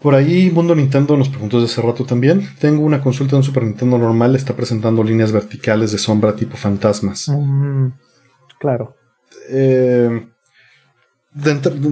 [0.00, 2.48] Por ahí Mundo Nintendo nos preguntó desde hace rato también.
[2.60, 6.56] Tengo una consulta en un Super Nintendo normal, está presentando líneas verticales de sombra tipo
[6.56, 7.28] fantasmas.
[7.28, 7.88] Mm,
[8.60, 8.94] claro.
[9.48, 10.28] Eh,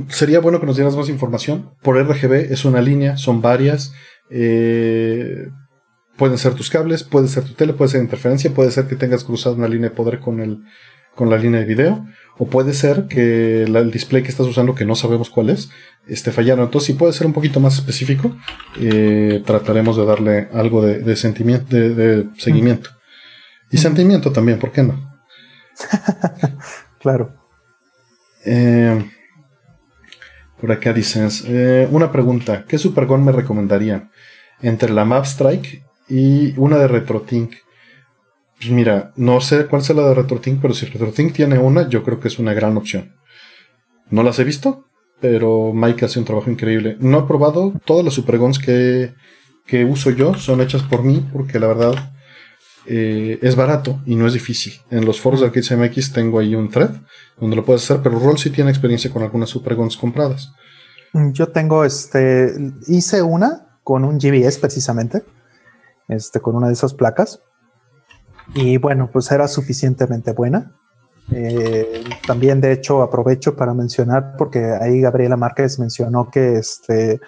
[0.09, 1.71] sería bueno que nos dieras más información.
[1.83, 3.93] Por RGB es una línea, son varias.
[4.31, 5.49] Eh,
[6.17, 9.25] pueden ser tus cables, puede ser tu tele, puede ser interferencia, puede ser que tengas
[9.25, 10.63] cruzado una línea de poder con, el,
[11.15, 12.07] con la línea de video
[12.39, 15.71] o puede ser que el display que estás usando, que no sabemos cuál es,
[16.09, 16.65] esté fallando.
[16.65, 18.37] Entonces, si puede ser un poquito más específico,
[18.81, 22.91] eh, trataremos de darle algo de, sentimiento, de, seguimiento.
[23.71, 25.15] Y sentimiento también, ¿por qué no?
[27.01, 27.35] claro.
[28.45, 29.11] Eh,
[30.61, 34.11] por acá dices, eh, una pregunta, ¿qué Supergon me recomendarían?
[34.65, 37.53] entre la Map Strike y una de RetroTink.
[38.65, 42.03] Pues mira, no sé cuál sea la de RetroTink, pero si RetroTink tiene una, yo
[42.03, 43.15] creo que es una gran opción.
[44.09, 44.87] No las he visto,
[45.21, 46.97] pero Mike hace un trabajo increíble.
[46.99, 49.13] No he probado todas las Superguns que,
[49.67, 52.15] que uso yo, son hechas por mí, porque la verdad
[52.87, 54.81] eh, es barato y no es difícil.
[54.91, 56.93] En los foros de Arcade MX tengo ahí un thread
[57.39, 60.55] donde lo puedes hacer, pero Roll sí tiene experiencia con algunas Superguns compradas.
[61.13, 62.51] Mm, yo tengo este,
[62.87, 65.23] hice una con un GBS precisamente,
[66.09, 67.43] este, con una de esas placas.
[68.53, 70.73] Y bueno, pues era suficientemente buena.
[71.33, 77.21] Eh, también, de hecho, aprovecho para mencionar, porque ahí Gabriela Márquez mencionó que este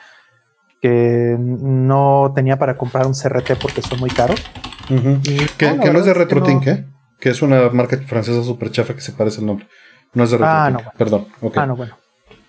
[0.83, 4.45] que no tenía para comprar un CRT porque son muy caros.
[4.87, 6.87] que, no, es de RetroTink, ¿eh?
[7.19, 9.67] Que es una marca francesa super chafa que se parece el nombre.
[10.13, 10.61] No es de RetroTink.
[10.61, 11.27] Ah, no, Perdón.
[11.55, 11.97] Ah, no, bueno.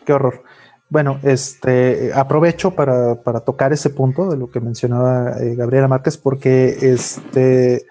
[0.06, 0.44] Qué horror.
[0.90, 6.18] Bueno, este aprovecho para, para tocar ese punto de lo que mencionaba eh, Gabriela Márquez,
[6.18, 7.86] porque este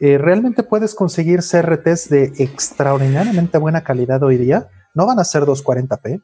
[0.00, 4.68] eh, realmente puedes conseguir CRTs de extraordinariamente buena calidad hoy día.
[4.94, 6.22] No van a ser 240p,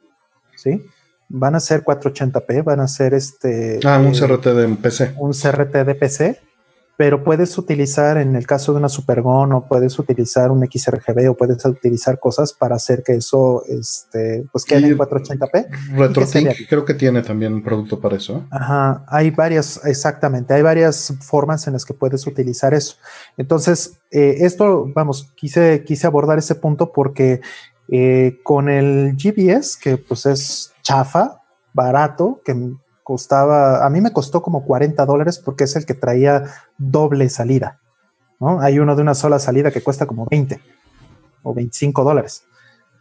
[0.55, 0.85] ¿sí?
[1.29, 3.79] Van a ser 480p, van a ser este.
[3.83, 5.13] Ah, un eh, CRT de PC.
[5.17, 6.41] Un CRT de PC
[7.03, 11.35] pero puedes utilizar en el caso de una Supergon o puedes utilizar un XRGB o
[11.35, 15.97] puedes utilizar cosas para hacer que eso este, pues quede en 480p.
[15.97, 18.37] RetroTink creo que tiene también un producto para eso.
[18.37, 18.47] ¿eh?
[18.51, 22.95] Ajá, hay varias, exactamente, hay varias formas en las que puedes utilizar eso.
[23.35, 27.41] Entonces, eh, esto, vamos, quise, quise abordar ese punto porque
[27.89, 31.41] eh, con el GBS, que pues es chafa,
[31.73, 32.55] barato, que
[33.03, 36.45] costaba, a mí me costó como 40 dólares porque es el que traía
[36.77, 37.79] doble salida.
[38.39, 38.59] ¿no?
[38.61, 40.59] Hay uno de una sola salida que cuesta como 20
[41.43, 42.43] o 25 dólares.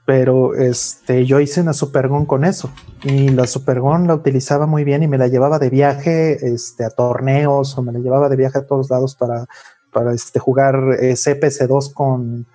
[0.04, 2.70] Pero este, yo hice una Supergon con eso.
[3.04, 6.90] Y la Supergon la utilizaba muy bien y me la llevaba de viaje este, a
[6.90, 9.46] torneos o me la llevaba de viaje a todos lados para,
[9.92, 12.46] para este, jugar eh, CPC2 con,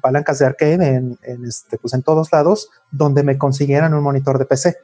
[0.00, 4.38] palancas de arcade en, en, este, pues en todos lados donde me consiguieran un monitor
[4.38, 4.76] de PC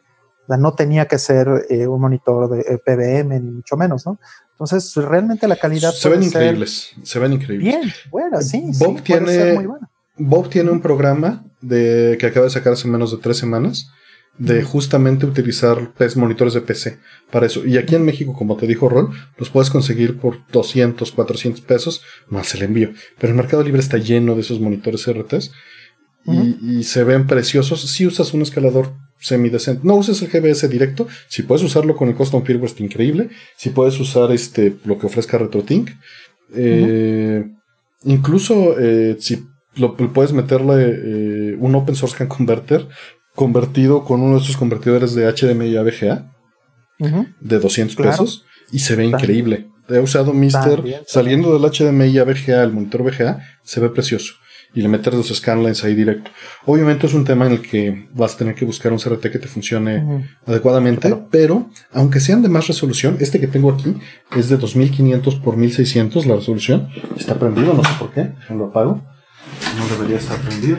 [0.57, 4.19] no tenía que ser eh, un monitor de eh, PBM, ni mucho menos, ¿no?
[4.53, 5.93] Entonces, realmente la calidad.
[5.93, 7.65] Se ven increíbles, se ven increíbles.
[7.65, 8.71] Bien, bueno, sí.
[8.79, 9.69] Bob, tiene,
[10.17, 13.91] Bob tiene un programa de, que acaba de sacar hace menos de tres semanas
[14.39, 16.99] de justamente utilizar monitores de PC
[17.31, 17.67] para eso.
[17.67, 22.03] Y aquí en México, como te dijo Rol, los puedes conseguir por 200, 400 pesos
[22.29, 22.91] más el envío.
[23.19, 25.51] Pero el Mercado Libre está lleno de esos monitores RTs
[26.25, 27.91] y, y, se ven preciosos.
[27.91, 29.83] Si usas un escalador semidecente.
[29.85, 31.09] No uses el GBS directo.
[31.29, 33.31] Si puedes usarlo con el Custom Firmware, está increíble.
[33.57, 35.91] Si puedes usar este, lo que ofrezca RetroTink.
[36.55, 37.45] Eh,
[38.05, 39.45] incluso eh, si
[39.77, 42.89] lo, puedes meterle eh, un Open Source Can Converter
[43.35, 46.35] convertido con uno de estos convertidores de HDMI a VGA
[47.41, 49.69] de 200 pesos y se ve increíble.
[49.89, 54.35] He usado Mister saliendo del HDMI a VGA, el monitor VGA, se ve precioso
[54.75, 56.31] y le metes los scanlines ahí directo.
[56.67, 59.39] Obviamente es un tema en el que vas a tener que buscar un CRT que
[59.39, 63.95] te funcione adecuadamente, pero aunque sean de más resolución, este que tengo aquí
[64.37, 66.89] es de 2500 por 1600 la resolución.
[67.17, 69.03] Está prendido, no sé por qué, lo apago.
[69.77, 70.79] No debería estar prendido.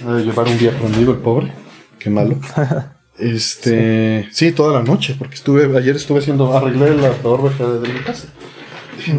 [0.00, 1.52] Debe llevar un día prendido el pobre.
[1.98, 2.38] Qué malo.
[3.16, 4.50] Este, sí.
[4.50, 8.26] toda la noche, porque estuve, ayer estuve haciendo, arreglé el adaptador de mi casa.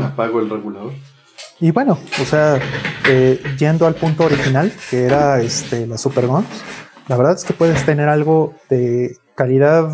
[0.04, 0.92] apago el regulador.
[1.60, 2.60] Y bueno, o sea,
[3.08, 6.48] eh, yendo al punto original, que era este, la Superguns,
[7.08, 9.90] la verdad es que puedes tener algo de calidad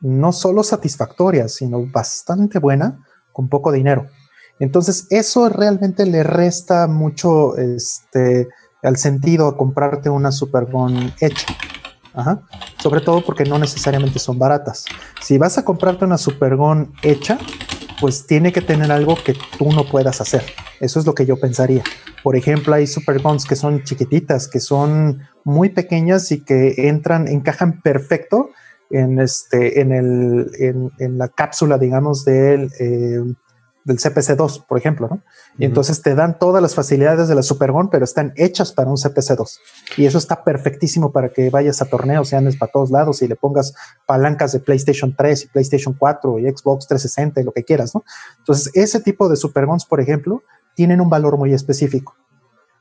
[0.00, 4.08] no solo satisfactoria, sino bastante buena con poco dinero.
[4.58, 8.48] Entonces, eso realmente le resta mucho este,
[8.82, 11.54] al sentido a comprarte una Supergun hecha.
[12.78, 14.84] Sobre todo porque no necesariamente son baratas.
[15.22, 17.38] Si vas a comprarte una Supergun hecha,
[18.00, 20.42] pues tiene que tener algo que tú no puedas hacer.
[20.80, 21.82] Eso es lo que yo pensaría.
[22.22, 27.28] Por ejemplo, hay super guns que son chiquititas, que son muy pequeñas y que entran,
[27.28, 28.50] encajan perfecto
[28.90, 33.22] en este, en el, en, la cápsula, digamos, del, eh,
[33.84, 35.22] del CPC2, por ejemplo, ¿no?
[35.58, 38.96] Y entonces te dan todas las facilidades de la Supergon, pero están hechas para un
[38.96, 39.58] CPC2.
[39.96, 43.28] Y eso está perfectísimo para que vayas a torneos y andes para todos lados y
[43.28, 43.74] le pongas
[44.06, 48.04] palancas de PlayStation 3 y PlayStation 4 y Xbox 360 y lo que quieras, ¿no?
[48.38, 50.42] Entonces, ese tipo de Supergons, por ejemplo,
[50.74, 52.14] tienen un valor muy específico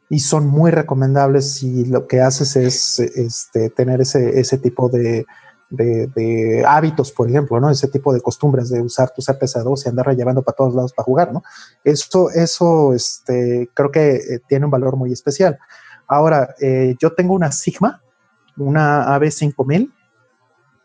[0.10, 5.26] y son muy recomendables si lo que haces es este, tener ese, ese tipo de,
[5.70, 7.70] de, hábitos, por ejemplo, ¿no?
[7.70, 11.06] Ese tipo de costumbres de usar tu CPC2 y andar llevando para todos lados para
[11.06, 11.44] jugar, ¿no?
[11.84, 15.60] Eso, eso este, creo que eh, tiene un valor muy especial.
[16.08, 18.02] Ahora, eh, yo tengo una Sigma,
[18.58, 19.92] una AB5000,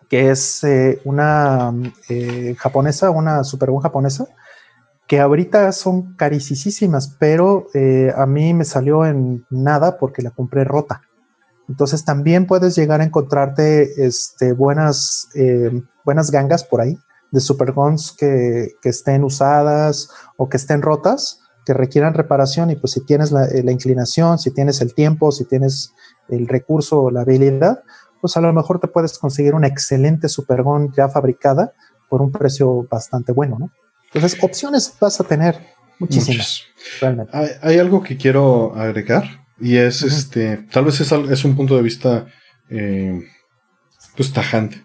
[0.09, 1.73] que es eh, una
[2.59, 4.27] japonesa, una Super japonesa,
[5.06, 7.66] que ahorita son carísimas, pero
[8.16, 11.02] a mí me salió en nada porque la compré rota.
[11.69, 15.28] Entonces también puedes llegar a encontrarte este, buenas,
[16.05, 16.99] buenas gangas por ahí
[17.31, 22.77] de Super Guns que, que, estén usadas o que estén rotas, que requieran reparación y
[22.77, 25.95] pues si tienes la, la inclinación, si tienes el tiempo, si tienes
[26.28, 27.82] el recurso o la habilidad,
[28.20, 31.73] pues a lo mejor te puedes conseguir una excelente Supergon ya fabricada
[32.09, 33.70] por un precio bastante bueno, ¿no?
[34.15, 35.61] Entonces, opciones vas a tener
[35.99, 36.62] muchísimas.
[37.61, 42.26] Hay, algo que quiero agregar y es este, tal vez es, un punto de vista
[42.70, 43.20] eh,
[44.16, 44.85] pues tajante,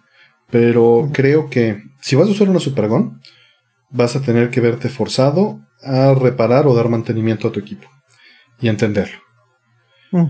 [0.49, 3.21] pero creo que si vas a usar una Supergon,
[3.89, 7.87] vas a tener que verte forzado a reparar o dar mantenimiento a tu equipo
[8.59, 9.19] y entenderlo.
[10.11, 10.25] Mm.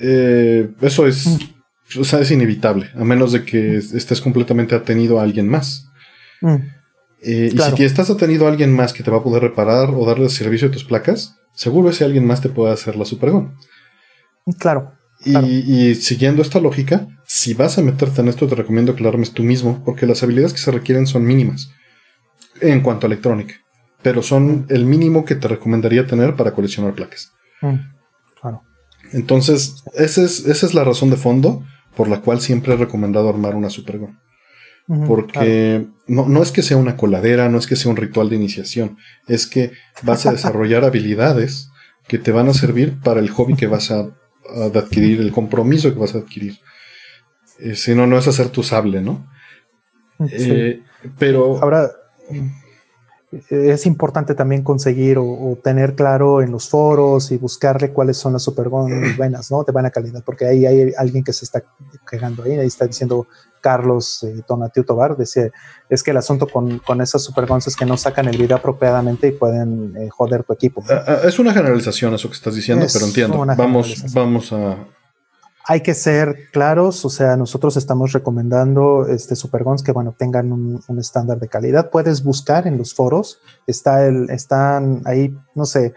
[0.00, 1.58] Eh, eso es mm
[1.96, 5.90] o sea, es inevitable, a menos de que estés completamente atenido a alguien más.
[6.40, 6.56] Mm.
[7.22, 10.06] Eh, y si estás atenido a alguien más que te va a poder reparar o
[10.06, 13.54] darle servicio a tus placas, seguro ese alguien más te puede hacer la Supergon.
[14.58, 14.92] Claro.
[15.24, 19.32] Y, siguiendo esta lógica, si vas a meterte en esto, te recomiendo que lo armes
[19.32, 21.70] tú mismo, porque las habilidades que se requieren son mínimas
[22.60, 23.54] en cuanto a electrónica,
[24.02, 27.32] pero son el mínimo que te recomendaría tener para coleccionar placas.
[27.60, 27.76] Mm.
[28.40, 28.62] Claro.
[29.12, 31.64] Entonces, esa es, esa es la razón de fondo
[31.96, 33.70] por la cual siempre he recomendado armar una
[35.06, 38.96] Porque no, es que sea una coladera, no es que sea un ritual de iniciación,
[39.26, 41.70] es que vas a desarrollar habilidades
[42.06, 44.10] que te van a servir para el hobby que vas a,
[44.74, 46.58] adquirir, el compromiso que vas a adquirir.
[47.58, 49.28] Eh, si no, no es hacer tu sable, ¿no?
[50.30, 50.80] Eh,
[51.18, 51.62] pero.
[51.62, 51.90] Ahora,
[53.30, 58.42] es importante también conseguir o, tener claro en los foros y buscarle cuáles son las
[58.42, 59.64] supergon buenas, ¿no?
[59.64, 61.62] De buena calidad, porque ahí hay alguien que se está
[62.08, 63.26] quejando ahí, ahí está diciendo
[63.60, 65.50] Carlos eh, Tonatiu Tobar, decía,
[65.90, 69.28] es que el asunto con, con esas supergons es que no sacan el video apropiadamente
[69.28, 70.82] y pueden eh, joder tu equipo.
[70.88, 73.44] Ah, ah, es una generalización eso que estás diciendo, pero entiendo.
[73.56, 74.86] Vamos, vamos a,
[75.70, 80.98] hay que ser claros, o sea, nosotros estamos recomendando este Supergons que, bueno, tengan un,
[80.98, 81.90] estándar de calidad.
[81.90, 85.92] Puedes buscar en los foros, está el, están ahí, no sé,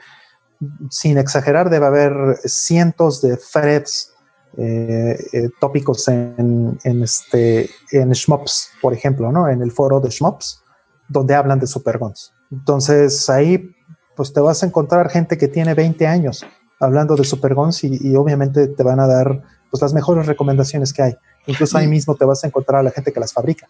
[0.90, 4.14] sin exagerar, debe haber cientos de threads
[4.58, 9.48] eh, eh, tópicos en, en, este, en Shmops, por ejemplo, ¿no?
[9.48, 10.62] En el foro de Shmops,
[11.08, 12.34] donde hablan de Supergons.
[12.52, 13.74] Entonces, ahí,
[14.18, 16.46] pues te vas a encontrar gente que tiene 20 años
[16.82, 21.14] hablando de Supergons y obviamente te van a dar pues las mejores recomendaciones que hay.
[21.48, 23.68] Incluso ahí mismo te vas a encontrar a la gente que las fabrica.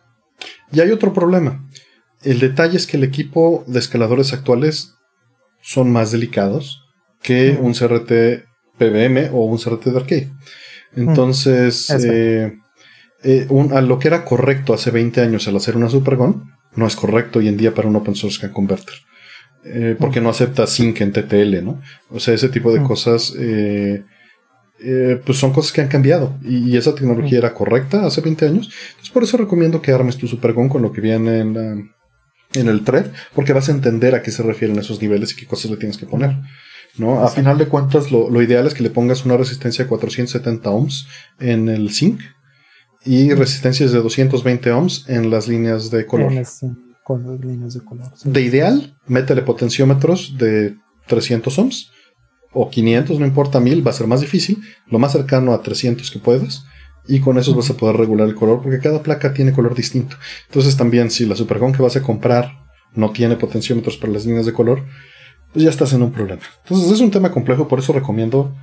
[0.71, 1.65] Y hay otro problema.
[2.23, 4.95] El detalle es que el equipo de escaladores actuales
[5.61, 6.83] son más delicados
[7.21, 8.47] que un CRT
[8.77, 10.31] PBM o un CRT de arcade.
[10.95, 12.57] Entonces, eh,
[13.23, 16.95] eh, a lo que era correcto hace 20 años al hacer una Supergon, no es
[16.95, 18.95] correcto hoy en día para un open source converter.
[19.63, 21.81] Eh, porque no acepta sync en TTL, ¿no?
[22.09, 24.03] O sea, ese tipo de cosas eh,
[25.25, 28.71] pues son cosas que han cambiado y, esa tecnología era correcta hace 20 años.
[28.89, 31.91] Entonces por eso recomiendo que armes tu Supergon con lo que viene en,
[32.53, 35.45] en el thread, porque vas a entender a qué se refieren esos niveles y qué
[35.45, 36.37] cosas le tienes que poner.
[36.97, 37.23] ¿no?
[37.23, 41.07] A final de cuentas, lo, ideal es que le pongas una resistencia de 470 ohms
[41.39, 42.19] en el zinc
[43.05, 46.31] y resistencias de 220 ohms en las líneas de color.
[48.23, 50.75] De ideal, métele potenciómetros de
[51.07, 51.91] 300 ohms
[52.53, 56.11] o 500, no importa, 1000, va a ser más difícil, lo más cercano a 300
[56.11, 56.65] que puedas,
[57.07, 60.15] y con eso vas a poder regular el color, porque cada placa tiene color distinto.
[60.47, 62.59] Entonces también si la Supergon que vas a comprar
[62.93, 64.83] no tiene potenciómetros para las líneas de color,
[65.53, 66.41] pues ya estás en un problema.
[66.63, 68.55] Entonces es un tema complejo, por eso recomiendo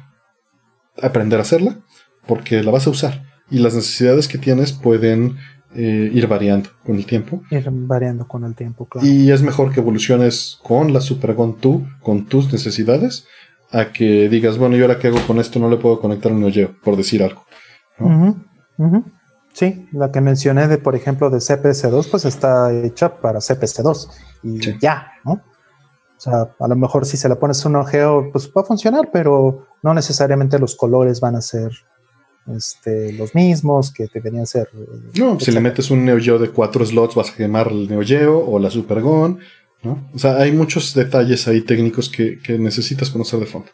[1.03, 1.79] aprender a hacerla,
[2.27, 5.37] porque la vas a usar, y las necesidades que tienes pueden
[5.75, 7.43] eh, ir variando con el tiempo.
[7.51, 9.07] Ir variando con el tiempo, claro.
[9.07, 13.27] Y es mejor que evoluciones con la Supergon tú, con tus necesidades,
[13.71, 15.59] a que digas, bueno, ¿y ahora qué hago con esto?
[15.59, 17.45] No le puedo conectar un Neo por decir algo.
[19.53, 24.09] Sí, la que mencioné de, por ejemplo, de CPC2, pues está hecha para CPC2
[24.45, 25.33] y ya, ¿no?
[25.33, 29.11] O sea, a lo mejor si se le pones un ojeo, pues va a funcionar,
[29.13, 31.73] pero no necesariamente los colores van a ser
[32.57, 34.69] este, los mismos que deberían ser.
[34.75, 38.39] Eh, no, si le metes un Neo de cuatro slots, vas a quemar el Neo
[38.39, 38.71] o la
[39.83, 43.69] Supergon o sea, hay muchos detalles ahí técnicos que, necesitas conocer de fondo.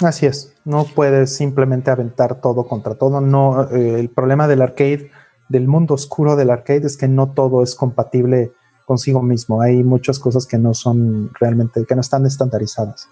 [0.00, 3.20] Así es, no puedes simplemente aventar todo contra todo.
[3.20, 5.10] No, eh, el problema del arcade,
[5.48, 8.52] del mundo oscuro del arcade, es que no todo es compatible
[8.86, 9.60] consigo mismo.
[9.60, 13.08] Hay muchas cosas que no son realmente, que no están estandarizadas.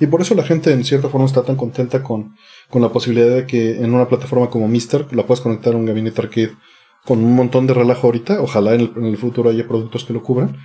[0.00, 2.36] y por eso la gente en cierta forma está tan contenta con,
[2.68, 5.86] con la posibilidad de que en una plataforma como Mister la puedas conectar a un
[5.86, 6.52] gabinete arcade
[7.04, 8.40] con un montón de relajo ahorita.
[8.40, 10.56] Ojalá en el, futuro haya productos que lo cubran,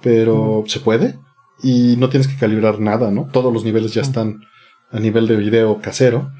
[0.00, 1.18] pero se puede
[1.62, 3.28] y no tienes que calibrar nada, ¿no?
[3.32, 4.40] Todos los niveles ya están
[4.90, 6.30] a nivel de video casero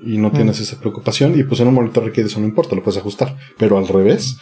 [0.00, 1.38] y no tienes esa preocupación.
[1.38, 3.36] Y pues en un monitor arcade eso no importa, lo puedes ajustar.
[3.58, 4.38] Pero al revés,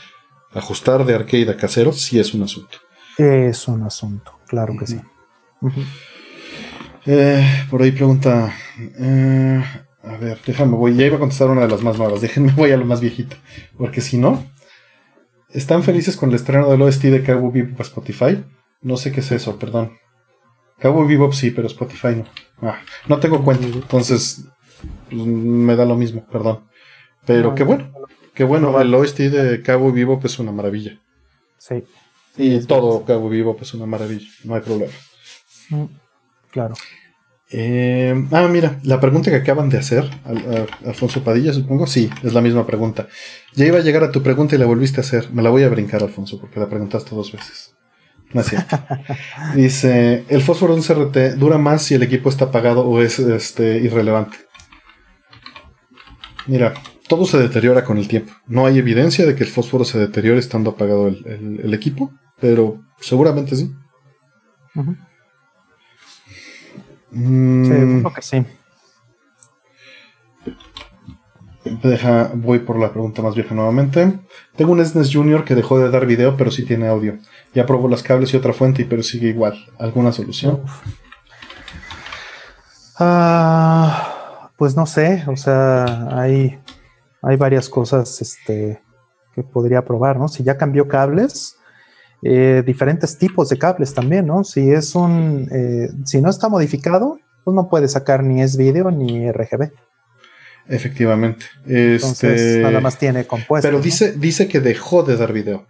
[0.53, 2.79] ajustar de arcade a casero sí es un asunto.
[3.19, 5.01] Es un asunto, claro que sí.
[7.07, 8.55] Eh, por ahí pregunta.
[8.79, 9.63] Eh,
[10.03, 10.97] a ver, déjame, voy.
[10.97, 12.21] Ya iba a contestar una de las más nuevas.
[12.23, 13.37] Déjenme, voy a lo más viejita.
[13.77, 14.45] Porque si no,
[15.53, 18.45] ¿están felices con el estreno del OST de Cowboy Bebop a Spotify?
[18.81, 19.99] No sé qué es eso, perdón.
[20.81, 22.25] Cowboy Bebop sí, pero Spotify no.
[22.61, 24.45] Ah, no tengo cuenta, entonces
[25.09, 26.65] pues, me da lo mismo, perdón.
[27.25, 27.93] Pero qué bueno,
[28.35, 28.81] qué bueno.
[28.81, 31.01] El OST de Cowboy Bebop es una maravilla.
[31.59, 31.85] Sí.
[32.37, 34.93] Y todo Cowboy Bebop es una maravilla, no hay problema.
[35.71, 35.85] Mm,
[36.51, 36.75] claro.
[37.55, 40.09] Eh, ah, mira, la pregunta que acaban de hacer,
[40.87, 43.09] Alfonso Padilla, supongo, sí, es la misma pregunta.
[43.55, 45.31] Ya iba a llegar a tu pregunta y la volviste a hacer.
[45.33, 47.75] Me la voy a brincar, Alfonso, porque la preguntaste dos veces.
[48.33, 48.79] No es cierto.
[49.55, 53.19] Dice, ¿el fósforo de un CRT dura más si el equipo está apagado o es
[53.19, 54.39] este, irrelevante?
[56.47, 56.73] Mira,
[57.07, 58.33] todo se deteriora con el tiempo.
[58.47, 62.11] No hay evidencia de que el fósforo se deteriore estando apagado el, equipo,
[62.41, 63.71] pero seguramente sí.
[67.13, 68.03] Mm.
[68.03, 68.47] Sí, que sí.
[71.65, 74.19] Deja, voy por la pregunta más vieja nuevamente.
[74.57, 77.19] Tengo un SNES Junior que dejó de dar video, pero sí tiene audio.
[77.55, 79.55] Ya probó las cables y otra fuente, pero sigue igual.
[79.79, 80.63] ¿Alguna solución?
[82.99, 86.59] Ah, pues no sé, o sea, hay,
[87.23, 88.83] hay varias cosas este,
[89.35, 90.29] que podría probar, ¿no?
[90.29, 91.57] Si ya cambió cables,
[92.23, 94.45] eh, diferentes tipos de cables también, ¿no?
[94.45, 98.91] Si es un, eh, si no está modificado, pues no puede sacar ni es video
[98.91, 99.73] ni RGB.
[100.69, 101.47] Efectivamente.
[101.67, 103.67] Entonces, este, nada más tiene compuesto.
[103.67, 105.67] Pero dice, dice que dejó de dar video.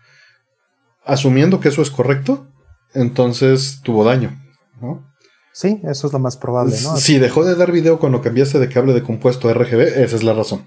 [1.04, 2.46] Asumiendo que eso es correcto,
[2.94, 4.38] entonces tuvo daño,
[4.80, 5.10] ¿no?
[5.52, 6.96] Sí, eso es lo más probable, ¿no?
[6.96, 10.22] Si dejó de dar video cuando cambiaste de cable de compuesto a RGB, esa es
[10.22, 10.66] la razón.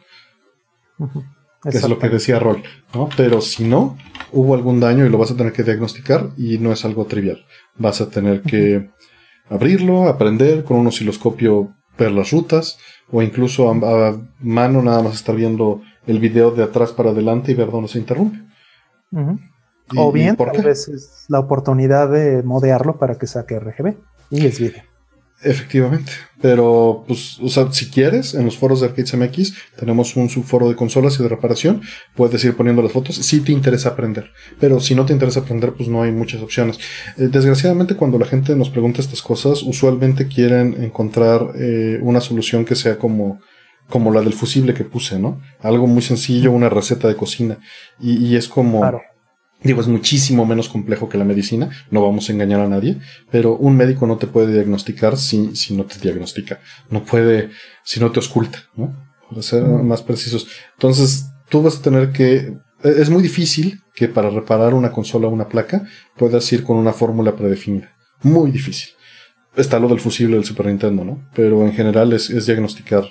[1.66, 2.64] Es lo que decía Roll,
[2.94, 3.10] ¿no?
[3.18, 3.98] Pero si no,
[4.32, 7.44] hubo algún daño y lo vas a tener que diagnosticar y no es algo trivial.
[7.78, 8.92] Vas a tener que
[9.50, 12.78] abrirlo, aprender con un osciloscopio ver las rutas
[13.12, 17.56] o incluso a, mano nada más estar viendo el video de atrás para adelante y
[17.56, 18.38] ver dónde se interrumpe.
[19.96, 23.96] o bien, tal vez es la oportunidad de modearlo para que saque RGB
[24.30, 24.95] y es video.
[25.44, 30.30] Efectivamente, pero pues, o sea, si quieres, en los foros de Arcades MX tenemos un
[30.30, 31.82] subforo de consolas y de reparación,
[32.16, 35.74] puedes ir poniendo las fotos si te interesa aprender, pero si no te interesa aprender,
[35.74, 36.80] pues no hay muchas opciones.
[37.18, 42.64] Eh, desgraciadamente, cuando la gente nos pregunta estas cosas, usualmente quieren encontrar eh, una solución
[42.64, 43.42] que sea como,
[43.90, 45.42] como la del fusible que puse, ¿no?
[45.62, 47.60] Algo muy sencillo, una receta de cocina,
[48.00, 48.82] y, es como...
[49.66, 53.00] Digo, es muchísimo menos complejo que la medicina, no vamos a engañar a nadie,
[53.32, 56.60] pero un médico no te puede diagnosticar si, si no te diagnostica,
[56.92, 57.50] no puede
[57.84, 58.96] si no te oculta, ¿no?
[59.28, 60.48] Para ser más precisos.
[60.74, 62.54] Entonces, tú vas a tener que...
[62.84, 65.84] E, es muy difícil que para reparar una consola o una placa
[66.16, 67.92] puedas ir con una fórmula predefinida.
[68.22, 68.94] Muy difícil.
[69.56, 71.28] Está lo del fusible del Super Nintendo, ¿no?
[71.34, 73.06] Pero en general es, es diagnosticar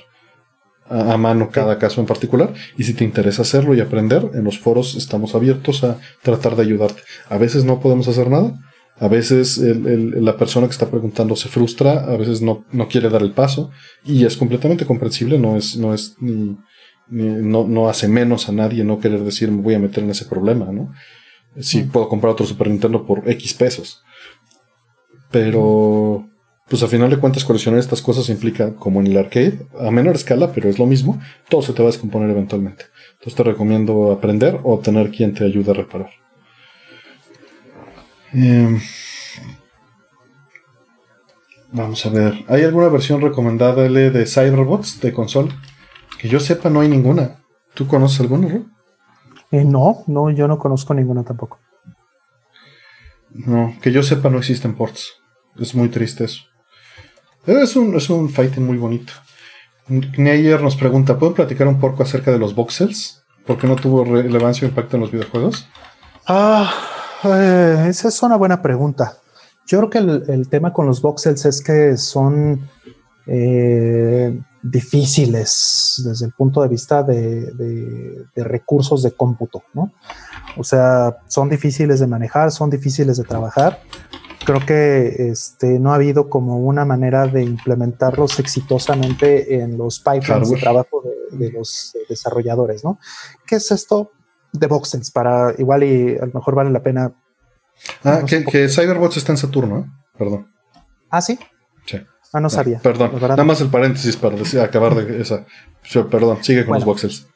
[0.89, 2.53] a, mano cada caso en particular.
[2.77, 6.63] Y si te interesa hacerlo y aprender, en los foros estamos abiertos a tratar de
[6.63, 7.03] ayudarte.
[7.29, 8.59] A veces no podemos hacer nada.
[8.97, 13.23] A veces la persona que está preguntando se frustra, a veces no, no, quiere dar
[13.23, 13.73] el paso
[14.05, 16.57] y es completamente comprensible, no es, no es ni,
[17.09, 20.27] no, no, hace menos a nadie no querer decir me voy a meter en ese
[20.27, 20.93] problema, ¿no?
[21.59, 24.03] Si puedo comprar otro Super Nintendo por X pesos.
[25.33, 26.29] Pero
[26.69, 30.15] pues a final de cuentas coleccionar estas cosas implica, como en el arcade, a menor
[30.15, 32.87] escala, pero es lo mismo, todo se te va a descomponer eventualmente.
[33.13, 36.11] Entonces te recomiendo aprender o tener quien te ayude a reparar.
[38.33, 38.81] Em,
[41.71, 45.55] vamos a ver, ¿hay alguna versión recomendable de Cyberbots de consola?
[46.19, 47.43] Que yo sepa, no hay ninguna.
[47.75, 48.65] ¿Tú conoces alguna, Ro?
[49.51, 51.59] Eh, no, no, yo no conozco ninguna tampoco.
[53.31, 55.13] No, que yo sepa, no existen ports.
[55.57, 56.54] Es muy triste eso.
[57.47, 59.13] Es un, es un fighting muy bonito.
[59.89, 63.23] Neyer nos pregunta, ¿pueden platicar un poco acerca de los voxels?
[63.47, 65.69] ¿Por qué no tuvo relevancia o impacto en los videojuegos?
[66.27, 66.73] Ah,
[67.25, 69.19] eh, esa es una buena pregunta.
[69.67, 72.67] Yo creo que el, tema con los voxels es que son
[73.27, 79.93] eh, difíciles desde el punto de vista de, de, recursos de cómputo, ¿no?
[80.57, 83.81] O sea, son difíciles de manejar, son difíciles de trabajar
[84.45, 90.51] creo que este, no ha habido como una manera de implementarlos exitosamente en los pipelines
[90.51, 92.99] de trabajo de, los desarrolladores, ¿no?
[93.47, 94.13] ¿Qué es esto
[94.53, 95.11] de voxels?
[95.11, 97.13] Para igual y a lo mejor vale la pena.
[98.05, 99.85] Ah, que, que, Cyberbots está en Saturno, ¿eh?
[100.17, 100.53] Perdón.
[101.11, 101.39] Ah, sí.
[101.87, 101.99] Sí.
[102.33, 102.79] Ah, no sabía.
[102.81, 103.13] Perdón.
[103.21, 105.45] Nada más el paréntesis para decir, acabar de esa.
[106.11, 107.27] Perdón, sigue con los voxels.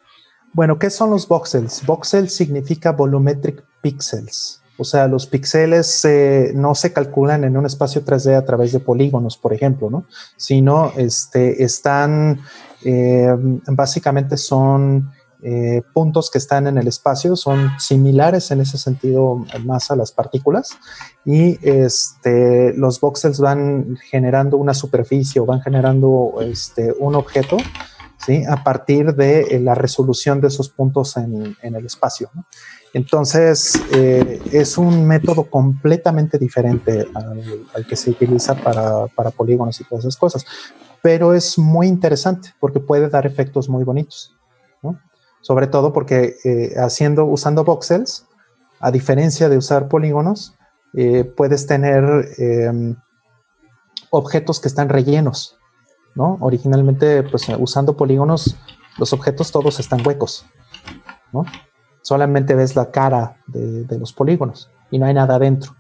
[0.53, 1.85] Bueno, ¿qué son los voxels?
[1.87, 4.58] Voxel significa volumetric pixels.
[4.79, 6.07] O sea, los píxeles
[6.55, 10.07] no se calculan en un espacio 3D a través de polígonos, por ejemplo, ¿no?
[10.37, 12.41] Sino este, están,
[12.85, 13.35] eh,
[13.67, 15.11] básicamente son
[15.41, 20.11] eh, puntos que están en el espacio, son similares en ese sentido más a las
[20.11, 20.71] partículas
[21.25, 27.57] y este, los voxels van generando una superficie o van generando este, un objeto
[28.27, 28.43] ¿sí?
[28.49, 32.31] a partir de eh, la resolución de esos puntos en, el espacio.
[32.94, 40.05] Entonces, eh, es un método completamente diferente al, que se utiliza para, polígonos y todas
[40.05, 40.47] esas cosas,
[41.02, 44.35] pero es muy interesante porque puede dar efectos muy bonitos,
[45.40, 48.27] sobre todo porque eh, haciendo, usando voxels,
[48.81, 50.55] a diferencia de usar polígonos,
[51.36, 52.02] puedes tener
[52.39, 52.97] em,
[54.10, 55.59] objetos que están rellenos,
[56.15, 56.39] ¿no?
[56.40, 58.56] Originalmente, pues usando polígonos,
[58.98, 60.47] los objetos todos están huecos,
[61.32, 61.44] ¿no?
[62.09, 65.77] Solamente ves la cara de, los polígonos y no hay nada adentro.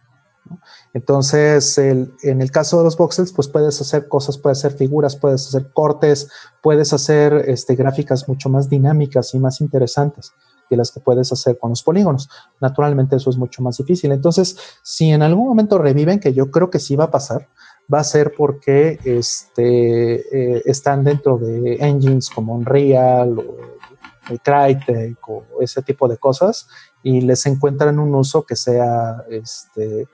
[0.92, 5.46] Entonces, en el caso de los voxels, pues puedes hacer cosas, puedes hacer figuras, puedes
[5.46, 6.30] hacer cortes,
[6.62, 10.34] puedes hacer este, gráficas mucho más dinámicas y más interesantes
[10.68, 12.28] que las que puedes hacer con los polígonos.
[12.60, 14.12] Naturalmente eso es mucho más difícil.
[14.12, 17.48] Entonces, si en algún momento reviven, que yo creo que sí va a pasar,
[17.90, 23.77] va a ser porque este, eh, están dentro de engines como Unreal o
[24.42, 26.68] Crytek o ese tipo de cosas
[27.02, 30.06] y les encuentran un uso que sea este,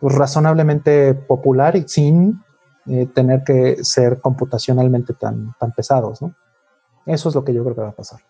[0.00, 2.42] razonablemente popular y sin
[2.86, 6.20] eh, tener que ser computacionalmente tan, tan pesados.
[6.22, 6.34] ¿no?
[7.06, 8.20] Eso es lo que yo creo que va a pasar.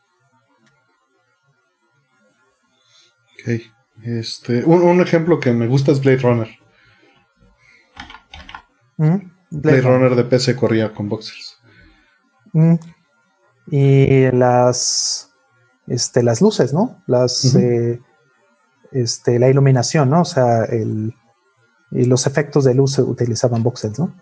[3.35, 3.63] Ok.
[4.03, 6.49] Este, un ejemplo que me gusta es Blade Runner.
[9.51, 11.61] Blade, Runner de PC corría con voxels.
[13.71, 15.31] Y las,
[15.87, 17.03] este, las luces, ¿no?
[17.07, 18.01] Las, eh,
[18.91, 20.23] este, la iluminación, ¿no?
[20.23, 21.15] O sea, el,
[21.91, 24.15] y los efectos de luz utilizaban voxels, ¿no?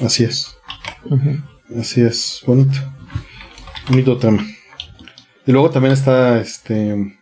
[0.00, 0.56] Así es.
[1.78, 2.78] Así es, bonito.
[3.88, 4.44] Bonito tema.
[5.46, 7.18] Y luego también está este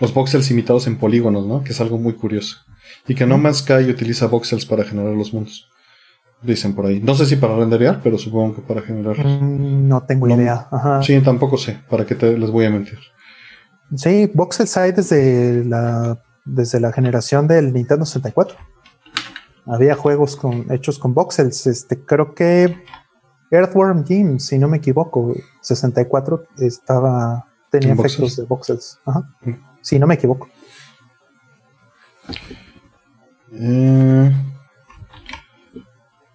[0.00, 1.64] los voxels imitados en polígonos, ¿no?
[1.64, 2.58] Que es algo muy curioso.
[3.06, 5.68] Y que No Man's Sky utiliza voxels para generar los mundos.
[6.40, 7.00] Dicen por ahí.
[7.00, 9.18] No sé si para renderear, pero supongo que para generar.
[9.18, 10.68] Mm, no tengo idea.
[11.02, 11.80] Sí, tampoco sé.
[11.90, 12.98] ¿Para qué te, les voy a mentir?
[13.96, 18.56] Sí, voxels hay desde la, desde la generación del Nintendo 64.
[19.66, 21.66] Había juegos con, hechos con voxels.
[21.66, 22.84] Este, creo que
[23.50, 29.00] Earthworm Jim, si no me equivoco, 64 estaba tenía efectos de voxels.
[29.04, 29.28] Ajá.
[29.42, 29.52] Mm.
[29.80, 30.48] Si no me equivoco.
[33.52, 34.32] Eh,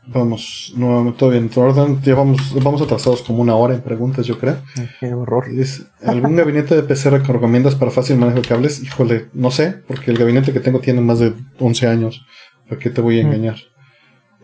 [0.07, 1.49] vamos, no, todo bien.
[1.55, 4.57] Orden, ya vamos, atrasados como una hora en preguntas, yo creo.
[4.99, 5.45] Qué horror.
[6.05, 8.81] ¿Algún gabinete de PC recomiendas para fácil manejo de cables?
[8.81, 12.25] Híjole, no sé, porque el gabinete que tengo tiene más de 11 años.
[12.67, 13.27] ¿Para qué te voy a mm.
[13.27, 13.55] engañar?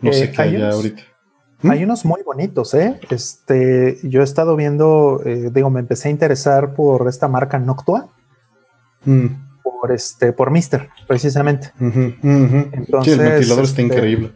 [0.00, 1.02] No sé eh, qué haya ahorita.
[1.62, 1.70] ¿Mm?
[1.70, 2.98] Hay unos muy bonitos, ¿eh?
[3.10, 8.08] Este, yo he estado viendo, eh, digo, me empecé a interesar por esta marca Noctua.
[9.04, 9.50] Mm
[9.80, 11.72] por este, por Mister, precisamente.
[11.78, 14.32] Entonces, el ventilador está este, increíble.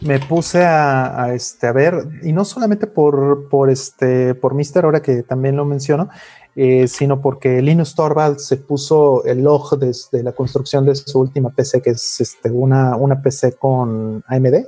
[0.00, 5.02] Me puse a, este, a ver, y no solamente por, por, este, por Mister, ahora
[5.02, 6.08] que también lo menciono,
[6.54, 11.50] eh, sino porque Linus Torvalds se puso el log desde la construcción de su última
[11.50, 14.66] PC, que es este, una, una PC con AMD.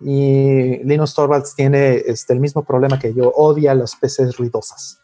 [0.00, 5.00] Y Linus Torvalds tiene este, el mismo problema que yo, odia las PCs ruidosas.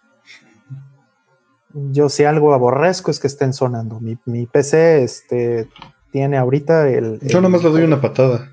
[1.72, 4.00] Yo si algo aborrezco es que estén sonando.
[4.00, 5.68] Mi, mi PC este,
[6.10, 7.20] tiene ahorita el...
[7.20, 8.50] Yo nomás le doy una patada.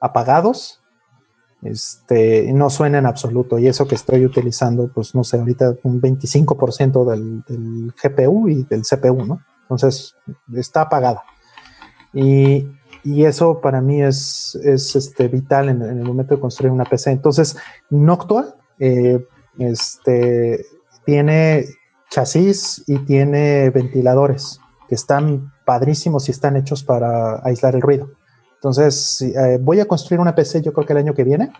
[0.00, 0.80] Apagados.
[1.62, 3.58] Este, no suena en absoluto.
[3.58, 8.64] Y eso que estoy utilizando, pues no sé, ahorita un 25% del, del GPU y
[8.64, 9.40] del CPU, ¿no?
[9.62, 10.16] Entonces,
[10.54, 11.22] está apagada.
[12.12, 12.66] Y,
[13.04, 17.10] y eso para mí es, es este, vital en, el momento de construir una PC.
[17.10, 17.56] Entonces,
[17.88, 19.24] Noctua eh,
[19.58, 20.64] este,
[21.04, 21.66] tiene
[22.10, 28.10] chasis y tiene ventiladores que están padrísimos y están hechos para aislar el ruido.
[28.60, 31.50] Entonces, eh, voy a construir una PC yo creo que el año que viene,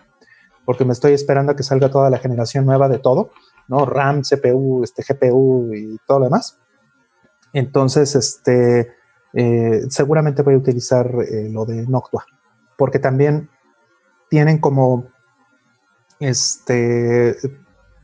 [0.65, 3.31] porque me estoy esperando a que salga toda la generación nueva de todo,
[3.67, 3.87] ¿no?
[3.87, 6.59] RAM, CPU, este, GPU y todo lo demás.
[7.53, 8.93] Entonces, este,
[9.33, 12.23] eh, seguramente voy a utilizar eh, lo de Noctua,
[12.77, 13.49] porque también
[14.29, 15.07] tienen como,
[16.19, 17.35] este,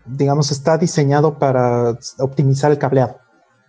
[0.07, 3.19] digamos, está diseñado para optimizar el cableado,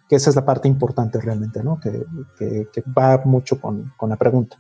[0.09, 1.79] que esa es la parte importante realmente, ¿no?
[1.79, 2.07] Que,
[2.97, 4.57] va mucho con, con, la pregunta.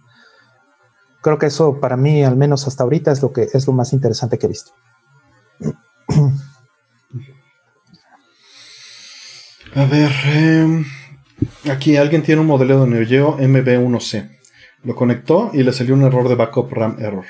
[1.29, 3.93] Creo que eso para mí, al menos hasta ahorita, es lo que es lo más
[3.93, 4.73] interesante que he visto.
[9.75, 10.87] A ver, em,
[11.71, 14.39] aquí alguien tiene un modelo de Neo Geo MB1C.
[14.85, 17.27] Lo conectó y le salió un error de backup RAM error.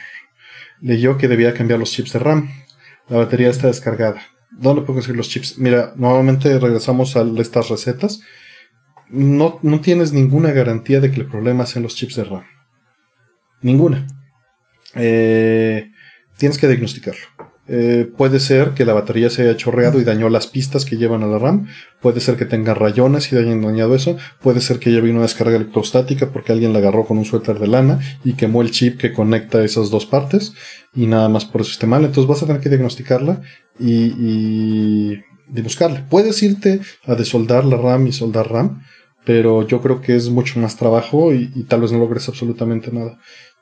[0.81, 2.49] Leyó que debía cambiar los chips de RAM.
[3.09, 4.23] La batería está descargada.
[4.53, 5.59] ¿Dónde puedo conseguir los chips?
[5.59, 8.20] Mira, nuevamente regresamos a estas recetas.
[9.09, 12.57] No, no tienes ninguna garantía de que el problema sean los chips de RAM.
[13.62, 14.06] Ninguna.
[14.94, 15.90] Eh,
[16.36, 17.26] tienes que diagnosticarlo.
[17.70, 21.22] Eh, puede ser que la batería se haya chorreado y dañó las pistas que llevan
[21.22, 21.68] a la RAM.
[22.01, 24.16] Puede ser que tenga rayones y hayan dañado eso.
[24.40, 27.68] Puede ser que lleve una descarga electrostática porque alguien la agarró con un suéter de
[27.68, 30.55] lana y quemó el chip que conecta esas dos partes
[30.94, 32.05] y nada más por eso esté mal.
[32.05, 33.43] Entonces vas a tener que diagnosticarla
[33.78, 35.22] y, y,
[35.62, 36.05] buscarle.
[36.09, 38.82] Puedes irte a desoldar la RAM y soldar RAM,
[39.26, 42.90] pero yo creo que es mucho más trabajo y, y tal vez no logres absolutamente
[42.93, 43.18] nada.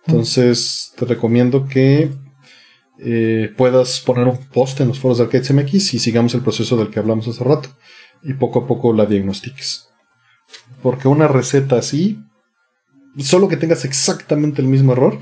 [0.07, 2.11] Entonces te recomiendo que
[2.99, 6.77] eh, puedas poner un post en los foros de Arcade MX y sigamos el proceso
[6.77, 7.69] del que hablamos hace rato
[8.23, 9.89] y poco a poco la diagnostiques.
[10.83, 12.21] Porque una receta así,
[13.19, 15.19] solo que tengas exactamente el mismo error,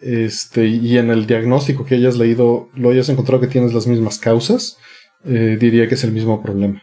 [0.00, 4.18] este, y en el diagnóstico que hayas leído lo hayas encontrado que tienes las mismas
[4.18, 4.78] causas,
[5.24, 6.82] eh, diría que es el mismo problema.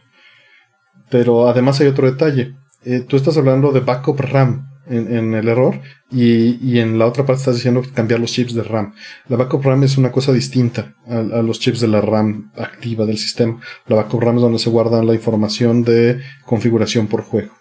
[1.10, 2.56] Pero además hay otro detalle.
[2.84, 7.42] Eh, tú estás hablando de backup RAM en, el error y, en la otra parte
[7.42, 8.94] estás diciendo cambiar los chips de RAM.
[9.28, 13.18] La backup RAM es una cosa distinta a, los chips de la RAM activa del
[13.18, 13.60] sistema.
[13.88, 17.54] La backup RAM es donde se guarda la información de configuración por juego.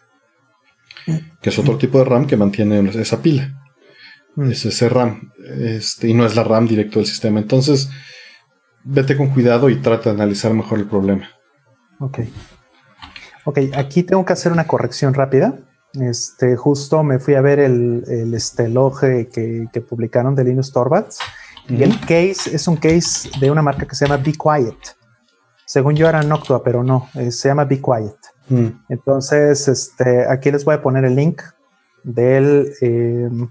[1.41, 3.63] Que es otro tipo de RAM que mantiene esa pila.
[4.35, 4.51] Mm.
[4.51, 5.33] Es ese RAM.
[5.59, 7.39] Este, y no es la RAM directo del sistema.
[7.39, 7.89] Entonces,
[8.85, 11.29] vete con cuidado y trata de analizar mejor el problema.
[12.01, 12.21] Ok.
[13.45, 15.61] Ok, aquí tengo que hacer una corrección rápida.
[16.01, 18.73] Este, justo me fui a ver el, el este,
[19.31, 21.19] que, publicaron de Linus Torvalds.
[21.69, 24.97] Y el case es un case de una marca que se llama Be Quiet.
[25.65, 28.17] Según yo era Noctua, pero no, eh, se llama Be Quiet.
[28.49, 28.85] Mm.
[28.89, 31.43] Entonces, este, aquí les voy a poner el link
[32.05, 33.49] del, em,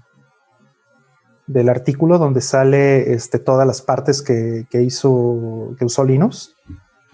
[1.46, 6.55] del artículo donde sale este, todas las partes que, que hizo, que usó Linus.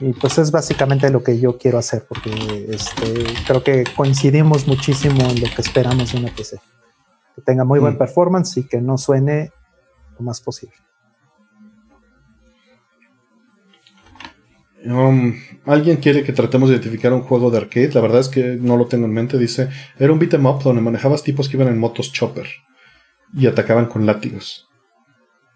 [0.04, 5.22] Y pues es básicamente lo que yo quiero hacer, porque este, creo que coincidimos muchísimo
[5.22, 6.58] en lo que esperamos de una PC.
[7.36, 7.98] Que tenga muy buen mm.
[7.98, 9.52] performance y que no suene
[10.18, 10.74] lo más posible.
[14.84, 15.34] Um,
[15.66, 17.92] alguien quiere que tratemos de identificar un juego de arcade.
[17.92, 19.38] La verdad es que no lo tengo en mente.
[19.38, 22.48] Dice: Era un beat'em up donde manejabas tipos que iban en motos chopper
[23.32, 24.68] y atacaban con látigos.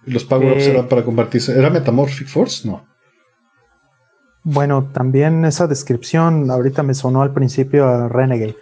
[0.05, 0.71] Los power-ups eh.
[0.71, 1.59] eran para convertirse.
[1.59, 2.69] ¿Era Metamorphic Force?
[2.69, 2.96] No.
[4.49, 8.55] Bueno, también esa descripción ahorita me sonó al principio a Renegade.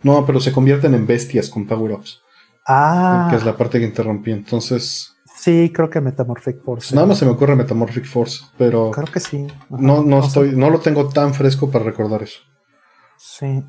[0.00, 2.22] No, pero se convierten en bestias con power-ups.
[2.64, 3.26] Ah.
[3.28, 4.30] Que es la parte que interrumpí.
[4.30, 5.16] Entonces.
[5.36, 6.94] Sí, creo que Metamorphic Force.
[6.94, 8.92] Nada más se me ocurre Metamorphic Force, pero.
[8.92, 9.48] Creo que sí.
[9.70, 12.38] no, no, estoy, no lo tengo tan fresco para recordar eso.
[13.16, 13.64] Sí,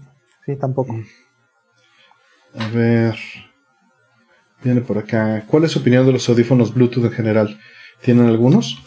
[0.45, 0.93] sí, tampoco.
[0.93, 1.05] Mm.
[2.59, 3.15] A ver.
[4.63, 5.43] Viene por acá.
[5.47, 7.59] ¿Cuál es su opinión de los audífonos Bluetooth en general?
[8.03, 8.84] ¿Tienen algunos?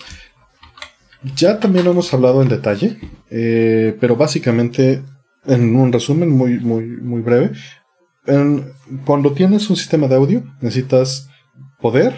[1.36, 2.98] Ya también lo hemos hablado en detalle,
[3.30, 5.02] eh, pero básicamente,
[5.46, 7.52] en un resumen muy, muy, muy breve,
[9.04, 11.28] cuando tienes un sistema de audio, necesitas
[11.80, 12.14] poder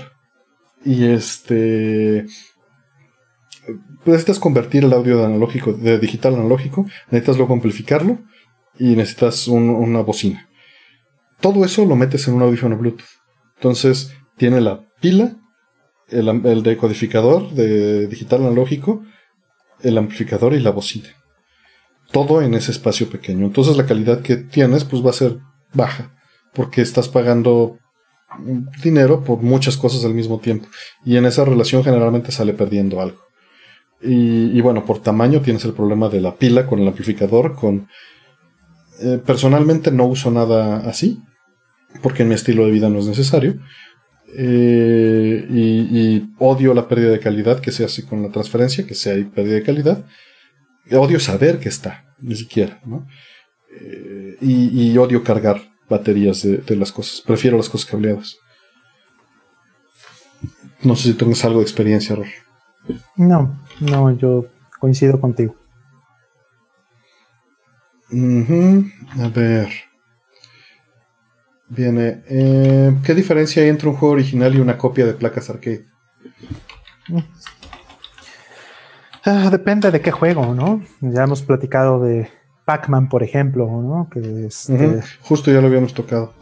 [0.84, 2.26] y este
[4.04, 8.18] necesitas convertir el audio de analógico de digital a analógico, necesitas luego amplificarlo
[8.78, 10.48] y necesitas una bocina.
[11.40, 13.08] Todo eso lo metes en un audífono Bluetooth.
[13.56, 15.36] Entonces tiene la pila
[16.14, 19.02] el, decodificador de digital analógico,
[19.80, 21.08] el amplificador y la bocina.
[22.12, 23.46] Todo en ese espacio pequeño.
[23.46, 25.38] Entonces la calidad que tienes pues va a ser
[25.72, 26.14] baja,
[26.52, 27.78] porque estás pagando
[28.82, 30.68] dinero por muchas cosas al mismo tiempo.
[31.04, 33.18] Y en esa relación generalmente sale perdiendo algo.
[34.06, 37.88] Y, bueno, por tamaño tienes el problema de la pila con el amplificador, con...
[39.00, 41.22] Eh, personalmente no uso nada así,
[42.02, 43.58] porque en mi estilo de vida no es necesario.
[44.36, 49.14] Eh, y, odio la pérdida de calidad que se hace con la transferencia, que sea
[49.14, 50.04] hay pérdida de calidad.
[50.90, 53.06] Odio saber que está, ni siquiera, ¿no?
[53.80, 57.20] Eh, y, odio cargar baterías de, las cosas.
[57.20, 58.38] Prefiero las cosas cableadas.
[60.82, 62.26] No sé si tengas algo de experiencia, Ror.
[63.16, 64.46] No, no, yo
[64.78, 65.54] coincido contigo.
[68.10, 69.83] A ver.
[71.68, 72.22] Viene.
[72.28, 75.86] Eh, ¿Qué diferencia hay entre un juego original y una copia de placas arcade?
[79.24, 80.82] Ah, depende de qué juego, ¿no?
[81.00, 82.28] Ya hemos platicado de
[82.66, 84.08] Pac-Man, por ejemplo, ¿no?
[84.10, 86.34] Que este, Justo ya lo habíamos tocado.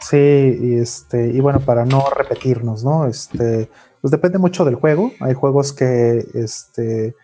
[0.00, 3.06] Sí, y este, y bueno, para no repetirnos, ¿no?
[3.06, 3.68] Este,
[4.00, 5.12] pues depende mucho del juego.
[5.20, 7.14] Hay juegos que, este,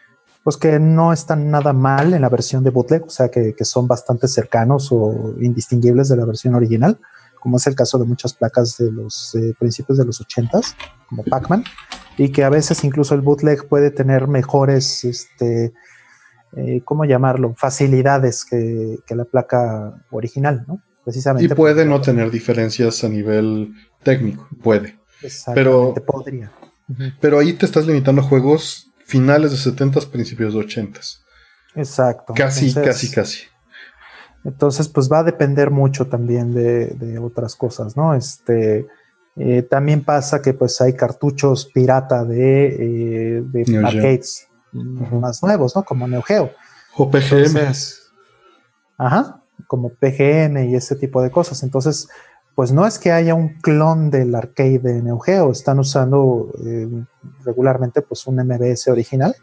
[0.43, 3.65] pues que no están nada mal en la versión de bootleg, o sea, que, que
[3.65, 6.99] son bastante cercanos o indistinguibles de la versión original
[7.39, 10.75] como es el caso de muchas placas de los eh, principios de los 80s,
[11.09, 11.65] como Pac-Man,
[12.17, 15.73] y que a veces incluso el bootleg puede tener mejores, este,
[16.57, 17.55] eh, ¿cómo llamarlo?
[17.57, 20.83] Facilidades que, la placa original, ¿no?
[21.05, 21.53] Precisamente.
[21.53, 24.99] Y puede no tener diferencias a nivel técnico, puede.
[25.55, 26.53] Pero, podría.
[27.21, 31.21] pero ahí te estás limitando a juegos finales de 70s, principios de 80s.
[31.75, 32.35] Exacto.
[32.37, 33.39] Casi, casi, casi.
[34.45, 38.15] Entonces, pues va a depender mucho también de, otras cosas, ¿no?
[38.15, 38.87] Este,
[39.37, 45.85] eh, también pasa que pues hay cartuchos pirata de, eh, arcades más nuevos, ¿no?
[45.85, 46.51] Como Neo Geo.
[46.97, 47.73] O PGM.
[48.97, 51.63] ajá, como PGM y ese tipo de cosas.
[51.63, 52.09] Entonces,
[52.55, 56.89] pues no es que haya un clon del arcade de Neo Geo, están usando eh,
[57.45, 59.35] regularmente pues un MBS original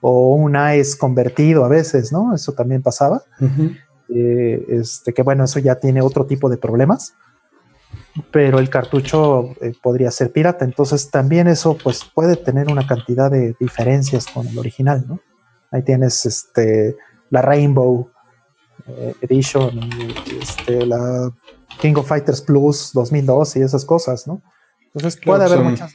[0.00, 2.34] o un AES convertido a veces, ¿no?
[2.34, 3.22] Eso también pasaba.
[4.12, 7.14] Eh, este, que bueno, eso ya tiene otro tipo de problemas,
[8.32, 13.30] pero el cartucho eh, podría ser pirata, entonces también eso pues puede tener una cantidad
[13.30, 15.20] de diferencias con el original, ¿no?
[15.70, 16.96] Ahí tienes este,
[17.30, 18.10] la Rainbow
[18.88, 19.78] eh, Edition,
[20.40, 21.30] este, la
[21.80, 24.42] King of Fighters Plus 2002 y esas cosas, ¿no?
[24.92, 25.94] Entonces puede haber muchas...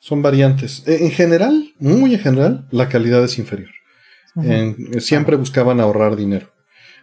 [0.00, 0.82] Son variantes.
[0.86, 3.70] En general, muy en general, la calidad es inferior.
[4.98, 6.55] siempre buscaban ahorrar dinero.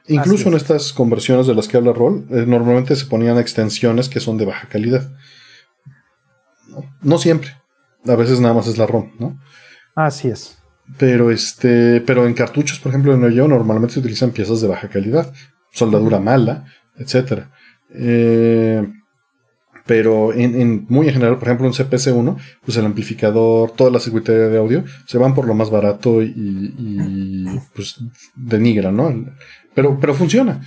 [0.07, 4.19] Incluso en estas conversiones de las que habla Roll, eh, normalmente se ponían extensiones que
[4.19, 5.09] son de baja calidad.
[7.01, 7.49] No, siempre.
[8.05, 9.39] A veces nada más es la ROM, ¿no?
[9.95, 10.57] Así es.
[10.97, 14.89] Pero este, pero en cartuchos, por ejemplo, en Neo normalmente se utilizan piezas de baja
[14.89, 15.33] calidad,
[15.71, 16.65] soldadura mala,
[16.97, 17.51] etcétera.
[17.93, 18.85] Eh,
[19.85, 24.47] pero en, muy en general, por ejemplo, un CPC1, pues el amplificador, toda la circuitería
[24.47, 26.33] de audio, se van por lo más barato y,
[26.77, 27.99] y pues
[28.35, 29.09] denigran, ¿no?
[29.73, 30.61] Pero, pero funciona.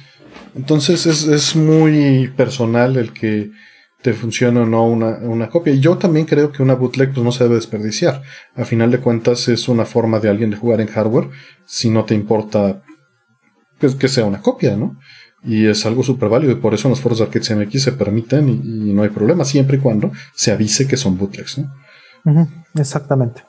[0.55, 3.51] Entonces es, es muy personal el que
[4.03, 5.73] te funcione o no una, una, copia.
[5.73, 8.23] Y yo también creo que una bootleg pues, no se debe desperdiciar.
[8.55, 11.29] A final de cuentas es una forma de alguien de jugar en hardware
[11.65, 12.83] si no te importa
[13.79, 14.99] pues, que sea una copia, ¿no?
[15.43, 17.93] Y es algo súper válido y por eso en los foros de Arcade CMX se
[17.93, 21.73] permiten y, no hay problema, siempre y cuando se avise que son bootlegs, ¿no?
[22.75, 23.43] Exactamente.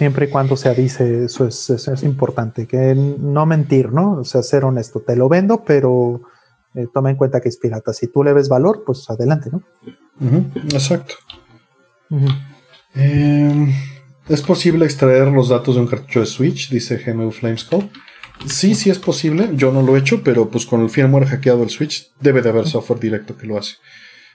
[0.00, 4.12] Siempre y cuando se avise, eso es, importante, que no mentir, ¿no?
[4.20, 5.00] O sea, ser honesto.
[5.00, 6.22] Te lo vendo, pero
[6.74, 7.92] eh, toma en cuenta que es pirata.
[7.92, 9.62] Si tú le ves valor, pues adelante, ¿no?
[10.72, 11.16] exacto.
[12.94, 13.70] Em,
[14.26, 16.70] ¿Es posible extraer los datos de un cartucho de Switch?
[16.70, 17.90] Dice GMU Flamescope.
[18.46, 19.50] Sí, sí es posible.
[19.52, 22.48] Yo no lo he hecho, pero pues con el firmware hackeado del Switch debe de
[22.48, 23.74] haber software directo que lo hace.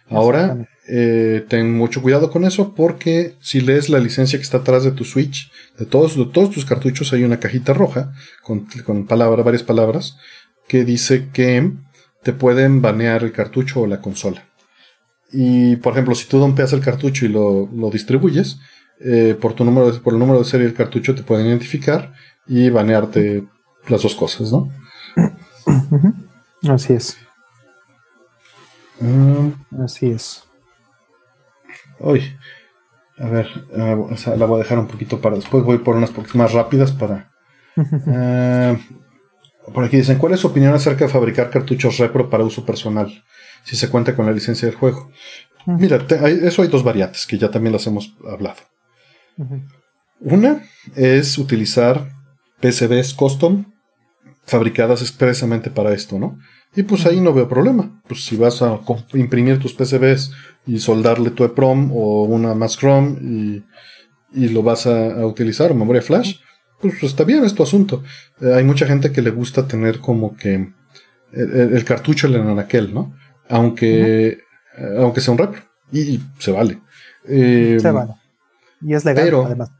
[0.09, 4.83] Ahora, eh, ten mucho cuidado con eso porque si lees la licencia que está atrás
[4.83, 8.13] de tu Switch, de todos, de todos tus cartuchos hay una cajita roja
[8.43, 10.17] con, con varias palabras
[10.67, 11.71] que dice que
[12.23, 14.45] te pueden banear el cartucho o la consola.
[15.31, 18.59] Y por ejemplo, si tú dompeas el cartucho y lo, distribuyes,
[18.99, 22.13] eh, por, tu número por el número de serie del cartucho te pueden identificar
[22.47, 23.43] y banearte
[23.87, 24.69] las dos cosas, ¿no?
[26.69, 27.17] Así es.
[28.99, 29.81] Mm.
[29.83, 30.43] Así es.
[31.99, 32.21] Uy,
[33.17, 35.63] a ver, la voy a dejar un poquito para después.
[35.63, 37.31] Voy por unas más rápidas para.
[38.07, 38.77] Eh,
[39.73, 43.23] por aquí dicen: ¿Cuál es su opinión acerca de fabricar cartuchos repro para uso personal?
[43.63, 45.11] Si se cuenta con la licencia del juego.
[45.65, 48.61] Mira, eso hay dos variantes que ya también las hemos hablado.
[50.19, 50.63] Una
[50.95, 52.11] es utilizar
[52.61, 53.65] PCBs custom
[54.45, 56.37] fabricadas expresamente para esto, ¿no?
[56.75, 58.01] Y pues ahí no veo problema.
[58.07, 58.79] Pues si vas a
[59.13, 60.31] imprimir tus PCBs
[60.67, 63.63] y soldarle tu EPROM o una MASCROM y,
[64.33, 66.35] y lo vas a, utilizar, memoria flash,
[66.81, 68.03] pues está bien, es tu asunto.
[68.41, 70.73] Eh, hay mucha gente que le gusta tener como que
[71.31, 73.15] el, cartucho en anaquel, ¿no?
[73.49, 74.27] Aunque,
[74.77, 75.61] eh, aunque sea un repro.
[75.91, 76.81] Y, se vale.
[77.27, 78.13] Eh, se vale.
[78.81, 79.71] Y es legal, además.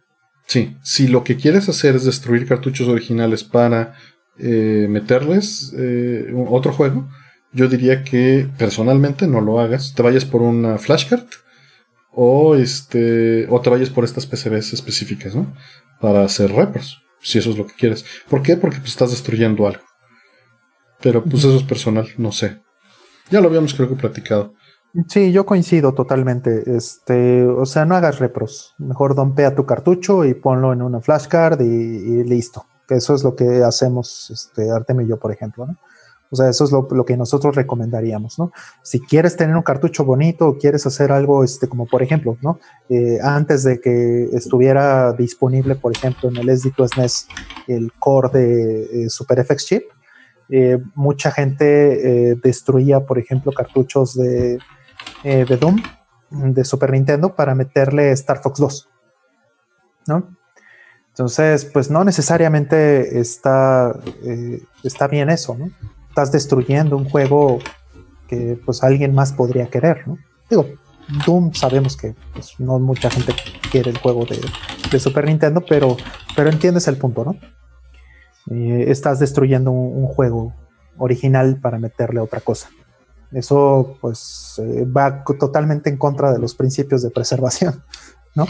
[0.48, 3.96] Sí, si lo que quieres hacer es destruir cartuchos originales para
[4.38, 7.08] eh, meterles eh, otro juego,
[7.54, 9.94] yo diría que personalmente no lo hagas.
[9.96, 11.26] Te vayas por una flashcard
[12.12, 15.54] o este o te vayas por estas PCBs específicas, ¿no?
[16.02, 18.06] Para hacer repros, si eso es lo que quieres.
[18.30, 18.58] ¿Por qué?
[18.58, 19.84] Porque pues, estás destruyendo algo.
[21.02, 22.62] Pero pues eso es personal, no sé.
[23.30, 24.54] Ya lo habíamos creo que platicado.
[25.08, 26.64] Sí, yo coincido totalmente.
[26.76, 28.74] Este, o sea, no hagas repros.
[28.78, 32.66] Mejor dompea tu cartucho y ponlo en una flashcard y, y listo.
[32.88, 35.68] Que eso es lo que hacemos, este, Artemio y yo, por ejemplo.
[36.32, 38.52] O sea, eso es lo, lo, que nosotros recomendaríamos, ¿no?
[38.82, 42.60] Si quieres tener un cartucho bonito o quieres hacer algo, este, como por ejemplo, ¿no?
[42.90, 47.28] Eh, antes de que estuviera disponible, por ejemplo, en el SD2 SNES
[47.68, 49.84] el core de eh, Super FX Chip,
[50.50, 54.60] eh, mucha gente destruía, por ejemplo, cartuchos de,
[55.24, 55.82] de Doom
[56.30, 58.90] de Super Nintendo para meterle Star Fox 2,
[60.08, 60.38] ¿no?
[61.16, 63.98] Entonces, pues no necesariamente está,
[64.84, 65.72] está bien eso, ¿no?
[66.16, 67.60] estás destruyendo un juego
[68.30, 70.18] que pues alguien más podría querer, ¿no?
[70.50, 70.66] Digo,
[71.26, 73.34] Doom sabemos que pues, no mucha gente
[73.70, 74.40] quiere el juego de,
[74.90, 75.98] de, Super Nintendo, pero,
[76.34, 77.36] pero entiendes el punto, ¿no?
[78.50, 80.54] Eh, estás destruyendo un, un, juego
[80.98, 82.70] original para meterle otra cosa.
[83.34, 87.84] Eso pues eh, va totalmente en contra de los principios de preservación,
[88.36, 88.48] ¿no?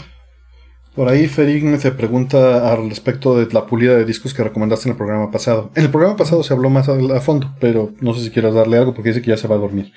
[0.96, 4.92] Por ahí Ferign se pregunta al respecto de la pulida de discos que recomendaste en
[4.92, 5.70] el programa pasado.
[5.74, 8.78] En el programa pasado se habló más a, fondo, pero no sé si quieras darle
[8.78, 9.92] algo porque dice que ya se va a dormir.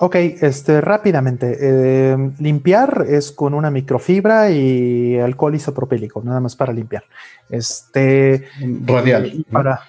[0.00, 1.58] Ok, este, rápidamente.
[1.60, 7.04] Eh, limpiar es con una microfibra y alcohol isopropílico, nada más para limpiar.
[7.50, 8.48] Este,
[8.86, 9.26] Radial.
[9.26, 9.80] Eh, para,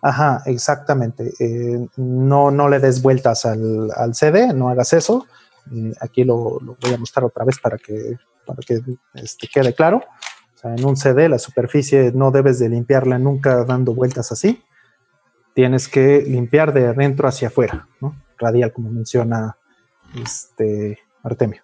[0.00, 1.32] ajá, exactamente.
[1.40, 5.26] Eh, no, no le des vueltas al, al CD, no hagas eso.
[6.00, 8.16] aquí lo, lo, voy a mostrar otra vez para que
[8.48, 8.80] para que
[9.14, 9.98] este, quede claro.
[10.54, 14.64] O sea, en un CD la superficie no debes de limpiarla nunca dando vueltas así.
[15.54, 17.86] Tienes que limpiar de adentro hacia afuera.
[18.38, 19.56] Radial, como menciona
[20.20, 21.62] este Artemio.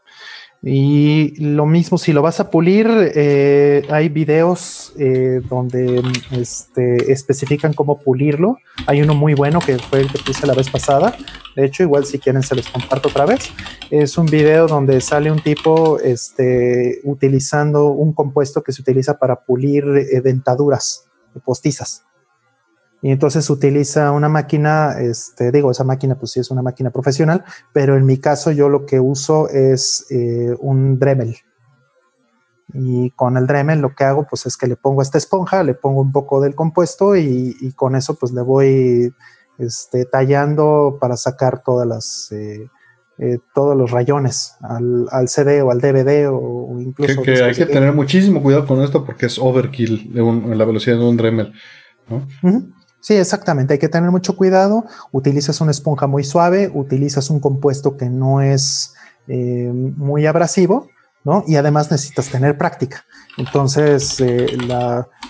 [0.67, 7.75] Y lo mismo, si lo vas a pulir, eh, hay videos eh, donde este, especifican
[7.75, 8.57] cómo pulirlo.
[8.87, 11.15] Hay uno muy bueno que fue el que puse la vez pasada.
[11.55, 13.51] De hecho, igual si quieren se los comparto otra vez.
[13.91, 19.45] Es un video donde sale un tipo este, utilizando un compuesto que se utiliza para
[19.45, 21.05] pulir eh, dentaduras
[21.45, 22.05] postizas.
[23.05, 27.45] Y entonces utiliza una máquina, este, digo, esa máquina pues sí es una máquina profesional,
[27.75, 31.37] pero en mi caso yo lo que uso es eh, un Dremel.
[32.73, 35.75] Y con el Dremel lo que hago pues es que le pongo esta esponja, le
[35.75, 39.13] pongo un poco del compuesto y, y con eso pues le voy
[39.59, 42.33] este, tallando para sacar todas las...
[42.33, 42.71] Eh,
[43.19, 47.23] eh, todos los rayones al, al, CD o al DVD o, incluso...
[47.23, 50.65] Que, que hay que tener muchísimo cuidado con esto porque es overkill de un, la
[50.65, 51.53] velocidad de un Dremel.
[52.09, 52.17] ¿no?
[52.17, 52.74] Uh -huh.
[53.05, 53.75] Sí, exactamente.
[53.75, 54.87] Hay que tener mucho cuidado.
[55.13, 58.95] Utilizas una esponja muy suave, utilizas un compuesto que no es
[59.29, 60.89] eh, muy abrasivo,
[61.23, 61.45] ¿no?
[61.47, 63.05] Y además necesitas tener práctica.
[63.37, 64.57] Entonces, eh,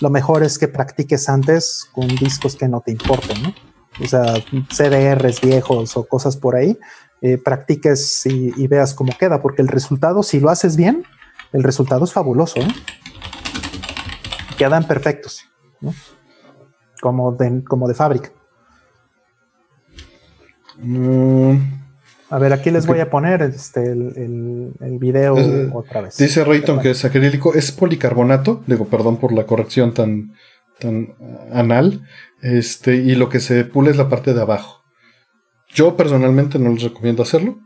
[0.00, 3.52] lo mejor es que practiques antes con discos que no te importen, ¿no?
[4.00, 4.34] O sea,
[4.72, 6.78] CDRs viejos o cosas por ahí.
[7.22, 11.04] Eh, practiques y, veas cómo queda, porque el resultado, si lo haces bien,
[11.52, 12.60] el resultado es fabuloso.
[14.56, 15.42] Quedan perfectos.
[15.80, 15.92] ¿no?
[17.04, 18.30] Como de, como de fábrica.
[20.78, 21.56] Mm.
[22.30, 22.94] A ver, aquí les okay.
[22.94, 25.34] voy a poner este, el, el, el video
[25.74, 26.16] otra vez.
[26.16, 30.32] Dice Rayton que es acrílico, es policarbonato, digo, perdón por la corrección tan,
[30.80, 31.14] tan
[31.52, 32.08] anal,
[32.40, 34.82] este, y lo que se pule es la parte de abajo.
[35.68, 37.58] Yo personalmente no les recomiendo hacerlo,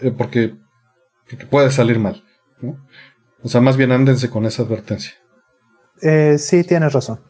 [0.00, 0.54] eh, porque,
[1.28, 2.24] porque, puede salir mal,
[2.62, 2.78] ¿no?
[3.42, 5.12] O sea, más bien ándense con esa advertencia.
[6.00, 7.20] Eh, sí, tienes razón.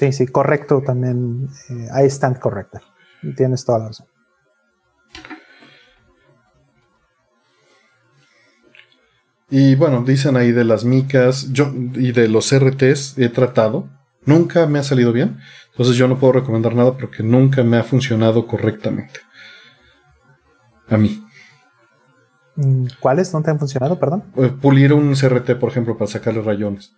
[0.00, 1.50] Sí, sí, correcto también.
[1.68, 2.80] Eh, I stand corrected.
[3.36, 4.06] Tienes toda la razón.
[9.50, 13.90] Y bueno, dicen ahí de las micas yo, y de los RTs he tratado.
[14.24, 15.38] Nunca me ha salido bien.
[15.72, 19.20] Entonces yo no puedo recomendar nada porque nunca me ha funcionado correctamente.
[20.88, 21.22] A mí.
[23.00, 24.22] ¿Cuáles no te han funcionado, perdón?
[24.62, 26.94] Pulir un CRT, por ejemplo, para sacarle rayones.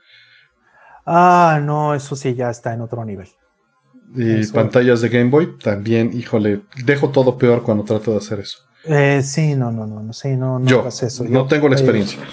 [1.05, 3.29] Ah, no, eso sí ya está en otro nivel.
[4.15, 4.53] Y eso.
[4.53, 8.59] pantallas de Game Boy también, híjole, dejo todo peor cuando trato de hacer eso.
[8.85, 11.25] Eh, sí, no, no, no, no, sí, no, no yo, hagas eso.
[11.25, 12.21] No yo, tengo la experiencia.
[12.21, 12.27] Eh,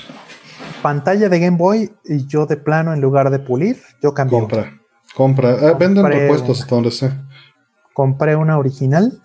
[0.82, 4.40] pantalla de Game Boy y yo de plano en lugar de pulir, yo cambié.
[4.40, 4.80] Compra,
[5.16, 5.58] compra.
[5.62, 7.12] Ah, venden repuestos hasta donde sé.
[7.94, 9.22] Compré una original.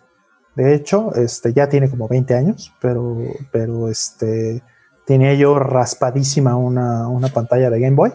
[0.54, 3.16] De hecho, este ya tiene como 20 años, pero,
[3.50, 4.62] pero este
[5.04, 8.12] tenía yo raspadísima una, una pantalla de Game Boy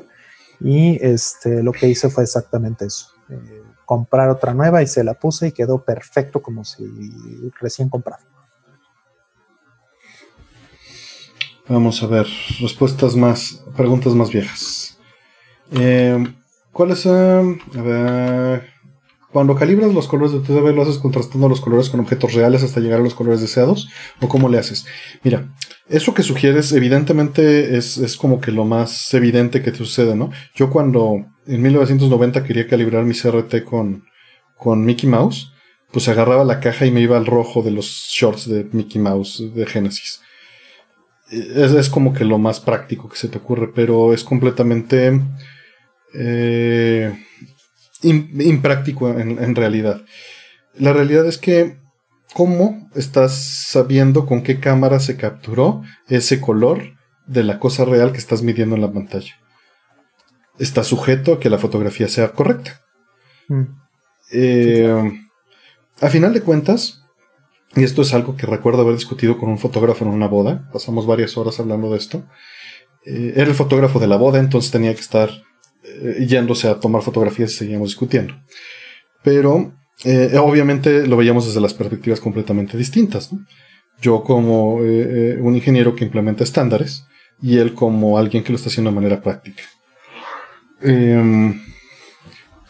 [0.60, 3.08] y este, lo que hice fue exactamente eso.
[3.30, 6.86] Eh, comprar otra nueva y se la puse y quedó perfecto como si
[7.60, 8.24] recién comprado.
[11.68, 12.28] Vamos a ver,
[12.60, 14.98] respuestas más, preguntas más viejas.
[15.72, 16.24] Eh,
[16.72, 17.06] ¿Cuáles?
[17.06, 17.44] A
[17.76, 18.64] ver,
[19.32, 22.64] Cuando calibras los colores de tu TV, ¿lo haces contrastando los colores con objetos reales
[22.64, 23.88] hasta llegar a los colores deseados?
[24.20, 24.86] ¿O cómo le haces?
[25.24, 25.48] Mira,
[25.90, 30.32] eso que sugieres, evidentemente, es, es como que lo más evidente que te sucede, ¿no?
[30.56, 34.06] Yo cuando en 1990 quería calibrar mi CRT con,
[34.56, 35.52] con Mickey Mouse,
[35.92, 39.44] pues agarraba la caja y me iba al rojo de los shorts de Mickey Mouse
[39.56, 40.22] de Genesis.
[41.32, 45.20] Es, es como que lo más práctico que se te ocurre, pero es completamente
[46.14, 47.26] eh,
[48.04, 50.04] impráctico en, en realidad.
[50.76, 51.78] La realidad es que,
[52.34, 53.36] ¿cómo estás
[53.68, 56.98] sabiendo con qué cámara se capturó ese color
[57.28, 59.34] de la cosa real que estás midiendo en la pantalla?
[60.58, 62.82] Está sujeto a que la fotografía sea correcta.
[63.48, 63.64] Mm.
[64.32, 65.22] Eh,
[66.02, 67.04] a final de cuentas,
[67.76, 71.06] y esto es algo que recuerdo haber discutido con un fotógrafo en una boda, pasamos
[71.06, 72.24] varias horas hablando de esto.
[73.06, 75.30] Eh, era el fotógrafo de la boda, entonces tenía que estar
[75.84, 78.36] eh, yéndose a tomar fotografías y seguíamos discutiendo.
[79.24, 79.74] Pero
[80.06, 83.30] eh, obviamente lo veíamos desde las perspectivas completamente distintas.
[84.02, 87.06] Yo como eh, un ingeniero que implementa estándares
[87.42, 89.64] y él como alguien que lo está haciendo de manera práctica.
[90.82, 91.54] Eh,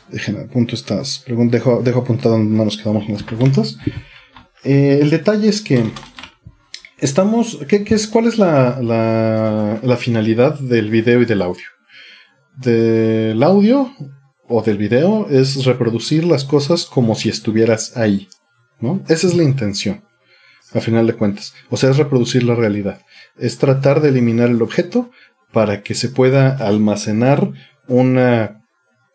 [0.09, 1.23] déjenme, apunto estas.
[1.27, 3.77] Dejo, apuntado donde nos quedamos con las preguntas.
[4.63, 5.83] Eh, el detalle es que
[6.97, 7.59] estamos.
[7.67, 11.65] ¿qué, qué es, ¿Cuál es la, la, la, finalidad del video y del audio?
[12.57, 13.93] Del audio
[14.49, 18.27] o del video es reproducir las cosas como si estuvieras ahí.
[18.81, 19.01] ¿no?
[19.07, 20.03] Esa es la intención,
[20.73, 21.53] a final de cuentas.
[21.69, 23.01] O sea, es reproducir la realidad.
[23.37, 25.11] Es tratar de eliminar el objeto
[25.53, 27.51] para que se pueda almacenar
[27.87, 28.63] una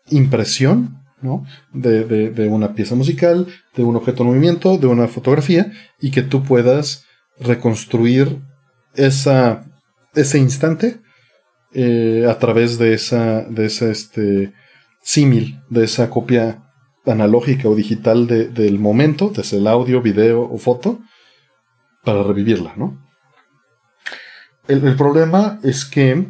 [0.09, 1.43] impresión ¿no?
[1.73, 6.11] De, de, de, una pieza musical, de un objeto en movimiento, de una fotografía, y
[6.11, 7.05] que tú puedas
[7.39, 8.41] reconstruir
[8.93, 9.65] esa,
[10.13, 10.99] ese instante
[11.73, 14.53] eh, a través de esa, de esa este,
[15.05, 16.63] símil, de esa copia
[17.05, 20.99] analógica o digital de, del momento, desde el audio, video o foto,
[22.03, 23.01] para revivirla, ¿no?
[24.67, 26.27] El, el problema es que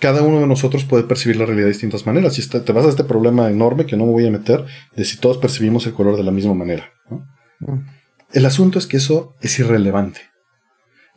[0.00, 2.38] cada uno de nosotros puede percibir la realidad de distintas maneras.
[2.38, 4.64] Y te vas a este problema enorme que no me voy a meter
[4.96, 6.90] de si todos percibimos el color de la misma manera.
[7.10, 7.26] ¿no?
[7.60, 7.86] Mm.
[8.32, 10.22] El asunto es que eso es irrelevante.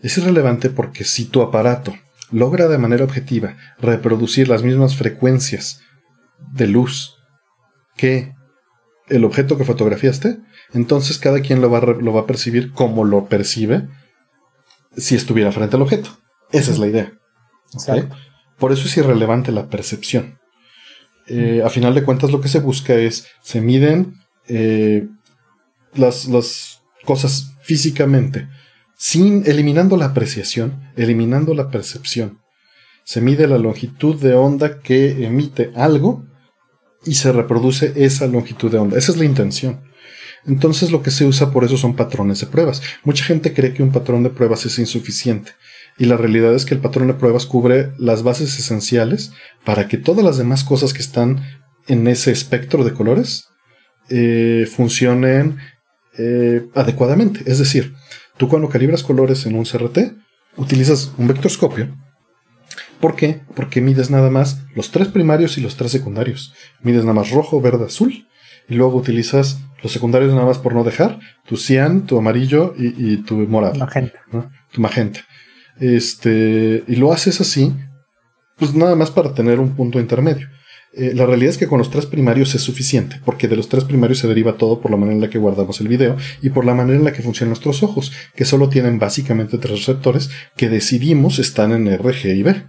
[0.02, 1.94] Es irrelevante porque si tu aparato
[2.32, 5.82] logra de manera objetiva reproducir las mismas frecuencias
[6.54, 7.18] de luz
[7.96, 8.34] que
[9.08, 10.40] el objeto que fotografiaste,
[10.74, 13.88] entonces cada quien lo va, a, lo va a percibir como lo percibe
[14.96, 16.10] si estuviera frente al objeto.
[16.52, 17.14] Esa es la idea.
[17.74, 18.08] ¿okay?
[18.58, 20.40] Por eso es irrelevante la percepción.
[21.28, 24.16] Eh, a final de cuentas, lo que se busca es, se miden
[24.48, 25.08] eh,
[25.94, 28.48] las, las, cosas físicamente,
[28.96, 32.40] sin eliminando la apreciación, eliminando la percepción.
[33.04, 36.28] Se mide la longitud de onda que emite algo
[37.06, 38.98] y se reproduce esa longitud de onda.
[38.98, 39.82] Esa es la intención.
[40.46, 42.82] Entonces lo que se usa por eso son patrones de pruebas.
[43.04, 45.52] Mucha gente cree que un patrón de pruebas es insuficiente
[45.98, 49.34] y la realidad es que el patrón de pruebas cubre las bases esenciales
[49.64, 51.42] para que todas las demás cosas que están
[51.88, 53.50] en ese espectro de colores
[54.10, 55.58] eh, funcionen
[56.18, 57.42] eh, adecuadamente.
[57.46, 57.94] Es decir,
[58.38, 60.16] tú cuando calibras colores en un CRT,
[60.58, 61.96] utilizas un vectorscopio.
[63.02, 63.42] ¿Por qué?
[63.56, 66.54] Porque mides nada más los tres primarios y los tres secundarios.
[66.82, 68.28] Mides nada más rojo, verde, azul.
[68.70, 73.14] Y luego utilizas los secundarios nada más por no dejar, tu cian, tu amarillo y,
[73.14, 73.76] y tu morado.
[73.76, 74.20] Magenta.
[74.32, 74.50] ¿no?
[74.72, 75.22] Tu magenta.
[75.80, 77.74] Este, y lo haces así,
[78.58, 80.48] pues nada más para tener un punto intermedio.
[80.94, 83.86] Eh, la realidad es que con los tres primarios es suficiente, porque de los tres
[83.86, 86.66] primarios se deriva todo por la manera en la que guardamos el video y por
[86.66, 90.70] la manera en la que funcionan nuestros ojos, que solo tienen básicamente tres receptores que
[90.70, 92.64] decidimos están en R, G y B.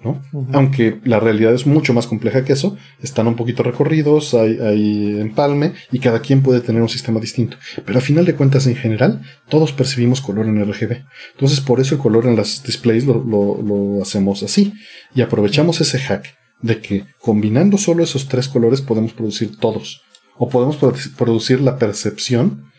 [0.00, 0.22] ¿no?
[0.32, 0.50] Uh -huh.
[0.52, 5.20] Aunque la realidad es mucho más compleja que eso, están un poquito recorridos, hay, hay,
[5.20, 7.56] empalme y cada quien puede tener un sistema distinto.
[7.84, 11.04] Pero a final de cuentas, en general, todos percibimos color en RGB.
[11.32, 14.72] Entonces, por eso el color en las displays lo, lo, lo hacemos así.
[15.14, 16.26] Y aprovechamos ese hack
[16.60, 20.02] de que combinando solo esos tres colores podemos producir todos.
[20.38, 20.76] O podemos
[21.16, 22.70] producir la percepción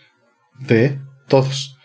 [0.60, 1.77] de todos.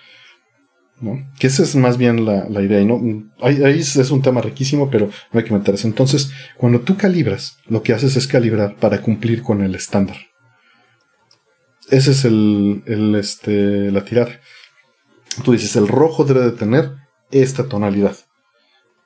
[1.03, 1.29] ¿No?
[1.39, 2.81] Que esa es más bien la, idea.
[2.81, 3.01] Y no,
[3.43, 5.87] ahí, es un tema riquísimo, pero no hay que meterse.
[5.87, 10.16] Entonces, cuando tú calibras, lo que haces es calibrar para cumplir con el estándar.
[11.91, 14.41] Ese es el, el, este, la tirada.
[15.45, 16.93] Tú dices, el rojo debe de tener
[17.31, 18.16] esta tonalidad.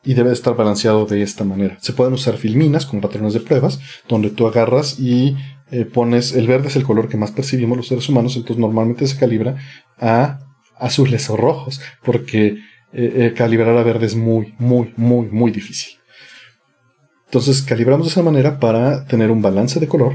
[0.05, 1.79] Y debe de estar balanceado de esta manera.
[1.81, 5.37] Se pueden usar filminas con patrones de pruebas, donde tú agarras y
[5.73, 9.05] eh, pones, el verde es el color que más percibimos los seres humanos, entonces normalmente
[9.05, 9.57] se calibra
[9.99, 10.46] a
[10.79, 15.99] azules o rojos, porque eh, eh, calibrar a verde es muy, muy, muy, muy difícil.
[17.27, 20.15] Entonces calibramos de esa manera para tener un balance de color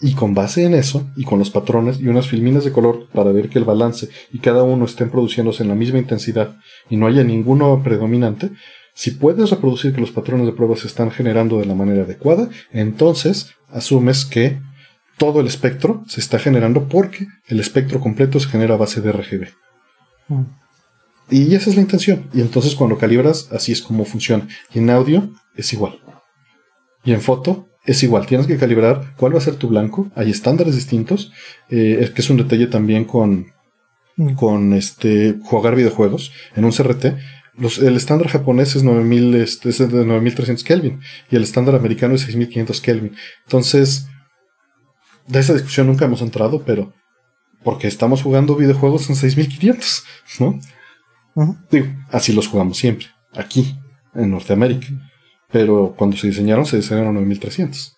[0.00, 3.32] Y con base en eso, y con los patrones y unas filminas de color para
[3.32, 6.56] ver que el balance y cada uno estén produciéndose en la misma intensidad
[6.90, 8.50] y no haya ninguno predominante,
[8.94, 12.48] si puedes reproducir que los patrones de prueba se están generando de la manera adecuada,
[12.72, 14.60] entonces asumes que
[15.18, 19.12] todo el espectro se está generando porque el espectro completo se genera a base de
[19.12, 19.48] RGB.
[20.28, 20.42] Mm.
[21.30, 22.28] Y esa es la intención.
[22.32, 24.48] Y entonces cuando calibras, así es como funciona.
[24.74, 25.98] Y en audio es igual.
[27.04, 30.10] Y en foto es igual, tienes que calibrar cuál va a ser tu blanco.
[30.14, 31.32] Hay estándares distintos,
[31.68, 33.46] eh, es que es un detalle también con,
[34.16, 34.34] mm.
[34.34, 36.32] con este, jugar videojuegos.
[36.54, 37.16] En un CRT,
[37.82, 41.00] el estándar japonés es, 9000, este, es de 9300 Kelvin
[41.30, 43.16] y el estándar americano es 6500 Kelvin.
[43.44, 44.06] Entonces,
[45.26, 46.92] de esa discusión nunca hemos entrado, pero
[47.64, 50.04] porque estamos jugando videojuegos en 6500,
[50.40, 50.58] ¿no?
[51.70, 53.76] Digo, así los jugamos siempre, aquí,
[54.14, 54.88] en Norteamérica
[55.52, 57.96] pero cuando se diseñaron se diseñaron a 9300.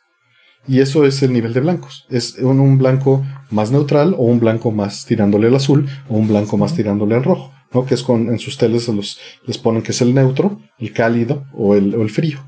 [0.67, 2.07] Y eso es el nivel de blancos.
[2.11, 6.57] Es un, blanco más neutral o un blanco más tirándole al azul o un blanco
[6.57, 7.85] más tirándole al rojo, ¿no?
[7.85, 11.47] Que es con, en sus teles los, les ponen que es el neutro, el cálido
[11.53, 12.39] o el, el frío.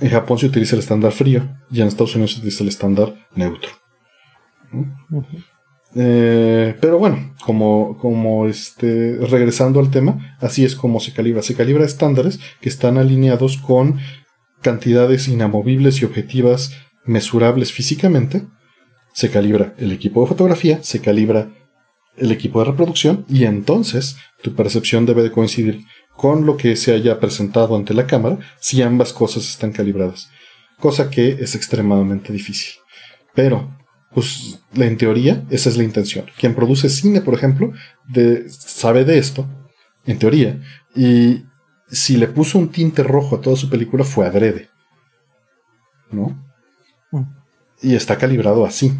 [0.00, 3.14] En Japón se utiliza el estándar frío y en Estados Unidos se utiliza el estándar
[3.34, 3.70] neutro.
[5.98, 11.42] Eh, pero bueno, como, como este, regresando al tema, así es como se calibra.
[11.42, 13.98] Se calibra estándares que están alineados con
[14.60, 16.72] cantidades inamovibles y objetivas
[17.04, 18.42] mesurables físicamente.
[19.14, 21.48] Se calibra el equipo de fotografía, se calibra
[22.16, 26.92] el equipo de reproducción y entonces tu percepción debe de coincidir con lo que se
[26.92, 30.28] haya presentado ante la cámara si ambas cosas están calibradas.
[30.78, 32.74] Cosa que es extremadamente difícil.
[33.34, 33.70] Pero
[34.16, 36.24] pues en teoría esa es la intención.
[36.38, 37.74] Quien produce cine, por ejemplo,
[38.08, 39.46] de, sabe de esto,
[40.06, 40.58] en teoría,
[40.94, 41.44] y
[41.90, 44.70] si le puso un tinte rojo a toda su película fue adrede.
[46.10, 46.42] ¿No?
[47.10, 47.24] Mm.
[47.82, 48.90] Y está calibrado así.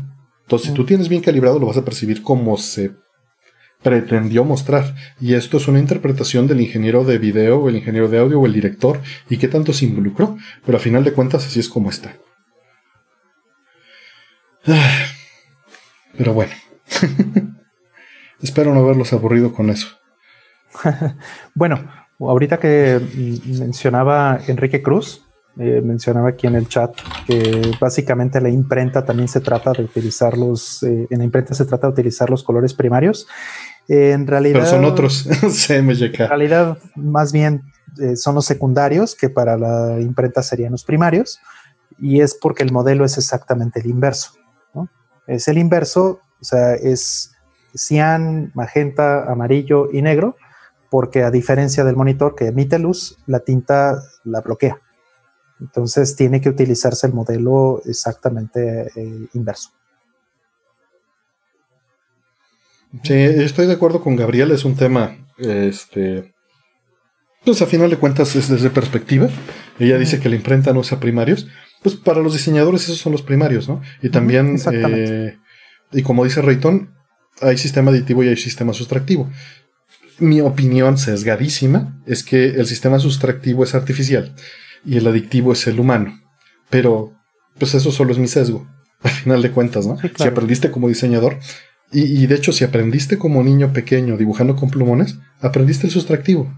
[0.43, 0.87] Entonces, si tú mm.
[0.87, 2.93] tienes bien calibrado, lo vas a percibir como se
[3.83, 4.97] pretendió mostrar.
[5.19, 8.45] Y esto es una interpretación del ingeniero de video, o el ingeniero de audio, o
[8.45, 10.37] el director, y qué tanto se involucró.
[10.67, 12.19] Pero a final de cuentas, así es como está.
[16.17, 16.53] Pero bueno.
[18.43, 19.89] Espero no haberlos aburrido con eso.
[21.55, 21.91] bueno,
[22.21, 23.01] ahorita que
[23.47, 25.27] mencionaba Enrique Cruz,
[25.59, 26.95] eh, mencionaba aquí en el chat
[27.27, 31.65] que básicamente la imprenta también se trata de utilizar los, eh, en la imprenta se
[31.65, 33.27] trata de utilizar los colores primarios.
[33.89, 34.61] en realidad.
[34.61, 36.21] Pero son otros, CMYK.
[36.21, 37.63] En realidad, más bien
[37.99, 41.41] eh, son los secundarios, que para la imprenta serían los primarios,
[41.99, 44.33] y es porque el modelo es exactamente el inverso.
[45.27, 47.33] Es el inverso, o sea, es
[47.75, 50.37] cian, magenta, amarillo y negro,
[50.91, 54.81] porque a diferencia del monitor que emite luz, la tinta la bloquea.
[55.61, 59.71] Entonces tiene que utilizarse el modelo exactamente eh, inverso.
[63.03, 66.35] Sí, estoy de acuerdo con Gabriel, es un tema, este,
[67.45, 69.29] pues a final de cuentas es desde perspectiva.
[69.79, 71.47] Ella dice que la imprenta no usa primarios,
[71.83, 73.81] pues para los diseñadores esos son los primarios, ¿no?
[74.03, 75.37] Y también, eh,
[75.93, 76.95] y como dice Rayton,
[77.41, 79.31] hay sistema aditivo y hay sistema sustractivo.
[80.19, 84.35] Mi opinión sesgadísima es que el sistema sustractivo es artificial
[84.85, 86.21] y el adictivo es el humano.
[86.71, 87.13] Pero,
[87.59, 88.67] pues eso solo es mi sesgo,
[89.03, 89.97] al final de cuentas, ¿no?
[89.99, 91.39] Si aprendiste como diseñador,
[91.93, 96.53] y, y, de hecho, si aprendiste como niño pequeño dibujando con plumones, aprendiste el sustractivo.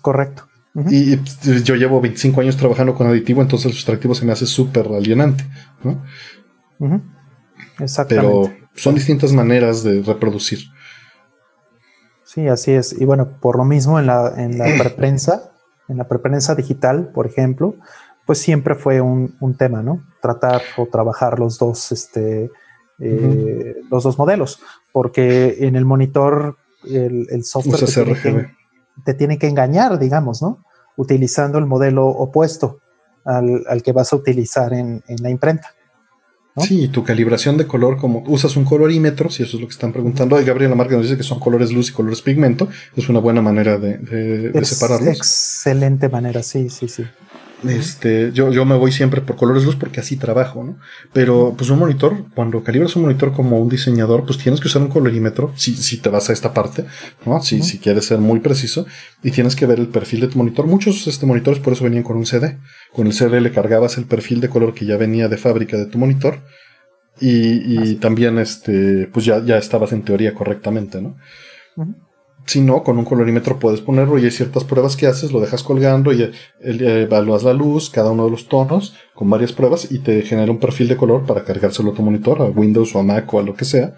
[0.00, 0.48] Correcto.
[0.74, 4.46] Y pues, yo llevo 25 años trabajando con aditivo, entonces el sustractivo se me hace
[4.46, 5.44] súper alienante.
[5.82, 6.02] ¿no?
[8.08, 10.60] Pero son distintas maneras de reproducir.
[12.24, 12.98] Sí, así es.
[12.98, 15.52] Y bueno, por lo mismo en la, en la preprensa,
[15.88, 17.76] en la preprensa digital, por ejemplo,
[18.24, 20.02] pues siempre fue un, tema, ¿no?
[20.22, 22.50] Tratar o trabajar los dos, este,
[22.98, 24.60] eh, los dos modelos,
[24.92, 28.54] porque en el monitor el, software
[29.04, 30.64] te tiene que engañar, digamos, ¿no?
[30.96, 32.80] Utilizando el modelo opuesto
[33.24, 35.74] al, que vas a utilizar en, la imprenta.
[36.58, 39.90] Sí, tu calibración de color, como usas un colorímetro, si eso es lo que están
[39.90, 40.36] preguntando.
[40.36, 42.68] Gabriel Gabriela Marca nos dice que son colores luz y colores pigmento.
[42.94, 45.16] Es una buena manera de, de separarlos.
[45.16, 47.04] Excelente manera, sí, sí, sí.
[47.64, 50.78] Este, yo, yo me voy siempre por colores luz porque así trabajo, ¿no?
[51.12, 54.82] Pero pues un monitor, cuando calibras un monitor como un diseñador, pues tienes que usar
[54.82, 56.84] un colorímetro si, si te vas a esta parte,
[57.24, 57.40] ¿no?
[57.42, 58.86] Si, si quieres ser muy preciso
[59.22, 60.66] y tienes que ver el perfil de tu monitor.
[60.66, 62.58] Muchos este, monitores por eso venían con un CD.
[62.92, 65.86] Con el CD le cargabas el perfil de color que ya venía de fábrica de
[65.86, 66.40] tu monitor
[67.20, 71.16] y, y también este, pues ya, ya estabas en teoría correctamente, ¿no?
[72.44, 75.62] Si no, con un colorímetro puedes ponerlo y hay ciertas pruebas que haces, lo dejas
[75.62, 80.22] colgando y evalúas la luz, cada uno de los tonos, con varias pruebas y te
[80.22, 83.32] genera un perfil de color para cargárselo a tu monitor, a Windows o a Mac
[83.32, 83.94] o a lo que sea.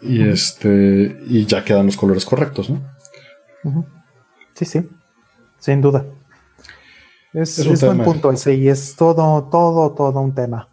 [0.00, 2.80] Y este, y ya quedan los colores correctos, ¿no?
[4.54, 4.88] Sí, sí,
[5.58, 6.06] sin duda.
[7.32, 10.68] Es, es, un buen punto ese y es todo, todo, todo un tema.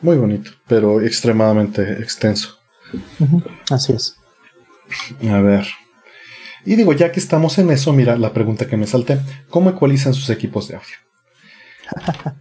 [0.00, 2.58] Muy bonito, pero extremadamente extenso.
[3.70, 4.16] Así es.
[5.30, 5.66] A ver.
[6.64, 9.20] Y digo, ya que estamos en eso, mira la pregunta que me salté.
[9.48, 12.38] ¿Cómo ecualizan sus equipos de audio?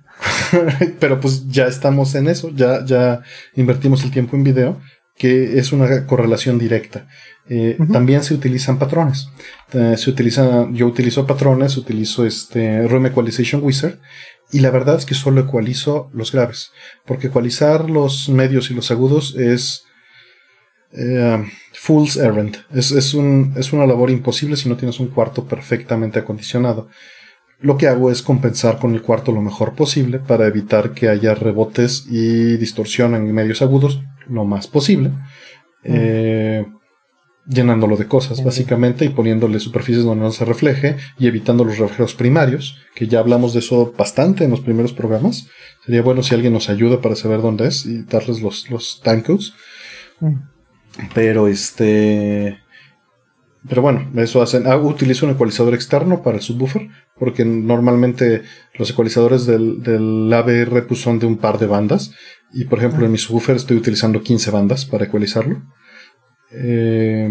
[0.99, 3.21] Pero pues ya estamos en eso, ya, ya
[3.55, 4.81] invertimos el tiempo en video,
[5.15, 7.07] que es una correlación directa.
[7.49, 9.29] Eh, también se utilizan patrones.
[9.73, 13.99] Eh, se utiliza, yo utilizo patrones, utilizo este Room Equalization Wizard,
[14.51, 16.71] y la verdad es que solo ecualizo los graves,
[17.05, 19.83] porque ecualizar los medios y los agudos es
[20.93, 21.43] eh,
[21.79, 22.57] fool's errand.
[22.73, 26.89] Es, es, un, es una labor imposible si no tienes un cuarto perfectamente acondicionado.
[27.59, 31.33] Lo que hago es compensar con el cuarto lo mejor posible para evitar que haya
[31.33, 35.11] rebotes y distorsión en medios agudos lo más posible.
[35.83, 36.65] Eh,
[37.47, 42.13] llenándolo de cosas, básicamente, y poniéndole superficies donde no se refleje y evitando los reflejos
[42.13, 45.47] primarios, que ya hablamos de eso bastante en los primeros programas.
[45.85, 49.53] Sería bueno si alguien nos ayuda para saber dónde es y darles los, los timecodes.
[51.13, 52.59] Pero este.
[53.67, 54.65] Pero bueno, eso hacen.
[54.67, 58.43] Ah, utilizo un ecualizador externo para el subwoofer, porque normalmente
[58.75, 62.11] los ecualizadores del, del ABR pues, son de un par de bandas.
[62.53, 65.63] Y por ejemplo, en mi subwoofer estoy utilizando 15 bandas para ecualizarlo.
[66.51, 67.29] Eh,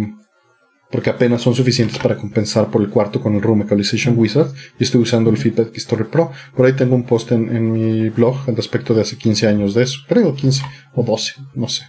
[0.91, 4.85] porque apenas son suficientes para compensar por el cuarto con el Room Equalization Wizard y
[4.85, 6.31] estoy usando el Feedback History Pro.
[6.55, 9.75] Por ahí tengo un post en, en mi blog al respecto de hace 15 años
[9.75, 10.62] de eso, creo 15
[10.95, 11.85] o 12, no sé.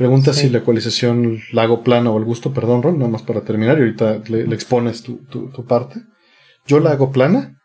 [0.00, 3.42] Pregunta si la ecualización la hago plana o al gusto, perdón, Ron, nada más para
[3.42, 6.00] terminar y ahorita le, expones tu, parte.
[6.66, 7.60] Yo la hago plana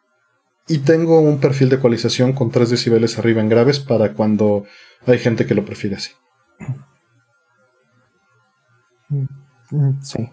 [0.68, 4.66] y tengo un perfil de ecualización con 3 decibeles arriba en graves para cuando
[5.08, 6.12] hay gente que lo prefiere así.
[9.08, 10.30] Mm, sí.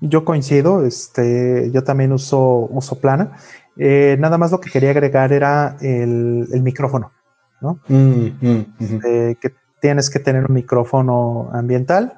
[0.00, 3.36] Yo coincido, este, yo también uso, uso plana.
[3.76, 7.12] Eh, nada más lo que quería agregar era el, micrófono,
[7.60, 7.80] ¿no?
[7.88, 12.14] Mm, mm, este, que tienes que tener un micrófono ambiental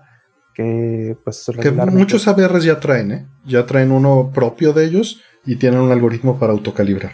[0.54, 3.26] que pues que muchos ABRs ya traen, ¿eh?
[3.44, 7.10] ya traen uno propio de ellos y tienen un algoritmo para autocalibrar.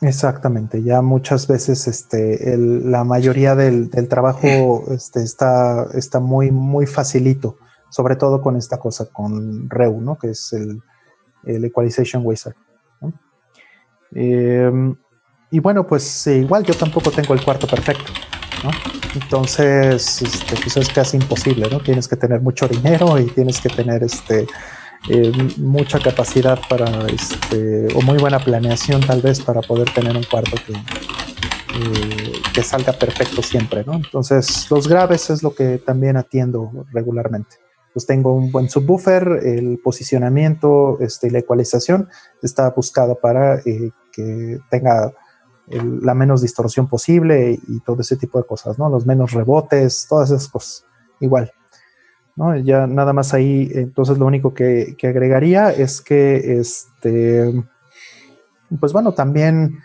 [0.00, 7.58] Exactamente, ya muchas veces este, la mayoría del, trabajo este, está, está muy, muy facilito,
[7.90, 10.16] sobre todo con esta cosa, con Reu, ¿no?
[10.16, 10.80] que es el,
[11.44, 12.54] Equalization Wizard.
[14.12, 14.96] Em,
[15.50, 18.12] y bueno, pues igual yo tampoco tengo el cuarto perfecto.
[19.14, 21.80] Entonces, este, pues es casi imposible, ¿no?
[21.80, 24.46] Tienes que tener mucho dinero y tienes que tener este,
[25.08, 30.24] eh, mucha capacidad para, este, o muy buena planeación tal vez para poder tener un
[30.24, 33.94] cuarto que, eh, que salga perfecto siempre, ¿no?
[33.94, 37.56] Entonces, los graves es lo que también atiendo regularmente.
[37.92, 42.08] Pues tengo un buen subwoofer, el posicionamiento este, y la ecualización
[42.42, 45.12] está buscado para eh, que tenga
[45.66, 48.88] la menos distorsión posible y todo ese tipo de cosas, ¿no?
[48.88, 50.84] Los menos rebotes, todas esas cosas.
[51.20, 51.52] Igual.
[52.36, 52.56] ¿no?
[52.56, 57.64] Ya nada más ahí, entonces lo único que, agregaría es que, este,
[58.80, 59.78] pues bueno, también,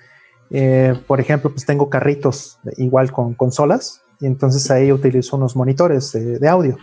[0.49, 6.11] eh, por ejemplo, pues tengo carritos igual con consolas y entonces ahí utilizo unos monitores
[6.11, 6.77] de, audio.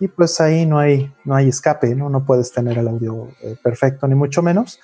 [0.00, 2.08] Y pues ahí no hay, no hay escape, ¿no?
[2.08, 4.78] No puedes tener el audio eh, perfecto, ni mucho menos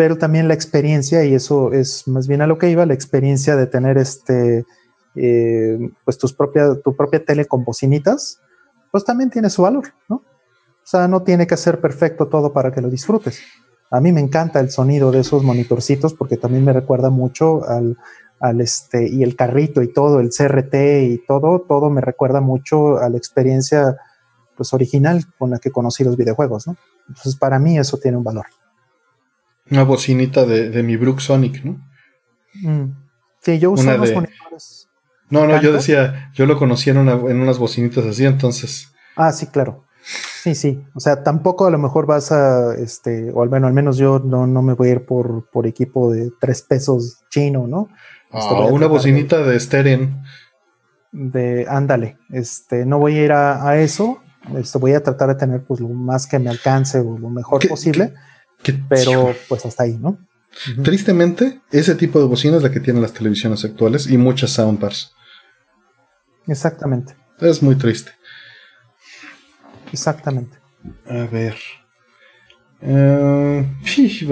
[0.00, 3.54] pero también la experiencia, y eso es más bien a lo que iba, la experiencia
[3.54, 4.64] de tener este,
[5.14, 8.40] eh, pues tus propia, tu propia tele con bocinitas,
[8.90, 10.16] pues también tiene su valor, ¿no?
[10.16, 13.42] O sea, no tiene que ser perfecto todo para que lo disfrutes.
[13.90, 17.98] A mí me encanta el sonido de esos monitorcitos porque también me recuerda mucho al,
[18.40, 20.76] al este, y el carrito y todo, el CRT
[21.10, 23.98] y todo, todo me recuerda mucho a la experiencia
[24.56, 26.76] pues original con la que conocí los videojuegos, ¿no?
[27.06, 28.46] Entonces para mí eso tiene un valor.
[29.70, 31.80] Una bocinita de, mi Brook Sonic, ¿no?
[32.62, 32.92] Mm.
[33.40, 34.88] Sí, yo uso unos monitores.
[35.30, 38.92] No, no, yo decía, yo lo conocí en, unas bocinitas así, entonces.
[39.16, 39.84] Ah, sí, claro.
[40.42, 40.82] Sí, sí.
[40.94, 44.18] O sea, tampoco a lo mejor vas a, este, o al menos, al menos yo
[44.18, 47.88] no, no me voy a ir por, por equipo de tres pesos chino, ¿no?
[48.32, 50.08] Ah, una bocinita de, de
[51.12, 54.18] De, ándale, este, no voy a ir a, eso.
[54.56, 57.68] Esto voy a tratar de tener pues lo más que me alcance o lo mejor
[57.68, 58.14] posible
[58.88, 60.18] pero pues hasta ahí, ¿no?
[60.82, 65.12] Tristemente, ese tipo de bocina es la que tienen las televisiones actuales y muchas soundbars.
[66.46, 67.14] Exactamente.
[67.40, 68.12] Es muy triste.
[69.92, 70.58] Exactamente.
[71.08, 71.56] A ver.
[72.82, 73.64] Uh,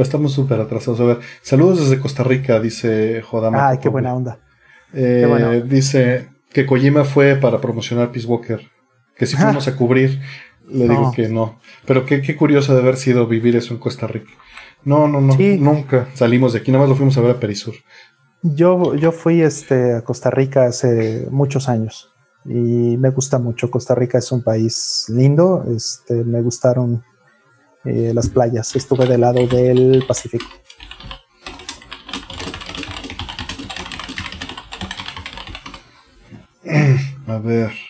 [0.01, 1.01] estamos súper atrasados.
[1.01, 3.69] A ver, saludos desde Costa Rica, dice Jodama.
[3.69, 4.41] Ay, qué buena onda.
[4.93, 8.61] Eh, dice que Kojima fue para promocionar Peace Walker.
[9.19, 10.21] Que si fuimos a cubrir.
[10.69, 11.61] Le digo que no.
[11.87, 14.31] Pero qué, qué curioso de haber sido vivir eso en Costa Rica.
[14.85, 15.35] No, no, no.
[15.59, 16.71] Nunca salimos de aquí.
[16.71, 17.75] Nada más lo fuimos a ver a Perisur.
[18.43, 22.15] Yo, yo fui este, a Costa Rica hace muchos años
[22.45, 23.71] y me gusta mucho.
[23.71, 25.65] Costa Rica es un país lindo.
[25.75, 27.03] Este, me gustaron
[27.85, 28.77] eh, las playas.
[28.77, 30.47] Estuve del lado del Pacífico.
[37.27, 37.88] A ver.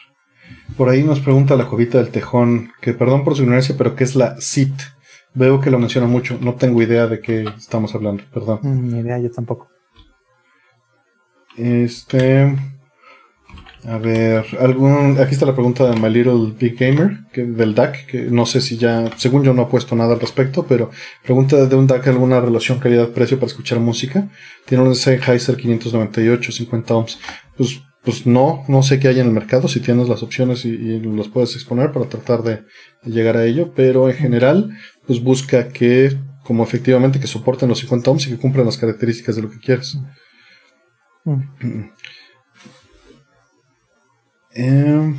[0.78, 4.04] Por ahí nos pregunta la cobita del tejón, que perdón por su ignorancia, pero ¿qué
[4.04, 4.72] es la CIT?
[5.34, 8.60] Veo que lo menciona mucho, no tengo idea de qué estamos hablando, perdón.
[8.62, 9.68] Mm, ni idea, yo tampoco.
[11.56, 12.56] Este.
[13.88, 18.06] A ver, algún, aquí está la pregunta de My Little Big Gamer, que, del DAC,
[18.06, 20.90] que no sé si ya, según yo no he puesto nada al respecto, pero
[21.24, 24.28] pregunta de un DAC alguna relación calidad-precio para escuchar música.
[24.64, 27.18] Tiene un Sennheiser 598, 50 ohms.
[27.56, 30.98] Pues, pues no, no sé qué hay en el mercado, si tienes las opciones y,
[31.00, 32.64] los puedes exponer para tratar de,
[33.04, 34.70] llegar a ello, pero en general,
[35.06, 39.36] pues busca que, como efectivamente, que soporten los 50 ohms y que cumplan las características
[39.36, 39.98] de lo que quieres.
[41.24, 41.90] Mm.
[44.54, 45.14] Eh,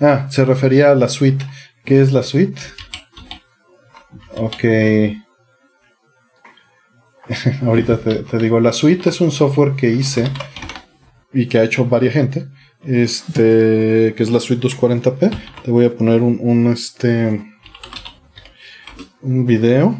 [0.00, 1.44] ah, se refería a la suite.
[1.84, 2.60] ¿Qué es la suite?
[4.36, 4.64] Ok.
[7.66, 10.24] Ahorita te, digo, la suite es un software que hice
[11.32, 12.46] y que ha hecho varias gente.
[12.84, 15.30] Este, que es la suite 240p.
[15.64, 17.44] Te voy a poner un, un este,
[19.20, 19.98] un video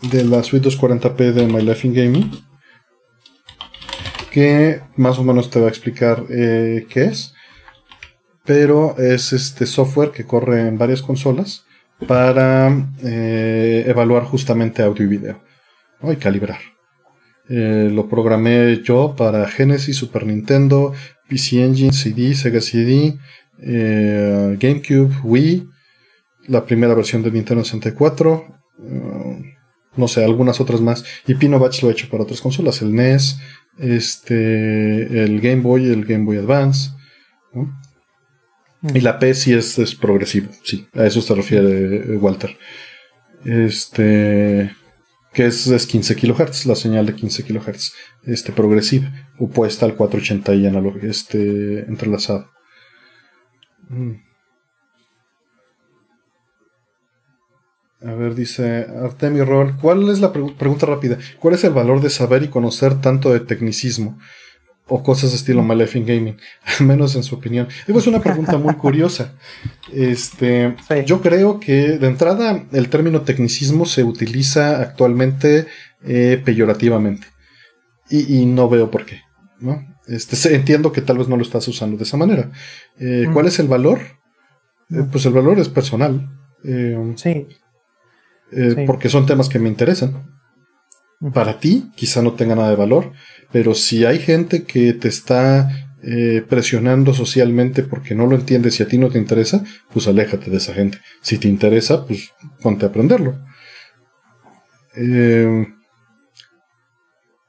[0.00, 2.30] de la suite 240p de My Life in Gaming
[4.34, 7.34] que más o menos te va a explicar eh, qué es.
[8.44, 11.64] Pero es este software que corre en varias consolas
[12.08, 12.68] para
[13.04, 15.40] eh, evaluar justamente audio y video
[16.02, 16.73] y calibrar.
[17.48, 20.92] Eh, lo programé yo para Genesis, Super Nintendo,
[21.28, 23.18] PC Engine, CD, Sega CD,
[23.58, 25.68] GameCube, Wii,
[26.48, 28.44] la primera versión de Nintendo 64,
[29.96, 31.04] no sé, algunas otras más.
[31.26, 33.38] Y Pinobatch lo he hecho para otras consolas, el NES,
[33.78, 36.90] este, el Game Boy, el Game Boy Advance.
[38.94, 42.56] Y la P sí es, es, progresivo, sí, a eso se refiere eh, Walter.
[43.44, 44.70] Este,
[45.34, 47.92] que es, es 15 kHz, la señal de 15 kHz,
[48.24, 52.50] este, progresiva, opuesta al 480i analógico, este, entrelazado.
[53.88, 54.12] Mm.
[58.06, 61.18] A ver, dice Artemio Roll, ¿cuál es la pregunta rápida?
[61.40, 64.18] ¿Cuál es el valor de saber y conocer tanto de tecnicismo?
[64.86, 66.36] O cosas de estilo Maleficent Gaming,
[66.78, 67.68] al menos en su opinión.
[67.86, 69.34] es una pregunta muy curiosa.
[69.92, 75.66] Este, Yo creo que de entrada el término tecnicismo se utiliza actualmente
[76.04, 77.28] eh, peyorativamente.
[78.10, 79.22] Y, no veo por qué.
[79.58, 79.82] ¿no?
[80.06, 82.52] Este, entiendo que tal vez no lo estás usando de esa manera.
[82.98, 83.48] Eh, ¿Cuál mm.
[83.48, 83.98] es el valor?
[84.90, 85.10] Eh, mm.
[85.10, 86.30] pues el valor es personal.
[87.16, 87.46] sí.
[88.56, 90.33] Eh, porque son temas que me interesan.
[91.32, 93.12] Para ti quizá no tenga nada de valor,
[93.52, 95.70] pero si hay gente que te está
[96.02, 100.50] eh, presionando socialmente porque no lo entiendes y a ti no te interesa, pues aléjate
[100.50, 100.98] de esa gente.
[101.22, 103.38] Si te interesa, pues ponte a aprenderlo.
[104.96, 105.66] Eh,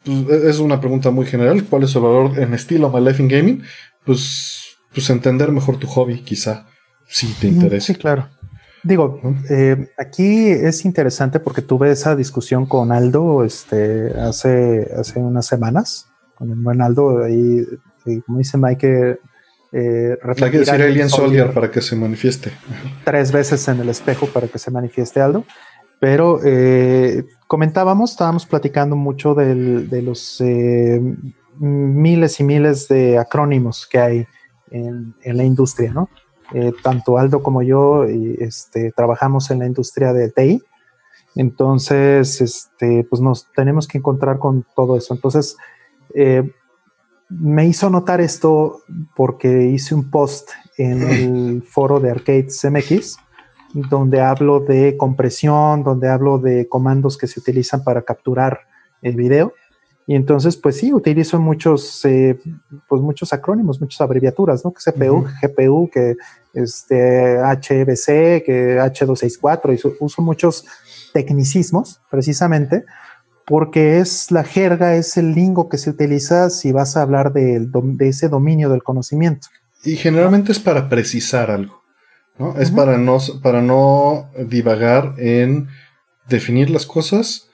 [0.05, 1.65] pues, es una pregunta muy general.
[1.65, 3.63] ¿Cuál es el valor en estilo My Life in Gaming?
[4.05, 6.67] Pues, pues entender mejor tu hobby, quizá,
[7.07, 7.87] si te interesa.
[7.87, 8.29] Sí, claro.
[8.85, 15.47] Digo, eh, aquí es interesante porque tuve esa discusión con Aldo este, hace, hace unas
[15.47, 17.65] semanas, con el buen Aldo, ahí,
[18.27, 19.19] como dice Mike,
[19.71, 22.51] eh, Hay que decir Alien Soldier para que se manifieste.
[23.03, 25.45] Tres veces en el espejo para que se manifieste Aldo.
[25.99, 31.01] Pero eh, comentábamos, estábamos platicando mucho de los eh,
[31.57, 34.27] miles y miles de acrónimos que hay
[34.69, 36.07] en, en la industria, ¿no?
[36.53, 40.61] Eh, tanto Aldo como yo este, trabajamos en la industria de TI.
[41.35, 45.13] Entonces, este, pues nos tenemos que encontrar con todo eso.
[45.13, 45.57] Entonces,
[46.13, 46.49] eh,
[47.29, 48.81] me hizo notar esto
[49.15, 53.17] porque hice un post en el foro de Arcades MX,
[53.73, 58.61] donde hablo de compresión, donde hablo de comandos que se utilizan para capturar
[59.01, 59.53] el video.
[60.07, 62.39] Y entonces, pues sí, utilizo muchos, eh,
[62.87, 64.71] pues muchos acrónimos, muchas abreviaturas, ¿no?
[64.71, 66.15] Que CPU, GPU, que
[66.53, 70.65] este HBC, que H264, y uso muchos
[71.11, 72.85] tecnicismos, precisamente,
[73.45, 77.67] porque es la jerga, es el lingo que se utiliza si vas a hablar de,
[77.67, 79.47] de ese dominio del conocimiento.
[79.83, 81.81] Y generalmente es para precisar algo.
[82.37, 82.57] ¿no?
[82.57, 85.67] Es para, no, para no divagar en
[86.27, 87.47] definir las cosas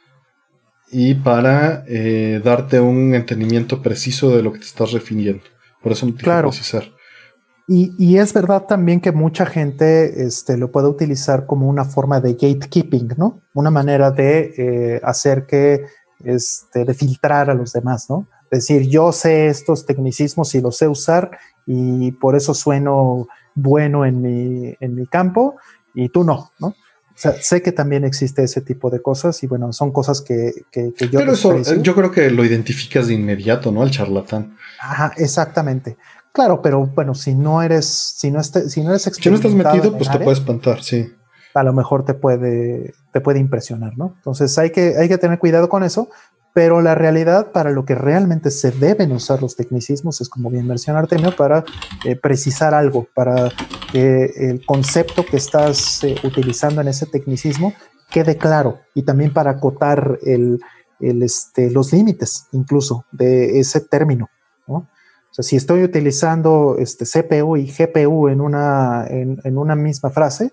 [0.92, 5.44] y para eh, darte un entendimiento preciso de lo que te estás refiriendo.
[5.82, 6.50] Por eso te claro.
[6.50, 6.84] precisar.
[7.68, 12.20] Y, y, es verdad también que mucha gente este, lo puede utilizar como una forma
[12.20, 13.40] de gatekeeping, ¿no?
[13.54, 15.86] Una manera de eh, hacer que,
[16.26, 18.28] este, de filtrar a los demás, ¿no?
[18.52, 21.32] Decir, yo sé estos tecnicismos y los sé usar
[21.66, 25.56] y por eso sueno bueno en mi, en mi campo
[25.94, 26.76] y tú no, ¿no?
[27.22, 30.92] Sea, sé que también existe ese tipo de cosas y bueno, son cosas que, que,
[30.92, 31.20] que yo...
[31.20, 33.84] Pero eso, yo creo que lo identificas de inmediato, ¿no?
[33.84, 34.58] El charlatán.
[34.80, 35.98] Ajá, exactamente.
[36.32, 39.54] Claro, pero bueno, si no eres, si no, este, si no eres Si no estás
[39.54, 41.14] metido, pues te puede espantar, sí.
[41.54, 44.16] A lo mejor te puede, te puede impresionar, ¿no?
[44.16, 46.10] Entonces hay que, hay que tener cuidado con eso,
[46.56, 50.66] pero la realidad para lo que realmente se deben usar los tecnicismos es, como bien
[50.66, 51.66] mencionó Artemio, para
[52.04, 53.52] eh, precisar algo, para
[53.92, 57.74] que el concepto que estás eh, utilizando en ese tecnicismo
[58.10, 60.20] quede claro y también para acotar
[61.00, 64.30] este, los límites incluso de ese término,
[64.68, 64.88] ¿no?
[65.32, 70.52] O sea, si estoy utilizando este CPU y GPU en una, en, una misma frase,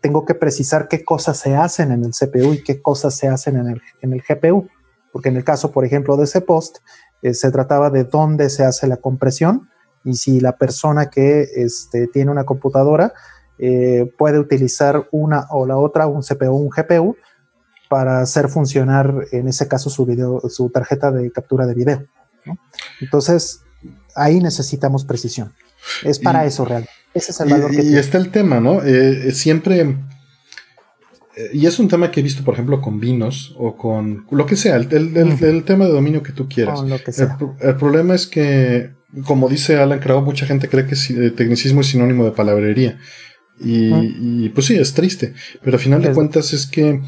[0.00, 3.56] tengo que precisar qué cosas se hacen en el CPU y qué cosas se hacen
[3.56, 4.68] en el, en el GPU.
[5.12, 6.78] Porque en el caso, por ejemplo, de ese post,
[7.22, 9.70] eh, se trataba de dónde se hace la compresión
[10.06, 13.12] y si la persona que este, tiene una computadora
[13.58, 17.16] eh, puede utilizar una o la otra, un CPU o un GPU,
[17.88, 22.06] para hacer funcionar, en ese caso, su, video, su tarjeta de captura de video.
[23.00, 23.62] Entonces,
[24.14, 25.52] ahí necesitamos precisión.
[26.04, 26.88] Es para eso real.
[27.14, 28.82] Ese es el valor y, que Y está el tema, ¿no?
[28.82, 29.96] Eh, siempre.
[31.36, 34.46] Eh, y es un tema que he visto, por ejemplo, con vinos o con lo
[34.46, 34.88] que sea, el,
[35.64, 36.80] tema de dominio que tú quieras.
[37.60, 41.88] El, problema es que, como dice Alan Crow, mucha gente cree que el tecnicismo es
[41.88, 42.98] sinónimo de palabrería.
[43.58, 45.32] Y, pues sí, es triste.
[45.62, 47.00] Pero a final de cuentas es que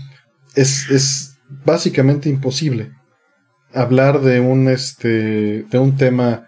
[0.54, 2.92] es, es básicamente imposible
[3.72, 6.46] hablar de un, este, de un tema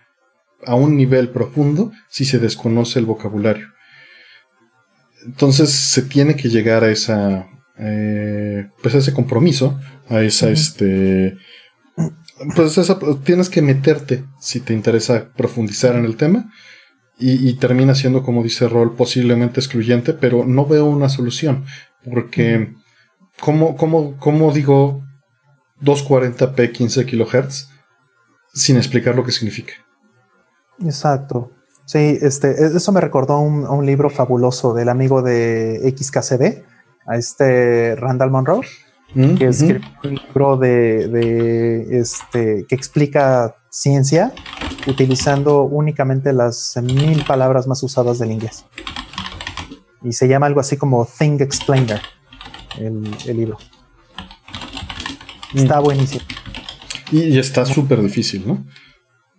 [0.65, 3.69] a un nivel profundo si se desconoce el vocabulario.
[5.25, 7.47] Entonces se tiene que llegar a esa,
[7.79, 11.37] eh, pues a ese compromiso, a esa, este,
[12.55, 12.79] pues
[13.25, 16.51] tienes que meterte si te interesa profundizar en el tema
[17.23, 21.67] y, termina siendo, como dice Rol, posiblemente excluyente, pero no veo una solución
[22.03, 22.73] porque,
[23.39, 25.03] ¿cómo, cómo, cómo digo
[25.83, 27.69] 240p 15 kHz
[28.55, 29.75] sin explicar lo que significa?
[30.83, 31.51] Exacto.
[31.85, 36.65] Sí, este, eso me recordó un, un libro fabuloso del amigo de XKCD,
[37.07, 38.67] a este Randall Monroe,
[39.15, 44.33] mm, que escribió un libro de, de, este, que explica ciencia
[44.87, 48.65] utilizando únicamente las mil palabras más usadas del inglés.
[50.03, 52.01] Y se llama algo así como Thing Explainer,
[52.79, 53.59] el, el libro.
[55.55, 55.85] Está mm.
[55.85, 56.25] buenísimo.
[57.13, 58.65] Y, está súper difícil, ¿no?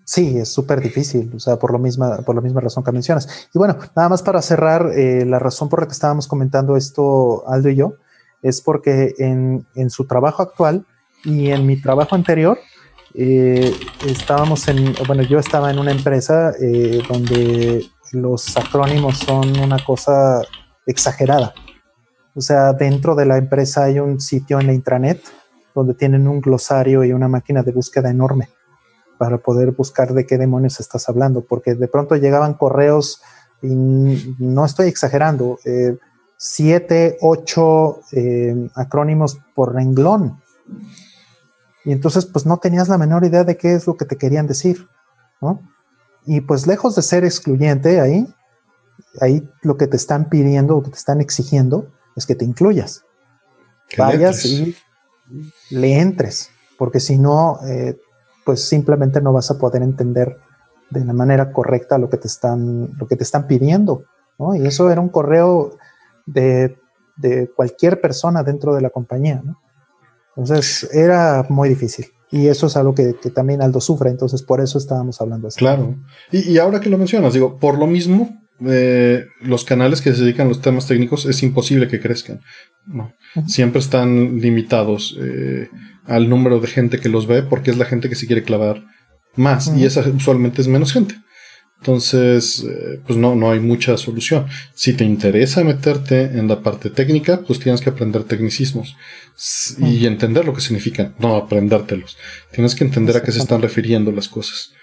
[0.04, 3.48] Sí, es súper difícil, o sea, por, lo misma, por la misma razón que mencionas.
[3.54, 7.48] Y bueno, nada más para cerrar, eh, la razón por la que estábamos comentando esto,
[7.48, 7.96] Aldo y yo,
[8.42, 10.86] es porque en, en su trabajo actual
[11.24, 12.58] y en mi trabajo anterior,
[13.14, 13.74] eh,
[14.08, 20.42] estábamos en, bueno, yo estaba en una empresa eh, donde los acrónimos son una cosa
[20.86, 21.54] exagerada.
[22.34, 25.22] O sea, dentro de la empresa hay un sitio en la intranet
[25.76, 28.50] donde tienen un glosario y una máquina de búsqueda enorme
[29.18, 33.22] para poder buscar de qué demonios estás hablando, porque de pronto llegaban correos
[33.62, 35.98] y no estoy exagerando, eh,
[36.44, 40.42] siete, ocho eh, acrónimos por renglón.
[41.86, 44.48] Y entonces pues no tenías la menor idea de qué es lo que te querían
[44.48, 44.88] decir,
[45.40, 45.62] ¿no?
[46.26, 48.28] Y pues lejos de ser excluyente ahí,
[49.20, 53.04] ahí lo que te están pidiendo, lo que te están exigiendo, es que te incluyas.
[53.96, 54.76] Vayas y
[55.70, 58.00] le entres, porque si no, eh,
[58.46, 60.38] pues simplemente no vas a poder entender
[60.90, 64.06] de la manera correcta lo que te están, lo que te están pidiendo.
[64.40, 64.56] ¿no?
[64.56, 65.78] Y eso era un correo
[66.34, 66.78] de,
[67.56, 69.42] cualquier persona dentro de la compañía.
[69.44, 69.62] ¿no?
[70.36, 72.08] Entonces era muy difícil.
[72.32, 75.60] Y eso es algo que, también Aldo sufre, entonces por eso estábamos hablando así.
[75.60, 75.96] Claro.
[76.32, 80.46] Y, ahora que lo mencionas, digo, por lo mismo, eh, los canales que se dedican
[80.46, 82.40] a los temas técnicos es imposible que crezcan.
[82.86, 83.14] No.
[83.48, 85.18] Siempre están limitados.
[85.20, 85.68] Eh,
[86.06, 88.84] al número de gente que los ve porque es la gente que se quiere clavar
[89.36, 91.16] más y esa usualmente es menos gente.
[91.82, 94.46] Entonces, eh, pues no, no hay mucha solución.
[94.76, 98.96] Si te interesa meterte en la parte técnica, pues tienes que aprender tecnicismos
[99.80, 102.18] y entender lo que significan, no aprendértelos.
[102.52, 104.74] Tienes que entender a qué se están refiriendo las cosas.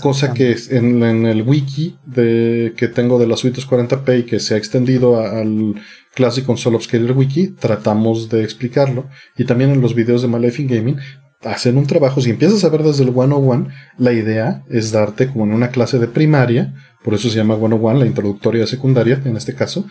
[0.00, 4.54] Cosa que en, el wiki de, que tengo de la suite 40p y que se
[4.54, 5.74] ha extendido al
[6.14, 9.08] Classic Console Upscaler Wiki, tratamos de explicarlo.
[9.36, 10.98] Y también en los videos de Maleficent Gaming
[11.44, 12.20] hacen un trabajo.
[12.20, 15.98] Si empiezas a ver desde el 101, la idea es darte como en una clase
[15.98, 19.86] de primaria, por eso se llama 101, la introductoria secundaria en este caso,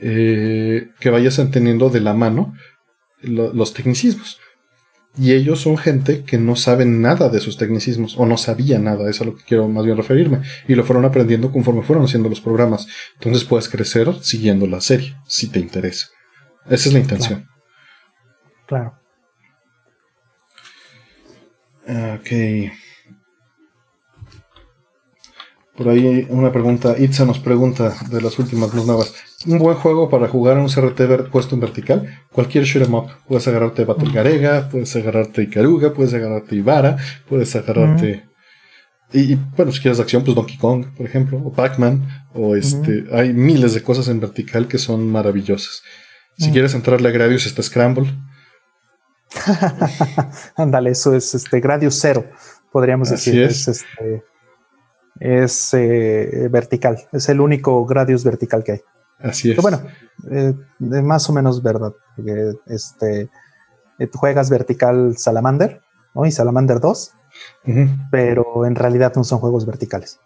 [0.00, 2.54] eh, que vayas entendiendo de la mano
[3.22, 4.38] los tecnicismos.
[5.16, 9.10] Y ellos son gente que no saben nada de sus tecnicismos, o no sabía nada,
[9.10, 10.42] es a lo que quiero más bien referirme.
[10.68, 12.86] Y lo fueron aprendiendo conforme fueron haciendo los programas.
[13.14, 16.06] Entonces puedes crecer siguiendo la serie, si te interesa.
[16.66, 17.48] Esa es la intención.
[18.68, 18.97] Claro.
[21.88, 22.70] Ok.
[25.74, 29.14] Por ahí una pregunta, Itza nos pregunta de las últimas más nuevas.
[29.46, 33.06] Un buen juego para jugar en un CRT puesto en vertical, cualquier shoot em up.
[33.26, 36.96] Puedes agarrarte Battle Garega, puedes agarrarte Ikaruga, puedes agarrarte Ibara,
[37.28, 38.24] puedes agarrarte...
[39.12, 43.04] y, bueno, si quieres acción, pues Donkey Kong, por ejemplo, o Pac-Man, o este...
[43.12, 45.82] Hay miles de cosas en vertical que son maravillosas.
[46.36, 48.12] Si quieres entrarle a Gradius, está Scramble.
[50.56, 52.24] Ándale, eso es este Gradius cero,
[52.72, 53.42] podríamos decir.
[53.42, 53.68] Es.
[53.68, 54.24] este,
[55.20, 58.80] es eh, vertical, es el único Gradius vertical que hay.
[59.18, 59.56] Así es.
[59.56, 59.82] Pero bueno,
[60.30, 63.28] eh, más o menos verdad, porque este,
[63.98, 65.82] eh, juegas vertical Salamander
[66.14, 66.24] ¿no?
[66.24, 67.12] y Salamander 2,
[68.10, 70.20] pero en realidad no son juegos verticales.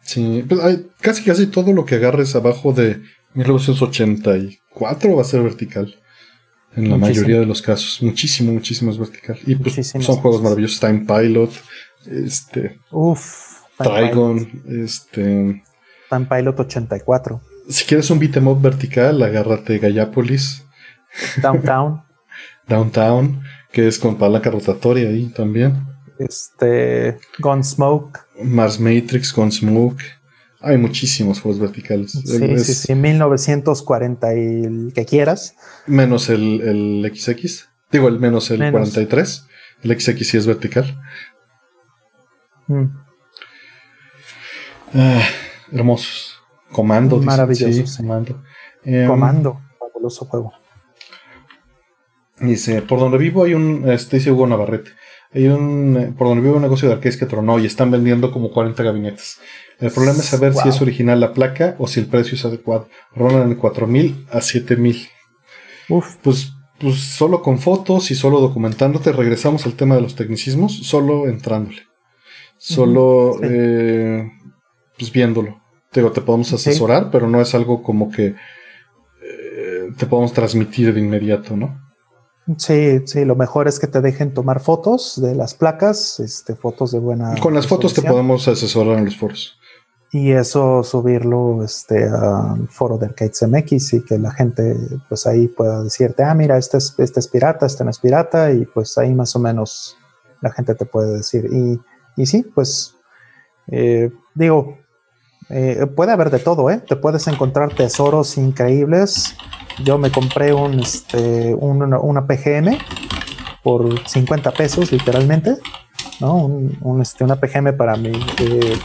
[0.00, 3.02] Sí, pues hay casi casi todo lo que agarres abajo de
[3.34, 5.94] 1984 va a ser vertical.
[6.76, 8.02] En la mayoría de los casos.
[8.02, 9.38] Muchísimo, muchísimo es vertical.
[9.46, 10.80] Y pues son juegos maravillosos.
[10.80, 11.50] Time Pilot,
[12.06, 12.78] este.
[12.90, 13.58] Uf.
[13.78, 15.62] Trigon, este.
[16.10, 17.40] Time Pilot 84.
[17.68, 20.64] Si quieres un beat'em up vertical, agárrate Gallapolis.
[21.42, 22.02] Downtown.
[22.68, 25.86] Downtown, que es con palanca rotatoria ahí también.
[26.18, 27.18] Este.
[27.38, 28.20] Gunsmoke.
[28.42, 30.17] Mars Matrix, Gunsmoke.
[30.60, 32.12] Hay muchísimos juegos verticales.
[32.12, 35.54] Sí, sí, sí, 1940 y el que quieras.
[35.86, 37.68] Menos el, el XX.
[37.92, 39.46] Digo, el menos el 43.
[39.82, 41.00] El XX sí es vertical.
[42.66, 42.84] Mm.
[44.94, 45.22] Ah,
[45.72, 46.40] hermosos.
[46.72, 47.18] Comando.
[47.18, 47.96] Maravilloso.
[47.96, 48.42] comando.
[48.84, 49.60] Em, comando.
[49.78, 50.52] Fabuloso juego.
[52.40, 54.92] Dice, por donde vivo hay un, este dice Hugo Navarrete,
[55.32, 58.30] hay un, eh, por donde vivo un negocio de arcades que tronó y están vendiendo
[58.30, 59.40] como 40 gabinetes.
[59.80, 62.88] El problema es saber si es original la placa o si el precio es adecuado.
[63.14, 65.08] Rolan de 4000 a 7000.
[65.88, 66.16] Uf.
[66.22, 71.28] Pues, pues solo con fotos y solo documentándote, regresamos al tema de los tecnicismos, solo
[71.28, 71.82] entrándole.
[72.56, 74.28] Solo, eh,
[74.98, 75.60] pues viéndolo.
[75.92, 78.34] Te, te podemos asesorar, pero no es algo como que
[79.22, 81.80] eh, te podemos transmitir de inmediato, ¿no?
[82.56, 86.90] Sí, sí, lo mejor es que te dejen tomar fotos de las placas, este, fotos
[86.90, 87.36] de buena.
[87.36, 89.58] Con las fotos te podemos asesorar en los foros
[90.10, 94.74] y eso subirlo este, al foro de Arcades MX y que la gente
[95.08, 98.52] pues ahí pueda decirte, ah, mira, este es, este es pirata, este no es pirata
[98.52, 99.96] y pues ahí más o menos
[100.40, 101.48] la gente te puede decir.
[101.52, 101.80] Y,
[102.16, 102.94] y sí, pues
[103.70, 104.78] eh, digo,
[105.50, 106.78] eh, puede haber de todo, ¿eh?
[106.78, 109.34] Te puedes encontrar tesoros increíbles.
[109.84, 112.78] Yo me compré un, este, una, PGM
[113.62, 115.56] por 50 pesos literalmente,
[116.20, 116.34] ¿no?
[116.36, 118.10] Un, este, una PGM para mi...
[118.40, 118.78] Eh,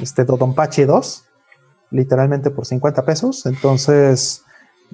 [0.00, 1.24] este Dodonpachi 2,
[1.90, 3.46] literalmente por 50 pesos.
[3.46, 4.44] Entonces,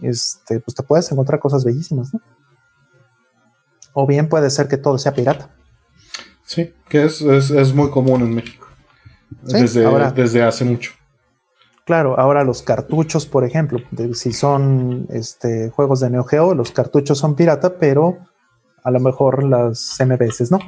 [0.02, 2.20] este, pues te puedes encontrar cosas bellísimas, ¿no?
[3.92, 5.50] O bien puede ser que todo sea pirata.
[6.44, 7.22] Sí, que es,
[7.74, 8.66] muy común en México.
[9.42, 10.92] desde, desde hace mucho.
[11.84, 13.78] Claro, ahora los cartuchos, por ejemplo,
[14.14, 18.18] si son este, juegos de Neo Geo, los cartuchos son pirata, pero
[18.82, 20.58] a lo mejor las MBS no.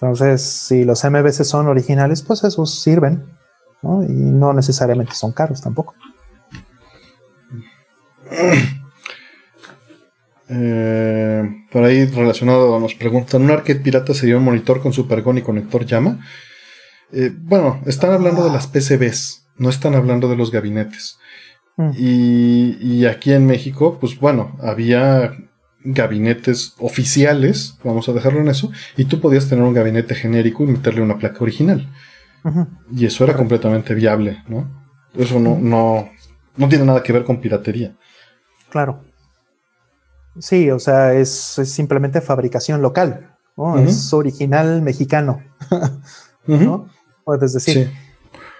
[0.00, 3.24] Entonces, si los MVC son originales, pues esos sirven,
[3.82, 4.02] ¿no?
[4.02, 5.94] Y no necesariamente son caros tampoco.
[10.48, 11.42] Eh,
[11.72, 15.84] por ahí relacionado nos preguntan, ¿un arcade pirata sería un monitor con supergon y conector
[15.84, 16.20] llama?
[17.12, 21.18] Eh, bueno, están hablando de las PCBs, no están hablando de los gabinetes.
[21.76, 21.90] Mm.
[21.96, 25.36] Y, y, aquí en México, pues bueno, había
[25.86, 30.68] gabinetes oficiales, vamos a dejarlo en eso, y tú podías tener un gabinete genérico y
[30.68, 31.88] meterle una placa original.
[32.92, 34.70] Y eso era completamente viable, ¿no?
[35.14, 36.08] Eso no, no,
[36.56, 37.96] no tiene nada que ver con piratería.
[38.70, 39.04] Claro.
[40.38, 43.34] Sí, o sea, es, simplemente fabricación local,
[43.78, 45.42] Es original mexicano,
[46.46, 46.88] ¿no?
[47.24, 47.90] Puedes decir.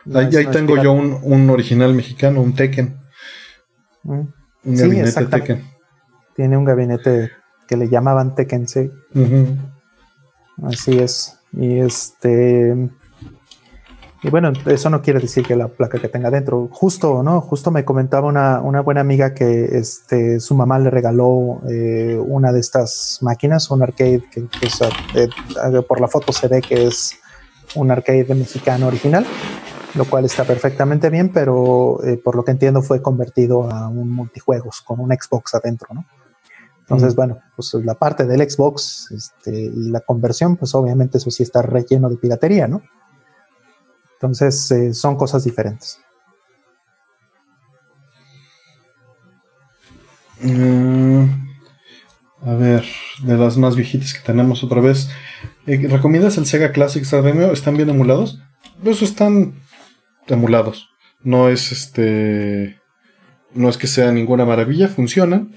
[0.05, 0.17] Sí.
[0.17, 2.99] ahí, tengo yo un, original mexicano, un Tekken.
[4.03, 4.33] Un
[4.65, 5.76] gabinete Tekken
[6.37, 7.33] tiene un gabinete
[7.67, 8.67] que le llamaban Tekken
[10.63, 11.39] Así es.
[11.53, 12.91] Y este.
[14.23, 16.69] Y bueno, eso no quiere decir que la placa que tenga dentro.
[16.73, 17.41] Justo, ¿no?
[17.41, 22.53] Justo me comentaba una, una buena amiga que este, su mamá le regaló eh, una
[22.53, 24.49] de estas máquinas, un arcade que,
[25.15, 27.17] eh, por la foto se ve que es
[27.75, 29.27] un arcade mexicano original,
[29.95, 34.11] lo cual está perfectamente bien, pero eh, por lo que entiendo fue convertido a un
[34.11, 36.05] multijuegos con un Xbox adentro, ¿no?
[36.89, 37.17] Entonces, mm.
[37.17, 41.61] bueno, pues la parte del Xbox este, y la conversión, pues obviamente eso sí está
[41.61, 42.83] relleno de piratería, ¿no?
[44.15, 45.99] Entonces, eh, son cosas diferentes.
[50.41, 51.25] Mm,
[52.43, 52.85] a ver,
[53.25, 55.09] de las más viejitas que tenemos otra vez.
[55.67, 58.41] Eh, ¿Recomiendas el Sega Classic Star ¿Están bien emulados?
[58.83, 59.55] Pues están
[60.29, 60.89] emulados.
[61.21, 62.81] No es este.
[63.55, 65.53] No es que sea ninguna maravilla, funcionan.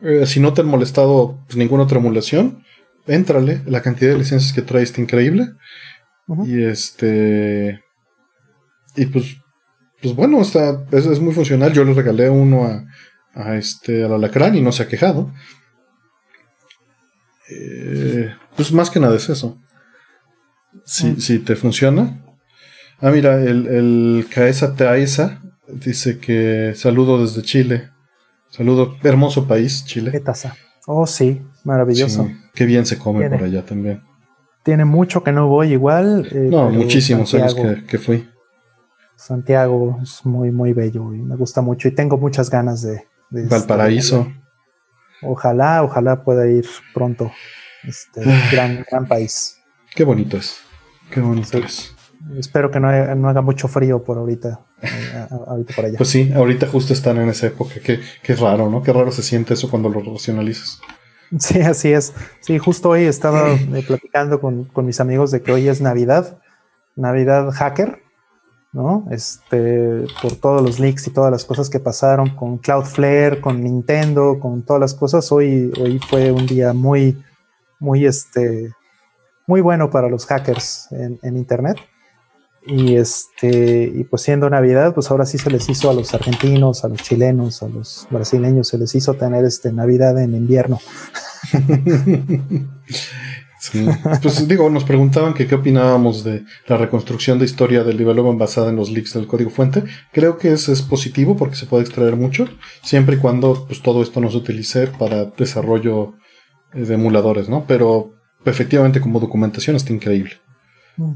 [0.00, 2.64] Eh, si no te han molestado pues, ninguna otra emulación,
[3.06, 3.62] éntrale.
[3.66, 5.48] La cantidad de licencias que trae está increíble.
[6.44, 7.82] Y este.
[8.96, 9.36] Y pues,
[10.02, 11.72] pues bueno, está, es, muy funcional.
[11.72, 12.84] Yo le regalé uno a,
[13.34, 15.32] a este, al alacrán y no se ha quejado.
[17.50, 19.58] Eh, pues más que nada es eso.
[20.84, 22.24] Si, si te funciona.
[23.00, 27.90] Ah, mira, el, el Caesa Taesa dice que saludo desde Chile.
[28.50, 30.10] Saludo, hermoso país, Chile.
[30.10, 30.56] ¿Qué taza?
[30.86, 32.28] Oh, sí, maravilloso.
[32.54, 34.02] qué bien se come por allá también.
[34.62, 36.28] Tiene mucho que no voy igual.
[36.32, 38.28] Eh, no, muchísimos años que, que fui.
[39.16, 43.04] Santiago es muy, muy bello y me gusta mucho y tengo muchas ganas de...
[43.30, 44.26] Valparaíso.
[45.22, 47.30] ojalá, ojalá pueda ir pronto.
[47.82, 49.60] Este gran, gran país.
[49.94, 50.58] Qué bonito es.
[51.10, 51.94] Qué bonito es.
[52.36, 54.60] Espero que no, haga mucho frío por ahorita,
[55.46, 55.96] ahorita por allá.
[55.96, 57.74] Pues sí, ahorita justo están en esa época.
[57.82, 58.82] Qué, qué raro, ¿no?
[58.82, 60.80] Qué raro se siente eso cuando lo racionalizas.
[61.38, 62.14] Sí, así es.
[62.40, 66.38] Sí, justo hoy estaba eh, platicando con, con mis amigos de que hoy es Navidad,
[66.96, 68.00] Navidad hacker
[68.72, 69.06] ¿no?
[69.10, 74.38] Este, por todos los leaks y todas las cosas que pasaron con Cloudflare, con Nintendo,
[74.40, 75.30] con todas las cosas.
[75.32, 77.22] Hoy, hoy fue un día muy,
[77.78, 78.72] muy, este,
[79.46, 81.78] muy bueno para los hackers en, Internet.
[82.70, 86.84] Y este, y pues siendo Navidad, pues ahora sí se les hizo a los argentinos,
[86.84, 90.78] a los chilenos, a los brasileños, se les hizo tener este Navidad en invierno.
[94.22, 98.70] Pues digo, nos preguntaban que qué opinábamos de la reconstrucción de historia del development basada
[98.70, 99.82] en los leaks del código fuente.
[100.12, 102.48] Creo que es, es positivo porque se puede extraer mucho,
[102.82, 106.14] siempre y cuando pues, todo esto no se utilice para desarrollo
[106.72, 107.64] eh, de emuladores, ¿no?
[107.66, 108.14] Pero
[108.44, 110.34] efectivamente como documentación está increíble.
[110.96, 111.14] Mm.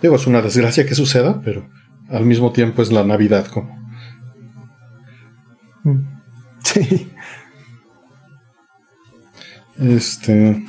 [0.00, 1.68] Digo, es una desgracia que suceda, pero
[2.08, 3.74] al mismo tiempo es la Navidad como.
[5.84, 6.16] Mm.
[6.62, 7.08] Sí.
[9.78, 10.64] Este.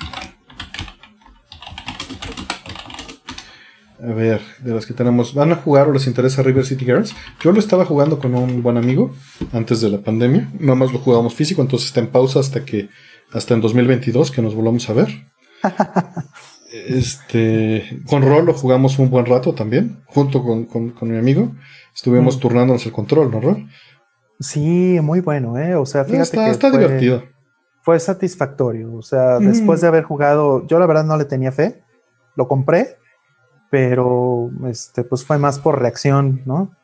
[4.02, 5.34] A ver, de las que tenemos.
[5.34, 7.16] ¿Van a jugar o les interesa River City Girls?
[7.42, 9.14] Yo lo estaba jugando con un buen amigo
[9.54, 10.50] antes de la pandemia.
[10.60, 12.90] Nada más lo jugábamos físico, entonces está en pausa hasta que.
[13.32, 15.08] hasta en 2022 que nos volvamos a ver.
[16.88, 18.02] este.
[18.08, 21.52] Con Rol lo jugamos un buen rato también, junto con, mi amigo.
[21.96, 22.40] Estuvimos mm.
[22.40, 23.68] turnándonos el control, ¿no, Rol?
[24.40, 25.76] Sí, muy bueno, ¿eh?
[25.76, 26.52] O sea, fíjate está, que.
[26.52, 27.24] Está divertido
[27.88, 28.94] fue satisfactorio.
[28.96, 31.82] O sea, después de haber jugado, yo la verdad no le tenía fe,
[32.36, 32.98] lo compré,
[33.72, 36.76] pero este, pues fue más por reacción, ¿no?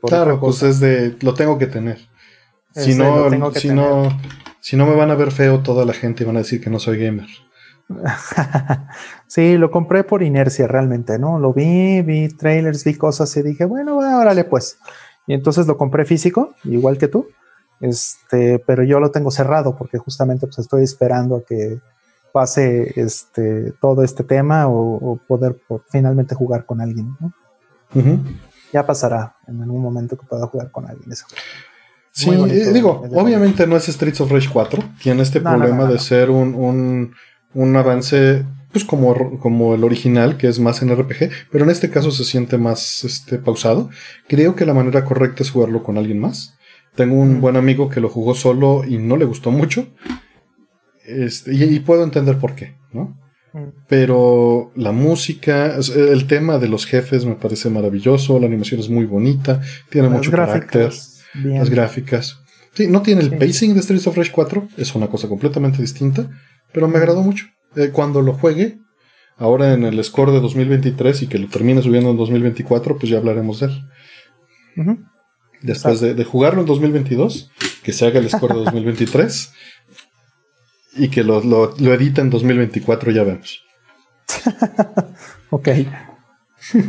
[0.00, 1.98] claro, pues es de, lo tengo que tener.
[2.72, 4.08] Si no, si no,
[4.60, 6.70] si no me van a ver feo toda la gente y van a decir que
[6.70, 7.28] no soy gamer.
[9.26, 11.38] sí, lo compré por inercia realmente, ¿no?
[11.38, 14.78] Lo vi, vi trailers, vi cosas y dije, bueno, órale pues.
[15.26, 17.28] Y entonces lo compré físico, igual que tú.
[17.80, 21.80] Este, pero yo lo tengo cerrado porque justamente pues estoy esperando a que
[22.32, 25.56] pase este, todo este tema o, poder
[25.90, 27.16] finalmente jugar con alguien.
[28.72, 31.10] Ya pasará en algún momento que pueda jugar con alguien.
[31.10, 31.26] Eso.
[32.12, 36.28] Sí, eh, digo, obviamente no es Streets of Rage 4, tiene este problema de ser
[36.28, 37.14] un, un,
[37.76, 42.10] avance pues como, como el original, que es más en RPG, pero en este caso
[42.10, 43.90] se siente más este, pausado.
[44.28, 46.56] Creo que la manera correcta es jugarlo con alguien más.
[46.94, 49.88] Tengo un buen amigo que lo jugó solo y no le gustó mucho.
[51.04, 53.18] Este, y, puedo entender por qué, ¿no?
[53.88, 59.06] Pero la música, el tema de los jefes me parece maravilloso, la animación es muy
[59.06, 60.92] bonita, tiene mucho carácter,
[61.34, 62.38] las gráficas.
[62.74, 66.30] Sí, no tiene el pacing de Streets of Rage 4, es una cosa completamente distinta,
[66.72, 67.46] pero me agradó mucho.
[67.76, 68.78] Eh, cuando lo juegue,
[69.36, 73.18] ahora en el score de 2023 y que lo termine subiendo en 2024, pues ya
[73.18, 73.90] hablaremos de él
[75.62, 77.50] después de, jugarlo en 2022,
[77.82, 79.52] que se haga el score de 2023
[80.96, 83.62] y que lo, lo, edita en 2024, ya vemos.
[85.50, 85.68] ok.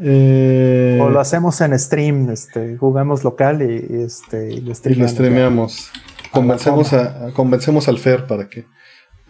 [0.00, 5.90] Eh, o lo hacemos en stream, este, jugamos local y, este, y lo, streameamos.
[6.30, 8.66] Convencemos, a, convencemos al Fer para que,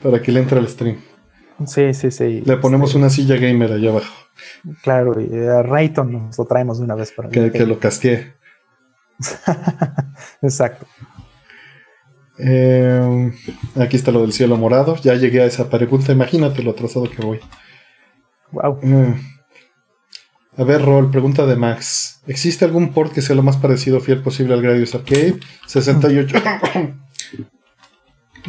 [0.02, 0.98] para que le entre al stream.
[1.66, 2.42] Sí, sí, sí.
[2.44, 4.14] Le ponemos una silla gamer allá abajo.
[4.82, 8.34] Claro, y a Rayton nos lo traemos de una vez para que, que lo castee.
[10.42, 10.86] Exacto.
[12.38, 13.32] Eh,
[13.76, 14.96] aquí está lo del cielo morado.
[14.96, 16.12] Ya llegué a esa pregunta.
[16.12, 17.40] Imagínate lo atrasado que voy.
[18.52, 18.78] Wow.
[18.82, 19.14] Eh,
[20.58, 22.20] a ver, Rol, pregunta de Max.
[22.26, 25.38] ¿Existe algún port que sea lo más parecido fiel posible al Gradius Arcade?
[25.68, 26.36] 68.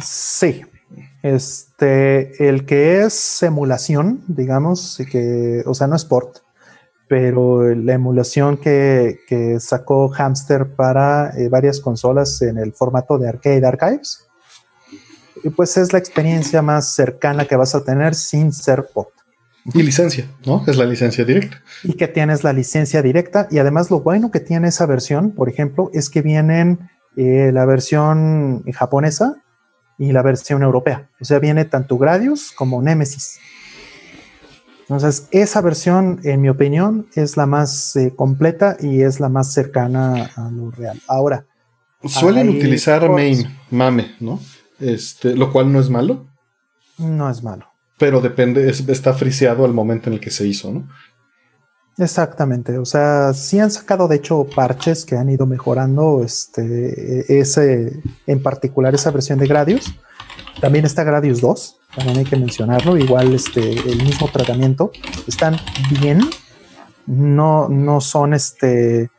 [0.02, 0.62] sí.
[1.22, 6.38] Este, el que es emulación, digamos, que, o sea, no es port,
[7.06, 9.18] pero la emulación que,
[9.60, 14.26] sacó Hamster para eh, varias consolas en el formato de Arcade Archives,
[15.54, 19.19] pues es la experiencia más cercana que vas a tener sin ser port.
[19.64, 20.64] Y licencia, ¿no?
[20.66, 21.62] Es la licencia directa.
[21.84, 23.46] Y que tienes la licencia directa.
[23.50, 27.66] Y además lo bueno que tiene esa versión, por ejemplo, es que vienen eh, la
[27.66, 29.36] versión japonesa
[29.98, 31.10] y la versión europea.
[31.20, 33.38] O sea, viene tanto Gradius como Nemesis.
[34.82, 39.52] Entonces, esa versión, en mi opinión, es la más eh, completa y es la más
[39.52, 41.00] cercana a lo real.
[41.06, 41.44] Ahora.
[42.02, 44.40] Suelen utilizar main, mame, ¿no?
[44.80, 46.26] Este, lo cual no es malo.
[46.96, 47.69] No es malo
[48.00, 50.88] pero depende, está friseado al momento en el que se hizo, ¿no?
[51.98, 58.02] Exactamente, o sea, sí han sacado de hecho parches que han ido mejorando este, ese,
[58.26, 59.94] en particular esa versión de Gradius.
[60.62, 64.92] También está Gradius 2, también hay que mencionarlo, igual este, el mismo tratamiento.
[65.28, 65.56] Están
[66.00, 66.22] bien,
[67.06, 69.10] no, no son este,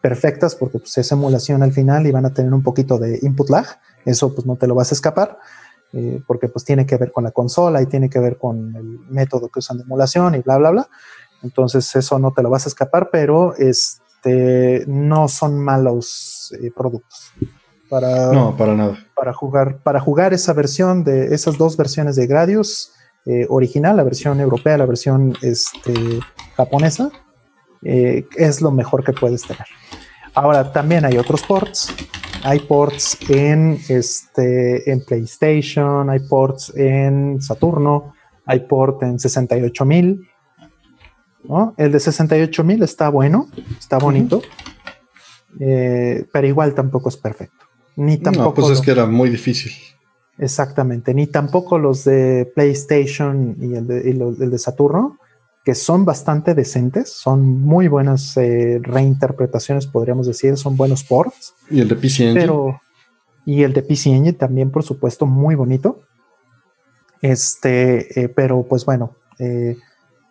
[0.00, 3.50] perfectas porque pues, es emulación al final y van a tener un poquito de input
[3.50, 3.66] lag,
[4.04, 5.36] eso pues no te lo vas a escapar,
[5.92, 9.00] eh, porque pues tiene que ver con la consola y tiene que ver con el
[9.10, 10.88] método que usan de emulación y bla, bla, bla.
[11.42, 17.32] Entonces eso no te lo vas a escapar, pero este, no son malos eh, productos.
[17.88, 18.98] Para, no, para nada.
[19.16, 22.92] Para jugar, para jugar esa versión de esas dos versiones de Gradius
[23.26, 26.20] eh, original, la versión europea, la versión este,
[26.56, 27.10] japonesa,
[27.82, 29.66] es lo mejor que puedes tener.
[30.34, 31.92] Ahora también hay otros ports
[32.42, 38.14] hay ports en, este, en PlayStation, hay ports en Saturno,
[38.46, 40.28] hay port en 68000.
[41.44, 41.74] ¿no?
[41.76, 44.42] El de 68000 está bueno, está bonito,
[45.58, 47.66] eh, pero igual tampoco es perfecto.
[47.96, 48.48] Ni tampoco.
[48.48, 49.72] No, pues es que era muy difícil.
[50.38, 55.18] Exactamente, ni tampoco los de PlayStation y el de, el de Saturno
[55.64, 61.54] que son bastante decentes, son muy buenas eh, reinterpretaciones, podríamos decir, son buenos ports.
[61.68, 62.40] Y el de PC Engine.
[62.40, 62.80] Pero,
[63.44, 66.00] y el de PC Engine también, por supuesto, muy bonito.
[67.20, 69.76] Este, eh, pero pues bueno, eh,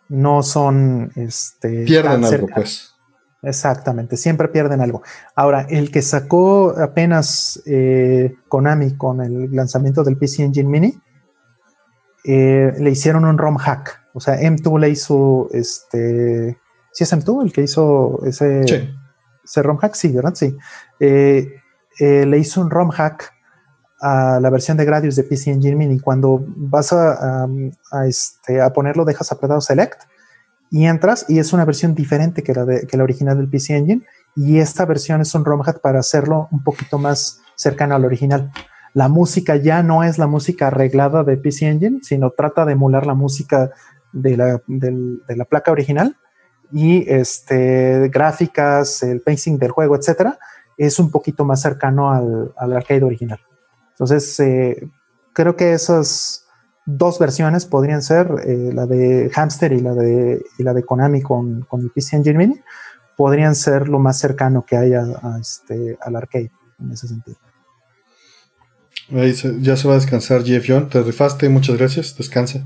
[0.08, 1.12] no son.
[1.16, 2.96] Este, pierden algo, pues.
[3.44, 5.04] Exactamente, siempre pierden algo.
[5.36, 7.62] Ahora, el que sacó apenas
[8.50, 11.00] Konami con el lanzamiento del PC Engine Mini,
[12.26, 16.58] le hicieron un ROM hack o sea, M2 le hizo este.
[16.92, 18.62] ¿Sí es M2 el que hizo ese,
[19.44, 19.94] ese ROM hack?
[19.96, 20.34] Sí, ¿verdad?
[20.36, 20.58] Sí.
[21.00, 21.54] Eh,
[22.00, 23.32] eh, le hizo un ROM hack
[24.02, 26.00] a la versión de Gradius de PC Engine Mini.
[26.00, 27.48] Cuando vas a,
[28.08, 30.04] este, a ponerlo, dejas apretado Select
[30.72, 33.76] y entras, y es una versión diferente que la, de, que la original del PC
[33.76, 34.06] Engine.
[34.36, 38.52] Y esta versión es un ROM hack para hacerlo un poquito más cercano al original
[38.94, 43.06] la música ya no es la música arreglada de PC Engine, sino trata de emular
[43.06, 43.72] la música
[44.12, 46.18] de la, de la placa original
[46.72, 50.40] y este, gráficas, el pacing del juego, etcétera,
[50.78, 53.40] es un poquito más cercano al, arcade original.
[53.92, 54.88] Entonces, eh,
[55.34, 56.46] creo que esas
[56.86, 61.22] dos versiones podrían ser eh, la de Hamster y la de, y la de Konami
[61.22, 62.62] con, con, el PC Engine Mini,
[63.18, 65.04] podrían ser lo más cercano que haya
[65.40, 67.38] este, al arcade en ese sentido.
[69.10, 72.66] ya se va a descansar Jeff John, te rifaste, muchas gracias, descansa.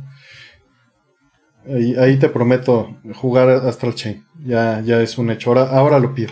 [1.66, 4.26] Ahí, te prometo jugar Astral Chain.
[4.46, 5.58] Ya, ya es un hecho.
[5.58, 6.32] Ahora, lo pido.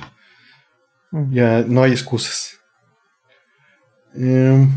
[1.30, 2.60] Ya no hay excusas.
[4.14, 4.70] Em,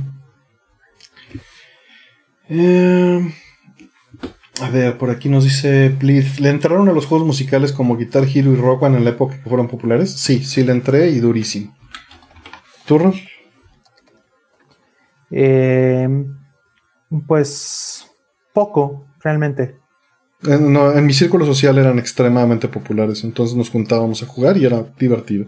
[2.48, 3.32] em,
[4.60, 8.24] a ver, por aquí nos dice Please, ¿le entraron a los juegos musicales como Guitar
[8.24, 10.12] Hero y Rock en la época que fueron populares?
[10.12, 11.76] Sí, sí le entré y durísimo.
[12.86, 13.12] ¿Turro?
[15.30, 16.36] Em,
[17.26, 18.08] pues
[18.52, 19.83] poco, realmente.
[20.46, 25.46] En, mi círculo social eran extremadamente populares, entonces nos juntábamos a jugar y era divertido.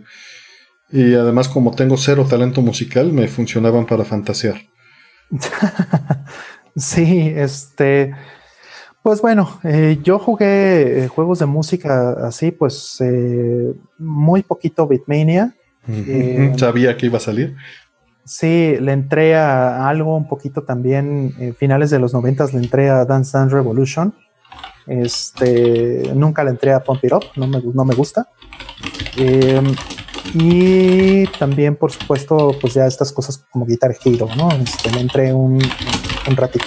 [0.91, 4.57] Y además, como tengo cero talento musical, me funcionaban para fantasear.
[6.77, 8.15] sí, este.
[9.03, 15.55] Pues bueno, eh, yo jugué eh, juegos de música así, pues eh, muy poquito Bitmania.
[16.57, 17.55] Sabía que iba a salir.
[18.25, 23.05] Sí, le entré a algo un poquito también, finales de los noventas le entré a
[23.05, 24.13] Dance Dance Revolution.
[24.87, 28.29] Este, nunca le entré a Pump It Up, no me, no me gusta.
[30.35, 34.51] y también, por supuesto, pues ya estas cosas como Guitar Hero, ¿no?
[34.53, 35.59] Este, le entré un,
[36.29, 36.67] un ratito.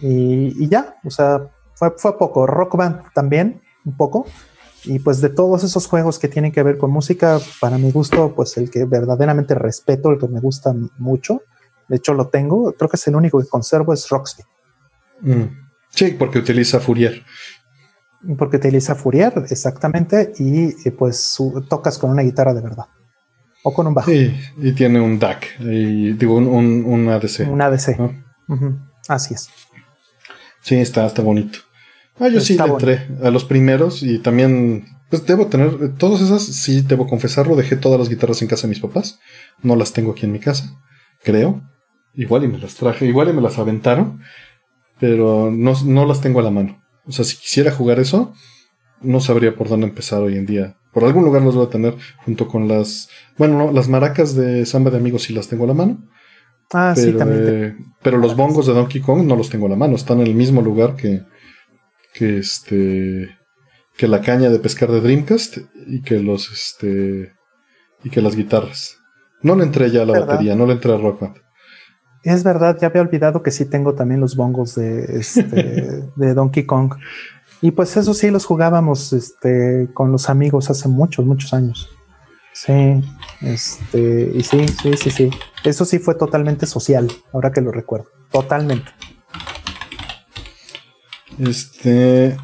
[0.00, 2.46] Y, ya, o sea, fue, fue poco.
[2.46, 4.26] Rock Band también, un poco.
[4.84, 8.34] Y pues de todos esos juegos que tienen que ver con música, para mi gusto,
[8.34, 11.42] pues el que verdaderamente respeto, el que me gusta mucho,
[11.88, 14.48] de hecho lo tengo, creo que es el único que conservo, es Rocksteady.
[15.22, 15.65] Mm.
[15.96, 17.24] Sí, porque utiliza Fourier.
[18.38, 22.86] Porque utiliza Fourier, exactamente, y, pues tocas con una guitarra de verdad.
[23.64, 24.10] O con un bajo.
[24.10, 27.48] Sí, y tiene un DAC, y, digo, un, un, ADC.
[27.50, 27.98] Un ADC.
[29.08, 29.48] Así es.
[30.60, 31.60] Sí, está, está bonito.
[32.18, 36.42] Ah, yo sí le entré a los primeros y también, pues debo tener, todas esas,
[36.42, 39.18] sí, debo confesarlo, dejé todas las guitarras en casa de mis papás.
[39.62, 40.78] No las tengo aquí en mi casa,
[41.22, 41.62] creo.
[42.14, 44.20] Igual y me las traje, igual y me las aventaron,
[44.98, 46.82] pero no, no las tengo a la mano.
[47.06, 48.32] O sea, si quisiera jugar eso,
[49.00, 50.76] no sabría por dónde empezar hoy en día.
[50.92, 51.94] Por algún lugar las voy a tener
[52.24, 55.68] junto con las, bueno, no, las maracas de samba de amigos sí las tengo a
[55.68, 56.02] la mano.
[56.72, 57.94] Ah, pero, sí, también.
[58.02, 60.34] pero los bongos de Donkey Kong no los tengo a la mano, están en el
[60.34, 61.22] mismo lugar que,
[62.12, 63.28] que este
[63.96, 67.32] que la caña de pescar de Dreamcast y que los este
[68.02, 68.98] y que las guitarras.
[69.42, 71.36] No le entré ya a la batería, no le entré a Rock Band.
[72.26, 76.66] Es verdad, ya había olvidado que sí tengo también los bongos de, este, de Donkey
[76.66, 76.94] Kong.
[77.62, 81.88] Y pues eso sí los jugábamos este, con los amigos hace muchos, muchos años.
[82.52, 83.00] Sí,
[83.42, 85.30] este, y sí, sí, sí, sí.
[85.62, 88.08] Eso sí fue totalmente social, ahora que lo recuerdo.
[88.32, 88.90] Totalmente.
[91.38, 92.36] Este.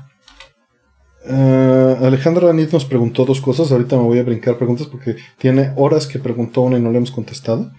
[1.25, 3.73] Uh, Alejandra Anit nos preguntó dos cosas.
[3.73, 6.99] Ahorita me voy a brincar preguntas porque tiene horas que preguntó una y no le
[6.99, 7.73] hemos contestado.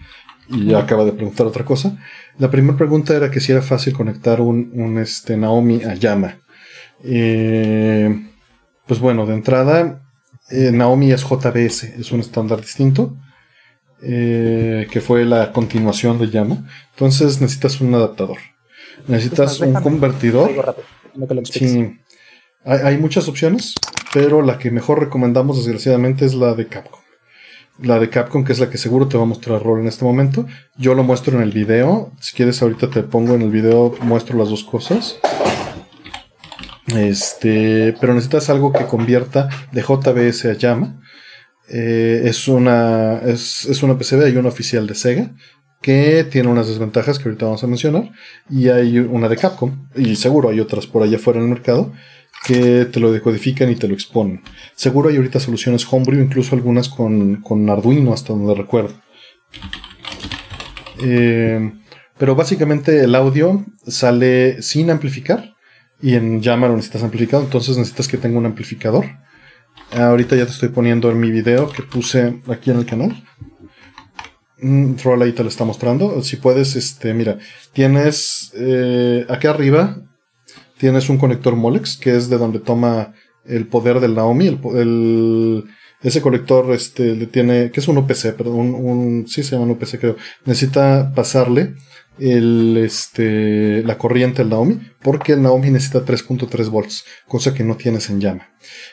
[0.48, 1.96] Y ya acaba de preguntar otra cosa.
[2.38, 6.38] La primera pregunta era que si era fácil conectar un, un este, Naomi a Yama.
[7.02, 8.14] Eh,
[8.86, 10.02] pues bueno, de entrada,
[10.50, 13.16] eh, Naomi es JBS, es un estándar distinto,
[14.02, 16.66] eh, que fue la continuación de Llama.
[16.90, 18.38] Entonces necesitas un adaptador.
[19.08, 20.76] Necesitas un convertidor.
[21.44, 21.98] Sí,
[22.64, 23.74] hay, muchas opciones,
[24.12, 27.00] pero la que mejor recomendamos desgraciadamente es la de Capcom.
[27.78, 30.04] La de Capcom, que es la que seguro te va a mostrar rol en este
[30.04, 30.46] momento.
[30.76, 32.12] Yo lo muestro en el video.
[32.20, 35.18] Si quieres, ahorita te pongo en el video, muestro las dos cosas.
[36.86, 41.00] Este, pero necesitas algo que convierta de JBS a llama.
[41.68, 45.30] Eh, es, una, es, es una PCB, hay una oficial de Sega
[45.84, 48.10] que tiene unas desventajas que ahorita vamos a mencionar.
[48.48, 51.92] Y hay una de Capcom, y seguro hay otras por allá afuera en el mercado,
[52.44, 54.42] que te lo decodifican y te lo exponen.
[54.76, 58.94] Seguro hay ahorita soluciones homebrew, incluso algunas con, con Arduino, hasta donde recuerdo.
[61.02, 61.72] Eh,
[62.18, 65.54] pero básicamente el audio sale sin amplificar
[66.00, 69.06] y en Llama lo necesitas amplificado, entonces necesitas que tenga un amplificador.
[69.90, 73.24] Ahorita ya te estoy poniendo en mi video que puse aquí en el canal.
[74.58, 76.22] Mm, Troll ahí te lo está mostrando.
[76.22, 77.38] Si puedes, este, mira,
[77.72, 79.96] tienes eh, aquí arriba
[80.78, 83.12] tienes un conector Molex, que es de donde toma
[83.44, 84.58] el poder del Naomi.
[84.74, 85.64] El,
[86.02, 89.64] ese conector este, le tiene, que es un OPC, perdón, un, un, sí se llama
[89.64, 90.16] un OPC creo.
[90.44, 91.74] Necesita pasarle
[92.18, 98.08] este, la corriente del Naomi, porque el Naomi necesita 3.3 volts, cosa que no tienes
[98.10, 98.50] en llama.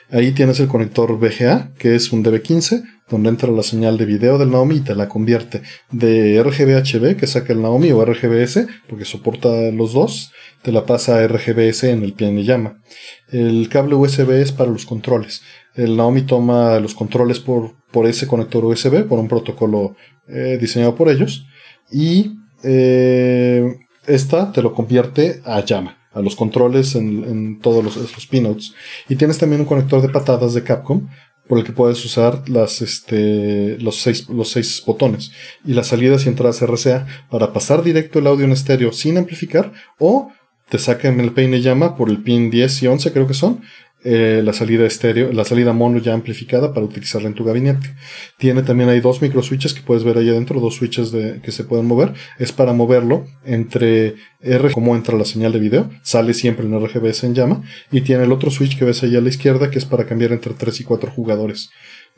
[0.10, 4.38] Ahí tienes el conector VGA, que es un DB15, donde entra la señal de video
[4.38, 9.06] del Naomi y te la convierte de RGB-HB, que saca el Naomi, o RGBS, porque
[9.06, 12.82] soporta los dos, te la pasa a RGBS en el pie de llama.
[13.30, 15.42] El cable USB es para los controles.
[15.76, 19.96] El Naomi toma los controles por, por ese conector USB, por un protocolo
[20.28, 21.46] eh, diseñado por ellos,
[21.92, 28.74] y eh, esta te lo convierte a llama, a los controles en, todos los, pinouts.
[29.10, 31.08] Y tienes también un conector de patadas de Capcom
[31.48, 35.32] por el que puedes usar las, este, los, seis, los seis botones
[35.66, 39.72] y las salidas y entradas RCA para pasar directo el audio en estéreo sin amplificar
[40.00, 40.32] o
[40.70, 43.62] te sacan el peine llama por el pin 10 y 11 creo que son
[44.04, 47.94] eh, la salida estéreo, la salida mono ya amplificada para utilizarla en tu gabinete.
[48.38, 51.52] Tiene también hay dos micro switches que puedes ver ahí adentro, dos switches de, que
[51.52, 52.14] se pueden mover.
[52.40, 57.26] Es para moverlo entre R, como entra la señal de video, sale siempre en RGBS
[57.26, 57.62] en llama.
[57.92, 60.32] Y tiene el otro switch que ves ahí a la izquierda que es para cambiar
[60.32, 61.70] entre 3 y 4 jugadores.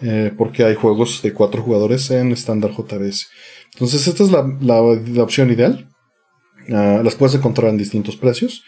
[0.02, 3.28] Eh, porque hay juegos de 4 jugadores en estándar JBS.
[3.74, 5.90] Entonces esta es la, la, opción ideal.
[6.70, 8.64] Ah, las puedes encontrar en distintos precios.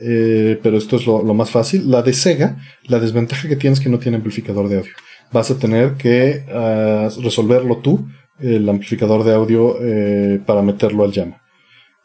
[0.00, 1.90] Eh, pero esto es lo, más fácil.
[1.90, 4.92] La de Sega, la desventaja que tienes es que no tiene amplificador de audio.
[5.32, 8.08] Vas a tener que ah, resolverlo tú,
[8.40, 11.40] el amplificador de audio, eh, para meterlo al llama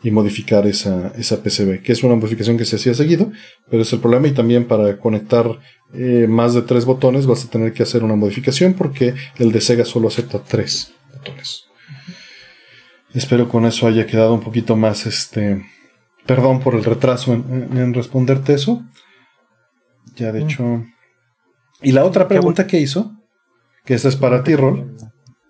[0.02, 3.32] y modificar esa, esa PCB, que es una modificación que se hacía seguido,
[3.70, 5.60] pero es el problema y también para conectar
[5.94, 9.60] eh, más de tres botones vas a tener que hacer una modificación porque el de
[9.60, 11.66] Sega solo acepta tres botones.
[13.14, 15.66] Espero con eso haya quedado un poquito más este.
[16.30, 18.84] Perdón por el retraso en, responderte eso.
[20.16, 20.44] Ya de mm.
[20.44, 20.84] hecho.
[21.82, 23.14] Y la otra pregunta que hizo,
[23.84, 24.96] que esta es para ti, Rol.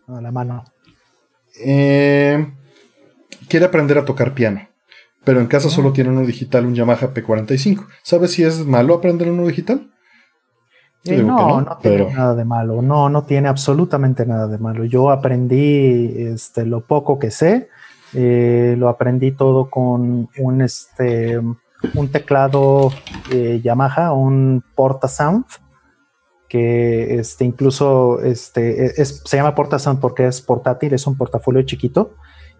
[0.08, 0.64] A la mano.
[1.62, 2.50] Eh,
[3.50, 4.70] quiere aprender a tocar piano,
[5.26, 5.72] pero en casa ah.
[5.72, 7.86] solo tiene uno digital, un Yamaha P45.
[8.02, 9.92] ¿Sabes si es malo aprender uno digital?
[11.04, 12.82] Eh, no, no, tiene nada de malo.
[12.82, 14.86] No, no tiene absolutamente nada de malo.
[14.86, 17.68] Yo aprendí este, lo poco que sé.
[18.14, 22.92] Eh, lo aprendí todo con un, este, un teclado
[23.32, 25.46] eh, Yamaha, un Porta Sound,
[26.48, 32.16] que este, incluso este, se llama Porta Sound porque es portátil, es un portafolio chiquito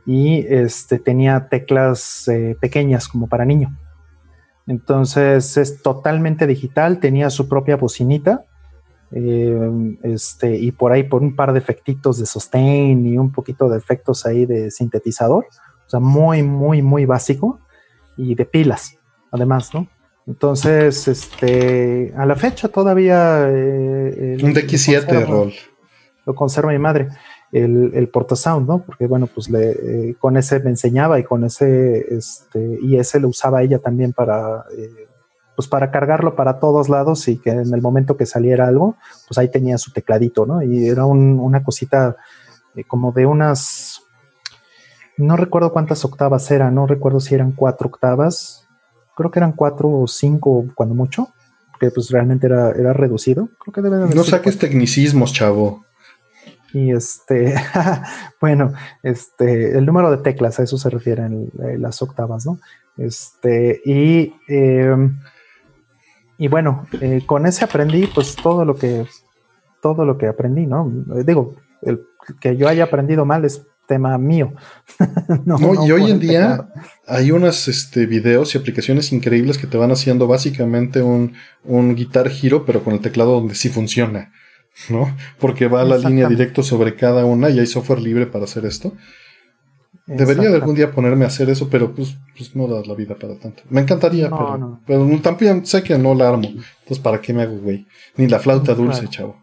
[0.06, 2.30] y este, tenía teclas
[2.60, 3.76] pequeñas como para niño.
[4.70, 8.46] Entonces es totalmente digital, tenía su propia bocinita.
[9.12, 13.70] Eh, este, y por ahí por un par de efectitos de sustain y un poquito
[13.70, 15.46] de efectos ahí de sintetizador.
[15.86, 17.60] O sea, muy, muy, muy básico.
[18.18, 18.98] Y de pilas,
[19.32, 19.88] además, ¿no?
[20.28, 23.48] Entonces, este, a la fecha todavía...
[23.50, 25.54] Eh, un DX7 rol.
[26.26, 27.08] Lo conserva mi madre
[27.52, 28.84] el, el portasound, ¿no?
[28.84, 33.20] Porque bueno, pues le, eh, con ese me enseñaba y con ese, este, y ese
[33.20, 35.08] lo usaba ella también para, eh,
[35.60, 38.96] pues para cargarlo para todos lados y que en el momento que saliera algo,
[39.28, 40.64] pues ahí tenía su tecladito, ¿no?
[40.64, 42.16] Y era una cosita
[42.76, 44.04] eh, como de unas,
[45.18, 48.70] no recuerdo cuántas octavas eran, no recuerdo si eran cuatro octavas,
[49.18, 51.34] creo que eran cuatro o cinco cuando mucho,
[51.78, 53.50] que pues realmente era, era reducido.
[53.60, 55.84] Creo que debe No saques tecnicismos, chavo.
[56.72, 57.54] Y este,
[58.40, 58.72] bueno,
[59.04, 62.60] este, el número de teclas, a eso se refieren las octavas, ¿no?
[62.96, 65.20] Este, y, em,
[66.40, 69.06] y bueno, eh, con ese aprendí pues todo lo que,
[69.82, 70.90] todo lo que aprendí, ¿no?
[71.26, 72.02] Digo, el,
[72.40, 74.54] que yo haya aprendido mal es tema mío.
[75.46, 76.70] no, y hoy en día
[77.06, 81.34] hay unos este, videos y aplicaciones increíbles que te van haciendo básicamente un,
[81.66, 84.32] un Guitar Hero, pero con el teclado donde sí funciona.
[84.88, 85.14] ¿no?
[85.40, 88.66] Porque va a la línea directo sobre cada una y hay software libre para hacer
[88.66, 88.94] esto.
[90.10, 93.16] Debería de algún día ponerme a hacer eso, pero pues, pues no da la vida
[93.16, 93.62] para tanto.
[93.70, 94.30] Me encantaría,
[94.86, 96.48] pero, también sé que no la armo.
[96.48, 97.86] Entonces, ¿para qué me hago, güey?
[98.18, 99.38] Ni la flauta dulce, chavo.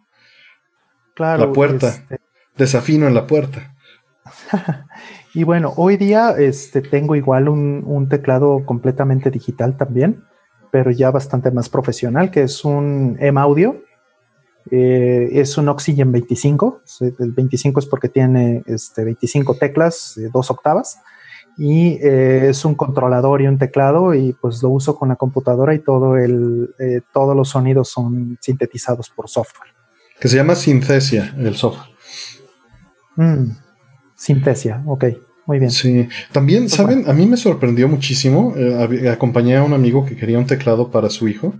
[1.14, 1.46] Claro.
[1.46, 1.88] La puerta.
[1.88, 2.20] Este
[2.56, 3.76] Desafino en la puerta.
[5.34, 10.24] y bueno, hoy día este, tengo igual un, un, teclado completamente digital también,
[10.72, 13.85] pero ya bastante más profesional, que es un M-Audio
[14.70, 16.82] eh, es un Oxygen 25.
[17.18, 20.98] El 25 es porque tiene este, 25 teclas, dos octavas.
[21.58, 24.14] Y eh, es un controlador y un teclado.
[24.14, 28.38] Y pues lo uso con la computadora y todo el, eh, todos los sonidos son
[28.40, 29.70] sintetizados por software.
[30.20, 31.88] Que se llama Synthesia, el software.
[33.16, 33.50] Mm,
[34.14, 35.04] Synthesia, ok.
[35.46, 35.70] Muy bien.
[35.70, 37.08] Sí, también, pues ¿saben?
[37.08, 38.54] A mí me sorprendió muchísimo.
[39.12, 41.54] acompañé a un amigo que quería un teclado para su hijo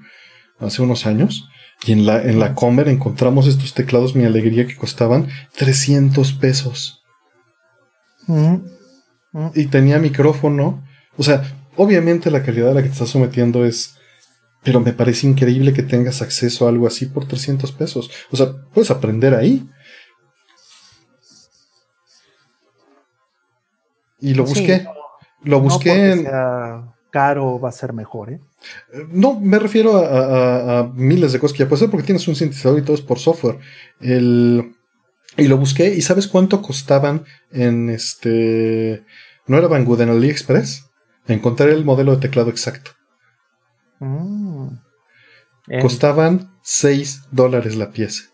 [0.59, 1.49] hace unos años
[1.85, 7.05] y en la, en la Comer encontramos estos teclados, mi alegría, que costaban 300 pesos.
[8.27, 8.57] Mm,
[9.33, 9.51] mm.
[9.55, 10.85] Y tenía micrófono.
[11.17, 11.43] O sea,
[11.77, 13.95] obviamente la calidad a la que te estás sometiendo es...
[14.63, 18.11] Pero me parece increíble que tengas acceso a algo así por 300 pesos.
[18.33, 19.69] O sea, puedes aprender ahí.
[24.19, 24.87] Y lo busqué.
[25.43, 26.27] lo busqué en
[27.17, 28.41] caro va a ser mejor, ¿eh?
[29.11, 32.79] No, me refiero a, miles de cosas que ya puedes hacer porque tienes un sintetizador
[32.79, 33.59] y todo es por software.
[34.01, 39.05] y lo busqué y ¿sabes cuánto costaban en este...
[39.47, 40.87] ¿No era Banggood en AliExpress?
[41.29, 42.93] Encontré el modelo de teclado exacto.
[44.01, 44.69] Mm.
[45.81, 48.25] Costaban 6 dólares la pieza.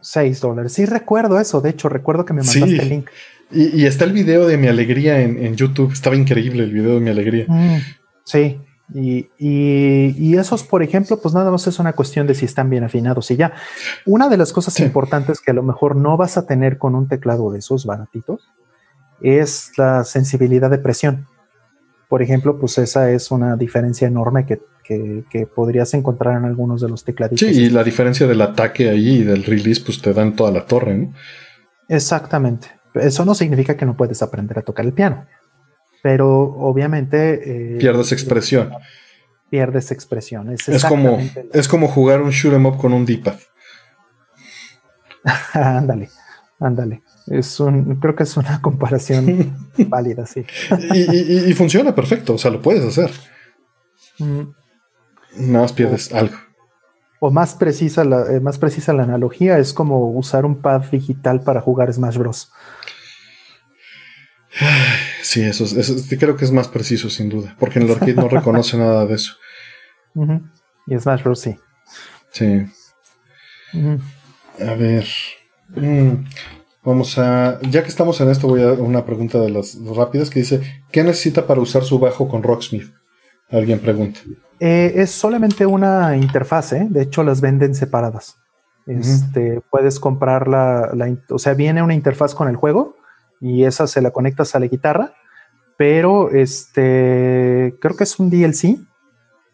[0.00, 0.72] 6 dólares.
[0.72, 1.60] Sí, recuerdo eso.
[1.60, 3.10] De hecho, recuerdo que me mandaste el link.
[3.50, 5.92] Y, está el video de mi alegría en, YouTube.
[5.92, 7.44] Estaba increíble el video de mi alegría.
[7.46, 7.78] Mm.
[8.24, 8.58] Sí,
[8.94, 12.84] y, y, esos, por ejemplo, pues nada más es una cuestión de si están bien
[12.84, 13.52] afinados y ya.
[14.06, 17.08] Una de las cosas importantes que a lo mejor no vas a tener con un
[17.08, 18.48] teclado de esos baratitos
[19.20, 21.26] es la sensibilidad de presión.
[22.08, 26.88] Por ejemplo, pues esa es una diferencia enorme que, que, podrías encontrar en algunos de
[26.88, 27.48] los tecladitos.
[27.48, 30.66] Sí, y la diferencia del ataque ahí y del release, pues te dan toda la
[30.66, 31.12] torre, ¿no?
[31.88, 32.68] Exactamente.
[32.94, 35.24] Eso no significa que no puedes aprender a tocar el piano
[36.02, 37.74] pero obviamente...
[37.74, 38.72] Eh, Pierdes expresión.
[39.48, 40.50] pierdes expresión.
[40.50, 41.18] Es, como,
[41.52, 43.38] es como jugar un shoot 'em up con un D-pad.
[45.52, 46.10] ándale,
[46.58, 47.02] ándale.
[47.26, 49.56] Es un, creo que es una comparación
[49.86, 50.44] válida, sí.
[50.94, 53.10] y, funciona perfecto, o sea, lo puedes hacer.
[54.18, 54.42] Mm.
[55.36, 56.36] Nada más pierdes algo.
[57.20, 61.42] O más precisa, la, eh, más precisa la analogía, es como usar un pad digital
[61.42, 62.50] para jugar Smash Bros.
[65.22, 65.64] Sí, eso,
[66.18, 69.14] creo que es más preciso, sin duda, porque en el arcade no reconoce nada de
[69.14, 69.34] eso.
[70.84, 71.38] Y Smash Bros.
[71.38, 71.56] sí.
[72.32, 72.66] Sí.
[74.60, 75.06] A ver.
[75.68, 76.24] Mm,
[76.82, 77.60] vamos a.
[77.62, 80.60] Ya que estamos en esto, voy a una pregunta de las rápidas que dice:
[80.90, 82.92] ¿Qué necesita para usar su bajo con Rocksmith?
[83.48, 84.20] Alguien pregunta.
[84.58, 86.86] Eh, es solamente una interfaz, ¿eh?
[86.90, 88.36] de hecho las venden separadas.
[88.86, 90.92] Este, Puedes comprar la,
[91.30, 92.96] o sea, viene una interfaz con el juego
[93.42, 95.14] y esa se la conectas a la guitarra,
[95.76, 98.78] pero este, creo que es un DLC,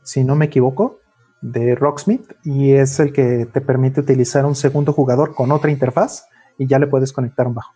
[0.05, 1.01] si no me equivoco,
[1.41, 6.25] de Rocksmith y es el que te permite utilizar un segundo jugador con otra interfaz
[6.59, 7.75] y ya le puedes conectar un bajo.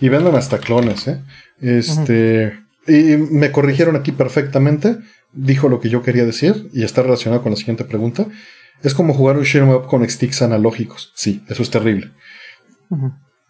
[0.00, 1.20] Y venden hasta clones, ¿eh?
[1.58, 4.98] Este, y me corrigieron aquí perfectamente,
[5.32, 8.26] dijo lo que yo quería decir y está relacionado con la siguiente pregunta.
[8.82, 11.12] Es como jugar un shoot'em up con sticks analógicos.
[11.16, 12.12] Sí, eso es terrible.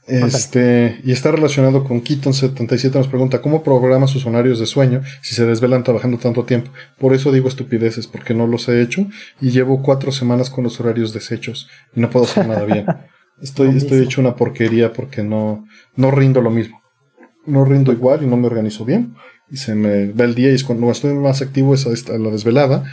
[0.06, 5.34] Este, y está relacionado con Keaton77 nos pregunta cómo programa sus horarios de sueño si
[5.34, 6.70] se desvelan trabajando tanto tiempo.
[6.98, 9.06] Por eso digo estupideces, porque no los he hecho
[9.40, 12.86] y llevo cuatro semanas con los horarios deshechos y no puedo hacer nada bien.
[13.42, 15.66] Estoy, estoy hecho una porquería porque no,
[15.96, 16.80] no rindo lo mismo.
[17.46, 19.16] No rindo igual y no me organizo bien.
[19.50, 22.30] Y se me va el día y es cuando estoy más activo es a la
[22.30, 22.84] desvelada.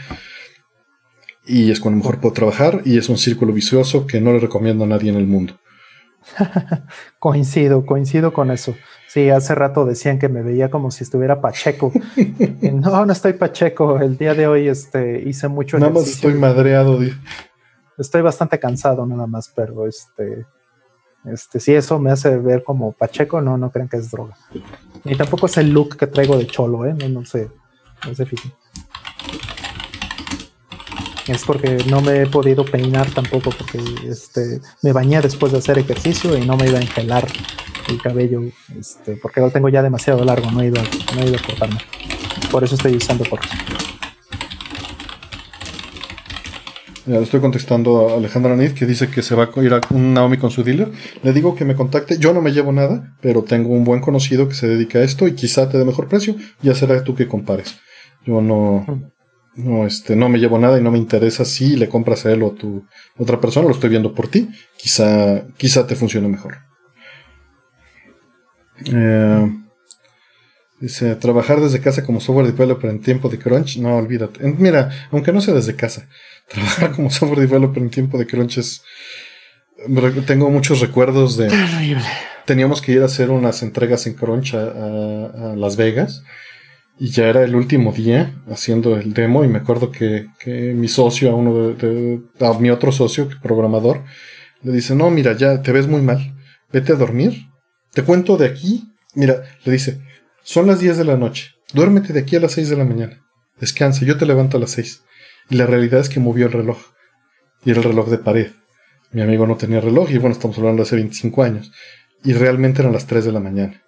[1.46, 4.82] Y es cuando mejor puedo trabajar y es un círculo vicioso que no le recomiendo
[4.82, 5.54] a nadie en el mundo.
[7.18, 8.74] coincido, coincido con eso.
[9.08, 11.92] Sí, hace rato decían que me veía como si estuviera Pacheco.
[12.72, 13.98] no, no estoy Pacheco.
[14.00, 16.98] El día de hoy este, hice mucho Nada más estoy madreado.
[17.98, 20.46] Estoy bastante cansado nada más, pero este,
[21.24, 24.36] este, si eso me hace ver como Pacheco, no, no crean que es droga.
[25.04, 26.94] Ni tampoco es el look que traigo de cholo, ¿eh?
[26.94, 27.50] No, no sé,
[28.06, 28.26] no sé
[31.26, 33.78] es porque no me he podido peinar tampoco porque
[34.08, 37.26] este, me bañé después de hacer ejercicio y no me iba a engelar
[37.88, 38.42] el cabello
[38.78, 40.82] este, porque lo tengo ya demasiado largo, no he ido,
[41.14, 41.78] no he ido a cortarme.
[42.50, 43.40] Por eso estoy usando por
[47.04, 50.14] Ya estoy contestando a Alejandra Nid que dice que se va a ir a un
[50.14, 50.92] Naomi con su dealer.
[51.24, 52.16] Le digo que me contacte.
[52.18, 55.26] Yo no me llevo nada, pero tengo un buen conocido que se dedica a esto
[55.26, 56.36] y quizá te dé mejor precio.
[56.62, 57.74] Ya será tú que compares.
[58.24, 59.11] Yo no,
[59.54, 62.42] no, este, no me llevo nada y no me interesa si le compras a él
[62.42, 62.86] o tu
[63.18, 64.48] otra persona, lo estoy viendo por ti.
[64.76, 66.58] Quizá, quizá te funcione mejor.
[68.86, 69.52] Eh,
[70.80, 74.42] dice, trabajar desde casa como software developer en tiempo de crunch, no, olvídate.
[74.58, 76.08] Mira, aunque no sea desde casa,
[76.48, 78.82] trabajar como software developer en tiempo de crunch es...
[80.26, 81.50] Tengo muchos recuerdos de...
[82.46, 86.22] Teníamos que ir a hacer unas entregas en crunch a Las Vegas
[87.02, 90.28] y ya era el último día haciendo el demo y me acuerdo que,
[90.72, 94.04] mi socio, a uno de, a mi otro socio, programador,
[94.62, 96.32] le dice, no, mira, ya te ves muy mal,
[96.72, 97.48] vete a dormir,
[97.92, 98.84] te cuento de aquí,
[99.16, 100.00] mira, le dice,
[100.44, 103.20] son las 10 de la noche, duérmete de aquí a las 6 de la mañana,
[103.58, 105.02] descansa, yo te levanto a las 6.
[105.50, 106.78] Y la realidad es que movió el reloj,
[107.64, 108.52] y era el reloj de pared.
[109.10, 111.72] Mi amigo no tenía reloj, y bueno, estamos hablando de hace 25 años,
[112.22, 113.81] y realmente eran las 3 de la mañana.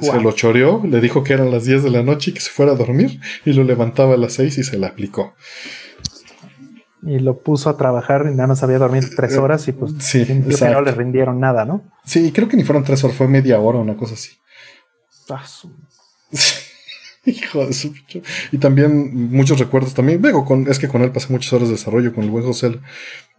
[0.00, 2.50] Se lo choreó, le dijo que eran las 10 de la noche y que se
[2.50, 5.34] fuera a dormir y lo levantaba a las 6 y se la aplicó.
[7.02, 9.92] Y lo puso a trabajar y nada más había dormido tres eh, horas y pues
[10.00, 10.26] sí,
[10.70, 11.82] no le rindieron nada, ¿no?
[12.04, 14.30] Sí, creo que ni fueron tres horas, fue media hora o una cosa así.
[15.30, 15.44] Ah,
[17.24, 17.92] Hijo de su
[18.52, 20.22] Y también muchos recuerdos también.
[20.22, 22.78] Luego, con, es que con él pasé muchas horas de desarrollo con el buen José.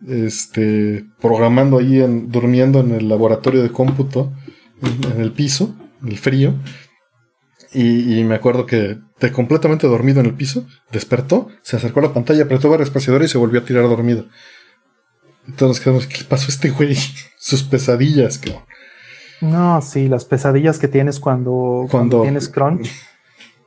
[0.08, 4.32] Este, programando ahí, en, durmiendo en el laboratorio de cómputo,
[4.82, 5.76] en el piso
[6.06, 6.54] el frío.
[7.72, 12.14] Y, me acuerdo que de completamente dormido en el piso, despertó, se acercó a la
[12.14, 14.26] pantalla, apretó varios espaciadores y se volvió a tirar dormido.
[15.48, 16.96] Entonces quedamos, ¿qué pasó a este güey?
[17.38, 18.64] Sus pesadillas, cabrón.
[19.42, 22.92] No, sí, las pesadillas que tienes cuando, cuando, tienes crunch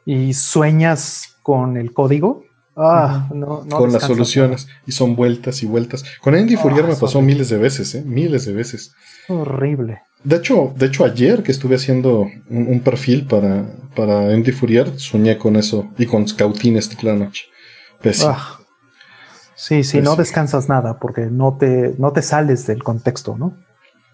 [0.05, 2.44] y sueñas con el código.
[2.77, 4.69] Ah, no, con las soluciones.
[4.86, 6.05] Y son vueltas y vueltas.
[6.20, 8.02] Con Andy Fourier me pasó miles de veces, ¿eh?
[8.05, 8.94] Miles de veces.
[9.28, 10.02] Horrible.
[10.25, 15.36] De hecho, de hecho, ayer que estuve haciendo un, perfil para, para Andy Fourier, soñé
[15.36, 17.44] con eso y con Scoutin esta la noche.
[18.25, 18.59] Ah.
[19.55, 23.57] Sí, sí, no descansas nada porque no te, no te sales del contexto, ¿no?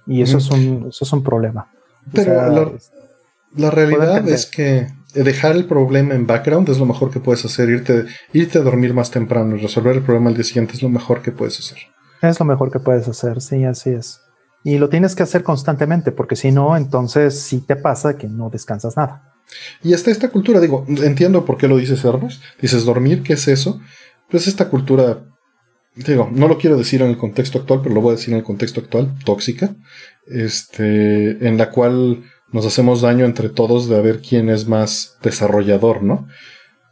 [0.06, 1.70] Y eso, es, un, eso es un problema.
[2.12, 2.78] Pero
[3.56, 7.68] la, realidad es que dejar el problema en background es lo mejor que puedes hacer.
[7.68, 10.88] Irte, irte a dormir más temprano y resolver el problema al día siguiente es lo
[10.88, 11.78] mejor que puedes hacer.
[12.22, 14.20] Es lo mejor que puedes hacer, sí, así es.
[14.64, 18.50] Y lo tienes que hacer constantemente, porque si no, entonces sí te pasa que no
[18.50, 19.34] descansas nada.
[19.82, 22.42] Y hasta esta cultura, digo, entiendo por qué lo dices, Ernest.
[22.60, 23.80] Dices dormir, ¿qué es eso?
[24.30, 25.24] Pues esta cultura,
[25.94, 28.38] digo, no lo quiero decir en el contexto actual, pero lo voy a decir en
[28.38, 29.74] el contexto actual, tóxica,
[30.26, 35.16] este, en la cual nos hacemos daño entre todos de a ver quién es más
[35.22, 36.26] desarrollador, ¿no?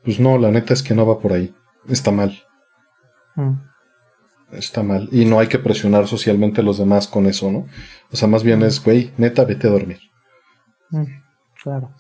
[0.05, 1.55] Pues no, la neta es que no va por ahí.
[1.89, 2.43] Está mal.
[3.35, 3.55] Mm.
[4.53, 5.09] Está mal.
[5.11, 7.67] Y no hay que presionar socialmente a los demás con eso, ¿no?
[8.13, 9.99] O sea, más bien es, güey, neta, vete a dormir.
[10.91, 11.05] Mm,
[11.63, 11.91] claro.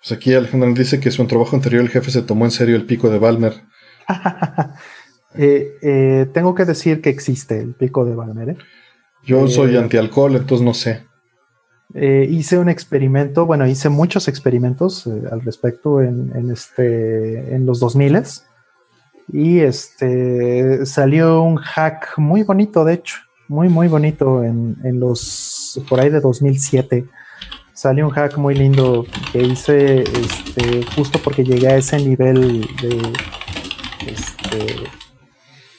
[0.00, 2.86] Pues aquí Alejandro dice que su trabajo anterior el jefe se tomó en serio el
[2.86, 3.54] pico de Balmer.
[5.36, 8.48] Eh, eh, tengo que decir que existe el pico de Balmer.
[8.48, 8.56] ¿eh?
[9.24, 11.06] Yo soy antialcohol, entonces no sé.
[11.94, 18.16] hice un experimento, bueno, hice muchos experimentos al respecto en, este, en los 2000
[19.32, 23.16] y este salió un hack muy bonito, de hecho,
[23.48, 27.06] muy, muy bonito en, en los, por ahí de 2007
[27.80, 33.12] salió un hack muy lindo que hice este, justo porque llegué a ese nivel de,
[34.06, 34.76] este,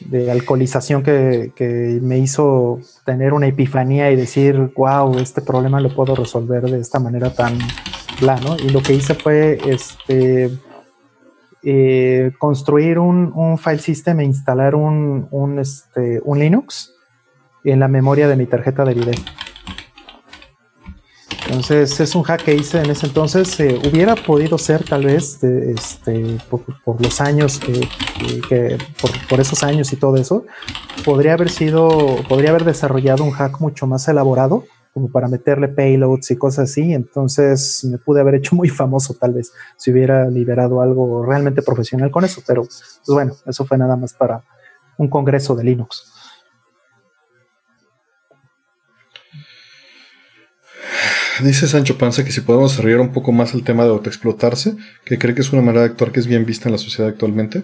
[0.10, 6.16] de alcoholización que, me hizo tener una epifanía y decir, wow, este problema lo puedo
[6.16, 7.60] resolver de esta manera tan
[8.20, 8.58] plano.
[8.58, 10.50] Y lo que hice fue este,
[11.64, 16.94] eh, construir un, un, file system e instalar un, un, este, un Linux
[17.64, 19.14] en la memoria de mi tarjeta de video.
[21.52, 23.60] Entonces es un hack que hice en ese entonces.
[23.60, 28.78] Eh, hubiera podido ser tal vez este, por, los años que,
[29.28, 30.46] por, esos años y todo eso,
[31.04, 34.64] podría haber sido, podría haber desarrollado un hack mucho más elaborado
[34.94, 36.94] como para meterle payloads y cosas así.
[36.94, 42.12] Entonces me pude haber hecho muy famoso tal vez si hubiera liberado algo realmente profesional
[42.12, 42.42] con eso.
[42.46, 44.44] Pero pues bueno, eso fue nada más para
[44.98, 46.12] un congreso de Linux.
[51.42, 55.18] Dice Sancho Panza que si podemos desarrollar un poco más el tema de autoexplotarse, que
[55.18, 57.64] cree que es una manera de actuar que es bien vista en la sociedad actualmente.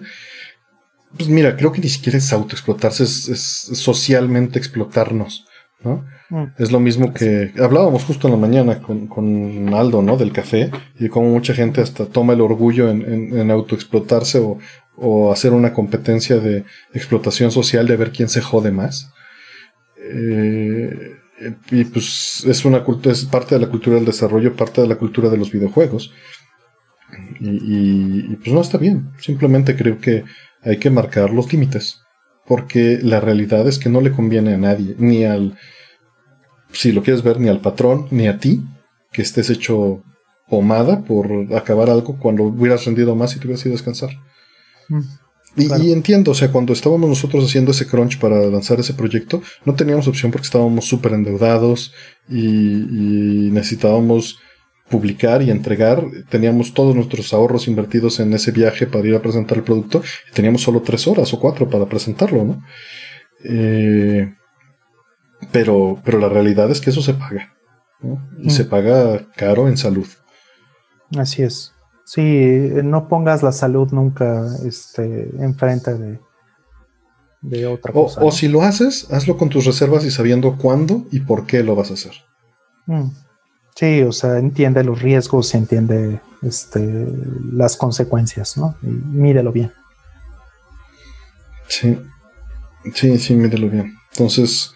[1.16, 3.42] Pues mira, creo que ni siquiera es autoexplotarse, es, es
[3.78, 5.46] socialmente explotarnos,
[5.80, 6.04] ¿no?
[6.30, 6.44] Mm.
[6.58, 10.16] Es lo mismo que hablábamos justo en la mañana con, con, Aldo, ¿no?
[10.16, 14.58] Del café y cómo mucha gente hasta toma el orgullo en, en, en autoexplotarse o,
[14.96, 19.10] o, hacer una competencia de explotación social de ver quién se jode más.
[19.96, 21.16] Eh,
[21.70, 25.28] y pues es una es parte de la cultura del desarrollo, parte de la cultura
[25.28, 26.12] de los videojuegos.
[27.40, 29.10] Y, pues no está bien.
[29.18, 30.24] Simplemente creo que
[30.62, 32.02] hay que marcar los límites.
[32.46, 35.58] Porque la realidad es que no le conviene a nadie, ni al,
[36.72, 38.62] si lo quieres ver, ni al patrón, ni a ti,
[39.12, 40.02] que estés hecho
[40.48, 44.10] pomada por acabar algo cuando hubieras rendido más y te hubieras ido a descansar.
[44.88, 45.02] Mm.
[45.56, 49.74] Y, entiendo, o sea, cuando estábamos nosotros haciendo ese crunch para lanzar ese proyecto, no
[49.74, 51.92] teníamos opción porque estábamos súper endeudados
[52.28, 54.38] y, necesitábamos
[54.88, 56.04] publicar y entregar.
[56.28, 60.34] Teníamos todos nuestros ahorros invertidos en ese viaje para ir a presentar el producto y
[60.34, 62.62] teníamos solo tres horas o cuatro para presentarlo, ¿no?
[63.44, 64.32] Eh,
[65.52, 67.54] pero, pero la realidad es que eso se paga.
[68.38, 68.68] Y se mm.
[68.68, 70.06] paga caro en salud.
[71.16, 71.72] Así es.
[72.04, 76.20] Sí, no pongas la salud nunca este, enfrente de,
[77.42, 78.22] de otra cosa.
[78.22, 81.74] O si lo haces, hazlo con tus reservas y sabiendo cuándo y por qué lo
[81.74, 82.12] vas a hacer.
[82.86, 83.10] Mm.
[83.74, 87.06] Sí, o sea, entiende los riesgos, entiende este,
[87.52, 88.76] las consecuencias, ¿no?
[88.82, 89.72] Y mídelo bien.
[91.68, 91.96] Sí,
[92.94, 93.94] sí, sí, mídelo bien.
[94.12, 94.72] Entonces,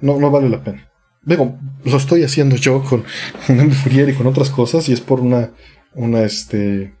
[0.00, 0.88] no, no vale la pena.
[1.22, 3.04] Digo, lo estoy haciendo yo con,
[3.46, 5.50] con Fourier y con otras cosas y es por una
[5.96, 6.94] una este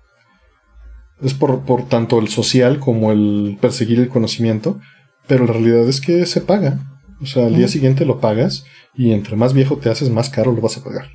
[1.22, 4.80] es por, por, tanto el social como el perseguir el conocimiento,
[5.26, 6.78] pero la realidad es que se paga.
[7.22, 10.52] O sea, al día siguiente lo pagas y entre más viejo te haces, más caro
[10.52, 11.08] lo vas a pagar.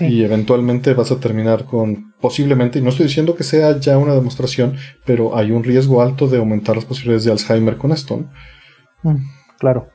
[0.00, 4.14] Y eventualmente vas a terminar con, posiblemente, y no estoy diciendo que sea ya una
[4.14, 8.24] demostración, pero hay un riesgo alto de aumentar las posibilidades de Alzheimer con esto.
[9.02, 9.16] Mm,
[9.58, 9.91] claro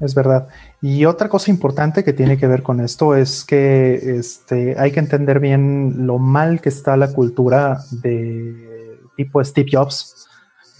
[0.00, 0.48] es verdad.
[0.80, 5.00] Y otra cosa importante que tiene que ver con esto es que este, hay que
[5.00, 10.26] entender bien lo mal que está la cultura de tipo Steve Jobs,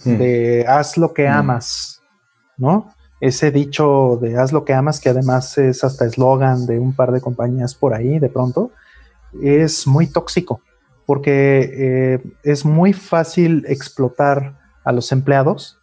[0.03, 0.17] hmm.
[0.17, 1.33] de haz lo que hmm.
[1.33, 2.01] amas,
[2.57, 2.93] ¿no?
[3.21, 7.11] Ese dicho de haz lo que amas, que además es hasta eslogan de un par
[7.11, 8.71] de compañías por ahí de pronto,
[9.41, 10.61] es muy tóxico,
[11.05, 15.79] porque eh, es muy fácil explotar a los empleados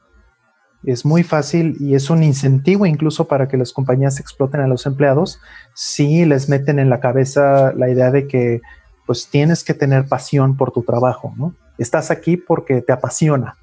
[0.85, 4.87] Es muy fácil y es un incentivo incluso para que las compañías exploten a los
[4.87, 5.41] empleados
[5.75, 8.61] si les meten en la cabeza la idea de que
[9.07, 11.55] pues tienes que tener pasión por tu trabajo, ¿no?
[11.79, 13.57] Estás aquí porque te apasiona.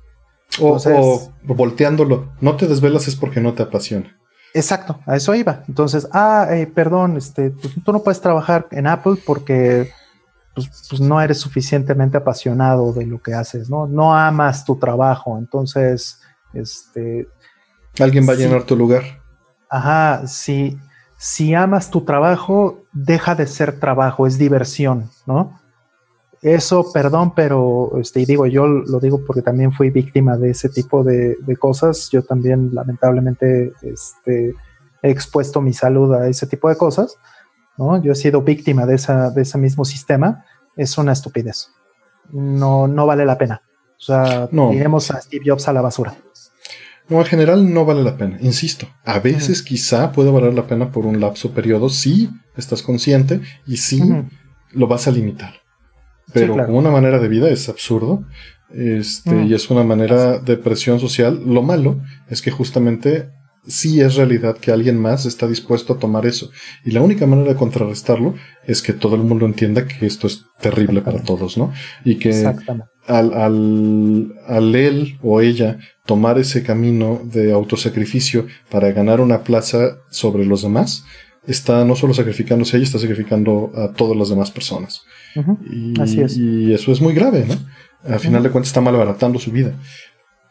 [0.59, 4.15] o, volteándolo, no te desvelas es porque no te apasiona.
[4.53, 5.63] Exacto, a eso iba.
[5.67, 9.91] Entonces, ah, eh, perdón, este, pues, tú no puedes trabajar en Apple porque
[10.55, 13.87] pues, pues, no eres suficientemente apasionado de lo que haces, ¿no?
[13.87, 16.19] No amas tu trabajo, entonces,
[16.53, 17.27] este...
[17.99, 19.03] Alguien va a llenar tu lugar.
[19.69, 20.77] Ajá, si,
[21.17, 25.59] si amas tu trabajo, deja de ser trabajo, es diversión, ¿no?
[26.41, 30.69] Eso, perdón, pero, este, y digo, yo lo digo porque también fui víctima de ese
[30.69, 32.09] tipo de, de cosas.
[32.11, 34.55] Yo también, lamentablemente, este,
[35.01, 37.17] he expuesto mi salud a ese tipo de cosas.
[38.03, 40.43] Yo he sido víctima de, esa, de ese mismo sistema,
[40.75, 41.71] es una estupidez.
[42.29, 43.61] No, no vale la pena.
[43.99, 44.71] O sea, no.
[44.71, 46.15] a Steve Jobs a la basura.
[47.09, 48.87] No, en general no vale la pena, insisto.
[49.03, 53.77] A veces quizá puede valer la pena por un lapso periodo si estás consciente y
[53.77, 54.01] si
[54.71, 55.55] lo vas a limitar.
[56.31, 58.25] Pero como una manera de vida es absurdo
[58.71, 61.41] este, y es una manera de presión social.
[61.45, 63.31] Lo malo es que justamente
[63.67, 66.51] sí es realidad que alguien más está dispuesto a tomar eso.
[66.85, 70.45] Y la única manera de contrarrestarlo es que todo el mundo entienda que esto es
[70.59, 71.71] terrible para todos, ¿no?
[72.03, 72.45] Y que
[73.07, 79.97] al, al, al él o ella tomar ese camino de autosacrificio para ganar una plaza
[80.09, 81.05] sobre los demás,
[81.47, 85.01] está no solo sacrificándose a ella, está sacrificando a todas las demás personas.
[85.71, 86.37] y, Así es.
[86.37, 87.55] y eso es muy grave, ¿no?
[88.11, 89.73] Al final de cuentas está malbaratando su vida.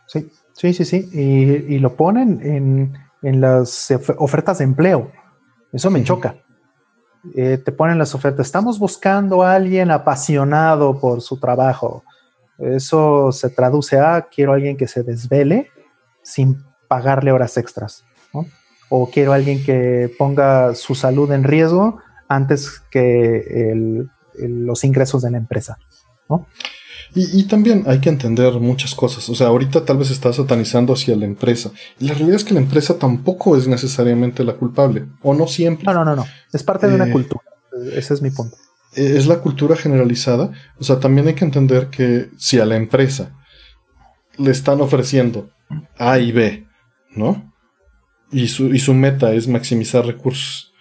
[0.07, 0.27] Sí.
[0.59, 1.09] Sí, sí, sí.
[1.13, 5.13] Y, lo ponen en, las ofertas de empleo.
[5.73, 6.35] Eso me choca.
[7.37, 8.47] Eh, te ponen las ofertas.
[8.47, 12.03] Estamos buscando a alguien apasionado por su trabajo.
[12.59, 15.71] Eso se traduce a quiero a alguien que se desvele
[16.23, 18.05] sin pagarle horas extras.
[18.91, 25.31] O quiero a alguien que ponga su salud en riesgo antes que los ingresos de
[25.31, 25.79] la empresa.
[26.29, 26.47] ¿no?
[27.21, 29.29] Y, también hay que entender muchas cosas.
[29.29, 31.73] O sea, ahorita tal vez está satanizando hacia la empresa.
[31.99, 35.07] Y la realidad es que la empresa tampoco es necesariamente la culpable.
[35.23, 35.85] O no siempre.
[35.85, 36.27] No, no, no, no.
[36.53, 37.43] Es parte de una eh, cultura.
[37.93, 38.57] Ese es mi punto.
[38.95, 40.53] Eh, es la cultura generalizada.
[40.79, 43.37] O sea, también hay que entender que si a la empresa
[44.37, 45.51] le están ofreciendo
[45.99, 46.67] A y B,
[47.17, 47.53] ¿no?
[48.31, 50.73] Y su, y su meta es maximizar recursos.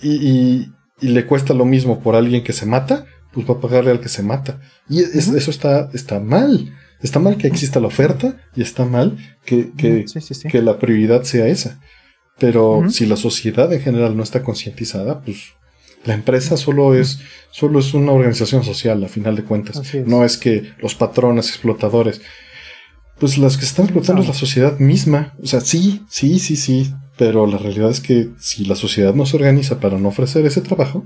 [0.00, 0.70] y,
[1.00, 4.00] y le cuesta lo mismo por alguien que se mata, pues va a pagarle al
[4.00, 4.60] que se mata.
[4.88, 6.74] Y eso está, está mal.
[7.02, 10.04] Está mal que exista la oferta y está mal que, que,
[10.50, 11.80] que la prioridad sea esa.
[12.38, 15.54] Pero si la sociedad en general no está concientizada, pues
[16.04, 19.82] la empresa solo es, solo es una organización social, a final de cuentas.
[20.06, 22.22] No es que los patrones explotadores.
[23.18, 25.34] Pues las que están explotando es la sociedad misma.
[25.42, 26.94] O sea, sí, sí, sí, sí.
[27.18, 30.62] Pero la realidad es que si la sociedad no se organiza para no ofrecer ese
[30.62, 31.04] trabajo,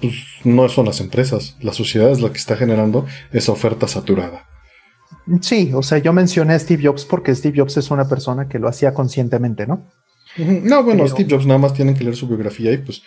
[0.00, 0.14] pues
[0.44, 4.46] no son las empresas, la sociedad es la que está generando esa oferta saturada.
[5.40, 8.58] Sí, o sea, yo mencioné a Steve Jobs porque Steve Jobs es una persona que
[8.58, 9.86] lo hacía conscientemente, ¿no?
[10.36, 13.02] No, bueno, Steve Jobs nada más tienen que leer su biografía y pues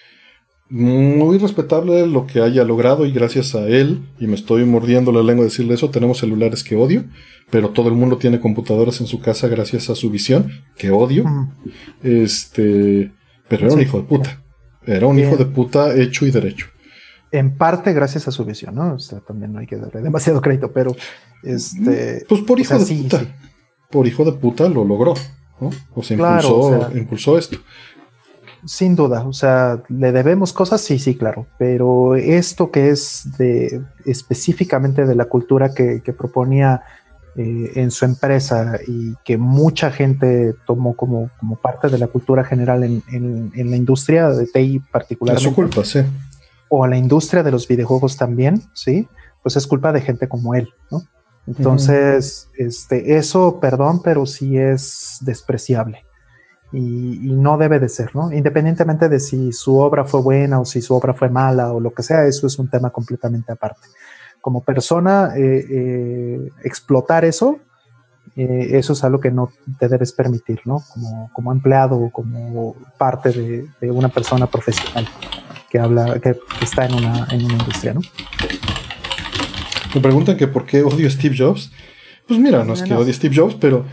[0.70, 5.22] muy respetable lo que haya logrado y gracias a él, y me estoy mordiendo la
[5.22, 7.04] lengua de decirle eso, tenemos celulares que odio,
[7.50, 11.26] pero todo el mundo tiene computadoras en su casa gracias a su visión, que odio.
[12.02, 13.12] Este,
[13.48, 14.44] pero era un hijo de puta.
[14.86, 16.73] Era un hijo de puta hecho y derecho
[17.34, 18.94] en parte gracias a su visión, ¿no?
[18.94, 20.96] O sea, también no hay que darle demasiado crédito, pero
[21.42, 22.24] este.
[22.30, 23.22] Pues por hijo de puta.
[23.90, 25.16] Por hijo de puta lo logró,
[25.60, 25.72] ¿no?
[25.96, 27.58] O sea, impulsó, impulsó esto.
[28.66, 33.82] Sin duda, o sea, le debemos cosas, sí, sí, claro, pero esto que es de
[34.06, 36.84] específicamente de la cultura que, proponía
[37.36, 42.46] eh, en su empresa y que mucha gente tomó como, como parte de la cultura
[42.46, 45.50] general en, en la industria de TI particularmente.
[45.50, 46.00] Es su culpa, sí
[46.76, 49.08] o a la industria de los videojuegos también, ¿sí?
[49.44, 51.04] Pues es culpa de gente como él, ¿no?
[51.46, 56.04] Entonces, este, eso, perdón, pero sí es despreciable.
[56.72, 58.32] Y, no debe de ser, ¿no?
[58.32, 61.94] Independientemente de si su obra fue buena o si su obra fue mala o lo
[61.94, 63.88] que sea, eso es un tema completamente aparte.
[64.42, 67.60] Como persona, eh, eh, explotar eso,
[68.36, 70.82] eh, eso es algo que no te debes permitir, ¿no?
[70.92, 75.08] Como, como empleado o como parte de, de una persona profesional
[75.74, 78.02] que habla, que, está en una, en una industria, ¿no?
[79.96, 81.72] Me preguntan que por qué odio a Steve Jobs.
[82.28, 83.84] Pues mira, no es que odie a Steve Jobs, pero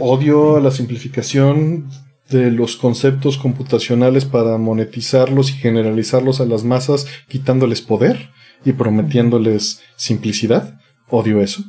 [0.00, 1.88] odio a la simplificación
[2.30, 8.30] de los conceptos computacionales para monetizarlos y generalizarlos a las masas, quitándoles poder
[8.64, 10.80] y prometiéndoles simplicidad.
[11.10, 11.62] Odio eso.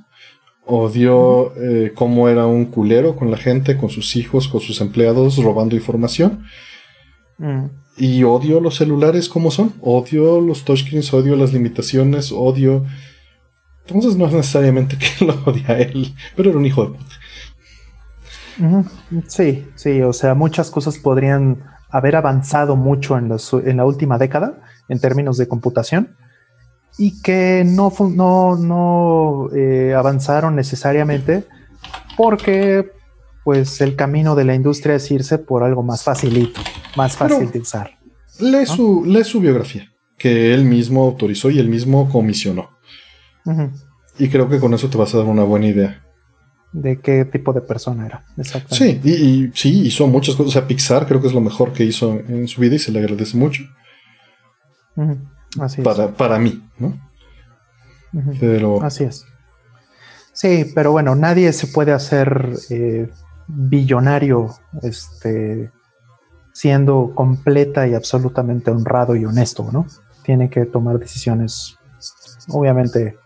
[0.66, 5.38] Odió eh, cómo era un culero con la gente, con sus hijos, con sus empleados,
[5.38, 6.48] robando información.
[7.38, 7.85] Mm.
[7.98, 9.74] Y odio los celulares como son.
[9.82, 12.86] Odio los touchscreens, odio las limitaciones, odio.
[13.88, 17.16] Entonces no es necesariamente que lo odia a él, pero era un hijo de puta.
[19.28, 24.18] Sí, sí, o sea, muchas cosas podrían haber avanzado mucho en, los- en la última
[24.18, 26.16] década en términos de computación
[26.98, 31.44] y que no, no, no eh, avanzaron necesariamente
[32.16, 32.90] porque
[33.46, 36.60] pues el camino de la industria es irse por algo más facilito,
[36.98, 37.92] más Pero- fácil de usar.
[38.40, 42.72] Lee, su, lee su biografía, que él mismo autorizó y él mismo comisionó.
[44.18, 46.02] Y creo que con eso te vas a dar una buena idea.
[46.74, 49.02] De qué tipo de persona era, exactamente.
[49.04, 50.50] Sí, y, y sí, hizo muchas cosas.
[50.50, 52.92] O sea, Pixar creo que es lo mejor que hizo en su vida y se
[52.92, 53.64] le agradece mucho.
[55.60, 55.86] Así es.
[55.86, 57.00] Para, para mí, ¿no?
[58.40, 59.26] Pero Así es.
[60.34, 63.10] Sí, pero bueno, nadie se puede hacer eh,
[63.48, 65.72] billonario este,
[66.54, 69.86] siendo completa y absolutamente honrado y honesto, ¿no?
[70.24, 71.78] Tiene que tomar decisiones,
[72.50, 73.18] obviamente,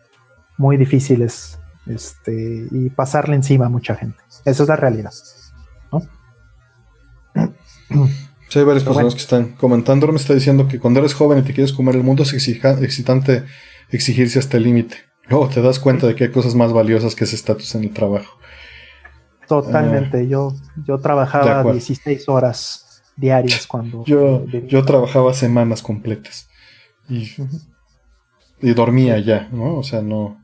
[0.58, 4.20] muy difíciles este, y pasarle encima a mucha gente.
[4.46, 5.12] Esa es la realidad.
[8.50, 9.10] sí, hay varias Pero personas bueno.
[9.12, 10.08] que están comentando.
[10.08, 12.82] Me está diciendo que cuando eres joven y te quieres comer el mundo es exija-
[12.84, 13.46] excitante
[13.90, 14.98] exigirse hasta el límite.
[15.28, 17.94] Luego te das cuenta de que hay cosas más valiosas que ese estatus en el
[17.94, 18.40] trabajo.
[19.50, 20.28] Totalmente.
[20.28, 20.54] yo,
[20.86, 21.74] yo Eh, De trabajaba acuerdo.
[21.74, 24.06] 16 horas diarias cuando...
[24.06, 26.48] Yo, yo trabajaba semanas completas
[27.10, 27.30] y,
[28.62, 29.76] y dormía ya, ¿no?
[29.78, 30.38] O sea, no.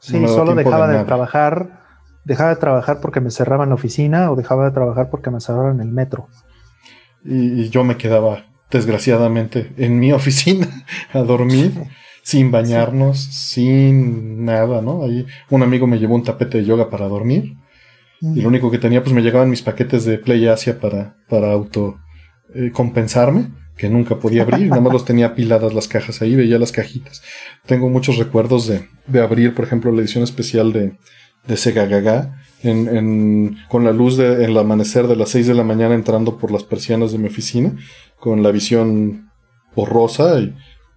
[0.00, 1.80] Sí, no solo dejaba de, trabajar,
[2.24, 5.80] dejaba de trabajar porque me cerraban la oficina o dejaba de trabajar porque me cerraban
[5.80, 6.28] el metro.
[7.24, 10.68] Y, y yo me quedaba, desgraciadamente, en mi oficina
[11.12, 11.72] a dormir,
[12.24, 15.04] sin bañarnos, sin nada, ¿no?
[15.04, 17.54] Ahí un amigo me llevó un tapete de yoga para dormir.
[18.20, 21.52] Y lo único que tenía, pues me llegaban mis paquetes de Play Asia para, para
[21.52, 21.98] auto
[22.54, 26.58] eh, compensarme, que nunca podía abrir, nada más los tenía apiladas las cajas ahí, veía
[26.58, 27.22] las cajitas.
[27.66, 30.96] Tengo muchos recuerdos de, de abrir, por ejemplo, la edición especial de,
[31.46, 35.54] de Sega Gaga, en, en- con la luz del el amanecer de las 6 de
[35.54, 37.76] la mañana entrando por las persianas de mi oficina,
[38.18, 39.28] con la visión
[39.76, 40.54] borrosa, y-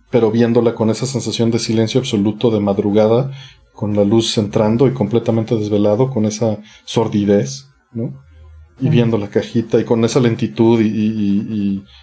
[0.09, 3.31] pero viéndola con esa sensación de silencio absoluto de madrugada,
[3.73, 8.23] con la luz entrando y completamente desvelado, con esa sordidez, ¿no?
[8.79, 11.55] Y viendo la cajita y con esa lentitud y, y- y-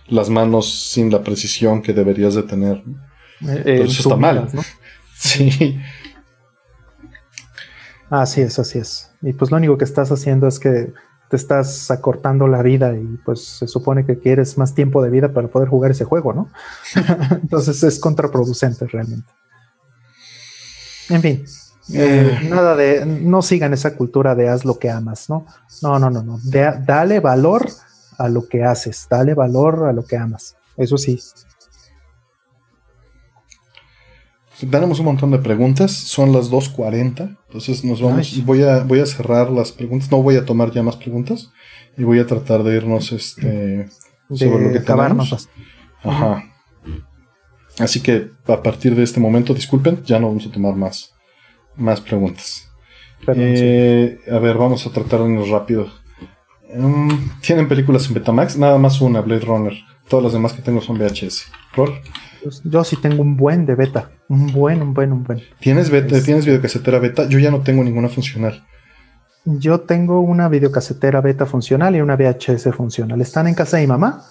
[0.09, 2.83] y las manos sin la precisión que deberías de tener.
[2.87, 3.53] ¿no?
[3.53, 4.49] Eh, Pero eso está mal.
[4.53, 4.63] ¿no?
[5.17, 5.79] Sí,
[8.11, 9.11] Así es, así es.
[9.23, 10.93] Y pues lo único que estás haciendo es que
[11.29, 15.33] te estás acortando la vida y pues se supone que quieres más tiempo de vida
[15.33, 16.49] para poder jugar ese juego, ¿no?
[17.43, 19.31] Entonces es contraproducente realmente.
[21.11, 21.45] En fin,
[21.93, 25.47] eh, nada de, no sigan esa cultura de haz lo que amas, ¿no?
[25.83, 26.39] No, no, no, no.
[26.43, 27.69] De- dale valor
[28.19, 30.57] a lo que haces, dale valor a lo que amas.
[30.77, 31.21] Eso sí.
[34.71, 39.07] Tenemos un montón de preguntas, son las 2.40, entonces nos vamos, voy a, voy a
[39.07, 41.51] cerrar las preguntas, no voy a tomar ya más preguntas
[41.97, 43.89] y voy a tratar de irnos este,
[44.33, 45.49] sobre lo que tenemos.
[46.03, 46.45] Ajá.
[47.79, 51.13] Así que a partir de este momento, disculpen, ya no vamos a tomar más,
[51.77, 52.71] más preguntas.
[53.27, 55.89] Eh, A ver, vamos a tratar de irnos rápido.
[56.75, 58.57] Mm, ¿Tienen películas en Betamax?
[58.57, 59.75] Nada más una, Blade Runner.
[60.09, 61.47] Todas las demás que tengo son VHS.
[61.75, 62.01] ¿Rol?
[62.65, 64.11] Yo sí tengo un buen de beta.
[64.29, 65.41] Un buen, un buen, un buen.
[65.61, 67.29] ¿Tienes, beta, Es- ¿Tienes videocasetera beta?
[67.29, 68.65] Yo ya no tengo ninguna funcional.
[69.47, 73.21] Yo tengo una videocasetera beta funcional y una VHS funcional.
[73.21, 74.23] Están en casa de mi mamá.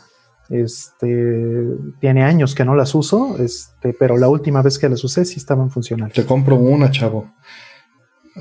[0.50, 1.67] Este
[2.01, 5.38] tiene años que no las uso, este, pero la última vez que las usé sí
[5.38, 6.14] estaban funcionales.
[6.16, 7.32] Te compro una, chavo.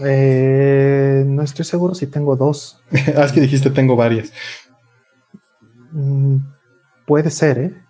[0.02, 2.82] Eh, no estoy seguro si tengo dos.
[3.16, 4.32] ah, es que dijiste tengo varias.
[5.92, 6.36] Mm,
[7.06, 7.81] puede ser, ¿eh?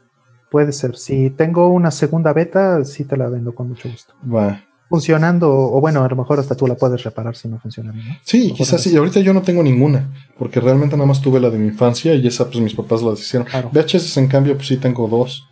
[0.52, 0.96] Puede ser.
[0.98, 4.12] Si tengo una segunda beta, sí te la vendo con mucho gusto.
[4.22, 4.62] Va.
[4.90, 7.90] Funcionando, o bueno, a lo mejor hasta tú la puedes reparar si no funciona.
[7.90, 8.02] ¿no?
[8.22, 8.94] Sí, quizás sí.
[8.94, 10.12] Ahorita yo no tengo ninguna.
[10.38, 13.12] Porque realmente nada más tuve la de mi infancia y esa pues mis papás la
[13.14, 13.48] hicieron.
[13.48, 13.70] Claro.
[13.72, 15.48] VHS en cambio pues sí tengo dos.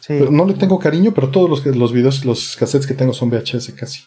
[0.00, 0.14] Sí.
[0.18, 3.30] Pero no le tengo cariño, pero todos los, los videos, los cassettes que tengo son
[3.30, 4.02] VHS casi.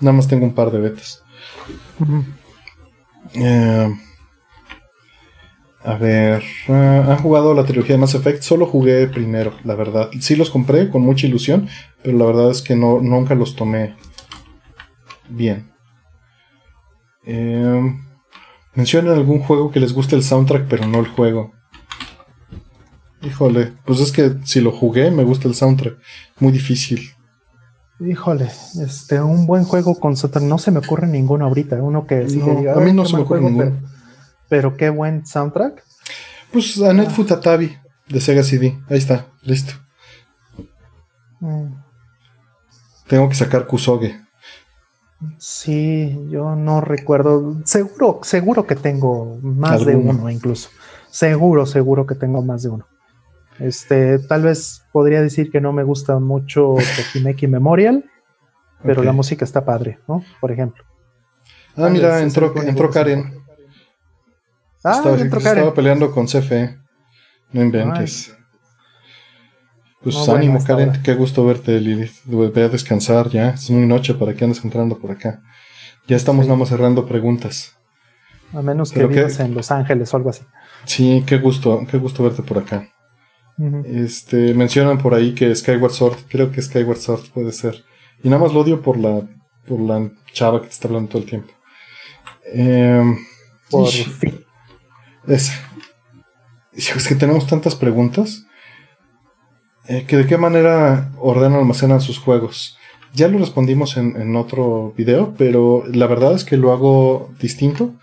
[0.00, 1.22] Nada más tengo un par de betas.
[2.00, 2.24] ujú.
[3.34, 3.88] Eh,
[5.82, 8.42] a ver, ah, ¿han jugado la trilogía de Mass Effect?
[8.42, 10.10] Solo jugué primero, la verdad.
[10.20, 11.68] Sí los compré con mucha ilusión,
[12.02, 13.94] pero la verdad es que no, nunca los tomé
[15.28, 15.70] bien.
[17.24, 17.94] Eh,
[18.74, 21.52] mencionen algún juego que les guste el soundtrack, pero no el juego.
[23.22, 25.94] Híjole, pues es que si lo jugué, me gusta el soundtrack.
[26.40, 27.10] Muy difícil.
[28.00, 28.48] Híjole,
[28.82, 30.44] este, un buen juego con soundtrack.
[30.44, 31.76] No se me ocurre ninguno ahorita.
[31.82, 33.76] Uno que sí que diga, a mí "Ay, no se me ocurre juego", ninguno.
[33.78, 33.99] Pero,
[34.50, 35.82] pero qué buen soundtrack.
[36.52, 38.76] Pues Anet Futatabi de Sega CD.
[38.90, 39.72] Ahí está, listo.
[41.38, 41.72] Mm,
[43.06, 44.20] Tengo que sacar Kusoge.
[45.38, 47.60] Sí, yo no recuerdo.
[47.64, 50.70] Seguro, seguro que tengo más de uno, incluso.
[51.10, 52.86] Seguro, seguro que tengo más de uno.
[53.58, 58.04] Este, tal vez podría decir que no me gusta mucho Tokimeki Memorial,
[58.82, 60.24] pero la música está padre, ¿no?
[60.40, 60.82] Por ejemplo.
[61.76, 63.39] Ah, mira, entró, entró Karen.
[64.82, 66.78] Ah, estaba, estaba peleando con CFE.
[67.52, 68.34] No inventes.
[70.02, 71.02] Pues No, bueno, ánimo, hasta Karen.
[71.02, 72.12] Qué gusto verte, Lilith.
[72.24, 73.50] Ve a descansar ya.
[73.50, 75.42] Es muy noche para que andes entrando por acá.
[76.06, 76.48] Ya estamos Sí.
[76.48, 77.76] nada más cerrando preguntas.
[78.54, 80.42] A menos que qué- vivas en Los Ángeles o algo así.
[80.84, 82.88] Sí, qué gusto, qué gusto verte por acá.
[83.84, 87.84] Este, mencionan por ahí que Skyward Sword, creo que Skyward Sword puede ser.
[88.22, 89.20] Y nada más lo odio por la,
[89.68, 91.52] por la chava que te está hablando todo el tiempo.
[92.54, 93.18] Em,
[93.70, 94.42] Por fin.
[95.26, 95.52] Esa.
[96.72, 98.46] Es que tenemos tantas preguntas.
[99.88, 102.78] Eh, que de qué manera ordenan almacenan sus juegos.
[103.12, 107.94] Ya lo respondimos en, en otro video, pero la verdad es que lo hago distinto.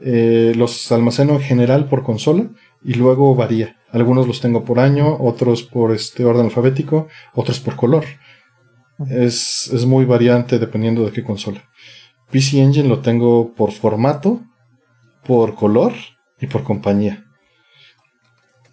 [0.00, 2.48] Eh, los almaceno en general por consola
[2.82, 3.76] y luego varía.
[3.90, 8.04] Algunos los tengo por año, otros por este orden alfabético, otros por color.
[9.10, 11.62] Es, es muy variante dependiendo de qué consola.
[12.30, 14.40] PC Engine lo tengo por formato,
[15.26, 15.92] por color
[16.44, 17.24] y por compañía.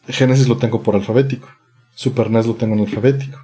[0.07, 1.47] Genesis lo tengo por alfabético.
[1.95, 3.39] Super NES lo tengo en alfabético.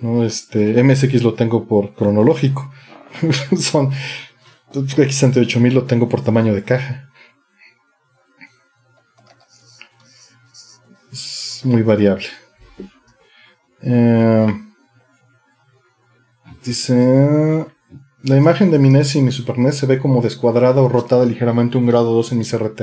[0.00, 0.24] ¿no?
[0.24, 2.72] Este, MSX lo tengo por cronológico.
[3.56, 3.90] Son
[4.72, 7.10] X68000 lo tengo por tamaño de caja.
[11.12, 12.26] Es muy variable.
[13.82, 14.46] Eh,
[16.64, 17.66] dice.
[18.22, 21.24] La imagen de mi NES y mi Super NES se ve como descuadrada o rotada
[21.24, 22.82] ligeramente un grado 2 en mi CRT.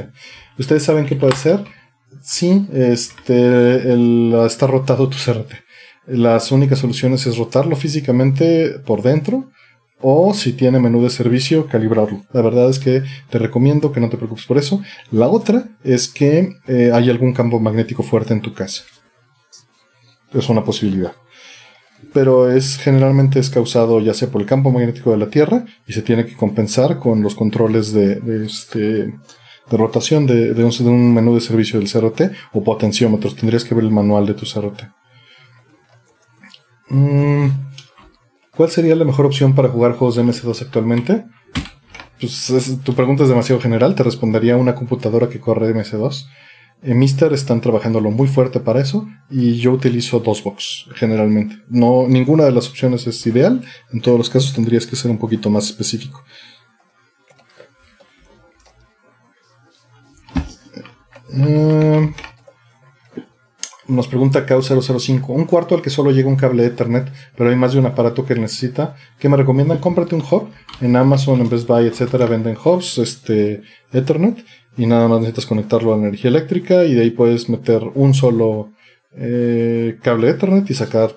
[0.57, 1.63] ¿Ustedes saben qué puede ser?
[2.21, 3.93] Sí, este,
[4.45, 5.53] está rotado tu CRT.
[6.07, 9.49] Las únicas soluciones es rotarlo físicamente por dentro
[9.99, 12.23] o si tiene menú de servicio, calibrarlo.
[12.31, 14.81] La verdad es que te recomiendo que no te preocupes por eso.
[15.11, 18.83] La otra es que eh, hay algún campo magnético fuerte en tu casa.
[20.33, 21.13] Es una posibilidad.
[22.13, 25.93] Pero es generalmente es causado ya sea por el campo magnético de la Tierra y
[25.93, 29.13] se tiene que compensar con los controles de, de este,
[29.69, 32.21] de rotación de, de un, de un menú de servicio del CRT
[32.53, 33.35] o potenciómetros.
[33.35, 34.83] Tendrías que ver el manual de tu CRT.
[36.89, 37.47] Mm,
[38.55, 41.25] ¿Cuál sería la mejor opción para jugar juegos de MS2 actualmente?
[42.19, 43.93] Pues es- tu pregunta es demasiado general.
[43.95, 46.27] Te respondería una computadora que corre MS2.
[46.83, 51.57] En Mister están trabajándolo muy fuerte para eso y yo utilizo DOSBox generalmente.
[51.69, 53.63] No, ninguna de las opciones es ideal.
[53.91, 56.23] En todos los casos tendrías que ser un poquito más específico.
[61.33, 62.13] Eh,
[63.87, 65.29] nos pregunta K005.
[65.29, 67.85] Un cuarto al que solo llega un cable de Ethernet, pero hay más de un
[67.85, 68.95] aparato que necesita.
[69.19, 69.77] ¿Qué me recomiendan?
[69.77, 70.49] Cómprate un hub.
[70.81, 73.61] En Amazon, en Best Buy, etcétera, venden hubs, este,
[73.93, 74.43] Ethernet.
[74.77, 76.83] Y nada más necesitas conectarlo a la energía eléctrica.
[76.83, 78.71] Y de ahí puedes meter un solo
[79.15, 81.15] eh, cable Ethernet y sacar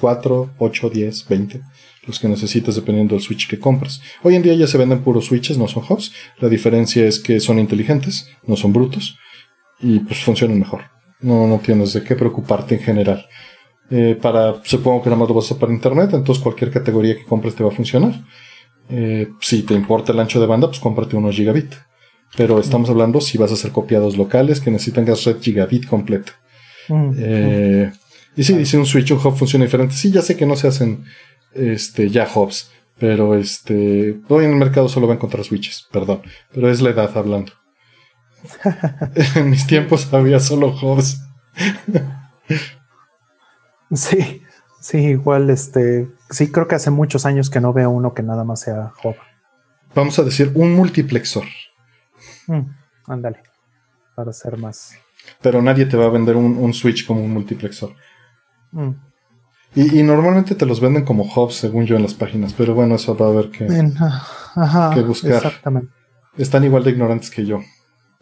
[0.00, 1.62] 4, 8, 10, 20.
[2.08, 4.00] Los que necesitas dependiendo del switch que compres.
[4.22, 6.10] Hoy en día ya se venden puros switches, no son hubs.
[6.38, 9.16] La diferencia es que son inteligentes, no son brutos.
[9.78, 10.84] Y pues funcionan mejor.
[11.20, 13.26] No, no tienes de qué preocuparte en general.
[13.90, 17.16] Eh, para, supongo que nada más lo vas a hacer para internet, entonces cualquier categoría
[17.16, 18.14] que compres te va a funcionar.
[18.90, 21.74] Eh, si te importa el ancho de banda, pues cómprate unos gigabit.
[22.36, 26.32] Pero estamos hablando si vas a hacer copiados locales que necesitan gas red gigabit completo.
[26.88, 27.92] Mm, Eh,
[28.36, 29.94] y sí, dice un switch, un hub funciona diferente.
[29.94, 31.04] Sí, ya sé que no se hacen
[31.52, 36.22] este, ya hubs, pero este, hoy en el mercado solo va a encontrar switches, perdón,
[36.52, 37.52] pero es la edad hablando.
[39.34, 41.20] en mis tiempos había solo hubs.
[43.94, 44.42] Sí,
[44.80, 48.44] sí, igual, este, sí, creo que hace muchos años que no veo uno que nada
[48.44, 49.16] más sea hub.
[49.94, 51.44] Vamos a decir un multiplexor,
[52.46, 52.62] Mm,
[53.06, 53.42] ándale,
[54.14, 54.94] para ser más.
[55.42, 57.94] pero nadie te va a vender un, un switch como un multiplexor.
[58.72, 58.90] mm.
[59.74, 62.94] Y, y normalmente te los venden como hubs, según yo, en las páginas, pero bueno,
[62.94, 63.66] eso va a haber que...
[63.98, 65.34] Ah, ajá, que buscar.
[65.34, 65.92] exactamente.
[66.36, 67.60] Están igual de ignorantes que yo.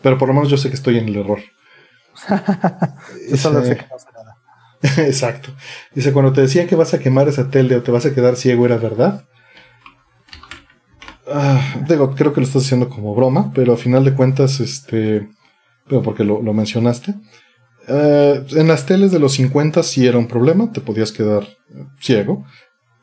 [0.03, 1.41] Pero por lo menos yo sé que estoy en el error.
[3.31, 4.37] Yo solo sé que no sé nada.
[5.07, 5.51] Exacto.
[5.95, 8.37] Dice, cuando te decían que vas a quemar esa tele o te vas a quedar
[8.37, 9.25] ciego, ¿era verdad?
[11.29, 15.29] Ah, digo, creo que lo estás haciendo como broma, pero a final de cuentas, este,
[15.89, 17.15] pero porque lo, lo mencionaste,
[17.89, 21.85] eh, en las teles de los 50 sí era un problema, te podías quedar eh,
[22.01, 22.45] ciego,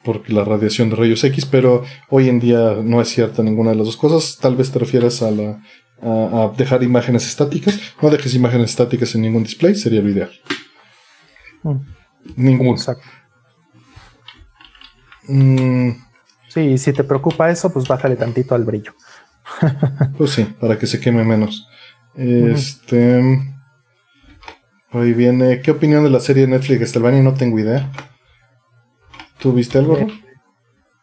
[0.03, 3.77] por la radiación de rayos X, pero hoy en día no es cierta ninguna de
[3.77, 4.37] las dos cosas.
[4.39, 5.61] Tal vez te refieras a la
[6.01, 7.79] a, dejar imágenes estáticas.
[8.01, 10.31] No dejes imágenes estáticas en ningún display, sería lo ideal.
[11.63, 11.77] Mm.
[12.35, 12.75] Ningún.
[12.75, 13.07] Exacto.
[15.27, 15.91] Mm.
[16.49, 18.93] Sí, si te preocupa eso, pues bájale tantito al brillo.
[20.17, 21.67] pues sí, para que se queme menos.
[22.15, 23.52] Este.
[24.93, 25.61] Ahí viene.
[25.61, 27.21] ¿Qué opinión de la serie de Netflix Castlevania?
[27.21, 27.91] No tengo idea.
[29.39, 29.97] ¿Tú viste algo?
[29.97, 30.07] Eh,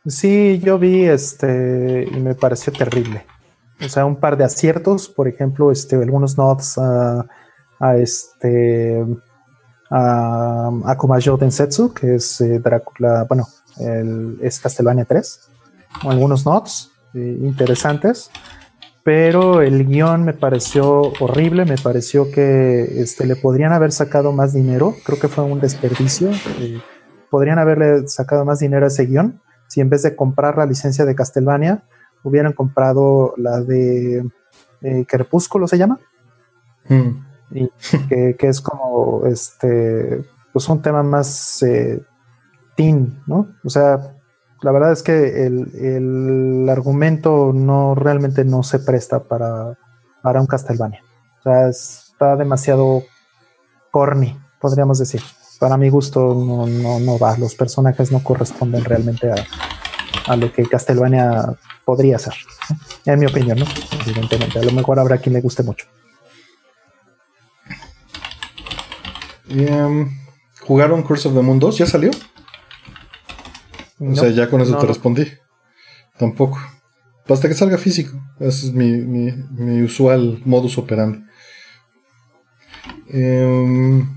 [0.06, 3.26] sí, yo vi este y me pareció terrible.
[3.84, 7.26] O sea, un par de aciertos, por ejemplo, este, algunos nods a,
[7.80, 9.04] a este
[9.90, 12.62] a, a Kumajo Densetsu, que es eh,
[13.28, 13.48] bueno,
[14.40, 15.40] es Castlevania 3,
[16.02, 18.30] algunos nods eh, interesantes,
[19.02, 24.52] pero el guion me pareció horrible, me pareció que este, le podrían haber sacado más
[24.52, 26.30] dinero, creo que fue un desperdicio,
[26.60, 26.80] eh,
[27.30, 31.04] podrían haberle sacado más dinero a ese guion si en vez de comprar la licencia
[31.04, 31.84] de Castlevania
[32.24, 34.28] hubieran comprado la de
[34.82, 36.00] eh, Crepúsculo, ¿se llama?
[36.88, 37.30] Mm.
[37.52, 37.70] Y
[38.08, 42.02] que, es como este, pues un tema más eh,
[42.76, 43.48] teen, ¿no?
[43.64, 44.16] O sea,
[44.62, 49.78] la verdad es que el, argumento no realmente no se presta para,
[50.22, 51.02] para un Castlevania.
[51.40, 53.02] O sea, está demasiado
[53.90, 55.22] corny, podríamos decir.
[55.58, 57.36] Para mi gusto no, no, no va.
[57.36, 59.36] Los personajes no corresponden realmente a,
[60.26, 62.34] a lo que Castlevania podría ser.
[63.04, 63.66] En mi opinión, ¿no?
[64.06, 64.58] Evidentemente.
[64.58, 65.86] A lo mejor habrá quien le guste mucho.
[69.48, 70.08] Em,
[70.60, 71.78] ¿Jugaron Curse of the Moon 2?
[71.78, 72.10] ¿Ya salió?
[74.00, 75.26] O sea, ya con eso te respondí.
[76.16, 76.58] Tampoco.
[77.28, 78.20] Hasta que salga físico.
[78.40, 81.22] Ese es mi, mi, usual modus operandi.
[83.08, 84.08] Em,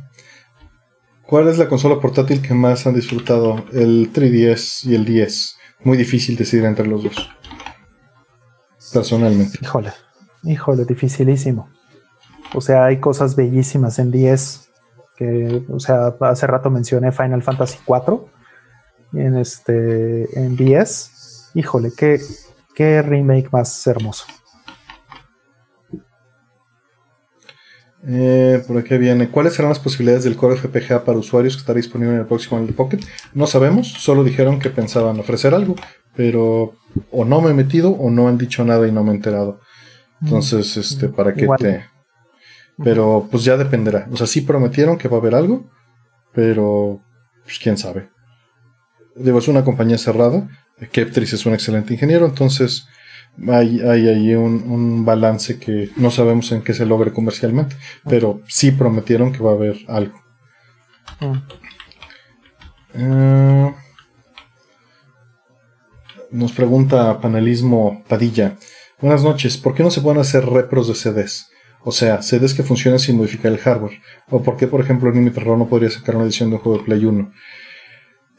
[1.28, 3.64] ¿Cuál es la consola portátil que más han disfrutado?
[3.72, 5.58] El 3DS y el 10.
[5.84, 7.30] Muy difícil decidir entre los dos.
[8.94, 9.60] Personalmente.
[9.62, 9.92] Híjole,
[10.44, 11.70] híjole, dificilísimo.
[12.54, 14.70] O sea, hay cosas bellísimas en 10
[15.18, 18.30] que, o sea, hace rato mencioné Final Fantasy 4
[19.14, 21.52] en este en 10.
[21.56, 22.20] Híjole, qué,
[22.76, 24.26] qué remake más hermoso.
[28.06, 29.30] Eh, por aquí viene.
[29.30, 32.60] ¿Cuáles serán las posibilidades del Core FPGA para usuarios que estará disponible en el próximo
[32.60, 33.00] el Pocket?
[33.34, 35.76] No sabemos, solo dijeron que pensaban ofrecer algo,
[36.16, 36.74] pero
[37.12, 39.62] o no me he metido o no han dicho nada y no me he enterado.
[40.22, 41.86] Entonces, mm, este, ¿para qué te...?
[42.84, 44.08] Pero pues ya dependerá.
[44.12, 45.70] O sea, sí prometieron que va a haber algo,
[46.34, 47.02] pero
[47.44, 48.10] pues quién sabe.
[49.16, 50.48] Digo, es una compañía cerrada.
[50.92, 52.88] Keptris es un excelente ingeniero, entonces
[53.48, 57.76] hay, hay ahí un, balance que no sabemos en qué se logre comercialmente,
[58.08, 60.20] pero sí prometieron que va a haber algo.
[61.20, 61.38] Mm.
[62.96, 63.74] Eh,
[66.32, 68.58] nos pregunta Panelismo Padilla.
[69.00, 71.48] Buenas noches, ¿por qué no se pueden hacer repros de CDs?
[71.84, 74.00] O sea, CDs que funcionen sin modificar el hardware.
[74.30, 76.80] ¿O por qué, por ejemplo, Nimi Terror no podría sacar una edición de un juego
[76.80, 77.32] de Play 1?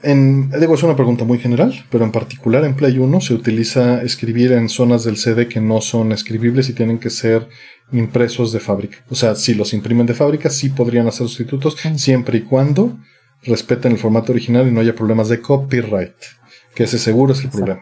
[0.05, 4.03] En, digo, es una pregunta muy general, pero en particular en Play 1 se utiliza
[4.03, 7.49] escribir en zonas del CD que no son escribibles y tienen que ser
[7.91, 8.99] impresos de fábrica.
[9.09, 12.99] O sea, si los imprimen de fábrica, sí podrían hacer sustitutos, siempre y cuando
[13.45, 16.17] respeten el formato original y no haya problemas de copyright,
[16.75, 17.81] que ese seguro es el problema.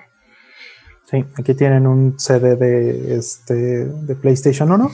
[1.10, 4.90] Sí, aquí tienen un CD de, este, de PlayStation 1.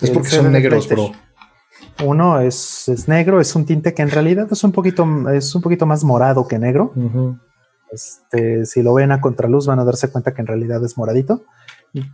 [0.00, 1.12] Es porque son negros, bro.
[2.04, 5.86] Uno es, negro, es un tinte que en realidad es un poquito, es un poquito
[5.86, 6.92] más morado que negro.
[7.90, 11.44] este, si lo ven a contraluz van a darse cuenta que en realidad es moradito.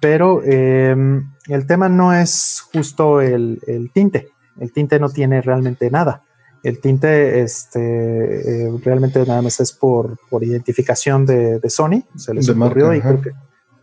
[0.00, 3.58] Pero em, el tema no es justo el,
[3.92, 4.28] tinte.
[4.60, 6.22] El tinte no tiene realmente nada.
[6.62, 12.04] El tinte este, eh, realmente nada más es por, identificación de, Sony.
[12.14, 13.32] Se les ocurrió y creo, que,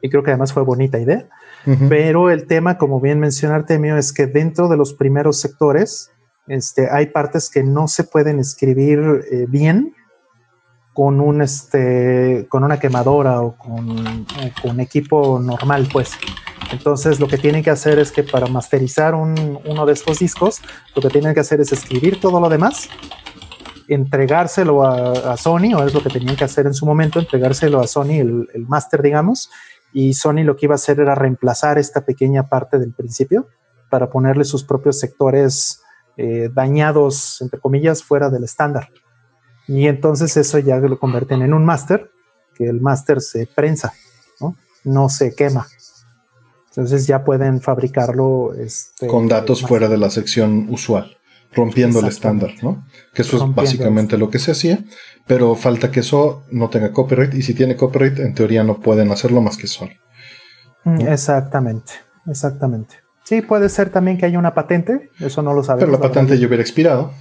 [0.02, 1.28] y creo que además fue bonita idea.
[1.88, 6.12] Pero el tema, como bien menciona Artemio, es que dentro de los primeros sectores
[6.48, 9.00] este, hay partes que no se pueden escribir
[9.32, 9.94] eh, bien
[10.94, 14.26] con un este con una quemadora o con,
[14.62, 16.12] con, equipo normal pues.
[16.72, 20.62] Entonces lo que tienen que hacer es que para masterizar uno de estos discos
[20.96, 22.90] lo que tienen que hacer es escribir todo lo demás
[23.88, 27.88] entregárselo a, Sony o es lo que tenían que hacer en su momento entregárselo a
[27.88, 29.50] Sony el, el máster digamos
[29.93, 33.48] y Sony lo que iba a hacer era reemplazar esta pequeña parte del principio
[33.90, 35.82] para ponerle sus propios sectores
[36.18, 38.90] eh, dañados, entre comillas, fuera del estándar.
[39.68, 42.11] Y entonces eso ya lo convierten en un máster,
[42.56, 43.93] que el máster se prensa,
[44.40, 44.56] ¿no?
[44.84, 45.68] no se quema.
[46.69, 48.53] Entonces ya pueden fabricarlo.
[48.53, 51.18] Este, Con datos fuera de la sección usual.
[51.51, 52.85] rompiendo el estándar, ¿no?
[53.14, 54.84] Que eso es básicamente lo que se hacía,
[55.30, 59.11] pero falta que eso no tenga copyright y si tiene copyright, en teoría no pueden
[59.11, 59.91] hacerlo más que Sony.
[60.85, 61.93] Mm, exactamente,
[62.25, 62.95] exactamente.
[63.25, 65.85] Sí, puede ser también que haya una patente, eso no lo sabemos.
[65.85, 67.14] Pero la patente ya hubiera expirado.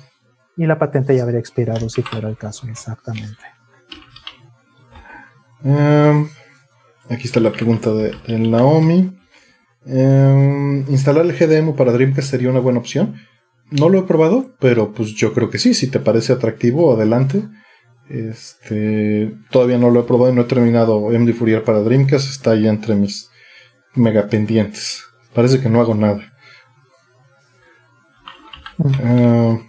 [0.57, 3.45] Y la patente ya habría expirado si fuera el caso, exactamente.
[5.63, 6.31] Em,
[7.11, 9.21] aquí está la pregunta de, Naomi.
[9.85, 13.17] Em, ¿Instalar el GDM para Dreamcast sería una buena opción?
[13.71, 15.75] No lo he probado, pero pues yo creo que sí.
[15.75, 17.43] Si te parece atractivo, adelante.
[18.09, 22.31] Este, todavía no lo he probado y no he terminado MD Fourier para Dreamcast.
[22.31, 23.31] Está ahí entre mis
[23.95, 25.05] mega pendientes.
[25.35, 26.33] Parece que no hago nada.
[29.03, 29.69] Em,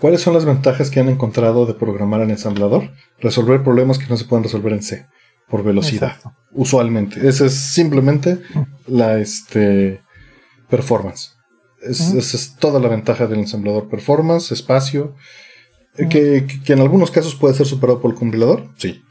[0.00, 2.90] ¿Cuáles son las ventajas que han encontrado de programar en ensamblador?
[3.20, 5.06] Resolver problemas que no se pueden resolver en C
[5.48, 6.16] por velocidad.
[6.52, 7.26] Usualmente.
[7.26, 8.40] Esa es simplemente
[8.86, 10.02] la este,
[10.68, 11.34] performance.
[11.82, 13.88] Esa es toda la ventaja del ensamblador.
[13.88, 15.16] Performance, espacio.
[15.98, 19.02] Eh, que, en algunos casos puede ser superado por el compilador, sí.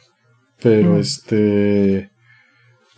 [0.62, 2.10] Pero este.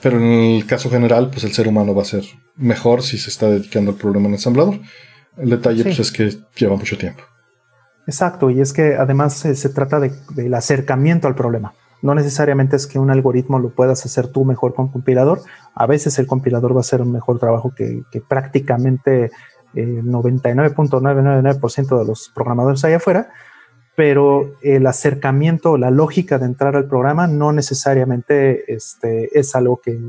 [0.01, 2.23] Pero en el caso general, pues el ser humano va a ser
[2.55, 4.79] mejor si se está dedicando al problema en ensamblador.
[5.37, 7.23] El detalle pues, es que lleva mucho tiempo.
[8.07, 11.73] Exacto, y es que además se trata del acercamiento al problema.
[12.01, 15.41] No necesariamente es que un algoritmo lo puedas hacer tú mejor con compilador.
[15.75, 19.31] A veces el compilador va a hacer un mejor trabajo que, prácticamente
[19.75, 23.29] el 99.999% de los programadores allá afuera,
[23.99, 29.99] pero el acercamiento, la lógica de entrar al programa no necesariamente este, es algo que,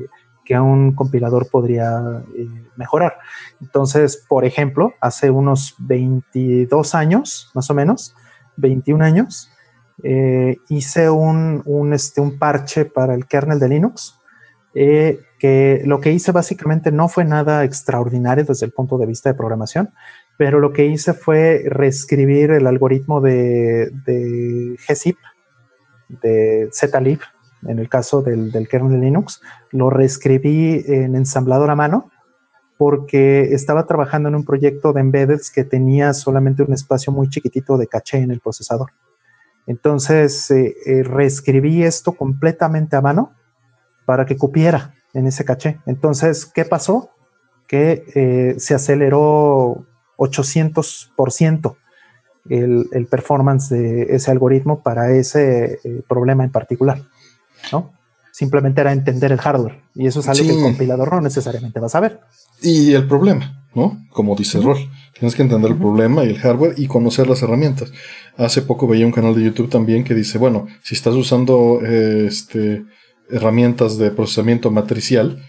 [0.44, 2.46] que un compilador podría eh,
[2.76, 3.16] mejorar.
[3.60, 8.14] Entonces, por ejemplo, hace unos 22 años, más o menos,
[8.58, 9.50] 21 años,
[10.04, 14.20] eh, hice un, este, un parche para el kernel de Linux,
[14.72, 19.30] eh, que lo que hice básicamente no fue nada extraordinario desde el punto de vista
[19.30, 19.90] de programación,
[20.40, 25.18] pero lo que hice fue reescribir el algoritmo de, de GZIP,
[26.08, 27.20] de zlib,
[27.66, 32.10] en el caso del, kernel de Linux, lo reescribí en ensamblador a mano
[32.78, 37.76] porque estaba trabajando en un proyecto de embeddeds que tenía solamente un espacio muy chiquitito
[37.76, 38.92] de caché en el procesador.
[39.66, 43.34] Entonces eh, eh, reescribí esto completamente a mano
[44.06, 45.80] para que cupiera en ese caché.
[45.84, 47.10] Entonces, ¿qué pasó?
[47.66, 49.86] Que eh, se aceleró
[50.20, 51.76] 800%
[52.48, 57.02] el, el performance de ese algoritmo para ese problema en particular.
[57.72, 57.92] ¿no?
[58.32, 59.80] Simplemente era entender el hardware.
[59.94, 62.20] Y eso es algo que el compilador no necesariamente va a saber.
[62.62, 63.98] Y el problema, ¿no?
[64.10, 64.74] Como dice uh
[65.18, 67.92] Tienes que entender el problema y el hardware y conocer las herramientas.
[68.36, 72.26] Hace poco veía un canal de YouTube también que dice, bueno, si estás usando eh,
[72.28, 72.84] este,
[73.28, 75.42] herramientas de procesamiento matricial,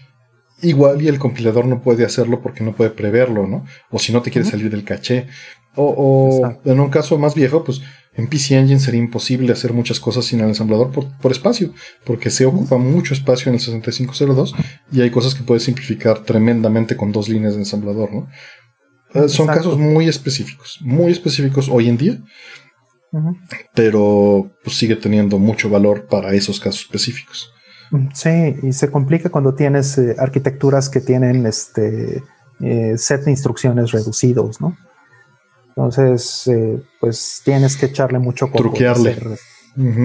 [0.62, 3.64] igual y el compilador no puede hacerlo porque no puede preverlo, ¿no?
[3.90, 5.26] O si no te quiere salir del caché.
[5.74, 7.80] O, o en un caso más viejo, pues
[8.14, 11.72] en PC Engine sería imposible hacer muchas cosas sin el ensamblador por, espacio,
[12.04, 14.54] porque se ocupa mucho espacio en el 6502
[14.92, 18.28] y hay cosas que puedes simplificar tremendamente con dos líneas de ensamblador, ¿no?
[19.14, 22.18] Eh, son casos muy específicos, muy específicos hoy en día,
[23.74, 27.50] pero pues, sigue teniendo mucho valor para esos casos específicos.
[28.14, 32.22] Sí, y se complica cuando tienes eh, arquitecturas que tienen este
[32.60, 34.76] eh, set de instrucciones reducidos, ¿no?
[35.68, 38.58] Entonces, eh, pues tienes que echarle mucho coco.
[38.58, 39.18] Truquearle.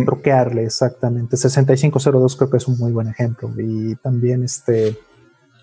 [0.06, 1.36] Truquearle, exactamente.
[1.38, 3.52] 6502 creo que es un muy buen ejemplo.
[3.58, 4.98] Y también este,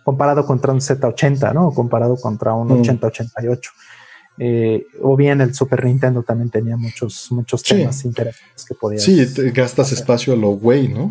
[0.05, 1.70] comparado contra un Z80, ¿no?
[1.73, 3.70] Comparado contra un 8088.
[3.75, 3.94] Mm.
[4.36, 9.03] Eh, o bien el Super Nintendo también tenía muchos, muchos temas interesantes que podías.
[9.03, 11.11] Sí, gastas espacio a lo güey, ¿no?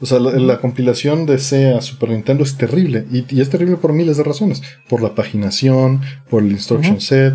[0.00, 3.06] O sea, la, compilación de C a Super Nintendo es terrible.
[3.10, 4.62] Y, es terrible por miles de razones.
[4.88, 7.34] Por la paginación, por el instruction set.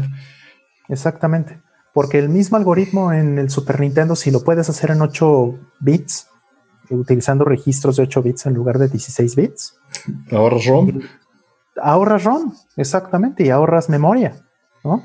[0.90, 1.62] Exactamente.
[1.94, 6.28] Porque el mismo algoritmo en el Super Nintendo, si lo puedes hacer en 8 bits,
[6.90, 9.80] utilizando registros de 8 bits en lugar de 16 bits.
[10.32, 11.00] Ahorras ROM.
[11.82, 14.36] Ahorras ROM, exactamente, y ahorras memoria,
[14.84, 15.04] ¿no?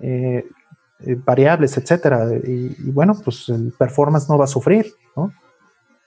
[0.00, 0.44] Eh,
[1.00, 2.28] eh, variables, etcétera.
[2.44, 5.32] Y, bueno, pues el performance no va a sufrir, ¿no?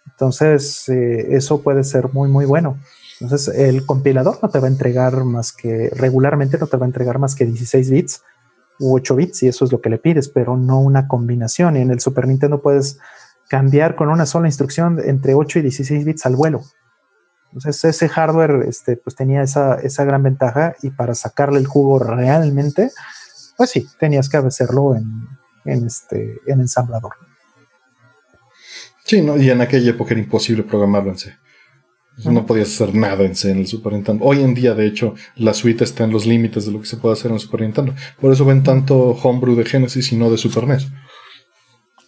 [0.08, 2.78] Entonces, eh, eso puede ser muy, muy bueno.
[3.20, 6.88] Entonces, el compilador no te va a entregar más que, regularmente no te va a
[6.88, 8.24] entregar más que 16 bits
[8.80, 11.78] u 8 bits y eso es lo que le pides, pero no una combinación.
[11.78, 13.00] Y en el Super Nintendo puedes
[13.50, 16.62] cambiar con una sola instrucción entre 8 y 16 bits al vuelo.
[17.54, 22.00] Entonces ese hardware este, pues tenía esa, esa gran ventaja y para sacarle el jugo
[22.00, 22.92] realmente,
[23.56, 25.30] pues sí, tenías que hacerlo en,
[25.64, 27.14] en, este, en ensamblador.
[29.06, 29.38] Sí, ¿no?
[29.38, 31.36] y en aquella época era imposible programarlo en C.
[32.24, 34.24] No podías hacer nada en C en el Super Nintendo.
[34.26, 36.98] Hoy en día, de hecho, la suite está en los límites de lo que se
[36.98, 37.94] puede hacer en el Super Nintendo.
[38.20, 40.88] Por eso ven tanto homebrew de Genesis y no de Super NES.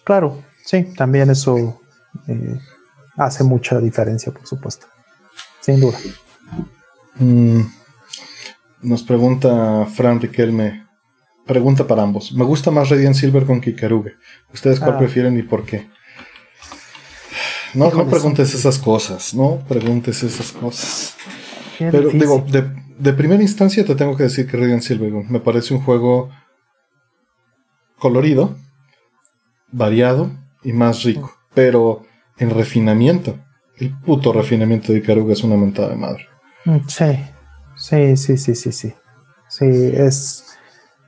[0.06, 1.82] Claro, sí, también eso
[2.28, 2.58] eh,
[3.18, 4.88] hace mucha diferencia, por supuesto.
[5.60, 5.98] Sin duda.
[7.20, 7.62] Mm,
[8.84, 10.88] nos pregunta Fran Riquelme.
[11.46, 12.32] Pregunta para ambos.
[12.34, 14.14] Me gusta más Radiant Silver con Kikaruge.
[14.54, 15.00] ¿Ustedes cuál Ah.
[15.00, 15.90] prefieren y por qué?
[17.74, 19.34] No, no preguntes esas cosas.
[19.34, 21.16] No preguntes esas cosas.
[21.78, 22.20] Qué Pero difícil.
[22.22, 25.82] digo, de, de primera instancia te tengo que decir que Radiant Silvergun me parece un
[25.82, 26.30] juego
[28.00, 28.56] colorido,
[29.72, 30.32] variado
[30.64, 31.32] y más rico.
[31.54, 32.04] Pero
[32.38, 33.38] en refinamiento,
[33.78, 36.26] el puto refinamiento de Ikaruga es una mentada de madre.
[36.66, 37.06] Mm, Sí,
[37.76, 38.94] sí, sí, sí, sí, sí.
[39.50, 40.44] Sí, es.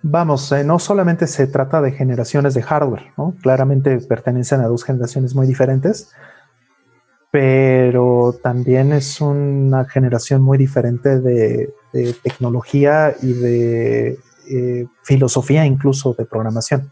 [0.01, 3.35] Vamos, eh, no solamente se trata de generaciones de hardware, ¿no?
[3.41, 6.11] Claramente pertenecen a dos generaciones muy diferentes,
[7.31, 16.13] pero también es una generación muy diferente de, de tecnología y de eh, filosofía, incluso
[16.17, 16.91] de programación.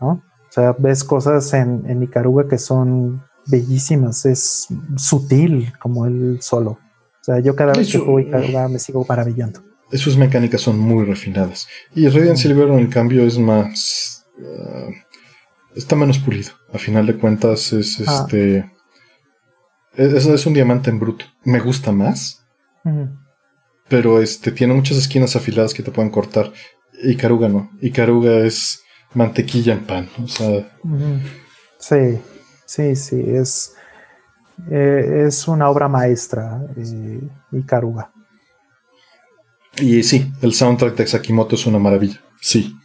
[0.00, 0.08] ¿no?
[0.08, 6.72] O sea, ves cosas en, en Ikaruga que son bellísimas, es sutil como él solo.
[6.72, 9.60] O sea, yo cada vez que juego Ikaruga me sigo maravillando.
[9.90, 11.66] Eh, Sus mecánicas son muy refinadas.
[11.94, 14.26] Y Radiant Silvergun, en cambio, es más.
[14.42, 14.88] ah,
[15.74, 16.50] está menos pulido.
[16.72, 18.24] A final de cuentas, es Ah.
[18.26, 18.70] este.
[19.94, 21.24] Es, es un diamante en bruto.
[21.44, 22.44] Me gusta más.
[23.88, 26.52] Pero este tiene muchas esquinas afiladas que te pueden cortar.
[27.02, 27.70] Y Caruga no.
[27.80, 28.82] Y Caruga es
[29.14, 30.08] mantequilla en pan.
[30.22, 30.70] O sea.
[31.78, 32.20] Sí,
[32.66, 33.74] sí, sí, es,
[34.70, 37.20] eh, es una obra maestra, eh,
[37.52, 38.12] Ikaruga.
[39.80, 42.20] y sí, el soundtrack de Sakimoto es una maravilla.
[42.40, 42.76] Sí,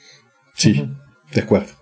[0.53, 0.89] sí,
[1.33, 1.73] de acuerdo.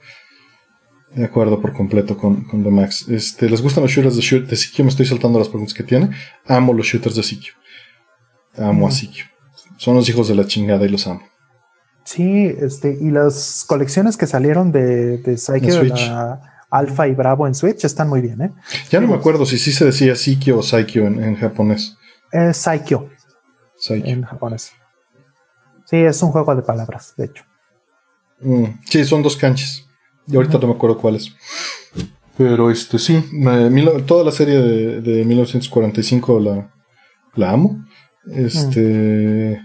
[1.16, 3.08] De acuerdo por completo con, con The Max.
[3.08, 4.84] Este, ¿Les gustan los shooters de, shoot de Sikio?
[4.84, 6.10] Me estoy saltando las preguntas que tiene.
[6.48, 7.54] Amo los shooters de Sikio.
[8.58, 8.98] Amo a Ujú.
[8.98, 9.26] Sikio.
[9.78, 11.22] Son los hijos de la chingada y los amo.
[12.04, 17.54] Sí, este, y las colecciones que salieron de, de Psyche, la Alpha y Bravo en
[17.56, 18.52] Switch están muy bien, ¿eh?
[18.90, 21.96] Ya no me acuerdo si sí se decía Sikio o Saikyo en, en japonés.
[22.54, 23.10] Saikyo
[23.78, 24.06] Saikyo.
[24.12, 24.72] en japonés.
[25.86, 27.44] Sí, es un juego de palabras, de hecho.
[28.42, 29.86] Mm, sí, son dos canchas.
[30.28, 31.34] Y ahorita no me acuerdo cuáles.
[32.38, 36.74] Pero este sí, mil- toda la serie de, de 1945 la,
[37.36, 37.86] la amo.
[38.32, 39.62] Este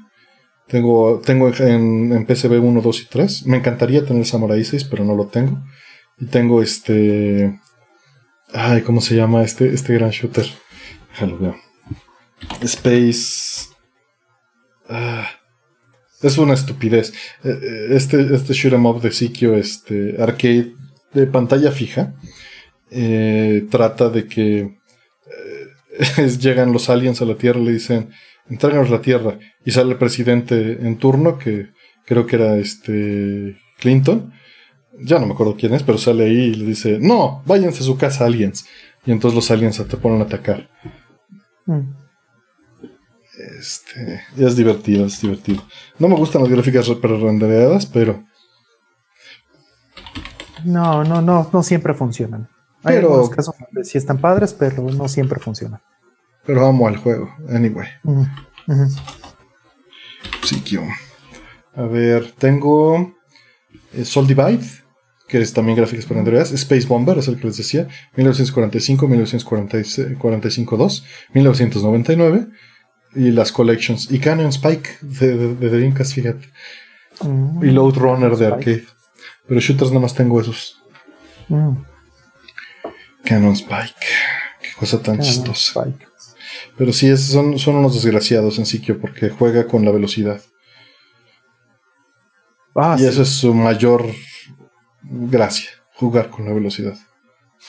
[0.67, 3.47] tengo, tengo en, en PCB 1, 2 y 3.
[3.47, 5.63] Me encantaría tener Samurai 6, pero no lo tengo.
[6.19, 7.59] Y tengo este.
[8.53, 10.47] Ay, ¿cómo se llama este, este gran shooter?
[11.13, 11.57] Déjalo veo.
[12.63, 13.69] Space.
[14.89, 15.27] Ah,
[16.23, 17.13] es una estupidez.
[17.45, 20.73] Eh, eh, Este, este shoot 'em up de Sikio, este arcade
[21.15, 22.15] de pantalla fija,
[22.91, 28.11] eh, trata de que eh, llegan los aliens a la Tierra y le dicen,
[28.49, 29.39] entréganos la Tierra.
[29.65, 31.69] Y sale el presidente en turno, que
[32.07, 34.33] creo que era este Clinton.
[35.01, 37.87] Ya no me acuerdo quién es, pero sale ahí y le dice, no, váyanse a
[37.87, 38.67] su casa aliens.
[39.07, 40.69] Y entonces los aliens te ponen a atacar.
[41.67, 41.98] Mm.
[43.59, 45.63] Este, es divertido, es divertido.
[45.99, 48.25] No me gustan las gráficas rendereadas, pero
[50.65, 52.49] No, no, no, no siempre funcionan.
[52.83, 55.81] Hay Pero- algunos casos donde sí están padres, pero no siempre funcionan.
[56.45, 57.29] pero amo al juego.
[57.51, 58.27] Anyway, Ujú,
[58.69, 58.87] ujú.
[60.45, 60.83] Sikio.
[61.77, 63.15] A ver, tengo
[63.93, 64.65] eh, Soul Divide,
[65.29, 66.51] que es también gráficas rendereadas.
[66.53, 67.87] Space Bomber, es el que les decía.
[68.17, 72.47] 1945, 1945-2, 1999.
[73.15, 74.11] Y las collections.
[74.11, 76.51] Y Canyon Spike de, de, de Dreamcast, fíjate.
[77.23, 77.65] Mm.
[77.65, 78.85] Y Load Runner de arcade.
[79.47, 80.81] Pero shooters nada más tengo esos.
[81.49, 81.77] Mm.
[83.25, 84.07] Cannon Spike.
[84.61, 85.81] Qué cosa tan chistosa.
[85.83, 86.07] Spike.
[86.77, 90.41] Pero sí, es- son, son unos desgraciados en Sikio porque juega con la velocidad.
[92.75, 93.07] Ah, y sí.
[93.09, 94.05] eso es su mayor
[95.03, 96.97] gracia, jugar con la velocidad.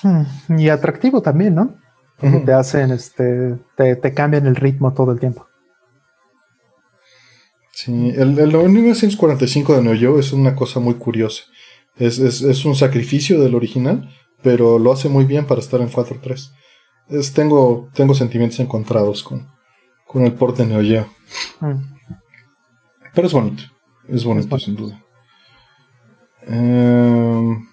[0.04, 0.24] Hmm,
[0.60, 1.79] Y atractivo también, ¿no?
[2.20, 5.48] Te hacen, este, te, te cambian el ritmo todo el tiempo.
[7.72, 11.44] Sí, el, el 1945 de Neo Geo es una cosa muy curiosa.
[11.96, 14.10] Es, es, es un sacrificio del original,
[14.42, 16.52] pero lo hace muy bien para estar en 4.3.
[17.10, 19.48] Es, tengo, tengo sentimientos encontrados con,
[20.06, 21.08] con el port de Neo Geo.
[21.62, 22.00] Mm.
[23.14, 23.64] Pero es bonito.
[24.08, 24.60] Es bonito, bonito.
[24.60, 25.04] sin duda.
[26.48, 27.69] Em,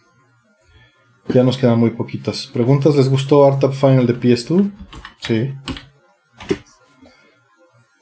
[1.29, 2.47] ya nos quedan muy poquitas.
[2.53, 2.97] ¿Preguntas?
[2.97, 4.71] ¿Les gustó Art Final de PS2?
[5.21, 5.55] Sí.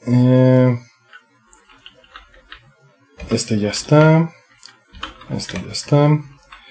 [0.06, 0.78] Em,
[3.30, 4.30] este ya está.
[5.30, 6.08] Este ya está.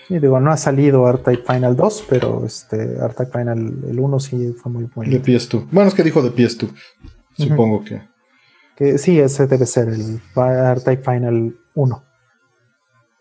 [0.08, 4.54] Sí, digo, no ha salido R-Type Final 2, pero este R-Type Final el 1 sí
[4.54, 5.12] fue muy bueno.
[5.12, 5.68] De PS2.
[5.72, 6.70] Bueno, es que dijo de PS2.
[7.38, 8.02] Supongo que.
[8.76, 8.98] que.
[8.98, 12.04] Sí, ese debe ser el R-Type Final 1.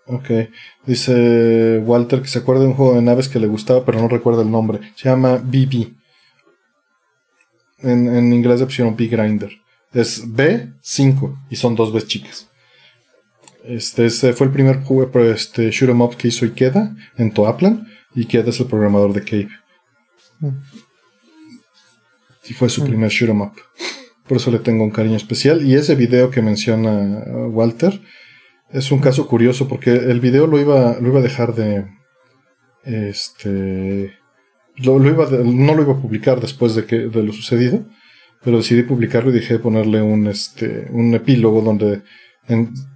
[0.07, 0.31] Ok.
[0.87, 4.09] Dice Walter que se acuerda de un juego de naves que le gustaba, pero no
[4.09, 4.81] recuerda el nombre.
[4.97, 5.93] Se llama BB.
[7.79, 9.51] En, en inglés de opción B Grinder.
[9.93, 12.49] Es B5 y son dos veces chicas.
[13.65, 17.87] Este, este, fue el primer juego, este, shoot 'em up que hizo Ikeda en Toaplan.
[18.15, 19.49] Ikeda es el programador de Cave.
[20.41, 20.49] Mm.
[22.49, 22.87] Y fue su mm.
[22.87, 23.53] primer shoot 'em up.
[24.27, 25.65] Por eso le tengo un cariño especial.
[25.65, 28.01] Y ese video que menciona Walter
[28.73, 31.87] es un caso curioso porque el video lo iba, lo iba a dejar de.
[32.85, 34.13] Este.
[34.77, 37.85] Lo, iba no lo iba a publicar después de, que, de lo sucedido,
[38.43, 42.03] pero decidí publicarlo y dejé ponerle un, este, un epílogo donde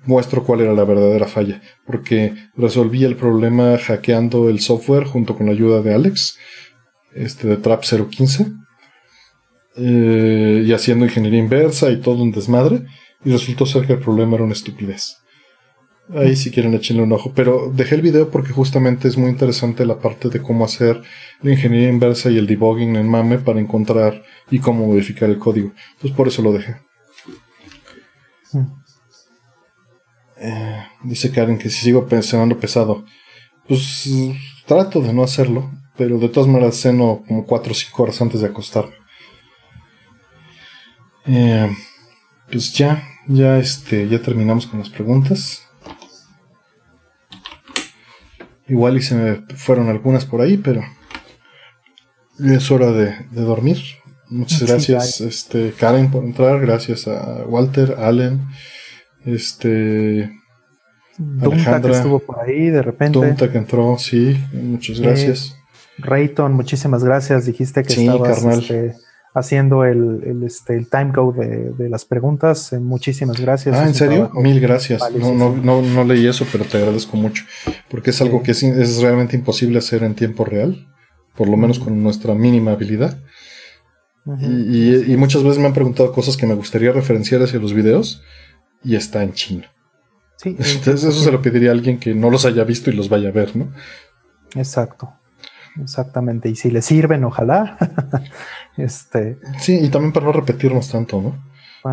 [0.07, 5.47] muestro cuál era la verdadera falla, porque resolví el problema hackeando el software junto con
[5.47, 6.39] la ayuda de Alex,
[7.15, 8.47] este de Trap 015,
[9.77, 12.83] eh, y haciendo ingeniería inversa y todo un desmadre,
[13.25, 15.17] y resultó ser que el problema era una estupidez.
[16.15, 19.85] Ahí si quieren echenle un ojo, pero dejé el video porque justamente es muy interesante
[19.85, 21.03] la parte de cómo hacer
[21.43, 25.73] la ingeniería inversa y el debugging en MAME para encontrar y cómo modificar el código.
[25.95, 26.77] Entonces por eso lo dejé.
[30.39, 33.05] Eh, dice Karen que si sigo pensando pesado,
[33.67, 34.09] pues
[34.65, 38.41] trato de no hacerlo, pero de todas maneras ceno como 4 o 5 horas antes
[38.43, 38.95] de acostarme.
[41.27, 41.69] Eh,
[42.51, 45.66] pues ya, ya este, ya terminamos con las preguntas.
[48.69, 50.83] Igual y se me fueron algunas por ahí, pero
[52.39, 53.79] es hora de, dormir.
[54.29, 56.61] Muchas gracias, este, Karen, por entrar.
[56.61, 58.41] Gracias a Walter, Allen,
[59.25, 60.33] este.
[61.41, 63.19] Alejandra, que estuvo por ahí de repente.
[63.19, 64.37] Dunta que entró, sí.
[64.53, 65.57] Muchas gracias.
[65.99, 67.47] Rayton, muchísimas gracias.
[67.47, 68.95] Dijiste que estabas este,
[69.37, 72.73] haciendo el, el, este, el time code de, las preguntas.
[72.73, 73.77] Eh, muchísimas gracias.
[73.77, 74.31] Ah, ¿en serio?
[74.35, 75.03] Mil gracias.
[75.15, 77.45] No, no, no, no, leí eso, pero te agradezco mucho.
[77.91, 80.89] Porque es algo que es, es, realmente imposible hacer en tiempo real.
[81.37, 83.19] Por lo menos con nuestra mínima habilidad.
[84.41, 88.23] y, y, muchas veces me han preguntado cosas que me gustaría referenciar hacia los videos
[88.83, 89.67] y está en chino.
[90.39, 93.09] Sí, Entonces eso se lo pediría a alguien que no los haya visto y los
[93.09, 93.73] vaya a ver, ¿no?
[94.55, 95.11] Exacto.
[95.81, 96.49] Exactamente.
[96.49, 97.77] Y si le sirven, ojalá.
[98.77, 99.39] este.
[99.59, 101.47] Sí, y también para no repetirnos tanto, ¿no?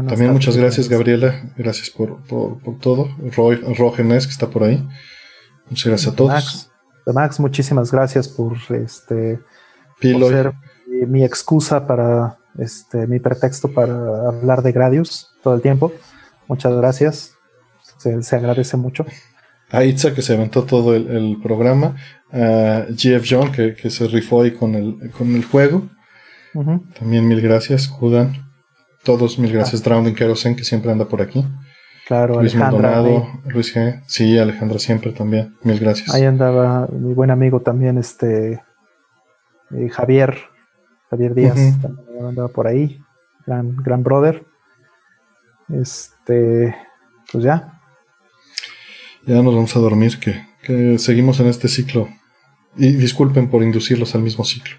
[0.08, 1.44] también muchas gracias, Gabriela.
[1.56, 3.10] Gracias por, por, todo.
[3.36, 4.84] Roy, Rogenes, que está por ahí.
[5.70, 6.32] Muchas gracias a todos.
[6.32, 6.72] Max,
[7.06, 9.40] Max muchísimas gracias por este
[10.02, 10.54] por ser
[11.08, 15.94] mi, excusa para este mi pretexto para hablar de Gradius todo el tiempo.
[16.48, 17.36] Muchas gracias.
[17.98, 19.06] Se, agradece mucho.
[19.70, 21.96] A Itza que se aventó todo el, programa.
[22.32, 25.88] A GF John que, se rifó ahí con el, con el juego.
[27.00, 27.88] También mil gracias.
[27.88, 28.52] Judan.
[29.04, 29.82] Todos mil gracias.
[29.82, 29.86] Ah.
[29.86, 31.46] Drowning Kerosene que siempre anda por aquí.
[32.08, 33.02] Claro, Luis Alejandra.
[33.46, 34.04] Luis G.
[34.08, 35.56] Sí, Alejandra siempre también.
[35.64, 36.14] Mil gracias.
[36.14, 38.62] Ahí andaba mi buen amigo también, este
[39.72, 40.38] eh, Javier.
[41.10, 43.00] Javier Díaz también andaba por ahí.
[43.46, 44.46] Gran, gran brother.
[45.70, 46.76] Este,
[47.32, 47.80] pues ya.
[49.26, 52.10] Ya nos vamos a dormir, que, seguimos en este ciclo.
[52.76, 54.76] Y disculpen por inducirlos al mismo ciclo.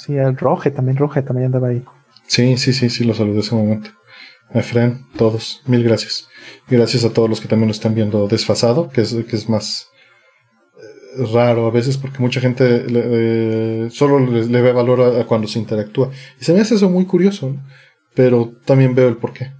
[0.00, 1.84] Sí, el Roge también, Roge también andaba ahí.
[2.26, 3.90] Sí, sí, sí, sí, lo saludé ese momento.
[4.54, 6.26] Efren, todos, mil gracias.
[6.68, 9.88] Gracias a todos los que también lo están viendo desfasado, que es, que es más
[10.78, 15.58] eh, raro a veces porque mucha gente eh, solo le, ve valor a, cuando se
[15.58, 16.10] interactúa.
[16.40, 17.54] Y se me hace eso muy curioso,
[18.14, 19.52] pero también veo el porqué.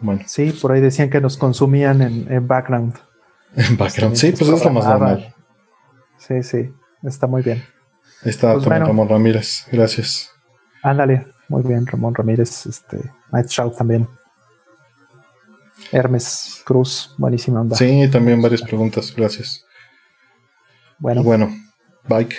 [0.00, 0.22] Bueno.
[0.26, 2.94] Sí, por ahí decían que nos consumían en, background.
[3.54, 5.32] En background, sí, pues es lo más normal.
[6.18, 6.72] Sí, sí,
[7.04, 7.62] está muy bien.
[8.22, 10.30] Ahí está pues Ramón Ramírez, gracias.
[10.82, 12.98] Ándale, muy bien, Ramón Ramírez, este,
[13.32, 14.08] Night Shout también.
[15.92, 17.76] Hermes Cruz, buenísima onda.
[17.76, 19.64] Sí, también varias preguntas, gracias.
[20.98, 21.22] Bueno.
[21.22, 21.50] bueno,
[22.08, 22.34] bike.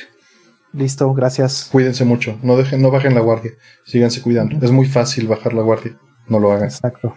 [0.74, 1.69] Listo, gracias.
[1.72, 3.52] Cuídense mucho, no dejen, no bajen la guardia,
[3.85, 4.64] síganse cuidando.
[4.66, 6.66] Es muy fácil bajar la guardia, no lo hagan.
[6.66, 7.16] Exacto.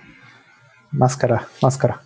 [0.91, 2.03] Máscara, máscara.